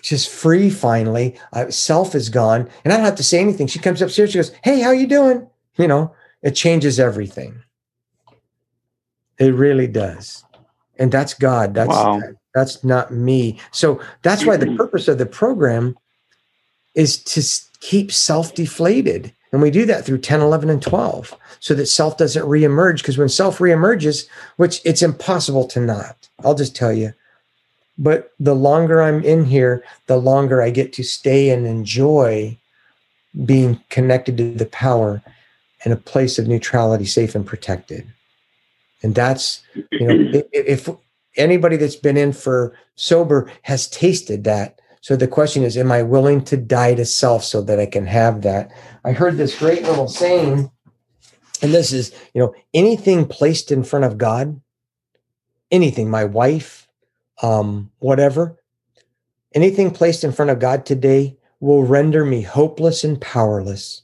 just 0.00 0.30
free 0.30 0.70
finally. 0.70 1.36
Uh, 1.52 1.68
self 1.72 2.14
is 2.14 2.28
gone. 2.28 2.68
And 2.84 2.92
i 2.92 2.96
don't 2.96 3.04
have 3.04 3.16
to 3.16 3.24
say 3.24 3.40
anything. 3.40 3.66
She 3.66 3.80
comes 3.80 4.00
upstairs. 4.00 4.30
She 4.30 4.38
goes 4.38 4.52
hey 4.62 4.80
how 4.80 4.92
you 4.92 5.08
doing? 5.08 5.48
You 5.76 5.88
know 5.88 6.14
it 6.42 6.52
changes 6.52 7.00
everything 7.00 7.60
it 9.38 9.54
really 9.54 9.86
does. 9.86 10.44
And 10.98 11.12
that's 11.12 11.34
God. 11.34 11.74
That's 11.74 11.88
wow. 11.88 12.20
that's 12.54 12.82
not 12.82 13.12
me. 13.12 13.60
So 13.70 14.00
that's 14.22 14.44
why 14.44 14.56
the 14.56 14.74
purpose 14.76 15.06
of 15.08 15.18
the 15.18 15.26
program 15.26 15.96
is 16.94 17.22
to 17.24 17.42
keep 17.80 18.10
self 18.10 18.54
deflated. 18.54 19.32
And 19.52 19.62
we 19.62 19.70
do 19.70 19.86
that 19.86 20.04
through 20.04 20.18
10, 20.18 20.40
11, 20.40 20.68
and 20.68 20.82
12 20.82 21.34
so 21.60 21.74
that 21.74 21.86
self 21.86 22.18
doesn't 22.18 22.44
reemerge. 22.44 22.98
Because 22.98 23.16
when 23.16 23.28
self 23.28 23.58
reemerges, 23.58 24.26
which 24.56 24.80
it's 24.84 25.02
impossible 25.02 25.66
to 25.68 25.80
not, 25.80 26.28
I'll 26.44 26.54
just 26.54 26.76
tell 26.76 26.92
you. 26.92 27.14
But 27.96 28.32
the 28.38 28.54
longer 28.54 29.02
I'm 29.02 29.24
in 29.24 29.44
here, 29.44 29.84
the 30.06 30.18
longer 30.18 30.62
I 30.62 30.70
get 30.70 30.92
to 30.94 31.02
stay 31.02 31.50
and 31.50 31.66
enjoy 31.66 32.56
being 33.44 33.80
connected 33.88 34.36
to 34.36 34.52
the 34.52 34.66
power 34.66 35.22
in 35.84 35.92
a 35.92 35.96
place 35.96 36.38
of 36.38 36.46
neutrality, 36.46 37.04
safe 37.04 37.34
and 37.34 37.46
protected. 37.46 38.06
And 39.02 39.14
that's, 39.14 39.62
you 39.74 40.06
know, 40.06 40.42
if 40.52 40.88
anybody 41.36 41.76
that's 41.76 41.96
been 41.96 42.16
in 42.16 42.32
for 42.32 42.76
sober 42.96 43.50
has 43.62 43.88
tasted 43.88 44.44
that. 44.44 44.80
So 45.00 45.16
the 45.16 45.28
question 45.28 45.62
is, 45.62 45.76
am 45.76 45.92
I 45.92 46.02
willing 46.02 46.42
to 46.44 46.56
die 46.56 46.94
to 46.94 47.04
self 47.04 47.44
so 47.44 47.62
that 47.62 47.78
I 47.78 47.86
can 47.86 48.06
have 48.06 48.42
that? 48.42 48.70
I 49.04 49.12
heard 49.12 49.36
this 49.36 49.58
great 49.58 49.84
little 49.84 50.08
saying, 50.08 50.70
and 51.62 51.72
this 51.72 51.92
is, 51.92 52.12
you 52.34 52.40
know, 52.40 52.54
anything 52.74 53.26
placed 53.26 53.70
in 53.70 53.84
front 53.84 54.04
of 54.04 54.18
God, 54.18 54.60
anything, 55.70 56.10
my 56.10 56.24
wife, 56.24 56.88
um, 57.42 57.90
whatever, 58.00 58.56
anything 59.54 59.92
placed 59.92 60.24
in 60.24 60.32
front 60.32 60.50
of 60.50 60.58
God 60.58 60.84
today 60.84 61.36
will 61.60 61.84
render 61.84 62.24
me 62.24 62.42
hopeless 62.42 63.04
and 63.04 63.20
powerless. 63.20 64.02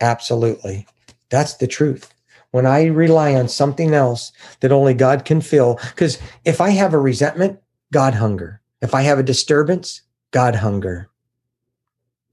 Absolutely. 0.00 0.86
That's 1.28 1.54
the 1.54 1.66
truth 1.66 2.12
when 2.50 2.66
I 2.66 2.86
rely 2.86 3.34
on 3.34 3.48
something 3.48 3.94
else 3.94 4.32
that 4.60 4.72
only 4.72 4.94
God 4.94 5.24
can 5.24 5.40
fill. 5.40 5.78
Because 5.90 6.18
if 6.44 6.60
I 6.60 6.70
have 6.70 6.94
a 6.94 6.98
resentment, 6.98 7.60
God 7.92 8.14
hunger. 8.14 8.60
If 8.80 8.94
I 8.94 9.02
have 9.02 9.18
a 9.18 9.24
disturbance, 9.24 10.02
God 10.30 10.56
hunger. 10.56 11.08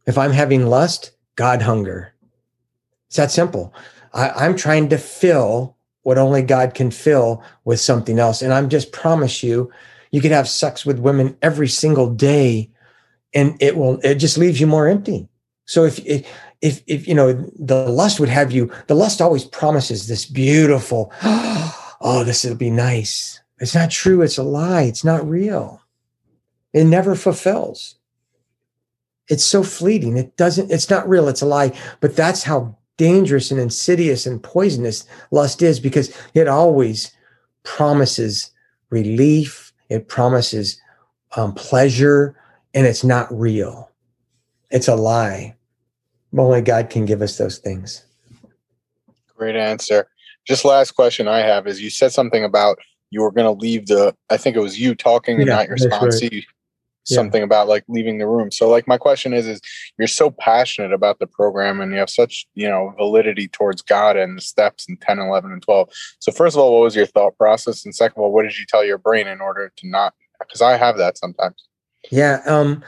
If 0.06 0.18
I'm 0.18 0.32
having 0.32 0.68
lust, 0.68 1.12
God 1.36 1.62
hunger. 1.62 2.14
It's 3.08 3.18
that 3.18 3.32
simple. 3.32 3.74
I, 4.14 4.46
am 4.46 4.56
trying 4.56 4.90
to 4.90 4.98
fill 4.98 5.76
what 6.04 6.18
only 6.18 6.42
God 6.42 6.74
can 6.74 6.90
fill 6.90 7.44
with 7.66 7.80
something 7.80 8.18
else. 8.18 8.42
And 8.42 8.54
I'm 8.54 8.70
just 8.70 8.92
promise 8.92 9.44
you, 9.44 9.72
you 10.12 10.22
could 10.22 10.32
have 10.32 10.48
sex 10.48 10.86
with 10.86 11.00
women 11.00 11.38
every 11.42 11.68
single 11.68 12.10
day 12.10 12.72
and 13.34 13.58
it 13.60 13.76
will, 13.76 14.00
it 14.04 14.16
just 14.16 14.38
leaves 14.38 14.60
you 14.60 14.68
more 14.68 14.88
empty. 14.88 15.28
So 15.66 15.84
if, 15.84 16.00
if 16.06 16.26
if 16.62 16.82
if 16.88 17.08
you 17.08 17.14
know 17.14 17.34
the 17.58 17.88
lust 17.90 18.20
would 18.20 18.30
have 18.30 18.52
you 18.52 18.72
the 18.88 18.96
lust 18.96 19.22
always 19.22 19.46
promises 19.46 20.08
this 20.08 20.26
beautiful 20.26 21.12
oh 21.24 22.24
this 22.26 22.44
will 22.44 22.56
be 22.56 22.70
nice. 22.70 23.40
It's 23.60 23.76
not 23.76 23.92
true 23.92 24.22
it's 24.22 24.38
a 24.38 24.44
lie 24.44 24.84
it's 24.84 25.04
not 25.04 25.28
real. 25.28 25.82
It 26.74 26.86
never 26.86 27.16
fulfills. 27.16 27.96
It's 29.28 29.44
so 29.44 29.64
fleeting 29.64 30.18
it 30.18 30.36
doesn't 30.38 30.72
it's 30.72 30.90
not 30.90 31.08
real 31.08 31.28
it's 31.28 31.42
a 31.42 31.46
lie. 31.46 31.78
But 32.00 32.16
that's 32.16 32.44
how 32.44 32.78
dangerous 32.98 33.52
and 33.52 33.60
insidious 33.60 34.26
and 34.26 34.42
poisonous 34.42 35.06
lust 35.32 35.62
is 35.62 35.80
because 35.80 36.16
it 36.34 36.48
always 36.48 37.12
promises 37.64 38.52
relief 38.90 39.74
it 39.90 40.08
promises 40.08 40.82
um, 41.36 41.54
pleasure 41.54 42.36
and 42.74 42.88
it's 42.88 43.04
not 43.04 43.28
real. 43.32 43.92
It's 44.70 44.88
a 44.88 44.96
lie 44.96 45.57
only 46.36 46.62
God 46.62 46.90
can 46.90 47.06
give 47.06 47.22
us 47.22 47.38
those 47.38 47.58
things. 47.58 48.04
Great 49.36 49.56
answer. 49.56 50.08
Just 50.46 50.66
last 50.66 50.92
question 50.92 51.28
I 51.28 51.40
have 51.40 51.68
is 51.68 51.82
you 51.82 51.90
said 51.90 52.12
something 52.12 52.44
about 52.44 52.80
you 53.10 53.22
were 53.22 53.32
going 53.32 53.46
to 53.46 53.62
leave 53.62 53.88
the, 53.88 54.16
I 54.30 54.38
think 54.38 54.56
it 54.56 54.62
was 54.62 54.80
you 54.80 54.96
talking 54.96 55.38
and 55.38 55.48
not 55.48 55.68
your 55.68 55.78
sponsee. 55.78 56.32
Right. 56.32 56.46
Something 57.06 57.40
yeah. 57.40 57.46
about 57.46 57.70
like 57.70 57.86
leaving 57.88 58.18
the 58.18 58.28
room. 58.28 58.52
So, 58.52 58.68
like, 58.68 58.86
my 58.86 58.98
question 58.98 59.34
is: 59.34 59.48
Is 59.48 59.62
you're 59.98 60.10
so 60.10 60.30
passionate 60.30 60.92
about 60.92 61.20
the 61.20 61.28
program 61.28 61.80
and 61.80 61.94
you 61.94 62.00
have 62.00 62.10
such, 62.10 62.46
you 62.54 62.68
know, 62.68 62.94
validity 62.98 63.48
towards 63.48 63.82
God 63.82 64.18
and 64.18 64.38
the 64.38 64.42
steps 64.42 64.90
in 64.90 64.98
10, 64.98 65.20
11, 65.20 65.54
and 65.54 65.62
12. 65.62 65.90
So, 66.20 66.34
first 66.34 66.58
of 66.58 66.62
all, 66.62 66.74
what 66.74 66.84
was 66.84 66.98
your 66.98 67.06
thought 67.06 67.38
process? 67.38 67.86
And 67.86 67.96
second 67.96 68.18
of 68.18 68.24
all, 68.24 68.34
what 68.34 68.44
did 68.44 68.60
you 68.60 68.66
tell 68.68 68.84
your 68.84 68.98
brain 68.98 69.26
in 69.26 69.40
order 69.40 69.72
to 69.78 69.88
not? 69.88 70.16
Because 70.42 70.62
I 70.62 70.76
have 70.76 70.98
that 70.98 71.18
sometimes. 71.18 71.56
Yeah. 72.12 72.42
Um, 72.46 72.84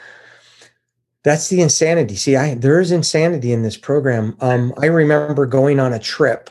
that's 1.29 1.49
the 1.49 1.61
insanity. 1.61 2.15
See, 2.15 2.35
I 2.35 2.55
there 2.55 2.79
is 2.79 2.91
insanity 2.91 3.51
in 3.51 3.63
this 3.63 3.77
program. 3.77 4.35
Um, 4.41 4.73
I 4.81 4.87
remember 4.87 5.45
going 5.45 5.79
on 5.79 5.93
a 5.93 5.99
trip 5.99 6.49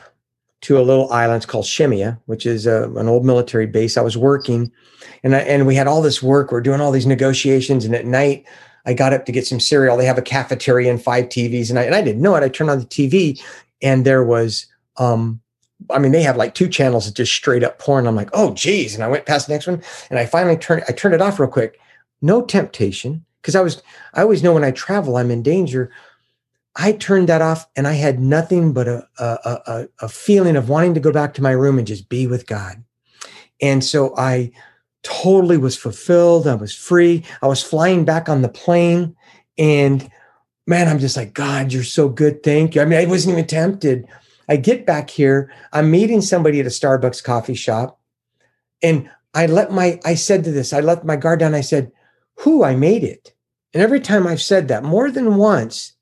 to 0.61 0.77
a 0.77 0.81
little 0.81 1.11
island 1.11 1.47
called 1.47 1.65
Shemya, 1.65 2.19
which 2.25 2.45
is 2.45 2.65
a, 2.65 2.89
an 2.91 3.07
old 3.07 3.25
military 3.25 3.65
base. 3.65 3.97
I 3.97 4.01
was 4.01 4.17
working, 4.17 4.71
and 5.23 5.35
I, 5.35 5.39
and 5.39 5.67
we 5.67 5.75
had 5.75 5.87
all 5.87 6.01
this 6.01 6.23
work. 6.23 6.51
We're 6.51 6.61
doing 6.61 6.81
all 6.81 6.91
these 6.91 7.05
negotiations, 7.05 7.85
and 7.85 7.95
at 7.95 8.05
night 8.05 8.45
I 8.85 8.93
got 8.93 9.13
up 9.13 9.25
to 9.25 9.31
get 9.31 9.47
some 9.47 9.59
cereal. 9.59 9.97
They 9.97 10.05
have 10.05 10.17
a 10.17 10.23
cafeteria 10.23 10.89
and 10.89 11.01
five 11.01 11.25
TVs, 11.25 11.69
and 11.69 11.77
I 11.77 11.83
and 11.83 11.95
I 11.95 12.01
didn't 12.01 12.21
know 12.21 12.35
it. 12.35 12.43
I 12.43 12.49
turned 12.49 12.69
on 12.69 12.79
the 12.79 12.85
TV, 12.85 13.41
and 13.81 14.05
there 14.05 14.23
was 14.23 14.67
um, 14.97 15.41
I 15.89 15.99
mean, 15.99 16.11
they 16.11 16.21
have 16.23 16.37
like 16.37 16.55
two 16.55 16.67
channels 16.67 17.07
of 17.07 17.13
just 17.13 17.33
straight 17.33 17.63
up 17.63 17.79
porn. 17.79 18.07
I'm 18.07 18.15
like, 18.15 18.29
oh 18.33 18.53
geez. 18.53 18.95
And 18.95 19.03
I 19.03 19.07
went 19.07 19.25
past 19.25 19.47
the 19.47 19.53
next 19.53 19.67
one 19.67 19.81
and 20.09 20.19
I 20.19 20.25
finally 20.25 20.57
turned, 20.57 20.83
I 20.87 20.91
turned 20.91 21.15
it 21.15 21.21
off 21.21 21.39
real 21.39 21.49
quick. 21.49 21.79
No 22.21 22.41
temptation. 22.41 23.25
Cause 23.43 23.55
I 23.55 23.61
was, 23.61 23.81
I 24.13 24.21
always 24.21 24.43
know 24.43 24.53
when 24.53 24.63
I 24.63 24.71
travel, 24.71 25.17
I'm 25.17 25.31
in 25.31 25.43
danger. 25.43 25.91
I 26.75 26.93
turned 26.93 27.29
that 27.29 27.41
off 27.41 27.67
and 27.75 27.87
I 27.87 27.93
had 27.93 28.19
nothing 28.19 28.73
but 28.73 28.87
a, 28.87 29.07
a, 29.17 29.23
a, 29.45 29.87
a 30.01 30.09
feeling 30.09 30.55
of 30.55 30.69
wanting 30.69 30.93
to 30.93 30.99
go 30.99 31.11
back 31.11 31.33
to 31.35 31.41
my 31.41 31.51
room 31.51 31.77
and 31.77 31.87
just 31.87 32.09
be 32.09 32.27
with 32.27 32.47
God. 32.47 32.83
And 33.61 33.83
so 33.83 34.15
I 34.17 34.51
totally 35.03 35.57
was 35.57 35.75
fulfilled. 35.75 36.47
I 36.47 36.55
was 36.55 36.75
free. 36.75 37.23
I 37.41 37.47
was 37.47 37.63
flying 37.63 38.05
back 38.05 38.29
on 38.29 38.41
the 38.41 38.49
plane 38.49 39.15
and 39.57 40.09
man, 40.67 40.87
I'm 40.87 40.99
just 40.99 41.17
like, 41.17 41.33
God, 41.33 41.73
you're 41.73 41.83
so 41.83 42.09
good. 42.09 42.43
Thank 42.43 42.75
you. 42.75 42.81
I 42.81 42.85
mean, 42.85 42.99
I 42.99 43.05
wasn't 43.05 43.33
even 43.33 43.47
tempted 43.47 44.07
I 44.49 44.57
get 44.57 44.85
back 44.85 45.11
here, 45.11 45.53
I'm 45.71 45.91
meeting 45.91 46.21
somebody 46.21 46.59
at 46.59 46.65
a 46.65 46.69
Starbucks 46.69 47.23
coffee 47.23 47.53
shop, 47.53 47.99
and 48.81 49.09
I 49.35 49.45
let 49.45 49.71
my, 49.71 49.99
I 50.03 50.15
said 50.15 50.43
to 50.43 50.51
this, 50.51 50.73
I 50.73 50.79
let 50.79 51.05
my 51.05 51.15
guard 51.15 51.39
down. 51.39 51.53
I 51.53 51.61
said, 51.61 51.91
Who 52.39 52.63
I 52.63 52.75
made 52.75 53.03
it. 53.03 53.33
And 53.73 53.83
every 53.83 53.99
time 53.99 54.25
I've 54.25 54.41
said 54.41 54.67
that 54.67 54.83
more 54.83 55.11
than 55.11 55.35
once, 55.35 55.93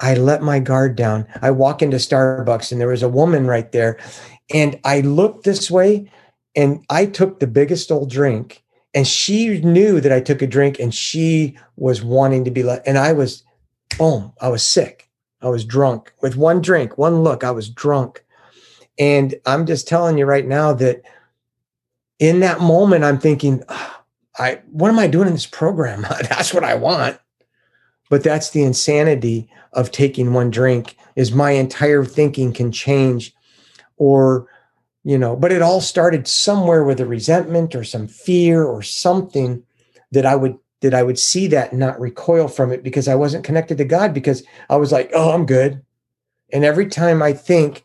I 0.00 0.14
let 0.14 0.42
my 0.42 0.58
guard 0.58 0.96
down. 0.96 1.26
I 1.42 1.50
walk 1.50 1.82
into 1.82 1.96
Starbucks 1.96 2.72
and 2.72 2.80
there 2.80 2.88
was 2.88 3.02
a 3.02 3.08
woman 3.08 3.46
right 3.46 3.70
there. 3.72 3.98
And 4.52 4.78
I 4.84 5.00
looked 5.00 5.44
this 5.44 5.70
way 5.70 6.10
and 6.54 6.84
I 6.90 7.06
took 7.06 7.40
the 7.40 7.46
biggest 7.46 7.90
old 7.90 8.10
drink. 8.10 8.62
And 8.94 9.06
she 9.06 9.60
knew 9.60 10.00
that 10.00 10.12
I 10.12 10.20
took 10.20 10.40
a 10.40 10.46
drink 10.46 10.78
and 10.78 10.94
she 10.94 11.58
was 11.76 12.02
wanting 12.02 12.44
to 12.44 12.50
be 12.50 12.62
let. 12.62 12.86
And 12.86 12.96
I 12.96 13.12
was, 13.12 13.42
boom, 13.98 14.32
I 14.40 14.48
was 14.48 14.62
sick. 14.62 15.10
I 15.42 15.48
was 15.48 15.64
drunk 15.64 16.12
with 16.22 16.36
one 16.36 16.62
drink, 16.62 16.96
one 16.96 17.22
look. 17.22 17.44
I 17.44 17.50
was 17.50 17.68
drunk. 17.68 18.24
And 18.98 19.34
I'm 19.44 19.66
just 19.66 19.86
telling 19.86 20.16
you 20.16 20.24
right 20.24 20.46
now 20.46 20.72
that 20.74 21.02
in 22.18 22.40
that 22.40 22.60
moment, 22.60 23.04
I'm 23.04 23.18
thinking, 23.18 23.62
oh, 23.68 23.95
I 24.38 24.60
what 24.70 24.88
am 24.90 24.98
I 24.98 25.06
doing 25.06 25.26
in 25.28 25.34
this 25.34 25.46
program? 25.46 26.02
that's 26.28 26.52
what 26.52 26.64
I 26.64 26.74
want. 26.74 27.18
But 28.08 28.22
that's 28.22 28.50
the 28.50 28.62
insanity 28.62 29.50
of 29.72 29.90
taking 29.90 30.32
one 30.32 30.50
drink 30.50 30.96
is 31.16 31.32
my 31.32 31.52
entire 31.52 32.04
thinking 32.04 32.52
can 32.52 32.70
change 32.70 33.34
or 33.96 34.48
you 35.02 35.16
know, 35.16 35.36
but 35.36 35.52
it 35.52 35.62
all 35.62 35.80
started 35.80 36.26
somewhere 36.26 36.82
with 36.82 36.98
a 36.98 37.06
resentment 37.06 37.76
or 37.76 37.84
some 37.84 38.08
fear 38.08 38.64
or 38.64 38.82
something 38.82 39.62
that 40.10 40.26
I 40.26 40.34
would 40.34 40.58
that 40.80 40.94
I 40.94 41.02
would 41.02 41.18
see 41.18 41.46
that 41.48 41.70
and 41.70 41.80
not 41.80 42.00
recoil 42.00 42.48
from 42.48 42.72
it 42.72 42.82
because 42.82 43.08
I 43.08 43.14
wasn't 43.14 43.44
connected 43.44 43.78
to 43.78 43.84
God 43.84 44.12
because 44.12 44.42
I 44.68 44.76
was 44.76 44.92
like, 44.92 45.10
oh, 45.14 45.32
I'm 45.32 45.46
good. 45.46 45.82
And 46.52 46.64
every 46.64 46.86
time 46.86 47.22
I 47.22 47.32
think 47.32 47.84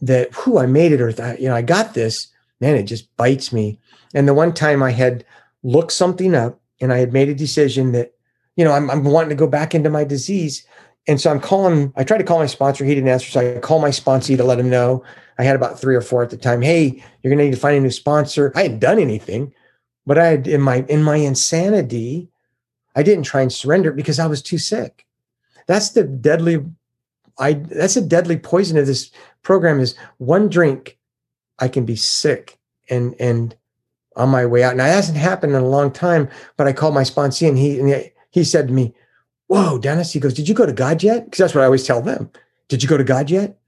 that, 0.00 0.32
who 0.34 0.58
I 0.58 0.66
made 0.66 0.92
it 0.92 1.00
or 1.00 1.10
you 1.38 1.48
know, 1.48 1.54
I 1.54 1.62
got 1.62 1.94
this, 1.94 2.28
man, 2.60 2.76
it 2.76 2.84
just 2.84 3.14
bites 3.16 3.52
me. 3.52 3.78
And 4.14 4.28
the 4.28 4.34
one 4.34 4.52
time 4.52 4.82
I 4.82 4.90
had 4.90 5.24
looked 5.62 5.92
something 5.92 6.34
up 6.34 6.60
and 6.80 6.92
I 6.92 6.98
had 6.98 7.12
made 7.12 7.28
a 7.28 7.34
decision 7.34 7.92
that, 7.92 8.14
you 8.56 8.64
know, 8.64 8.72
I'm, 8.72 8.90
I'm 8.90 9.04
wanting 9.04 9.30
to 9.30 9.34
go 9.34 9.46
back 9.46 9.74
into 9.74 9.90
my 9.90 10.04
disease. 10.04 10.66
And 11.06 11.20
so 11.20 11.30
I'm 11.30 11.40
calling, 11.40 11.92
I 11.96 12.04
tried 12.04 12.18
to 12.18 12.24
call 12.24 12.38
my 12.38 12.46
sponsor. 12.46 12.84
He 12.84 12.94
didn't 12.94 13.08
answer. 13.08 13.30
So 13.30 13.56
I 13.56 13.60
call 13.60 13.80
my 13.80 13.90
sponsor 13.90 14.36
to 14.36 14.44
let 14.44 14.58
him 14.58 14.70
know. 14.70 15.04
I 15.38 15.44
had 15.44 15.56
about 15.56 15.80
three 15.80 15.96
or 15.96 16.00
four 16.00 16.22
at 16.22 16.30
the 16.30 16.36
time. 16.36 16.62
Hey, 16.62 17.02
you're 17.22 17.30
going 17.30 17.38
to 17.38 17.44
need 17.44 17.54
to 17.54 17.60
find 17.60 17.76
a 17.76 17.80
new 17.80 17.90
sponsor. 17.90 18.52
I 18.54 18.62
hadn't 18.62 18.80
done 18.80 18.98
anything. 18.98 19.52
But 20.06 20.18
I 20.18 20.26
had 20.26 20.48
in 20.48 20.60
my 20.60 20.84
in 20.88 21.02
my 21.02 21.16
insanity, 21.16 22.28
I 22.96 23.02
didn't 23.02 23.24
try 23.24 23.40
and 23.40 23.52
surrender 23.52 23.92
because 23.92 24.18
I 24.18 24.26
was 24.26 24.42
too 24.42 24.58
sick. 24.58 25.06
That's 25.68 25.90
the 25.90 26.02
deadly 26.02 26.64
I 27.38 27.54
that's 27.54 27.96
a 27.96 28.02
deadly 28.02 28.36
poison 28.36 28.76
of 28.78 28.86
this 28.86 29.10
program 29.42 29.80
is 29.80 29.96
one 30.18 30.48
drink, 30.48 30.98
I 31.58 31.68
can 31.68 31.84
be 31.84 31.96
sick 31.96 32.58
and 32.90 33.14
and 33.18 33.56
on 34.16 34.28
my 34.28 34.46
way 34.46 34.62
out. 34.62 34.76
Now 34.76 34.86
it 34.86 34.92
hasn't 34.92 35.18
happened 35.18 35.54
in 35.54 35.62
a 35.62 35.68
long 35.68 35.90
time, 35.90 36.28
but 36.56 36.66
I 36.66 36.72
called 36.72 36.94
my 36.94 37.02
sponsee 37.02 37.48
and 37.48 37.58
he 37.58 37.78
and 37.78 38.10
he, 38.30 38.44
said 38.44 38.68
to 38.68 38.74
me, 38.74 38.94
Whoa, 39.46 39.78
Dennis, 39.78 40.12
he 40.12 40.20
goes, 40.20 40.34
Did 40.34 40.48
you 40.48 40.54
go 40.54 40.66
to 40.66 40.72
God 40.72 41.02
yet? 41.02 41.24
Because 41.24 41.38
that's 41.38 41.54
what 41.54 41.62
I 41.62 41.66
always 41.66 41.86
tell 41.86 42.02
them. 42.02 42.30
Did 42.68 42.82
you 42.82 42.88
go 42.88 42.96
to 42.96 43.04
God 43.04 43.30
yet? 43.30 43.58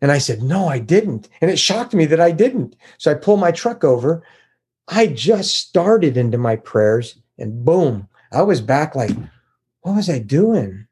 And 0.00 0.10
I 0.10 0.18
said, 0.18 0.42
No, 0.42 0.68
I 0.68 0.78
didn't. 0.78 1.28
And 1.40 1.50
it 1.50 1.58
shocked 1.58 1.94
me 1.94 2.06
that 2.06 2.20
I 2.20 2.30
didn't. 2.30 2.76
So 2.98 3.10
I 3.10 3.14
pull 3.14 3.36
my 3.36 3.52
truck 3.52 3.84
over 3.84 4.22
I 4.88 5.06
just 5.06 5.54
started 5.54 6.16
into 6.16 6.38
my 6.38 6.56
prayers 6.56 7.16
and 7.38 7.64
boom, 7.64 8.08
I 8.32 8.42
was 8.42 8.60
back 8.60 8.94
like, 8.94 9.16
what 9.80 9.96
was 9.96 10.10
I 10.10 10.18
doing? 10.18 10.86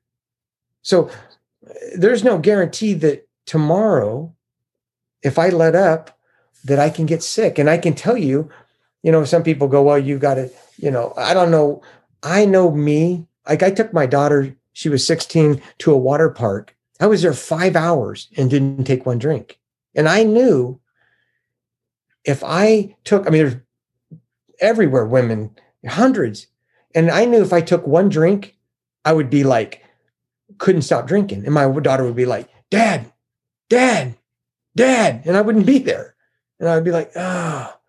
So 0.83 1.09
uh, 1.09 1.73
there's 1.97 2.25
no 2.25 2.39
guarantee 2.39 2.95
that 2.95 3.29
tomorrow, 3.47 4.35
if 5.23 5.39
I 5.39 5.49
let 5.49 5.75
up, 5.75 6.19
that 6.65 6.79
I 6.79 6.91
can 6.91 7.07
get 7.07 7.23
sick. 7.23 7.59
And 7.59 7.69
I 7.69 7.79
can 7.79 7.95
tell 7.95 8.17
you, 8.17 8.51
you 9.03 9.13
know, 9.13 9.25
some 9.25 9.43
people 9.43 9.69
go, 9.69 9.83
well, 9.83 9.99
you 9.99 10.19
got 10.19 10.35
to, 10.35 10.51
you 10.77 10.91
know, 10.91 11.13
I 11.17 11.35
don't 11.35 11.51
know. 11.51 11.83
I 12.23 12.45
know 12.45 12.71
me. 12.71 13.27
Like 13.49 13.63
I 13.63 13.71
took 13.71 13.93
my 13.93 14.07
daughter, 14.07 14.55
she 14.73 14.89
was 14.89 15.07
16, 15.07 15.61
to 15.79 15.93
a 15.93 15.99
water 15.99 16.29
park. 16.29 16.77
I 17.01 17.07
was 17.07 17.23
there 17.23 17.33
five 17.33 17.77
hours 17.77 18.29
and 18.37 18.51
didn't 18.51 18.85
take 18.85 19.07
one 19.07 19.19
drink. 19.19 19.59
And 19.95 20.09
I 20.09 20.23
knew 20.23 20.81
if 22.25 22.45
I 22.45 22.97
took, 23.05 23.27
I 23.27 23.31
mean, 23.31 23.43
there's 23.43 23.57
everywhere, 24.61 25.07
women, 25.07 25.57
hundreds. 25.87 26.47
And 26.95 27.11
I 27.11 27.25
knew 27.25 27.43
if 27.43 27.53
I 27.53 27.63
took 27.63 27.87
one 27.87 28.11
drink, 28.11 28.57
I 29.05 29.15
would 29.15 29.31
be 29.31 29.45
like, 29.45 29.83
couldn't 30.59 30.83
stop 30.83 31.07
drinking. 31.07 31.47
And 31.47 31.55
my 31.55 31.71
daughter 31.81 32.05
would 32.05 32.17
be 32.17 32.27
like, 32.27 32.49
Dad, 32.71 33.11
Dad, 33.71 34.17
Dad. 34.77 35.23
And 35.25 35.37
I 35.37 35.41
wouldn't 35.41 35.67
be 35.67 35.79
there. 35.79 36.15
And 36.59 36.69
I 36.69 36.75
would 36.75 36.85
be 36.85 36.91
like, 36.91 37.13
ah. 37.17 37.73
Oh. 37.75 37.80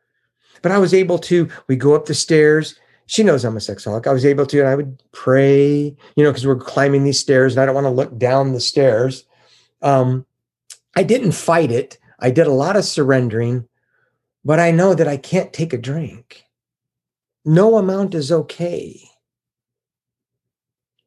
But 0.61 0.71
I 0.71 0.77
was 0.77 0.93
able 0.93 1.19
to, 1.19 1.49
we 1.67 1.75
go 1.75 1.95
up 1.95 2.05
the 2.05 2.13
stairs. 2.13 2.79
She 3.07 3.23
knows 3.23 3.43
I'm 3.43 3.57
a 3.57 3.59
sexaholic. 3.59 4.07
I 4.07 4.13
was 4.13 4.25
able 4.25 4.45
to, 4.45 4.59
and 4.59 4.69
I 4.69 4.75
would 4.75 5.01
pray, 5.11 5.95
you 6.15 6.23
know, 6.23 6.29
because 6.29 6.45
we're 6.45 6.55
climbing 6.55 7.03
these 7.03 7.19
stairs 7.19 7.53
and 7.53 7.61
I 7.61 7.65
don't 7.65 7.75
want 7.75 7.85
to 7.85 7.91
look 7.91 8.17
down 8.17 8.53
the 8.53 8.59
stairs. 8.59 9.25
Um, 9.81 10.25
I 10.95 11.03
didn't 11.03 11.33
fight 11.33 11.71
it. 11.71 11.97
I 12.19 12.29
did 12.29 12.47
a 12.47 12.51
lot 12.51 12.75
of 12.75 12.85
surrendering, 12.85 13.67
but 14.45 14.59
I 14.59 14.71
know 14.71 14.93
that 14.93 15.07
I 15.07 15.17
can't 15.17 15.51
take 15.51 15.73
a 15.73 15.77
drink 15.77 16.45
no 17.45 17.77
amount 17.77 18.13
is 18.13 18.31
okay 18.31 19.01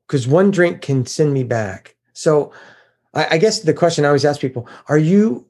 because 0.07 0.27
one 0.27 0.51
drink 0.51 0.83
can 0.83 1.07
send 1.07 1.33
me 1.33 1.45
back. 1.45 1.97
So 2.13 2.53
I, 3.15 3.29
I, 3.33 3.39
guess 3.39 3.61
the 3.61 3.75
question 3.75 4.05
I 4.05 4.09
always 4.09 4.25
ask 4.25 4.41
people 4.41 4.69
are 4.89 4.99
you 4.99 5.47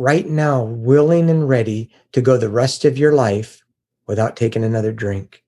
right 0.00 0.26
now 0.26 0.62
willing 0.62 1.28
and 1.28 1.48
ready 1.48 1.90
to 2.12 2.20
go 2.20 2.36
the 2.36 2.48
rest 2.48 2.84
of 2.84 2.98
your 2.98 3.12
life 3.12 3.62
without 4.06 4.36
taking 4.36 4.64
another 4.64 4.92
drink? 4.92 5.44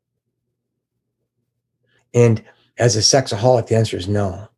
And 2.15 2.45
as 2.79 2.97
a 2.97 3.01
sexaholic, 3.01 3.67
the 3.67 3.77
answer 3.77 3.97
is 3.97 4.09
no. 4.09 4.49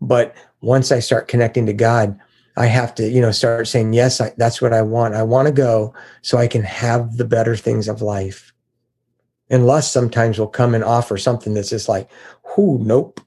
But 0.00 0.34
once 0.60 0.90
I 0.90 1.00
start 1.00 1.28
connecting 1.28 1.66
to 1.66 1.72
God, 1.72 2.18
I 2.56 2.66
have 2.66 2.94
to, 2.96 3.08
you 3.08 3.20
know, 3.20 3.30
start 3.30 3.68
saying, 3.68 3.92
yes, 3.92 4.20
I, 4.20 4.32
that's 4.36 4.60
what 4.60 4.72
I 4.72 4.82
want. 4.82 5.14
I 5.14 5.22
want 5.22 5.46
to 5.48 5.52
go 5.54 5.94
so 6.22 6.38
I 6.38 6.48
can 6.48 6.62
have 6.62 7.16
the 7.16 7.24
better 7.24 7.56
things 7.56 7.88
of 7.88 8.02
life 8.02 8.52
and 9.52 9.66
lust 9.66 9.92
sometimes 9.92 10.38
will 10.38 10.48
come 10.48 10.74
and 10.74 10.82
offer 10.82 11.18
something 11.18 11.52
that's 11.52 11.68
just 11.68 11.88
like, 11.88 12.10
whoo, 12.56 12.78
nope. 12.78 13.20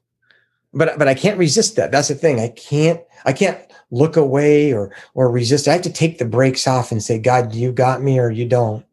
But 0.73 0.97
but 0.97 1.07
I 1.07 1.13
can't 1.13 1.37
resist 1.37 1.75
that. 1.77 1.91
That's 1.91 2.09
the 2.09 2.15
thing. 2.15 2.39
I 2.39 2.49
can't 2.49 2.99
I 3.25 3.31
can't 3.31 3.57
look 3.91 4.17
away 4.17 4.73
or 4.73 4.91
or 5.13 5.31
resist. 5.31 5.67
I 5.67 5.73
have 5.73 5.81
to 5.83 5.93
take 5.93 6.17
the 6.17 6.25
brakes 6.25 6.67
off 6.67 6.91
and 6.91 7.01
say, 7.01 7.19
God, 7.19 7.53
you 7.53 7.71
got 7.71 8.01
me 8.01 8.19
or 8.19 8.29
you 8.29 8.47
don't. 8.47 8.85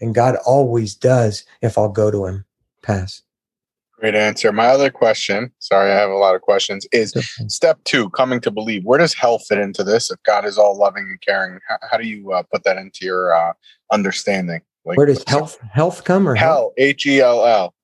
And 0.00 0.14
God 0.14 0.36
always 0.44 0.94
does 0.94 1.44
if 1.60 1.78
I'll 1.78 1.88
go 1.88 2.10
to 2.10 2.26
him. 2.26 2.44
Pass. 2.82 3.22
Great 3.98 4.16
answer. 4.16 4.50
My 4.50 4.66
other 4.66 4.90
question, 4.90 5.52
sorry, 5.60 5.92
I 5.92 5.94
have 5.94 6.10
a 6.10 6.16
lot 6.16 6.34
of 6.34 6.40
questions, 6.40 6.88
is 6.90 7.14
step 7.46 7.78
two, 7.84 8.10
coming 8.10 8.40
to 8.40 8.50
believe. 8.50 8.84
Where 8.84 8.98
does 8.98 9.14
hell 9.14 9.38
fit 9.38 9.58
into 9.58 9.84
this? 9.84 10.10
If 10.10 10.20
God 10.24 10.44
is 10.44 10.58
all 10.58 10.76
loving 10.76 11.04
and 11.04 11.20
caring, 11.20 11.60
how, 11.68 11.76
how 11.88 11.96
do 11.98 12.08
you 12.08 12.32
uh, 12.32 12.42
put 12.52 12.64
that 12.64 12.78
into 12.78 13.04
your 13.04 13.32
uh, 13.32 13.52
understanding? 13.92 14.60
Like, 14.84 14.98
Where 14.98 15.06
does 15.06 15.22
health 15.28 15.56
health 15.70 16.02
come 16.02 16.28
or 16.28 16.34
hell? 16.34 16.72
H 16.78 17.06
E 17.06 17.20
L 17.20 17.46
L. 17.46 17.74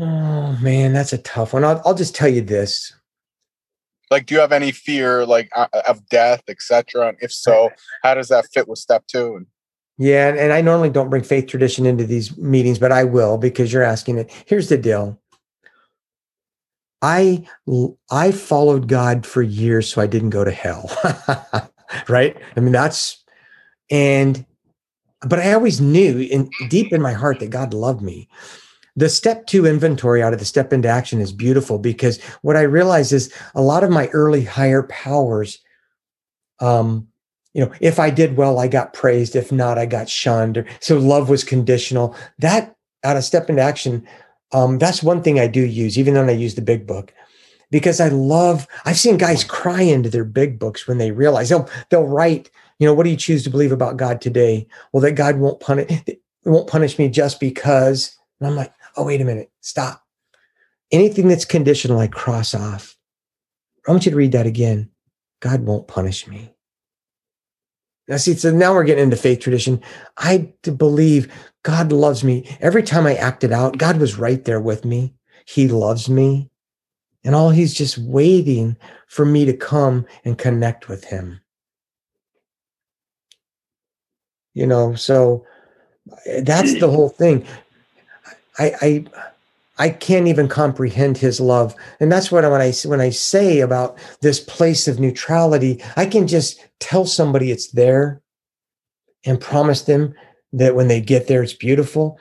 Oh 0.00 0.58
man, 0.60 0.92
that's 0.92 1.12
a 1.12 1.18
tough 1.18 1.52
one. 1.52 1.62
I'll, 1.62 1.80
I'll 1.84 1.94
just 1.94 2.16
tell 2.16 2.28
you 2.28 2.40
this. 2.40 2.92
Like, 4.10 4.26
do 4.26 4.34
you 4.34 4.40
have 4.40 4.52
any 4.52 4.72
fear, 4.72 5.26
like 5.26 5.50
uh, 5.54 5.68
of 5.86 6.06
death, 6.08 6.42
etc.? 6.48 7.08
And 7.08 7.18
if 7.20 7.32
so, 7.32 7.70
how 8.02 8.14
does 8.14 8.28
that 8.28 8.46
fit 8.52 8.68
with 8.68 8.78
step 8.78 9.06
two? 9.06 9.46
Yeah, 9.98 10.28
and, 10.28 10.38
and 10.38 10.52
I 10.52 10.60
normally 10.60 10.90
don't 10.90 11.10
bring 11.10 11.24
faith 11.24 11.48
tradition 11.48 11.84
into 11.84 12.04
these 12.04 12.36
meetings, 12.38 12.78
but 12.78 12.92
I 12.92 13.04
will 13.04 13.36
because 13.36 13.72
you're 13.72 13.82
asking 13.82 14.18
it. 14.18 14.30
Here's 14.46 14.68
the 14.68 14.78
deal. 14.78 15.20
I 17.02 17.46
I 18.10 18.32
followed 18.32 18.88
God 18.88 19.26
for 19.26 19.42
years, 19.42 19.88
so 19.88 20.00
I 20.00 20.06
didn't 20.06 20.30
go 20.30 20.44
to 20.44 20.50
hell. 20.50 20.90
right? 22.08 22.36
I 22.56 22.60
mean, 22.60 22.72
that's, 22.72 23.22
and, 23.90 24.44
but 25.22 25.38
I 25.38 25.52
always 25.52 25.80
knew 25.80 26.20
in 26.20 26.50
deep 26.68 26.92
in 26.92 27.02
my 27.02 27.12
heart 27.12 27.40
that 27.40 27.50
God 27.50 27.74
loved 27.74 28.02
me. 28.02 28.28
The 28.98 29.08
step 29.08 29.46
two 29.46 29.64
inventory 29.64 30.22
out 30.22 30.32
of 30.32 30.38
the 30.38 30.44
step 30.44 30.72
into 30.72 30.88
action 30.88 31.20
is 31.20 31.32
beautiful 31.32 31.78
because 31.78 32.20
what 32.42 32.56
I 32.56 32.62
realize 32.62 33.12
is 33.12 33.32
a 33.54 33.62
lot 33.62 33.84
of 33.84 33.90
my 33.90 34.08
early 34.08 34.42
higher 34.42 34.82
powers, 34.84 35.58
um, 36.60 37.06
you 37.54 37.64
know, 37.64 37.72
if 37.80 37.98
I 37.98 38.10
did 38.10 38.36
well, 38.36 38.58
I 38.58 38.66
got 38.66 38.92
praised. 38.92 39.36
If 39.36 39.52
not, 39.52 39.78
I 39.78 39.86
got 39.86 40.08
shunned. 40.08 40.64
So 40.80 40.98
love 40.98 41.28
was 41.28 41.44
conditional. 41.44 42.16
That 42.38 42.74
out 43.04 43.16
of 43.16 43.24
step 43.24 43.48
into 43.48 43.62
action, 43.62 44.06
um, 44.52 44.78
that's 44.78 45.02
one 45.02 45.22
thing 45.22 45.38
I 45.38 45.46
do 45.46 45.64
use, 45.64 45.96
even 45.96 46.14
though 46.14 46.24
I 46.24 46.32
use 46.32 46.56
the 46.56 46.62
big 46.62 46.86
book 46.86 47.12
because 47.70 48.00
I 48.00 48.08
love, 48.08 48.66
I've 48.84 48.98
seen 48.98 49.16
guys 49.16 49.44
cry 49.44 49.82
into 49.82 50.08
their 50.10 50.24
big 50.24 50.58
books 50.58 50.88
when 50.88 50.98
they 50.98 51.10
realize 51.10 51.48
they'll, 51.50 51.68
they'll 51.90 52.06
write, 52.06 52.50
you 52.78 52.86
know, 52.86 52.94
what 52.94 53.04
do 53.04 53.10
you 53.10 53.16
choose 53.16 53.44
to 53.44 53.50
believe 53.50 53.72
about 53.72 53.96
God 53.96 54.20
today? 54.20 54.66
Well, 54.92 55.02
that 55.02 55.12
God 55.12 55.36
won't 55.36 55.60
punish, 55.60 56.02
won't 56.44 56.68
punish 56.68 56.98
me 56.98 57.08
just 57.08 57.40
because. 57.40 58.16
And 58.40 58.48
I'm 58.48 58.56
like, 58.56 58.72
oh, 58.98 59.04
wait 59.04 59.20
a 59.20 59.24
minute, 59.24 59.50
stop. 59.60 60.02
Anything 60.90 61.28
that's 61.28 61.44
conditional, 61.44 61.98
I 61.98 62.08
cross 62.08 62.54
off. 62.54 62.96
I 63.86 63.90
want 63.90 64.04
you 64.04 64.10
to 64.10 64.16
read 64.16 64.32
that 64.32 64.46
again. 64.46 64.90
God 65.40 65.62
won't 65.62 65.88
punish 65.88 66.26
me. 66.26 66.54
Now, 68.08 68.16
see, 68.16 68.34
so 68.34 68.50
now 68.50 68.72
we're 68.72 68.84
getting 68.84 69.04
into 69.04 69.16
faith 69.16 69.40
tradition. 69.40 69.82
I 70.16 70.52
believe 70.62 71.32
God 71.62 71.92
loves 71.92 72.24
me. 72.24 72.56
Every 72.60 72.82
time 72.82 73.06
I 73.06 73.14
acted 73.14 73.52
out, 73.52 73.78
God 73.78 73.98
was 73.98 74.18
right 74.18 74.42
there 74.44 74.60
with 74.60 74.84
me. 74.84 75.14
He 75.46 75.68
loves 75.68 76.08
me. 76.08 76.50
And 77.24 77.34
all 77.34 77.50
he's 77.50 77.74
just 77.74 77.98
waiting 77.98 78.76
for 79.08 79.26
me 79.26 79.44
to 79.44 79.52
come 79.52 80.06
and 80.24 80.38
connect 80.38 80.88
with 80.88 81.04
him. 81.04 81.40
You 84.54 84.66
know, 84.66 84.94
so 84.94 85.44
eh, 86.26 86.40
that's 86.42 86.80
the 86.80 86.90
whole 86.90 87.10
thing. 87.10 87.46
I, 88.58 88.74
I 88.80 89.04
I 89.80 89.90
can't 89.90 90.26
even 90.26 90.48
comprehend 90.48 91.16
his 91.16 91.40
love. 91.40 91.74
And 92.00 92.10
that's 92.10 92.32
what 92.32 92.42
when 92.50 92.60
I 92.60 92.72
when 92.84 93.00
I 93.00 93.10
say 93.10 93.60
about 93.60 93.98
this 94.20 94.40
place 94.40 94.88
of 94.88 94.98
neutrality, 94.98 95.82
I 95.96 96.06
can 96.06 96.26
just 96.26 96.64
tell 96.80 97.06
somebody 97.06 97.50
it's 97.50 97.70
there 97.70 98.20
and 99.24 99.40
promise 99.40 99.82
them 99.82 100.14
that 100.52 100.74
when 100.74 100.88
they 100.88 101.00
get 101.00 101.28
there 101.28 101.42
it's 101.42 101.52
beautiful, 101.52 102.18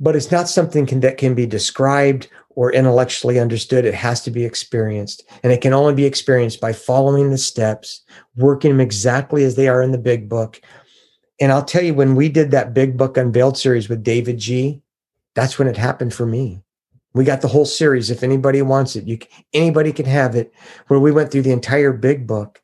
but 0.00 0.16
it's 0.16 0.32
not 0.32 0.48
something 0.48 0.86
can, 0.86 1.00
that 1.00 1.18
can 1.18 1.34
be 1.34 1.46
described 1.46 2.28
or 2.50 2.72
intellectually 2.72 3.38
understood. 3.38 3.84
It 3.84 3.94
has 3.94 4.22
to 4.22 4.32
be 4.32 4.44
experienced. 4.44 5.22
And 5.44 5.52
it 5.52 5.60
can 5.60 5.72
only 5.72 5.94
be 5.94 6.06
experienced 6.06 6.60
by 6.60 6.72
following 6.72 7.30
the 7.30 7.38
steps, 7.38 8.02
working 8.36 8.70
them 8.70 8.80
exactly 8.80 9.44
as 9.44 9.54
they 9.54 9.68
are 9.68 9.82
in 9.82 9.92
the 9.92 9.98
big 9.98 10.28
book. 10.28 10.60
And 11.40 11.52
I'll 11.52 11.64
tell 11.64 11.84
you, 11.84 11.94
when 11.94 12.16
we 12.16 12.28
did 12.28 12.50
that 12.50 12.74
big 12.74 12.96
book 12.96 13.16
unveiled 13.16 13.56
series 13.56 13.88
with 13.88 14.02
David 14.02 14.38
G, 14.38 14.82
that's 15.38 15.58
when 15.58 15.68
it 15.68 15.76
happened 15.76 16.12
for 16.12 16.26
me. 16.26 16.60
We 17.14 17.24
got 17.24 17.40
the 17.42 17.48
whole 17.48 17.64
series. 17.64 18.10
If 18.10 18.24
anybody 18.24 18.60
wants 18.60 18.96
it, 18.96 19.06
you 19.06 19.18
anybody 19.54 19.92
can 19.92 20.06
have 20.06 20.34
it. 20.34 20.52
Where 20.88 20.98
we 20.98 21.12
went 21.12 21.30
through 21.30 21.42
the 21.42 21.52
entire 21.52 21.92
big 21.92 22.26
book, 22.26 22.60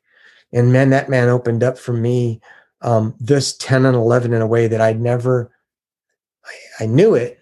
and 0.51 0.73
man, 0.73 0.89
that 0.89 1.09
man 1.09 1.29
opened 1.29 1.63
up 1.63 1.77
for 1.77 1.93
me 1.93 2.41
um, 2.81 3.15
this 3.17 3.55
ten 3.55 3.85
and 3.85 3.95
eleven 3.95 4.33
in 4.33 4.41
a 4.41 4.47
way 4.47 4.67
that 4.67 4.81
I'd 4.81 4.99
never. 4.99 5.51
I, 6.45 6.83
I 6.83 6.85
knew 6.85 7.15
it, 7.15 7.39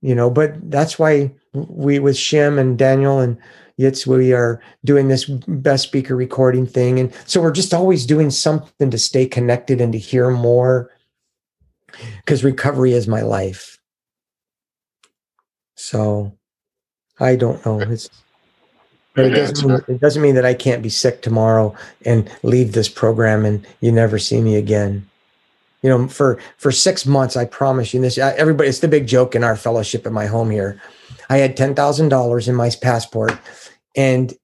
you 0.00 0.14
know, 0.14 0.30
but 0.30 0.70
that's 0.70 0.98
why 0.98 1.34
we 1.52 1.98
with 1.98 2.16
Shim 2.16 2.58
and 2.58 2.78
Daniel 2.78 3.20
and 3.20 3.36
Yitz, 3.78 4.06
we 4.06 4.32
are 4.32 4.60
doing 4.84 5.08
this 5.08 5.26
best 5.26 5.84
speaker 5.84 6.16
recording 6.16 6.66
thing. 6.66 6.98
And 6.98 7.12
so 7.26 7.42
we're 7.42 7.52
just 7.52 7.74
always 7.74 8.06
doing 8.06 8.30
something 8.30 8.90
to 8.90 8.98
stay 8.98 9.26
connected 9.26 9.82
and 9.82 9.92
to 9.92 9.98
hear 9.98 10.30
more 10.30 10.90
because 12.16 12.42
recovery 12.42 12.92
is 12.92 13.06
my 13.06 13.20
life. 13.20 13.75
So 15.76 16.36
I 17.20 17.36
don't 17.36 17.64
know. 17.64 17.80
It's, 17.80 18.10
but 19.14 19.26
it 19.26 19.30
doesn't, 19.30 19.68
mean, 19.68 19.80
it 19.88 20.00
doesn't 20.00 20.22
mean 20.22 20.34
that 20.34 20.44
I 20.44 20.52
can't 20.52 20.82
be 20.82 20.90
sick 20.90 21.22
tomorrow 21.22 21.74
and 22.04 22.30
leave 22.42 22.72
this 22.72 22.88
program 22.88 23.46
and 23.46 23.66
you 23.80 23.90
never 23.90 24.18
see 24.18 24.42
me 24.42 24.56
again. 24.56 25.08
You 25.82 25.90
know 25.90 26.08
for 26.08 26.40
for 26.56 26.72
six 26.72 27.06
months 27.06 27.36
i 27.36 27.44
promise 27.44 27.94
you 27.94 28.00
this 28.00 28.18
everybody 28.18 28.68
it's 28.68 28.80
the 28.80 28.88
big 28.88 29.06
joke 29.06 29.36
in 29.36 29.44
our 29.44 29.54
fellowship 29.54 30.04
at 30.04 30.12
my 30.12 30.26
home 30.26 30.50
here. 30.50 30.82
I 31.30 31.36
had 31.36 31.56
$10000 31.56 32.48
in 32.48 32.54
my 32.56 32.70
passport 32.82 33.38
and 33.94 34.34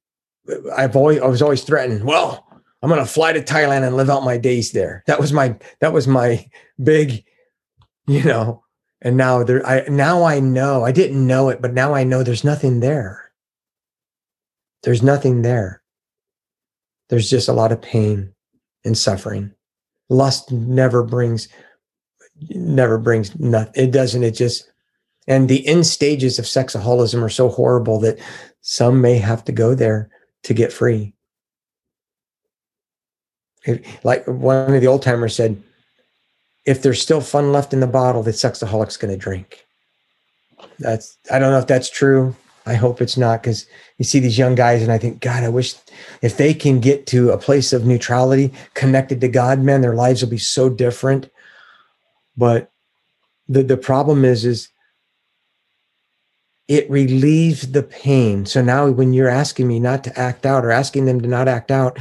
i've 0.77 0.95
always 0.95 1.21
i 1.21 1.27
was 1.27 1.43
always 1.43 1.65
threatened 1.65 2.05
well 2.05 2.47
i'm 2.83 2.89
going 2.89 3.01
to 3.01 3.07
fly 3.07 3.33
to 3.33 3.41
thailand 3.41 3.87
and 3.87 3.97
live 3.97 4.11
out 4.11 4.23
my 4.23 4.37
days 4.37 4.71
there. 4.73 5.03
That 5.07 5.19
was 5.19 5.33
my 5.33 5.57
that 5.81 5.93
was 5.93 6.07
my 6.07 6.49
big 6.81 7.25
you 8.07 8.23
know 8.23 8.63
and 9.03 9.17
now 9.17 9.43
there 9.43 9.67
i 9.67 9.85
now 9.89 10.25
i 10.25 10.41
know 10.41 10.85
i 10.85 10.93
didn't 10.93 11.27
know 11.27 11.51
it 11.51 11.61
but 11.61 11.75
now 11.75 11.93
i 11.95 12.05
know 12.05 12.23
there's 12.23 12.45
nothing 12.45 12.81
there. 12.81 13.31
There's 14.83 15.03
nothing 15.03 15.43
there. 15.43 15.83
There's 17.09 17.31
just 17.31 17.49
a 17.49 17.53
lot 17.53 17.71
of 17.71 17.81
pain 17.81 18.35
and 18.85 18.99
suffering. 18.99 19.53
Lust 20.09 20.51
never 20.51 21.03
brings 21.03 21.49
never 22.51 22.99
brings 22.99 23.39
nothing 23.39 23.73
it 23.77 23.93
doesn't 23.93 24.25
it 24.25 24.33
just 24.33 24.69
and 25.29 25.49
the 25.49 25.65
end 25.67 25.87
stages 25.87 26.39
of 26.39 26.47
sexaholism 26.47 27.23
are 27.23 27.29
so 27.29 27.49
horrible 27.49 28.01
that 28.01 28.19
some 28.61 29.01
may 29.01 29.19
have 29.19 29.45
to 29.45 29.53
go 29.53 29.75
there 29.75 30.11
to 30.45 30.55
get 30.55 30.73
free. 30.73 31.15
It, 33.65 33.85
like 34.03 34.27
one 34.27 34.75
of 34.75 34.81
the 34.81 34.89
old 34.89 35.03
timers 35.03 35.37
said 35.37 35.63
if 36.65 36.83
there's 36.83 37.03
still 37.03 37.21
fun 37.21 37.53
left 37.53 37.73
in 37.73 37.81
the 37.81 37.87
bottle 37.87 38.23
the 38.23 38.31
sexaholic's 38.31 38.97
going 38.97 39.13
to 39.13 39.19
drink 39.19 39.67
that's 40.79 41.19
i 41.31 41.39
don't 41.39 41.53
know 41.53 41.59
if 41.59 41.67
that's 41.67 41.91
true 41.91 42.35
I 42.67 42.75
hope 42.75 43.01
it's 43.01 43.17
not 43.17 43.43
because 43.43 43.67
you 43.99 44.05
see 44.05 44.21
these 44.21 44.39
young 44.39 44.55
guys, 44.55 44.83
and 44.83 44.93
I 44.93 44.99
think, 44.99 45.21
God, 45.21 45.43
I 45.43 45.49
wish 45.49 45.75
if 46.21 46.37
they 46.37 46.55
can 46.55 46.81
get 46.81 47.07
to 47.09 47.31
a 47.31 47.39
place 47.39 47.73
of 47.73 47.85
neutrality, 47.85 48.53
connected 48.75 49.21
to 49.21 49.29
God, 49.29 49.61
man, 49.61 49.81
their 49.81 49.95
lives 49.95 50.23
will 50.23 50.31
be 50.31 50.39
so 50.39 50.69
different. 50.69 51.29
But 52.37 52.71
the 53.49 53.63
the 53.63 53.77
problem 53.77 54.25
is, 54.25 54.45
is 54.45 54.69
it 56.69 56.89
relieves 56.89 57.73
the 57.73 57.83
pain. 57.83 58.47
So 58.47 58.63
now, 58.63 58.89
when 58.89 59.13
you're 59.13 59.29
asking 59.29 59.67
me 59.67 59.81
not 59.81 60.05
to 60.05 60.19
act 60.19 60.47
out 60.47 60.65
or 60.65 60.71
asking 60.71 61.07
them 61.07 61.21
to 61.21 61.29
not 61.29 61.49
act 61.49 61.71
out, 61.71 61.99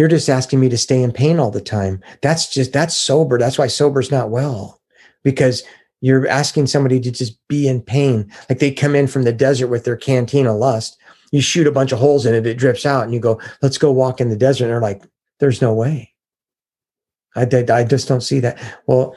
you're 0.00 0.08
just 0.08 0.30
asking 0.30 0.60
me 0.60 0.70
to 0.70 0.78
stay 0.78 1.02
in 1.02 1.12
pain 1.12 1.38
all 1.38 1.50
the 1.50 1.60
time. 1.60 2.02
That's 2.22 2.48
just 2.48 2.72
that's 2.72 2.96
sober. 2.96 3.38
That's 3.38 3.58
why 3.58 3.66
sober's 3.66 4.10
not 4.10 4.30
well, 4.30 4.80
because 5.22 5.62
you're 6.00 6.26
asking 6.26 6.68
somebody 6.68 6.98
to 7.00 7.10
just 7.10 7.36
be 7.48 7.68
in 7.68 7.82
pain. 7.82 8.32
Like 8.48 8.60
they 8.60 8.72
come 8.72 8.94
in 8.94 9.08
from 9.08 9.24
the 9.24 9.32
desert 9.32 9.68
with 9.68 9.84
their 9.84 9.98
canteen 9.98 10.46
of 10.46 10.56
lust. 10.56 10.96
You 11.32 11.42
shoot 11.42 11.66
a 11.66 11.70
bunch 11.70 11.92
of 11.92 11.98
holes 11.98 12.24
in 12.24 12.34
it, 12.34 12.46
it 12.46 12.56
drips 12.56 12.86
out, 12.86 13.04
and 13.04 13.12
you 13.12 13.20
go, 13.20 13.38
let's 13.60 13.76
go 13.76 13.92
walk 13.92 14.22
in 14.22 14.30
the 14.30 14.36
desert. 14.36 14.64
And 14.64 14.72
they're 14.72 14.80
like, 14.80 15.02
there's 15.38 15.60
no 15.60 15.74
way. 15.74 16.14
I, 17.36 17.42
I 17.42 17.84
just 17.84 18.08
don't 18.08 18.22
see 18.22 18.40
that. 18.40 18.58
Well, 18.86 19.14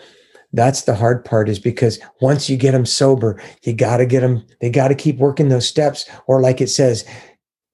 that's 0.51 0.81
the 0.81 0.95
hard 0.95 1.23
part 1.23 1.47
is 1.47 1.59
because 1.59 1.97
once 2.19 2.49
you 2.49 2.57
get 2.57 2.73
them 2.73 2.85
sober, 2.85 3.41
you 3.63 3.71
got 3.71 3.97
to 3.97 4.05
get 4.05 4.19
them, 4.19 4.45
they 4.59 4.69
got 4.69 4.89
to 4.89 4.95
keep 4.95 5.17
working 5.17 5.47
those 5.47 5.67
steps. 5.67 6.09
Or 6.27 6.41
like 6.41 6.59
it 6.59 6.69
says, 6.69 7.05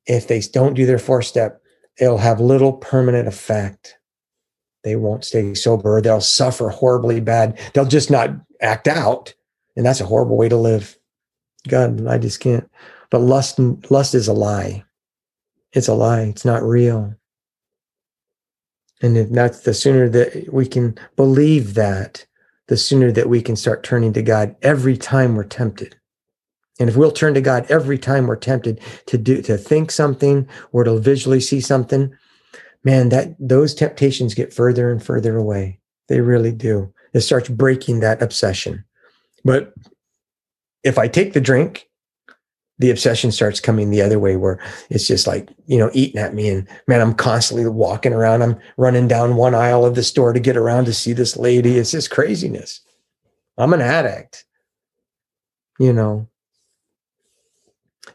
if 0.05 0.27
they 0.27 0.41
don't 0.41 0.75
do 0.75 0.85
their 0.85 0.99
four 0.99 1.23
step, 1.23 1.61
it'll 1.99 2.17
have 2.17 2.39
little 2.39 2.73
permanent 2.73 3.27
effect. 3.27 3.97
They 4.83 4.95
won't 4.95 5.25
stay 5.25 5.53
sober. 5.53 6.01
They'll 6.01 6.21
suffer 6.21 6.69
horribly 6.69 7.19
bad. 7.19 7.59
They'll 7.73 7.85
just 7.85 8.09
not 8.09 8.31
act 8.61 8.87
out, 8.87 9.33
and 9.75 9.85
that's 9.85 10.01
a 10.01 10.05
horrible 10.05 10.37
way 10.37 10.49
to 10.49 10.55
live. 10.55 10.97
God, 11.67 12.07
I 12.07 12.17
just 12.17 12.39
can't. 12.39 12.69
But 13.09 13.19
lust, 13.19 13.59
lust 13.91 14.15
is 14.15 14.27
a 14.27 14.33
lie. 14.33 14.85
It's 15.73 15.87
a 15.87 15.93
lie. 15.93 16.21
It's 16.21 16.45
not 16.45 16.63
real. 16.63 17.15
And 19.01 19.17
if 19.17 19.29
that's 19.29 19.61
the 19.61 19.73
sooner 19.73 20.09
that 20.09 20.53
we 20.53 20.65
can 20.65 20.97
believe 21.15 21.73
that, 21.73 22.25
the 22.67 22.77
sooner 22.77 23.11
that 23.11 23.29
we 23.29 23.41
can 23.41 23.55
start 23.55 23.83
turning 23.83 24.13
to 24.13 24.21
God 24.21 24.55
every 24.61 24.97
time 24.97 25.35
we're 25.35 25.43
tempted. 25.43 25.98
And 26.79 26.89
if 26.89 26.95
we'll 26.95 27.11
turn 27.11 27.33
to 27.33 27.41
God 27.41 27.65
every 27.69 27.97
time 27.97 28.27
we're 28.27 28.37
tempted 28.37 28.79
to 29.07 29.17
do 29.17 29.41
to 29.41 29.57
think 29.57 29.91
something 29.91 30.47
or 30.71 30.83
to 30.83 30.97
visually 30.97 31.41
see 31.41 31.59
something, 31.59 32.15
man, 32.83 33.09
that 33.09 33.35
those 33.39 33.75
temptations 33.75 34.33
get 34.33 34.53
further 34.53 34.91
and 34.91 35.03
further 35.03 35.35
away. 35.37 35.79
They 36.07 36.21
really 36.21 36.51
do 36.51 36.93
it 37.13 37.21
starts 37.21 37.49
breaking 37.49 37.99
that 37.99 38.21
obsession. 38.21 38.83
But 39.43 39.73
if 40.83 40.97
I 40.97 41.07
take 41.07 41.33
the 41.33 41.41
drink, 41.41 41.87
the 42.77 42.91
obsession 42.91 43.31
starts 43.31 43.59
coming 43.59 43.89
the 43.89 44.01
other 44.01 44.19
way 44.19 44.37
where 44.37 44.59
it's 44.89 45.07
just 45.07 45.27
like, 45.27 45.49
you 45.65 45.77
know, 45.77 45.89
eating 45.93 46.21
at 46.21 46.33
me. 46.33 46.49
And 46.49 46.67
man, 46.87 47.01
I'm 47.01 47.13
constantly 47.13 47.67
walking 47.67 48.13
around. 48.13 48.41
I'm 48.41 48.57
running 48.77 49.07
down 49.07 49.35
one 49.35 49.53
aisle 49.53 49.85
of 49.85 49.95
the 49.95 50.03
store 50.03 50.31
to 50.31 50.39
get 50.39 50.55
around 50.55 50.85
to 50.85 50.93
see 50.93 51.11
this 51.11 51.35
lady. 51.35 51.77
It's 51.77 51.91
just 51.91 52.09
craziness. 52.09 52.79
I'm 53.57 53.73
an 53.73 53.81
addict, 53.81 54.45
you 55.77 55.91
know. 55.91 56.28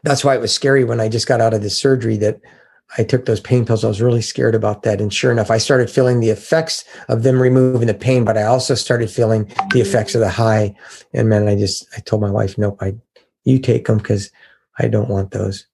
That's 0.05 0.23
why 0.23 0.35
it 0.35 0.41
was 0.41 0.53
scary 0.53 0.83
when 0.83 0.99
I 0.99 1.09
just 1.09 1.25
got 1.25 1.41
out 1.41 1.55
of 1.55 1.63
the 1.63 1.69
surgery 1.69 2.15
that 2.17 2.39
I 2.95 3.03
took 3.03 3.25
those 3.25 3.39
pain 3.39 3.65
pills. 3.65 3.83
I 3.83 3.87
was 3.87 4.01
really 4.01 4.21
scared 4.21 4.53
about 4.53 4.83
that. 4.83 5.01
And 5.01 5.11
sure 5.11 5.31
enough, 5.31 5.49
I 5.49 5.57
started 5.57 5.89
feeling 5.89 6.19
the 6.19 6.29
effects 6.29 6.85
of 7.09 7.23
them 7.23 7.41
removing 7.41 7.87
the 7.87 7.95
pain, 7.95 8.23
but 8.23 8.37
I 8.37 8.43
also 8.43 8.75
started 8.75 9.09
feeling 9.09 9.51
the 9.71 9.81
effects 9.81 10.13
of 10.13 10.21
the 10.21 10.29
high. 10.29 10.75
And 11.11 11.27
man, 11.27 11.47
I 11.47 11.55
just, 11.55 11.87
I 11.97 12.01
told 12.01 12.21
my 12.21 12.29
wife, 12.29 12.55
nope, 12.55 12.77
I, 12.81 12.93
you 13.45 13.57
take 13.57 13.87
them 13.87 13.97
because 13.97 14.31
I 14.77 14.87
don't 14.87 15.09
want 15.09 15.31
those 15.31 15.65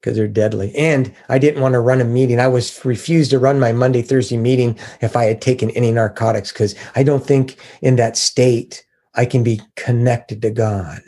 because 0.00 0.16
they're 0.16 0.26
deadly. 0.26 0.74
And 0.74 1.14
I 1.28 1.38
didn't 1.38 1.62
want 1.62 1.74
to 1.74 1.80
run 1.80 2.00
a 2.00 2.04
meeting. 2.04 2.40
I 2.40 2.48
was 2.48 2.84
refused 2.84 3.30
to 3.30 3.38
run 3.38 3.60
my 3.60 3.70
Monday, 3.70 4.02
Thursday 4.02 4.36
meeting 4.36 4.76
if 5.00 5.16
I 5.16 5.24
had 5.24 5.40
taken 5.40 5.70
any 5.70 5.92
narcotics 5.92 6.50
because 6.50 6.74
I 6.96 7.04
don't 7.04 7.24
think 7.24 7.58
in 7.80 7.94
that 7.96 8.16
state 8.16 8.84
I 9.14 9.24
can 9.24 9.44
be 9.44 9.62
connected 9.76 10.42
to 10.42 10.50
God. 10.50 11.00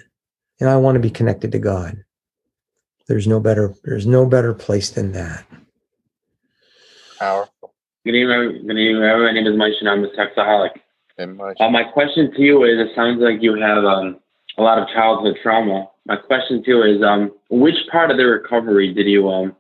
And 0.61 0.69
I 0.69 0.77
want 0.77 0.97
to 0.97 1.01
be 1.01 1.11
connected 1.11 1.53
to 1.53 1.59
God. 1.59 2.05
There's 3.07 3.27
no 3.27 3.41
better, 3.41 3.75
there's 3.85 4.07
no 4.07 4.27
better 4.27 4.53
place 4.53 4.91
than 4.91 5.13
that. 5.13 5.45
Powerful. 7.19 7.73
Good 8.05 8.15
evening, 8.15 8.67
good 8.67 8.79
evening. 8.79 9.03
My 9.03 9.33
name 9.33 9.47
is 9.47 9.57
Mike 9.57 9.75
and 9.81 9.89
I'm 9.89 10.05
a 10.05 10.09
sexaholic. 10.09 10.71
Uh, 11.19 11.69
my 11.69 11.83
question 11.83 12.33
to 12.33 12.43
you 12.43 12.65
is: 12.65 12.79
It 12.79 12.95
sounds 12.95 13.21
like 13.21 13.43
you 13.43 13.55
have 13.61 13.85
um, 13.85 14.21
a 14.57 14.63
lot 14.63 14.79
of 14.79 14.89
childhood 14.89 15.37
trauma. 15.43 15.89
My 16.07 16.17
question 16.17 16.63
to 16.63 16.71
you 16.71 16.83
is: 16.85 17.03
um, 17.03 17.33
Which 17.51 17.75
part 17.91 18.13
of 18.13 18.19
the 18.19 18.25
recovery 18.25 18.95
did 18.95 19.07
you 19.07 19.29
um, 19.29 19.57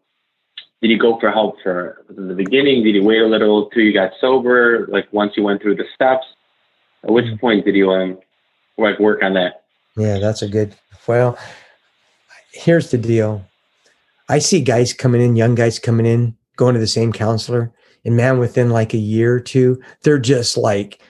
did 0.81 0.91
you 0.91 0.99
go 0.99 1.19
for 1.19 1.33
help 1.33 1.57
for? 1.63 2.05
Was 2.09 2.17
it 2.17 2.29
the 2.29 2.35
beginning? 2.35 2.85
Did 2.85 2.95
you 2.95 3.03
wait 3.03 3.23
a 3.23 3.27
little 3.27 3.69
till 3.71 3.83
you 3.83 3.93
got 3.93 4.13
sober? 4.21 4.87
Like 4.87 5.13
once 5.13 5.33
you 5.37 5.43
went 5.43 5.61
through 5.61 5.77
the 5.77 5.85
steps? 5.95 6.27
At 7.03 7.11
which 7.11 7.27
mm. 7.27 7.41
point 7.41 7.65
did 7.65 7.75
you 7.75 7.91
um, 7.91 8.19
like 8.77 9.01
work 9.01 9.23
on 9.23 9.35
that? 9.35 9.65
Yeah, 9.97 10.19
that's 10.21 10.43
a 10.43 10.49
good. 10.49 10.77
Well, 11.09 11.39
here's 12.53 12.91
the 12.91 12.99
deal. 12.99 13.45
I 14.29 14.39
see 14.39 14.61
guys 14.61 14.93
coming 14.93 15.23
in, 15.23 15.37
young 15.37 15.55
guys 15.55 15.79
coming 15.79 16.05
in, 16.05 16.37
going 16.57 16.75
to 16.75 16.81
the 16.81 16.87
same 16.87 17.13
counselor, 17.13 17.73
and 18.05 18.15
man, 18.15 18.39
within 18.39 18.71
like 18.71 18.93
a 18.93 18.99
year 18.99 19.35
or 19.35 19.41
two, 19.41 19.83
they're 20.03 20.19
just 20.19 20.57
like 20.57 21.01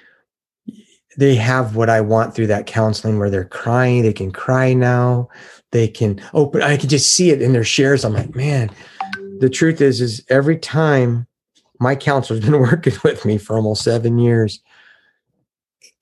they 1.17 1.35
have 1.35 1.75
what 1.75 1.91
I 1.91 2.01
want 2.01 2.33
through 2.33 2.47
that 2.47 2.67
counseling 2.67 3.19
where 3.19 3.29
they're 3.29 3.45
crying. 3.45 4.03
They 4.03 4.13
can 4.13 4.31
cry 4.31 4.73
now. 4.73 5.29
They 5.73 5.89
can 5.89 6.23
open. 6.33 6.63
I 6.63 6.77
can 6.77 6.89
just 6.89 7.13
see 7.13 7.31
it 7.31 7.43
in 7.43 7.53
their 7.53 7.65
shares. 7.65 8.05
I'm 8.05 8.15
like, 8.15 8.37
man, 8.37 8.71
the 9.41 9.51
truth 9.51 9.81
is, 9.81 10.01
is 10.01 10.25
every 10.31 10.57
time 10.57 11.27
my 11.81 11.97
counselor's 11.97 12.41
been 12.45 12.61
working 12.61 12.95
with 13.03 13.25
me 13.25 13.37
for 13.37 13.57
almost 13.57 13.83
seven 13.83 14.19
years, 14.19 14.61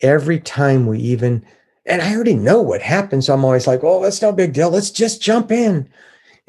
every 0.02 0.39
time 0.39 0.86
we 0.86 0.98
even 0.98 1.47
and 1.87 2.03
I 2.03 2.15
already 2.15 2.35
know 2.35 2.61
what 2.61 2.83
happens. 2.83 3.27
So 3.27 3.35
I'm 3.35 3.45
always 3.45 3.67
like, 3.67 3.81
oh, 3.83 4.03
that's 4.03 4.23
no 4.23 4.33
big 4.33 4.53
deal. 4.53 4.71
Let's 4.71 4.91
just 4.91 5.23
jump 5.23 5.51
in. 5.53 5.89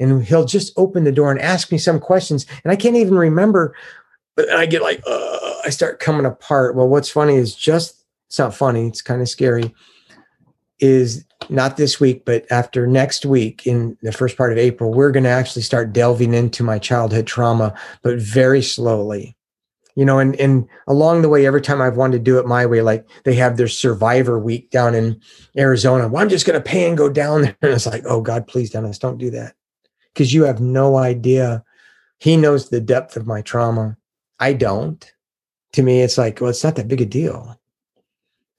And 0.00 0.24
he'll 0.24 0.44
just 0.44 0.72
open 0.76 1.04
the 1.04 1.12
door 1.12 1.30
and 1.30 1.40
ask 1.40 1.72
me 1.72 1.78
some 1.78 1.98
questions. 1.98 2.46
And 2.62 2.72
I 2.72 2.76
can't 2.76 2.96
even 2.96 3.16
remember, 3.16 3.74
but 4.36 4.50
I 4.50 4.66
get 4.66 4.82
like, 4.82 5.02
uh, 5.06 5.54
I 5.64 5.70
start 5.70 6.00
coming 6.00 6.26
apart. 6.26 6.76
Well, 6.76 6.88
what's 6.88 7.10
funny 7.10 7.36
is 7.36 7.54
just, 7.54 8.04
it's 8.28 8.38
not 8.38 8.54
funny, 8.54 8.86
it's 8.86 9.02
kind 9.02 9.22
of 9.22 9.28
scary, 9.28 9.74
is 10.78 11.24
not 11.48 11.76
this 11.76 11.98
week, 11.98 12.24
but 12.24 12.44
after 12.50 12.86
next 12.86 13.24
week 13.24 13.66
in 13.66 13.96
the 14.02 14.12
first 14.12 14.36
part 14.36 14.52
of 14.52 14.58
April, 14.58 14.92
we're 14.92 15.10
going 15.10 15.24
to 15.24 15.30
actually 15.30 15.62
start 15.62 15.92
delving 15.92 16.34
into 16.34 16.62
my 16.62 16.78
childhood 16.78 17.26
trauma, 17.26 17.74
but 18.02 18.18
very 18.18 18.62
slowly 18.62 19.36
you 19.98 20.04
know, 20.04 20.20
and 20.20 20.36
and 20.36 20.68
along 20.86 21.22
the 21.22 21.28
way, 21.28 21.44
every 21.44 21.60
time 21.60 21.82
I've 21.82 21.96
wanted 21.96 22.18
to 22.18 22.22
do 22.22 22.38
it 22.38 22.46
my 22.46 22.64
way, 22.64 22.82
like 22.82 23.04
they 23.24 23.34
have 23.34 23.56
their 23.56 23.66
Survivor 23.66 24.38
Week 24.38 24.70
down 24.70 24.94
in 24.94 25.20
Arizona. 25.56 26.06
Well, 26.06 26.22
I'm 26.22 26.28
just 26.28 26.46
going 26.46 26.56
to 26.56 26.64
pay 26.64 26.86
and 26.86 26.96
go 26.96 27.08
down 27.08 27.42
there, 27.42 27.56
and 27.62 27.72
it's 27.72 27.84
like, 27.84 28.04
oh 28.06 28.20
God, 28.20 28.46
please, 28.46 28.70
Dennis, 28.70 29.00
don't 29.00 29.18
do 29.18 29.28
that, 29.30 29.56
because 30.14 30.32
you 30.32 30.44
have 30.44 30.60
no 30.60 30.98
idea. 30.98 31.64
He 32.20 32.36
knows 32.36 32.68
the 32.68 32.80
depth 32.80 33.16
of 33.16 33.26
my 33.26 33.42
trauma. 33.42 33.96
I 34.38 34.52
don't. 34.52 35.04
To 35.72 35.82
me, 35.82 36.00
it's 36.02 36.16
like, 36.16 36.40
well, 36.40 36.50
it's 36.50 36.62
not 36.62 36.76
that 36.76 36.86
big 36.86 37.00
a 37.00 37.04
deal, 37.04 37.58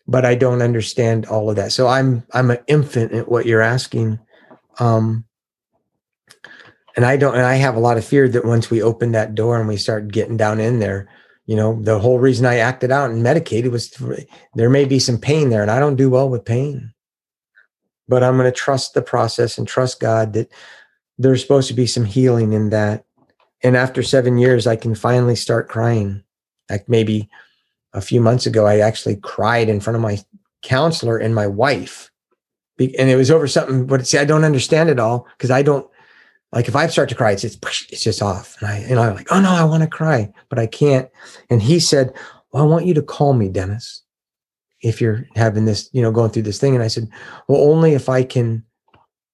but 0.10 0.26
I 0.26 0.36
don't 0.36 0.62
understand 0.62 1.26
all 1.26 1.50
of 1.50 1.56
that. 1.56 1.72
So 1.72 1.88
I'm 1.88 2.22
I'm 2.34 2.52
an 2.52 2.60
infant 2.68 3.14
at 3.14 3.30
what 3.30 3.46
you're 3.46 3.62
asking. 3.62 4.20
Um, 4.80 5.24
and 6.98 7.06
I 7.06 7.16
don't, 7.16 7.36
and 7.36 7.46
I 7.46 7.56
have 7.56 7.78
a 7.78 7.80
lot 7.80 7.98
of 7.98 8.04
fear 8.04 8.28
that 8.28 8.44
once 8.44 8.70
we 8.70 8.82
open 8.82 9.14
that 9.14 9.36
door 9.36 9.58
and 9.58 9.70
we 9.70 9.78
start 9.78 10.10
getting 10.10 10.36
down 10.36 10.60
in 10.60 10.80
there, 10.80 11.08
you 11.50 11.56
know 11.56 11.82
the 11.82 11.98
whole 11.98 12.20
reason 12.20 12.46
i 12.46 12.58
acted 12.58 12.92
out 12.92 13.10
and 13.10 13.24
medicated 13.24 13.72
was 13.72 13.92
there 14.54 14.70
may 14.70 14.86
be 14.86 15.00
some 15.00 15.18
pain 15.18 15.50
there 15.50 15.64
and 15.64 15.72
i 15.72 15.80
don't 15.80 15.96
do 15.96 16.08
well 16.08 16.30
with 16.30 16.46
pain. 16.46 16.94
But 18.08 18.24
i'm 18.24 18.38
going 18.38 18.46
to 18.46 18.56
trust 18.56 18.94
the 18.94 19.02
process 19.02 19.58
and 19.58 19.68
trust 19.68 20.00
god 20.00 20.34
that 20.34 20.52
there's 21.18 21.42
supposed 21.42 21.68
to 21.68 21.74
be 21.74 21.88
some 21.88 22.06
healing 22.06 22.54
in 22.54 22.70
that. 22.70 23.04
And 23.64 23.76
after 23.76 24.04
seven 24.04 24.38
years 24.38 24.68
i 24.68 24.76
can 24.76 24.94
finally 24.94 25.36
start 25.36 25.70
crying. 25.70 26.24
Like 26.70 26.88
maybe 26.88 27.28
a 27.94 28.02
few 28.02 28.22
months 28.22 28.46
ago 28.46 28.68
i 28.68 28.78
actually 28.78 29.16
cried 29.16 29.70
in 29.70 29.80
front 29.80 29.96
of 29.96 30.04
my 30.04 30.20
counselor 30.62 31.18
and 31.18 31.34
my 31.34 31.48
wife. 31.48 32.12
And 32.78 33.10
it 33.10 33.16
was 33.16 33.32
over 33.32 33.48
something 33.48 33.88
but 33.88 34.06
see 34.06 34.20
i 34.20 34.26
don't 34.26 34.44
understand 34.44 34.92
it 34.92 35.00
all 35.00 35.26
because 35.36 35.50
i 35.50 35.64
don't 35.64 35.89
like 36.52 36.68
if 36.68 36.76
I 36.76 36.88
start 36.88 37.10
to 37.10 37.16
cry, 37.16 37.32
it's 37.32 37.44
just, 37.44 37.64
it's 37.92 38.04
just 38.04 38.22
off. 38.22 38.58
And 38.60 38.70
I, 38.70 38.78
and 38.78 39.00
I'm 39.00 39.16
like, 39.16 39.32
oh 39.32 39.40
no, 39.40 39.52
I 39.52 39.64
want 39.64 39.84
to 39.84 39.90
cry, 39.90 40.32
but 40.50 40.60
I 40.60 40.66
can't. 40.68 41.10
And 41.50 41.62
he 41.62 41.80
said, 41.80 42.14
well, 42.52 42.64
I 42.64 42.66
want 42.66 42.86
you 42.86 42.94
to 42.96 43.02
call 43.02 43.34
me, 43.34 43.50
Dennis, 43.50 44.04
if 44.82 45.00
you're 45.00 45.28
having 45.36 45.66
this, 45.66 45.90
you 45.94 46.02
know, 46.02 46.12
going 46.12 46.32
through 46.32 46.44
this 46.44 46.60
thing. 46.60 46.74
And 46.74 46.84
I 46.84 46.88
said, 46.88 47.08
well, 47.48 47.62
only 47.62 47.94
if 47.94 48.10
I 48.10 48.24
can, 48.24 48.64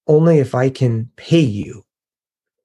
only 0.06 0.38
if 0.38 0.54
I 0.54 0.68
can 0.68 1.10
pay 1.16 1.40
you, 1.40 1.84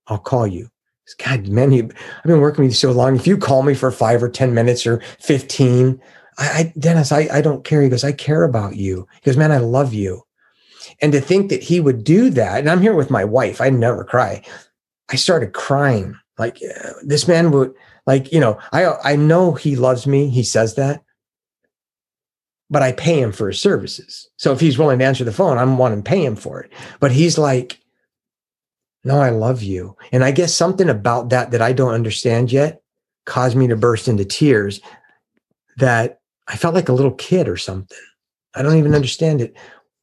I'll 0.08 0.20
call 0.20 0.46
you. 0.46 0.70
God, 1.18 1.48
man, 1.48 1.72
you, 1.72 1.90
I've 2.18 2.24
been 2.24 2.40
working 2.40 2.64
with 2.64 2.72
you 2.72 2.76
so 2.76 2.92
long. 2.92 3.16
If 3.16 3.28
you 3.28 3.38
call 3.38 3.64
me 3.64 3.74
for 3.74 3.92
five 3.92 4.24
or 4.24 4.30
10 4.30 4.54
minutes 4.54 4.86
or 4.86 5.02
15, 5.20 6.00
I, 6.38 6.44
I 6.44 6.74
Dennis, 6.80 7.12
I, 7.12 7.28
I 7.32 7.42
don't 7.42 7.66
care. 7.66 7.82
He 7.82 7.90
goes, 7.90 8.04
I 8.04 8.12
care 8.12 8.44
about 8.44 8.76
you. 8.76 9.08
He 9.22 9.30
goes, 9.30 9.38
man, 9.38 9.52
I 9.52 9.58
love 9.58 9.94
you. 9.94 10.24
And 11.02 11.12
to 11.14 11.22
think 11.22 11.50
that 11.50 11.64
he 11.64 11.80
would 11.80 12.04
do 12.04 12.30
that, 12.30 12.60
and 12.60 12.70
I'm 12.70 12.82
here 12.82 12.96
with 12.96 13.10
my 13.10 13.26
wife, 13.26 13.60
I 13.60 13.70
never 13.70 14.04
cry. 14.04 14.44
I 15.10 15.16
started 15.16 15.54
crying. 15.54 16.16
Like 16.38 16.60
this 17.04 17.28
man 17.28 17.52
would, 17.52 17.74
like, 18.06 18.32
you 18.32 18.40
know, 18.40 18.60
I 18.72 18.86
I 19.04 19.16
know 19.16 19.54
he 19.54 19.76
loves 19.76 20.08
me. 20.08 20.30
He 20.30 20.44
says 20.44 20.76
that, 20.76 21.04
but 22.70 22.82
I 22.82 22.94
pay 22.94 23.20
him 23.20 23.32
for 23.32 23.48
his 23.48 23.60
services. 23.60 24.30
So 24.38 24.54
if 24.54 24.60
he's 24.60 24.78
willing 24.78 25.00
to 25.00 25.06
answer 25.06 25.24
the 25.24 25.32
phone, 25.32 25.58
I'm 25.58 25.78
wanting 25.78 26.04
to 26.04 26.10
pay 26.10 26.24
him 26.24 26.36
for 26.36 26.62
it. 26.62 26.72
But 27.00 27.12
he's 27.12 27.38
like, 27.38 27.80
no, 29.04 29.20
I 29.20 29.30
love 29.30 29.62
you. 29.62 29.98
And 30.12 30.24
I 30.24 30.32
guess 30.32 30.54
something 30.54 30.90
about 30.90 31.30
that 31.30 31.52
that 31.52 31.62
I 31.62 31.74
don't 31.74 31.94
understand 31.94 32.52
yet 32.52 32.82
caused 33.26 33.58
me 33.58 33.68
to 33.68 33.76
burst 33.76 34.08
into 34.08 34.26
tears 34.26 34.82
that 35.78 36.22
I 36.48 36.56
felt 36.56 36.76
like 36.76 36.90
a 36.90 36.94
little 36.94 37.12
kid 37.12 37.48
or 37.48 37.58
something. 37.58 37.98
I 38.56 38.62
don't 38.62 38.78
even 38.78 38.96
understand 38.96 39.42
it 39.42 39.56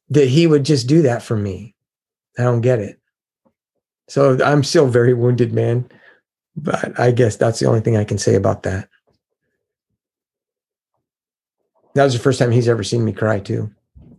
that 0.09 0.27
he 0.27 0.47
would 0.47 0.65
just 0.65 0.87
do 0.87 1.01
that 1.03 1.21
for 1.21 1.35
me. 1.35 1.75
I 2.37 2.43
don't 2.43 2.61
get 2.61 2.79
it. 2.79 2.99
So 4.07 4.37
I'm 4.43 4.63
still 4.63 4.87
very 4.87 5.13
wounded, 5.13 5.53
man. 5.53 5.89
But 6.55 6.99
I 6.99 7.11
guess 7.11 7.35
that's 7.35 7.59
the 7.59 7.67
only 7.67 7.81
thing 7.81 7.95
I 7.95 8.03
can 8.03 8.17
say 8.17 8.35
about 8.35 8.63
that. 8.63 8.89
That 11.93 12.03
was 12.03 12.13
the 12.13 12.19
first 12.19 12.39
time 12.39 12.51
he's 12.51 12.67
ever 12.67 12.83
seen 12.83 13.05
me 13.05 13.13
cry, 13.13 13.39
too. 13.39 13.71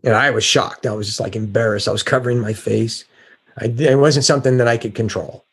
And 0.02 0.14
I 0.14 0.30
was 0.30 0.44
shocked. 0.44 0.86
I 0.86 0.92
was 0.92 1.06
just 1.06 1.20
like 1.20 1.36
embarrassed. 1.36 1.88
I 1.88 1.92
was 1.92 2.02
covering 2.02 2.40
my 2.40 2.52
face. 2.52 3.04
I, 3.58 3.66
it 3.66 3.98
wasn't 3.98 4.24
something 4.24 4.58
that 4.58 4.68
I 4.68 4.76
could 4.76 4.94
control. 4.94 5.44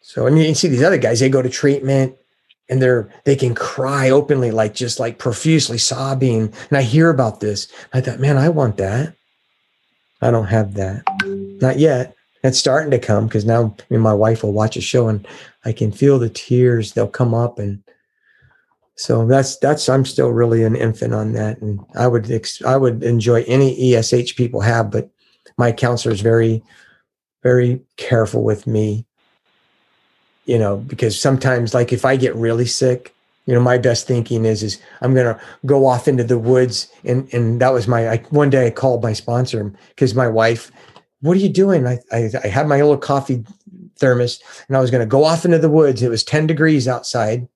So, 0.00 0.26
and 0.26 0.38
you 0.38 0.54
see 0.54 0.68
these 0.68 0.82
other 0.82 0.96
guys, 0.96 1.20
they 1.20 1.28
go 1.28 1.42
to 1.42 1.50
treatment 1.50 2.16
and 2.68 2.82
they're 2.82 3.08
they 3.24 3.36
can 3.36 3.54
cry 3.54 4.10
openly 4.10 4.50
like 4.50 4.74
just 4.74 5.00
like 5.00 5.18
profusely 5.18 5.78
sobbing. 5.78 6.52
And 6.68 6.78
i 6.78 6.82
hear 6.82 7.10
about 7.10 7.40
this. 7.40 7.68
I 7.92 8.00
thought 8.00 8.20
man 8.20 8.36
i 8.36 8.48
want 8.48 8.76
that. 8.78 9.14
I 10.20 10.30
don't 10.30 10.46
have 10.46 10.74
that. 10.74 11.04
Not 11.24 11.78
yet. 11.78 12.14
It's 12.44 12.58
starting 12.58 12.90
to 12.90 12.98
come 12.98 13.26
because 13.26 13.44
now 13.44 13.74
I 13.78 13.84
mean, 13.90 14.00
my 14.00 14.14
wife 14.14 14.42
will 14.42 14.52
watch 14.52 14.76
a 14.76 14.80
show 14.80 15.08
and 15.08 15.26
i 15.64 15.72
can 15.72 15.92
feel 15.92 16.18
the 16.18 16.30
tears. 16.30 16.92
They'll 16.92 17.08
come 17.08 17.34
up 17.34 17.58
and 17.58 17.82
so 18.96 19.24
that's 19.26 19.56
that's 19.58 19.88
i'm 19.88 20.04
still 20.04 20.30
really 20.30 20.64
an 20.64 20.76
infant 20.76 21.14
on 21.14 21.32
that. 21.32 21.60
And 21.60 21.80
i 21.96 22.06
would 22.06 22.30
ex- 22.30 22.62
i 22.62 22.76
would 22.76 23.02
enjoy 23.02 23.42
any 23.44 23.94
esh 23.94 24.36
people 24.36 24.60
have 24.60 24.90
but 24.90 25.10
my 25.56 25.72
counselor 25.72 26.14
is 26.14 26.20
very 26.20 26.62
very 27.42 27.80
careful 27.96 28.42
with 28.42 28.66
me 28.66 29.06
you 30.48 30.58
know, 30.58 30.78
because 30.78 31.20
sometimes 31.20 31.74
like 31.74 31.92
if 31.92 32.06
I 32.06 32.16
get 32.16 32.34
really 32.34 32.64
sick, 32.64 33.14
you 33.44 33.54
know, 33.54 33.60
my 33.60 33.76
best 33.76 34.06
thinking 34.06 34.46
is, 34.46 34.62
is 34.62 34.80
I'm 35.02 35.14
to 35.26 35.40
go 35.66 35.86
off 35.86 36.08
into 36.08 36.24
the 36.24 36.38
woods. 36.38 36.90
And, 37.04 37.32
and 37.34 37.60
that 37.60 37.72
was 37.72 37.86
my, 37.86 38.08
I, 38.08 38.16
one 38.30 38.48
day 38.48 38.66
I 38.66 38.70
called 38.70 39.02
my 39.02 39.12
sponsor 39.12 39.72
because 39.90 40.14
my 40.14 40.26
wife, 40.26 40.72
what 41.20 41.36
are 41.36 41.40
you 41.40 41.50
doing? 41.50 41.86
I, 41.86 41.98
I, 42.10 42.30
I 42.42 42.48
had 42.48 42.66
my 42.66 42.76
little 42.76 42.96
coffee 42.96 43.44
thermos 43.96 44.40
and 44.68 44.76
I 44.76 44.80
was 44.80 44.90
to 45.02 45.06
go 45.06 45.24
off 45.24 45.44
into 45.44 45.58
the 45.58 45.70
woods. 45.70 46.02
It 46.02 46.08
was 46.08 46.24
10 46.24 46.46
degrees 46.46 46.88
outside 46.88 47.46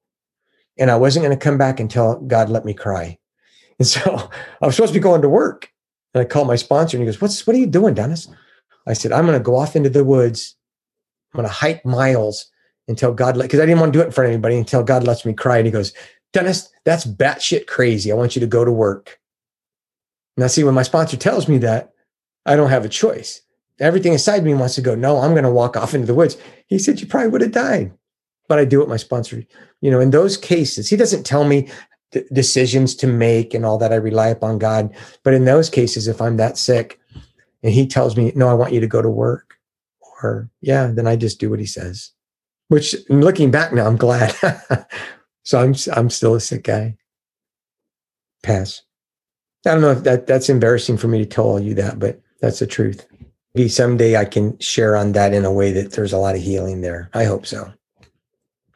and 0.79 0.91
I 0.91 0.97
wasn't 0.97 1.25
to 1.37 1.43
come 1.43 1.57
back 1.57 1.81
until 1.81 2.21
God 2.21 2.51
let 2.51 2.67
me 2.67 2.75
cry. 2.75 3.19
And 3.79 3.89
so 3.89 4.31
I 4.61 4.67
was 4.67 4.77
supposed 4.77 4.93
to 4.93 4.99
be 4.99 5.03
going 5.03 5.23
to 5.23 5.31
work. 5.31 5.71
And 6.13 6.21
I 6.21 6.27
called 6.27 6.47
my 6.47 6.57
sponsor 6.57 6.99
and 6.99 7.03
he 7.03 7.07
goes, 7.07 7.23
What's 7.23 7.47
what 7.47 7.57
are 7.57 7.59
you 7.59 7.67
doing, 7.67 7.95
Dennis? 7.95 8.29
I 8.87 8.93
said, 8.93 9.13
I'm 9.13 9.25
to 9.39 9.41
go 9.41 9.57
off 9.57 9.77
into 9.77 9.89
the 9.89 10.05
woods 10.05 10.57
I'm 11.35 11.43
to 11.43 11.49
hike 11.49 11.85
miles 11.85 12.52
until 12.93 13.13
God 13.13 13.39
because 13.39 13.59
I 13.59 13.67
didn't 13.67 13.81
want 13.81 13.93
to 13.93 13.99
do 13.99 14.03
it 14.03 14.07
in 14.07 14.13
front 14.13 14.27
of 14.29 14.33
anybody 14.33 14.59
until 14.59 14.83
God 14.83 15.05
lets 15.05 15.25
me 15.25 15.33
cry. 15.33 15.57
And 15.57 15.67
he 15.67 15.73
goes, 15.73 15.93
Dennis, 16.33 16.71
that's 16.85 17.07
batshit 17.07 17.67
crazy. 17.67 18.13
I 18.13 18.15
want 18.15 18.37
you 18.37 18.41
to 18.41 18.47
go 18.47 18.65
to 18.65 18.71
work. 18.73 19.19
Now, 20.37 20.47
see, 20.47 20.65
when 20.65 20.75
my 20.75 20.83
sponsor 20.83 21.17
tells 21.17 21.49
me 21.49 21.59
that, 21.59 21.93
I 22.47 22.57
don't 22.57 22.71
have 22.71 22.85
a 22.85 22.89
choice. 22.89 23.43
Everything 23.81 24.13
inside 24.13 24.45
me 24.45 24.55
wants 24.55 24.75
to 24.77 24.83
go, 24.83 24.95
no, 24.95 25.19
I'm 25.19 25.33
going 25.33 25.45
to 25.45 25.51
walk 25.51 25.77
off 25.77 25.95
into 25.95 26.07
the 26.07 26.15
woods. 26.15 26.37
He 26.67 26.79
said, 26.79 27.01
you 27.01 27.07
probably 27.07 27.31
would 27.31 27.41
have 27.41 27.53
died. 27.53 27.93
But 28.49 28.59
I 28.59 28.65
do 28.65 28.81
what 28.81 28.89
my 28.89 28.97
sponsor, 28.97 29.45
you 29.81 29.91
know, 29.91 30.01
in 30.01 30.11
those 30.11 30.37
cases, 30.37 30.89
he 30.89 30.97
doesn't 30.97 31.25
tell 31.25 31.45
me 31.45 31.69
th- 32.13 32.27
decisions 32.33 32.95
to 32.97 33.07
make 33.07 33.55
and 33.55 33.65
all 33.65 33.79
that. 33.79 33.93
I 33.93 33.97
rely 33.97 34.29
upon 34.29 34.59
God. 34.59 34.95
But 35.23 35.35
in 35.35 35.45
those 35.45 35.71
cases, 35.71 36.09
if 36.09 36.21
I'm 36.21 36.37
that 36.37 36.59
sick 36.59 37.01
and 37.63 37.73
he 37.73 37.87
tells 37.87 38.17
me, 38.17 38.33
no, 38.35 38.49
I 38.49 38.55
want 38.55 38.73
you 38.73 38.81
to 38.81 38.87
go 38.87 39.03
to 39.03 39.11
work, 39.11 39.59
or 40.23 40.51
yeah, 40.61 40.87
then 40.87 41.07
I 41.07 41.17
just 41.17 41.41
do 41.41 41.51
what 41.51 41.61
he 41.61 41.67
says. 41.67 42.13
Which 42.69 42.97
looking 43.09 43.51
back 43.51 43.73
now, 43.73 43.87
I'm 43.87 43.97
glad. 43.97 44.35
so 45.45 45.61
I'm 45.61 45.75
I'm 45.93 46.11
still 46.11 46.35
a 46.35 46.41
sick 46.41 46.65
guy. 46.65 46.97
Pass. 48.43 48.83
I 49.67 49.71
don't 49.71 49.81
know 49.81 49.93
if 49.93 50.03
that 50.05 50.27
that's 50.27 50.49
embarrassing 50.49 50.97
for 50.97 51.09
me 51.09 51.19
to 51.19 51.27
tell 51.27 51.61
you 51.61 51.75
that, 51.75 51.99
but 51.99 52.21
that's 52.41 52.59
the 52.59 52.67
truth. 52.67 53.07
Maybe 53.55 53.69
someday 53.69 54.17
I 54.17 54.25
can 54.25 54.59
share 54.59 54.97
on 54.97 55.13
that 55.13 55.35
in 55.35 55.45
a 55.45 55.53
way 55.53 55.73
that 55.73 55.93
there's 55.93 56.13
a 56.13 56.19
lot 56.19 56.35
of 56.35 56.41
healing 56.41 56.81
there. 56.81 57.11
I 57.13 57.25
hope 57.25 57.47
so. 57.47 57.73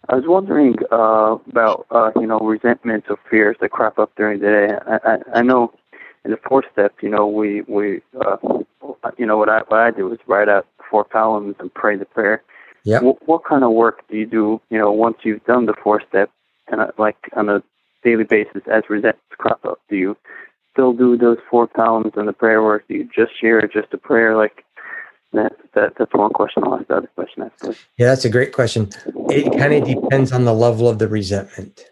I 0.08 0.14
was 0.14 0.24
wondering 0.26 0.76
uh, 0.92 1.38
about 1.50 1.86
uh, 1.90 2.12
you 2.16 2.26
know 2.26 2.38
resentments 2.38 3.08
or 3.10 3.18
fears 3.30 3.56
that 3.60 3.70
crop 3.70 3.98
up 3.98 4.12
during 4.16 4.40
the 4.40 4.46
day. 4.46 4.68
I, 4.86 5.14
I, 5.14 5.38
I 5.40 5.42
know 5.42 5.72
in 6.24 6.32
the 6.32 6.38
fourth 6.48 6.66
step, 6.72 6.94
you 7.00 7.08
know, 7.08 7.26
we 7.26 7.62
we 7.62 8.02
uh, 8.20 8.36
you 9.16 9.26
know 9.26 9.38
what 9.38 9.48
I 9.48 9.60
what 9.68 9.80
I 9.80 9.90
do 9.90 10.12
is 10.12 10.18
write 10.26 10.48
out 10.48 10.66
four 10.90 11.04
columns 11.04 11.56
and 11.58 11.72
pray 11.72 11.96
the 11.96 12.04
prayer. 12.04 12.42
Yeah. 12.86 13.00
What, 13.00 13.16
what 13.26 13.44
kind 13.44 13.64
of 13.64 13.72
work 13.72 14.04
do 14.08 14.16
you 14.16 14.26
do? 14.26 14.60
You 14.70 14.78
know, 14.78 14.92
once 14.92 15.16
you've 15.24 15.44
done 15.44 15.66
the 15.66 15.74
four 15.82 16.00
steps, 16.08 16.32
and 16.68 16.80
uh, 16.80 16.92
like 16.98 17.16
on 17.36 17.48
a 17.48 17.62
daily 18.04 18.24
basis 18.24 18.62
as 18.72 18.84
resentments 18.88 19.36
crop 19.38 19.64
up, 19.64 19.80
do 19.90 19.96
you 19.96 20.16
still 20.72 20.92
do 20.92 21.16
those 21.16 21.38
four 21.50 21.66
columns 21.66 22.12
and 22.16 22.28
the 22.28 22.32
prayer 22.32 22.62
work? 22.62 22.86
Do 22.86 22.94
you 22.94 23.08
just 23.14 23.38
share 23.40 23.60
just 23.66 23.92
a 23.92 23.98
prayer? 23.98 24.36
Like 24.36 24.64
that, 25.32 25.52
that 25.74 25.94
that's 25.98 26.14
one 26.14 26.32
question. 26.32 26.62
I'll 26.64 26.76
ask 26.76 26.86
the 26.86 26.96
other 26.96 27.10
question 27.16 27.42
after. 27.42 27.74
Yeah, 27.98 28.06
that's 28.06 28.24
a 28.24 28.30
great 28.30 28.52
question. 28.52 28.90
It 29.30 29.58
kind 29.58 29.74
of 29.74 29.84
depends 29.84 30.30
on 30.30 30.44
the 30.44 30.54
level 30.54 30.88
of 30.88 31.00
the 31.00 31.08
resentment. 31.08 31.84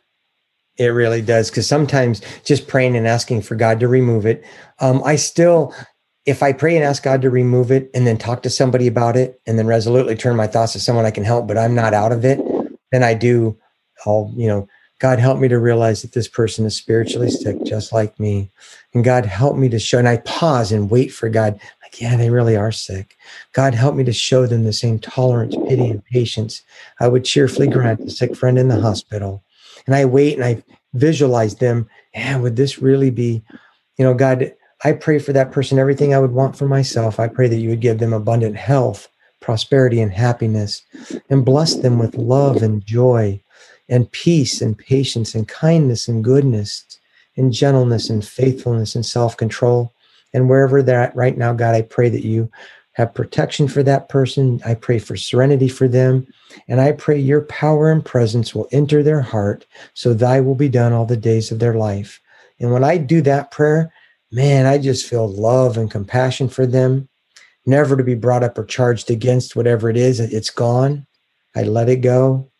It 0.77 0.87
really 0.87 1.23
does. 1.23 1.51
Because 1.51 1.67
sometimes 1.67 2.21
just 2.45 2.69
praying 2.69 2.97
and 2.97 3.07
asking 3.07 3.43
for 3.43 3.57
God 3.57 3.81
to 3.81 3.89
remove 3.89 4.27
it, 4.27 4.45
um, 4.81 5.03
I 5.05 5.17
still, 5.17 5.75
if 6.27 6.43
I 6.43 6.53
pray 6.53 6.75
and 6.77 6.85
ask 6.85 7.03
God 7.03 7.23
to 7.23 7.31
remove 7.31 7.71
it 7.71 7.91
and 7.95 8.07
then 8.07 8.17
talk 8.17 8.43
to 8.43 8.51
somebody 8.51 8.87
about 8.87 9.17
it 9.17 9.41
and 9.47 9.59
then 9.59 9.67
resolutely 9.67 10.17
turn 10.17 10.37
my 10.37 10.47
thoughts 10.47 10.73
to 10.73 10.81
someone 10.81 11.05
I 11.05 11.11
can 11.11 11.25
help, 11.25 11.47
but 11.47 11.59
I'm 11.59 11.75
not 11.75 11.93
out 11.93 12.13
of 12.13 12.25
it, 12.25 12.41
then 12.93 13.03
I 13.03 13.15
do, 13.15 13.57
I'll, 14.07 14.33
you 14.35 14.49
know, 14.49 14.69
God 15.01 15.19
help 15.19 15.39
me 15.39 15.49
to 15.49 15.59
realize 15.59 16.01
that 16.01 16.13
this 16.13 16.29
person 16.29 16.65
is 16.65 16.77
spiritually 16.77 17.31
sick, 17.31 17.63
just 17.65 17.93
like 17.93 18.19
me. 18.19 18.49
And 18.95 19.05
God 19.05 19.27
help 19.27 19.57
me 19.57 19.69
to 19.69 19.79
show, 19.79 19.99
and 19.99 20.09
I 20.09 20.19
pause 20.19 20.73
and 20.73 20.89
wait 20.89 21.09
for 21.09 21.29
God, 21.29 21.61
like, 21.83 22.01
yeah, 22.01 22.17
they 22.17 22.31
really 22.31 22.57
are 22.57 22.73
sick. 22.73 23.17
God 23.53 23.75
help 23.75 23.97
me 23.97 24.05
to 24.05 24.13
show 24.13 24.47
them 24.47 24.65
the 24.65 24.73
same 24.73 24.99
tolerance, 24.99 25.57
pity, 25.69 25.91
and 25.91 26.05
patience 26.07 26.63
I 27.01 27.09
would 27.09 27.25
cheerfully 27.25 27.67
grant 27.67 28.01
a 28.01 28.11
sick 28.11 28.35
friend 28.35 28.57
in 28.57 28.69
the 28.69 28.81
hospital. 28.81 29.43
And 29.87 29.95
I 29.95 30.05
wait 30.07 30.37
and 30.37 30.45
I 30.45 30.63
visualize 30.95 31.57
them. 31.57 31.89
Yeah, 32.15 32.39
would 32.39 32.57
this 32.57 32.79
really 32.79 33.11
be, 33.11 33.43
you 33.99 34.05
know, 34.05 34.15
God, 34.15 34.55
I 34.85 34.93
pray 34.93 35.19
for 35.19 35.33
that 35.33 35.51
person 35.51 35.79
everything 35.79 36.15
I 36.15 36.19
would 36.19 36.33
want 36.33 36.57
for 36.57 36.69
myself. 36.69 37.19
I 37.19 37.27
pray 37.27 37.49
that 37.49 37.57
you 37.57 37.71
would 37.71 37.81
give 37.81 37.99
them 37.99 38.13
abundant 38.13 38.57
health, 38.57 39.09
prosperity, 39.41 40.01
and 40.01 40.13
happiness, 40.13 40.83
and 41.31 41.45
bless 41.45 41.75
them 41.75 41.99
with 41.99 42.17
love 42.17 42.63
and 42.63 42.85
joy 42.85 43.41
and 43.89 44.11
peace 44.13 44.61
and 44.61 44.77
patience 44.77 45.35
and 45.35 45.49
kindness 45.49 46.07
and 46.07 46.23
goodness 46.23 46.85
and 47.37 47.53
gentleness 47.53 48.11
and 48.11 48.27
faithfulness 48.27 48.95
and 48.95 49.07
self 49.07 49.37
control. 49.37 49.93
And 50.35 50.49
wherever 50.51 50.83
they're 50.83 51.01
at 51.01 51.17
right 51.17 51.37
now, 51.37 51.55
God, 51.55 51.75
I 51.75 51.83
pray 51.83 52.11
that 52.11 52.25
you 52.25 52.51
have 52.93 53.15
protection 53.15 53.69
for 53.69 53.83
that 53.83 54.09
person. 54.09 54.61
I 54.65 54.75
pray 54.75 54.99
for 54.99 55.17
serenity 55.17 55.69
for 55.69 55.89
them. 55.89 56.27
And 56.69 56.81
I 56.81 56.93
pray 56.93 57.19
your 57.19 57.43
power 57.43 57.91
and 57.91 58.05
presence 58.05 58.55
will 58.55 58.69
enter 58.71 59.03
their 59.03 59.21
heart 59.21 59.67
so 59.95 60.15
thy 60.15 60.41
will 60.41 60.55
be 60.55 60.69
done 60.69 60.93
all 60.93 61.07
the 61.07 61.17
days 61.17 61.51
of 61.51 61.59
their 61.59 61.75
life. 61.75 62.21
And 62.61 62.73
when 62.73 62.85
I 62.85 62.99
do 62.99 63.21
that 63.23 63.51
prayer, 63.51 63.93
man, 64.35 64.67
I 64.67 64.79
just 64.79 65.07
feel 65.07 65.29
love 65.29 65.77
and 65.77 65.91
compassion 65.91 66.49
for 66.49 66.67
them, 66.67 67.09
never 67.67 67.97
to 67.97 68.03
be 68.03 68.17
brought 68.17 68.43
up 68.43 68.59
or 68.59 68.65
charged 68.65 69.11
against 69.11 69.55
whatever 69.55 69.89
it 69.89 69.97
is. 69.97 70.19
It's 70.19 70.51
gone. 70.51 71.07
I 71.55 71.63
let 71.63 71.89
it 71.89 72.01
go. 72.01 72.51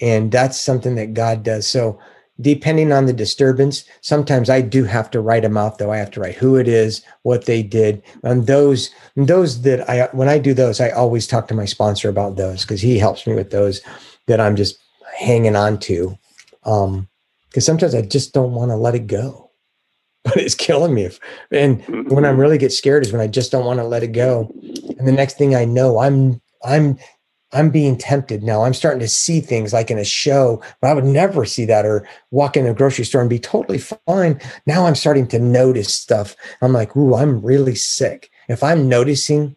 And 0.00 0.30
that's 0.30 0.60
something 0.60 0.94
that 0.96 1.14
God 1.14 1.42
does. 1.42 1.66
So, 1.66 1.98
depending 2.38 2.92
on 2.92 3.06
the 3.06 3.14
disturbance, 3.14 3.84
sometimes 4.02 4.50
I 4.50 4.60
do 4.60 4.84
have 4.84 5.10
to 5.12 5.22
write 5.22 5.42
them 5.42 5.56
out, 5.56 5.78
though. 5.78 5.90
I 5.90 5.96
have 5.96 6.10
to 6.10 6.20
write 6.20 6.34
who 6.34 6.56
it 6.56 6.68
is, 6.68 7.02
what 7.22 7.46
they 7.46 7.62
did. 7.62 8.02
And 8.24 8.46
those, 8.46 8.90
those 9.16 9.62
that 9.62 9.88
I, 9.88 10.10
when 10.12 10.28
I 10.28 10.38
do 10.38 10.52
those, 10.52 10.78
I 10.78 10.90
always 10.90 11.26
talk 11.26 11.48
to 11.48 11.54
my 11.54 11.64
sponsor 11.64 12.10
about 12.10 12.36
those 12.36 12.60
because 12.60 12.82
he 12.82 12.98
helps 12.98 13.26
me 13.26 13.34
with 13.34 13.52
those 13.52 13.80
that 14.26 14.38
I'm 14.38 14.54
just 14.54 14.76
hanging 15.16 15.56
on 15.56 15.78
to. 15.80 16.18
Um, 16.64 17.08
because 17.48 17.64
sometimes 17.64 17.94
I 17.94 18.02
just 18.02 18.34
don't 18.34 18.52
want 18.52 18.70
to 18.70 18.76
let 18.76 18.94
it 18.94 19.06
go, 19.06 19.45
but 20.26 20.36
it's 20.36 20.54
killing 20.54 20.94
me. 20.94 21.08
And 21.50 21.82
when 21.86 22.24
I'm 22.24 22.32
mm-hmm. 22.32 22.40
really 22.40 22.58
get 22.58 22.72
scared 22.72 23.04
is 23.04 23.12
when 23.12 23.20
I 23.20 23.28
just 23.28 23.52
don't 23.52 23.64
want 23.64 23.78
to 23.78 23.84
let 23.84 24.02
it 24.02 24.08
go. 24.08 24.52
And 24.98 25.06
the 25.06 25.12
next 25.12 25.38
thing 25.38 25.54
I 25.54 25.64
know, 25.64 25.98
I'm, 25.98 26.40
I'm 26.64 26.98
I'm 27.52 27.70
being 27.70 27.96
tempted 27.96 28.42
now. 28.42 28.62
I'm 28.62 28.74
starting 28.74 29.00
to 29.00 29.08
see 29.08 29.40
things 29.40 29.72
like 29.72 29.90
in 29.90 29.98
a 29.98 30.04
show, 30.04 30.62
but 30.80 30.90
I 30.90 30.94
would 30.94 31.04
never 31.04 31.44
see 31.44 31.64
that 31.66 31.86
or 31.86 32.06
walk 32.32 32.56
in 32.56 32.66
a 32.66 32.74
grocery 32.74 33.04
store 33.04 33.20
and 33.20 33.30
be 33.30 33.38
totally 33.38 33.78
fine. 33.78 34.40
Now 34.66 34.84
I'm 34.84 34.96
starting 34.96 35.28
to 35.28 35.38
notice 35.38 35.94
stuff. 35.94 36.36
I'm 36.60 36.72
like, 36.72 36.96
ooh, 36.96 37.14
I'm 37.14 37.40
really 37.40 37.76
sick. 37.76 38.30
If 38.48 38.62
I'm 38.62 38.88
noticing 38.88 39.56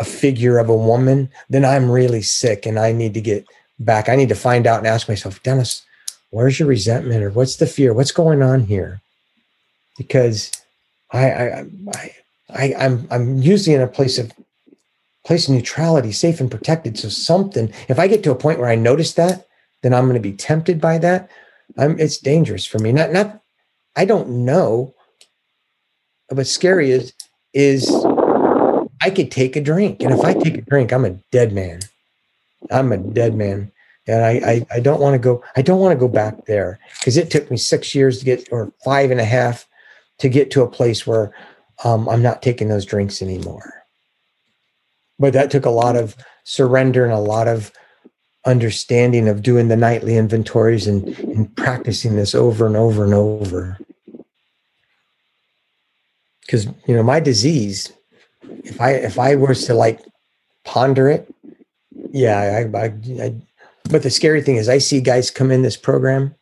a 0.00 0.04
figure 0.04 0.58
of 0.58 0.68
a 0.68 0.76
woman, 0.76 1.30
then 1.50 1.64
I'm 1.64 1.90
really 1.90 2.22
sick 2.22 2.64
and 2.64 2.78
I 2.78 2.92
need 2.92 3.14
to 3.14 3.20
get 3.20 3.46
back. 3.78 4.08
I 4.08 4.16
need 4.16 4.30
to 4.30 4.34
find 4.34 4.66
out 4.66 4.78
and 4.78 4.86
ask 4.86 5.06
myself, 5.06 5.42
Dennis, 5.42 5.84
where's 6.30 6.58
your 6.58 6.68
resentment 6.68 7.22
or 7.22 7.30
what's 7.30 7.56
the 7.56 7.66
fear? 7.66 7.92
What's 7.92 8.12
going 8.12 8.42
on 8.42 8.64
here? 8.64 9.02
Because 9.98 10.52
I, 11.10 11.30
I, 11.30 11.66
I, 11.94 12.14
I 12.50 12.74
I'm 12.78 13.06
I'm 13.10 13.38
usually 13.42 13.74
in 13.74 13.82
a 13.82 13.88
place 13.88 14.16
of 14.16 14.32
place 15.28 15.46
of 15.46 15.54
neutrality, 15.54 16.10
safe 16.10 16.40
and 16.40 16.50
protected. 16.50 16.98
So 16.98 17.10
something, 17.10 17.70
if 17.88 17.98
I 17.98 18.08
get 18.08 18.22
to 18.22 18.30
a 18.30 18.34
point 18.34 18.58
where 18.58 18.70
I 18.70 18.76
notice 18.76 19.12
that, 19.14 19.46
then 19.82 19.92
I'm 19.92 20.04
going 20.04 20.14
to 20.14 20.20
be 20.20 20.32
tempted 20.32 20.80
by 20.80 20.96
that. 20.98 21.30
I'm, 21.76 22.00
it's 22.00 22.16
dangerous 22.16 22.64
for 22.64 22.78
me. 22.78 22.92
Not, 22.92 23.12
not, 23.12 23.42
I 23.94 24.06
don't 24.06 24.46
know. 24.46 24.94
What's 26.30 26.50
scary 26.50 26.92
is, 26.92 27.12
is 27.52 27.94
I 29.02 29.10
could 29.10 29.30
take 29.30 29.54
a 29.54 29.60
drink. 29.60 30.02
And 30.02 30.14
if 30.14 30.24
I 30.24 30.32
take 30.32 30.56
a 30.56 30.62
drink, 30.62 30.92
I'm 30.92 31.04
a 31.04 31.18
dead 31.30 31.52
man. 31.52 31.80
I'm 32.70 32.90
a 32.90 32.96
dead 32.96 33.34
man. 33.34 33.70
And 34.06 34.24
I, 34.24 34.30
I, 34.30 34.66
I 34.76 34.80
don't 34.80 35.00
want 35.00 35.12
to 35.12 35.18
go, 35.18 35.44
I 35.56 35.60
don't 35.60 35.80
want 35.80 35.92
to 35.92 36.00
go 36.00 36.08
back 36.08 36.46
there 36.46 36.78
because 36.98 37.18
it 37.18 37.30
took 37.30 37.50
me 37.50 37.58
six 37.58 37.94
years 37.94 38.20
to 38.20 38.24
get, 38.24 38.48
or 38.50 38.72
five 38.82 39.10
and 39.10 39.20
a 39.20 39.26
half 39.26 39.67
to 40.18 40.28
get 40.28 40.50
to 40.52 40.62
a 40.62 40.70
place 40.70 41.06
where 41.06 41.32
um, 41.84 42.08
I'm 42.08 42.22
not 42.22 42.42
taking 42.42 42.68
those 42.68 42.84
drinks 42.84 43.22
anymore. 43.22 43.84
But 45.18 45.32
that 45.32 45.50
took 45.50 45.64
a 45.64 45.70
lot 45.70 45.96
of 45.96 46.16
surrender 46.44 47.04
and 47.04 47.12
a 47.12 47.18
lot 47.18 47.48
of 47.48 47.72
understanding 48.44 49.28
of 49.28 49.42
doing 49.42 49.68
the 49.68 49.76
nightly 49.76 50.16
inventories 50.16 50.86
and, 50.86 51.08
and 51.18 51.54
practicing 51.56 52.16
this 52.16 52.34
over 52.34 52.66
and 52.66 52.76
over 52.76 53.04
and 53.04 53.14
over. 53.14 53.78
Because 56.40 56.66
you 56.86 56.94
know 56.94 57.02
my 57.02 57.20
disease 57.20 57.92
if 58.64 58.80
i 58.80 58.92
if 58.92 59.18
i 59.18 59.34
was 59.34 59.66
to 59.66 59.74
like 59.74 60.00
ponder 60.64 61.08
it 61.08 61.32
yeah 62.10 62.66
I, 62.72 62.78
I, 62.78 62.84
I 63.22 63.34
but 63.90 64.02
the 64.02 64.10
scary 64.10 64.42
thing 64.42 64.56
is 64.56 64.68
i 64.68 64.78
see 64.78 65.00
guys 65.00 65.30
come 65.30 65.50
in 65.50 65.62
this 65.62 65.76
program 65.76 66.34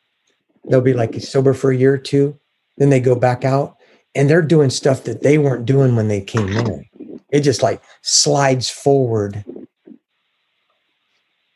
they'll 0.68 0.80
be 0.80 0.94
like 0.94 1.14
sober 1.20 1.54
for 1.54 1.70
a 1.70 1.76
year 1.76 1.94
or 1.94 1.98
two 1.98 2.38
then 2.78 2.90
they 2.90 3.00
go 3.00 3.14
back 3.14 3.44
out 3.44 3.76
and 4.14 4.28
they're 4.28 4.42
doing 4.42 4.70
stuff 4.70 5.04
that 5.04 5.22
they 5.22 5.38
weren't 5.38 5.66
doing 5.66 5.96
when 5.96 6.08
they 6.08 6.20
came 6.20 6.48
in 6.48 6.86
it 7.30 7.40
just 7.40 7.62
like 7.62 7.82
slides 8.02 8.70
forward. 8.70 9.44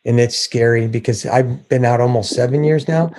And 0.05 0.19
it's 0.19 0.39
scary 0.39 0.89
because 0.89 1.27
I've 1.27 1.69
been 1.69 1.85
out 1.85 2.01
almost 2.01 2.35
seven 2.35 2.65
years 2.65 2.89
now. 2.89 3.13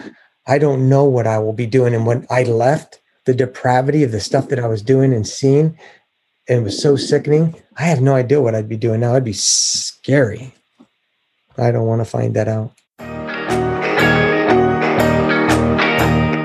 I 0.47 0.57
don't 0.57 0.89
know 0.89 1.03
what 1.03 1.27
I 1.27 1.37
will 1.39 1.53
be 1.53 1.67
doing. 1.67 1.93
And 1.93 2.05
when 2.05 2.25
I 2.29 2.43
left, 2.43 2.99
the 3.25 3.33
depravity 3.33 4.03
of 4.03 4.11
the 4.11 4.19
stuff 4.19 4.49
that 4.49 4.59
I 4.59 4.67
was 4.67 4.81
doing 4.81 5.13
and 5.13 5.27
seeing, 5.27 5.77
and 6.49 6.59
it 6.59 6.63
was 6.63 6.81
so 6.81 6.95
sickening. 6.95 7.55
I 7.77 7.83
have 7.83 8.01
no 8.01 8.15
idea 8.15 8.41
what 8.41 8.55
I'd 8.55 8.67
be 8.67 8.77
doing 8.77 9.01
now. 9.01 9.11
It'd 9.11 9.23
be 9.23 9.33
scary. 9.33 10.53
I 11.57 11.71
don't 11.71 11.85
want 11.85 12.01
to 12.01 12.05
find 12.05 12.35
that 12.35 12.47
out. 12.47 12.73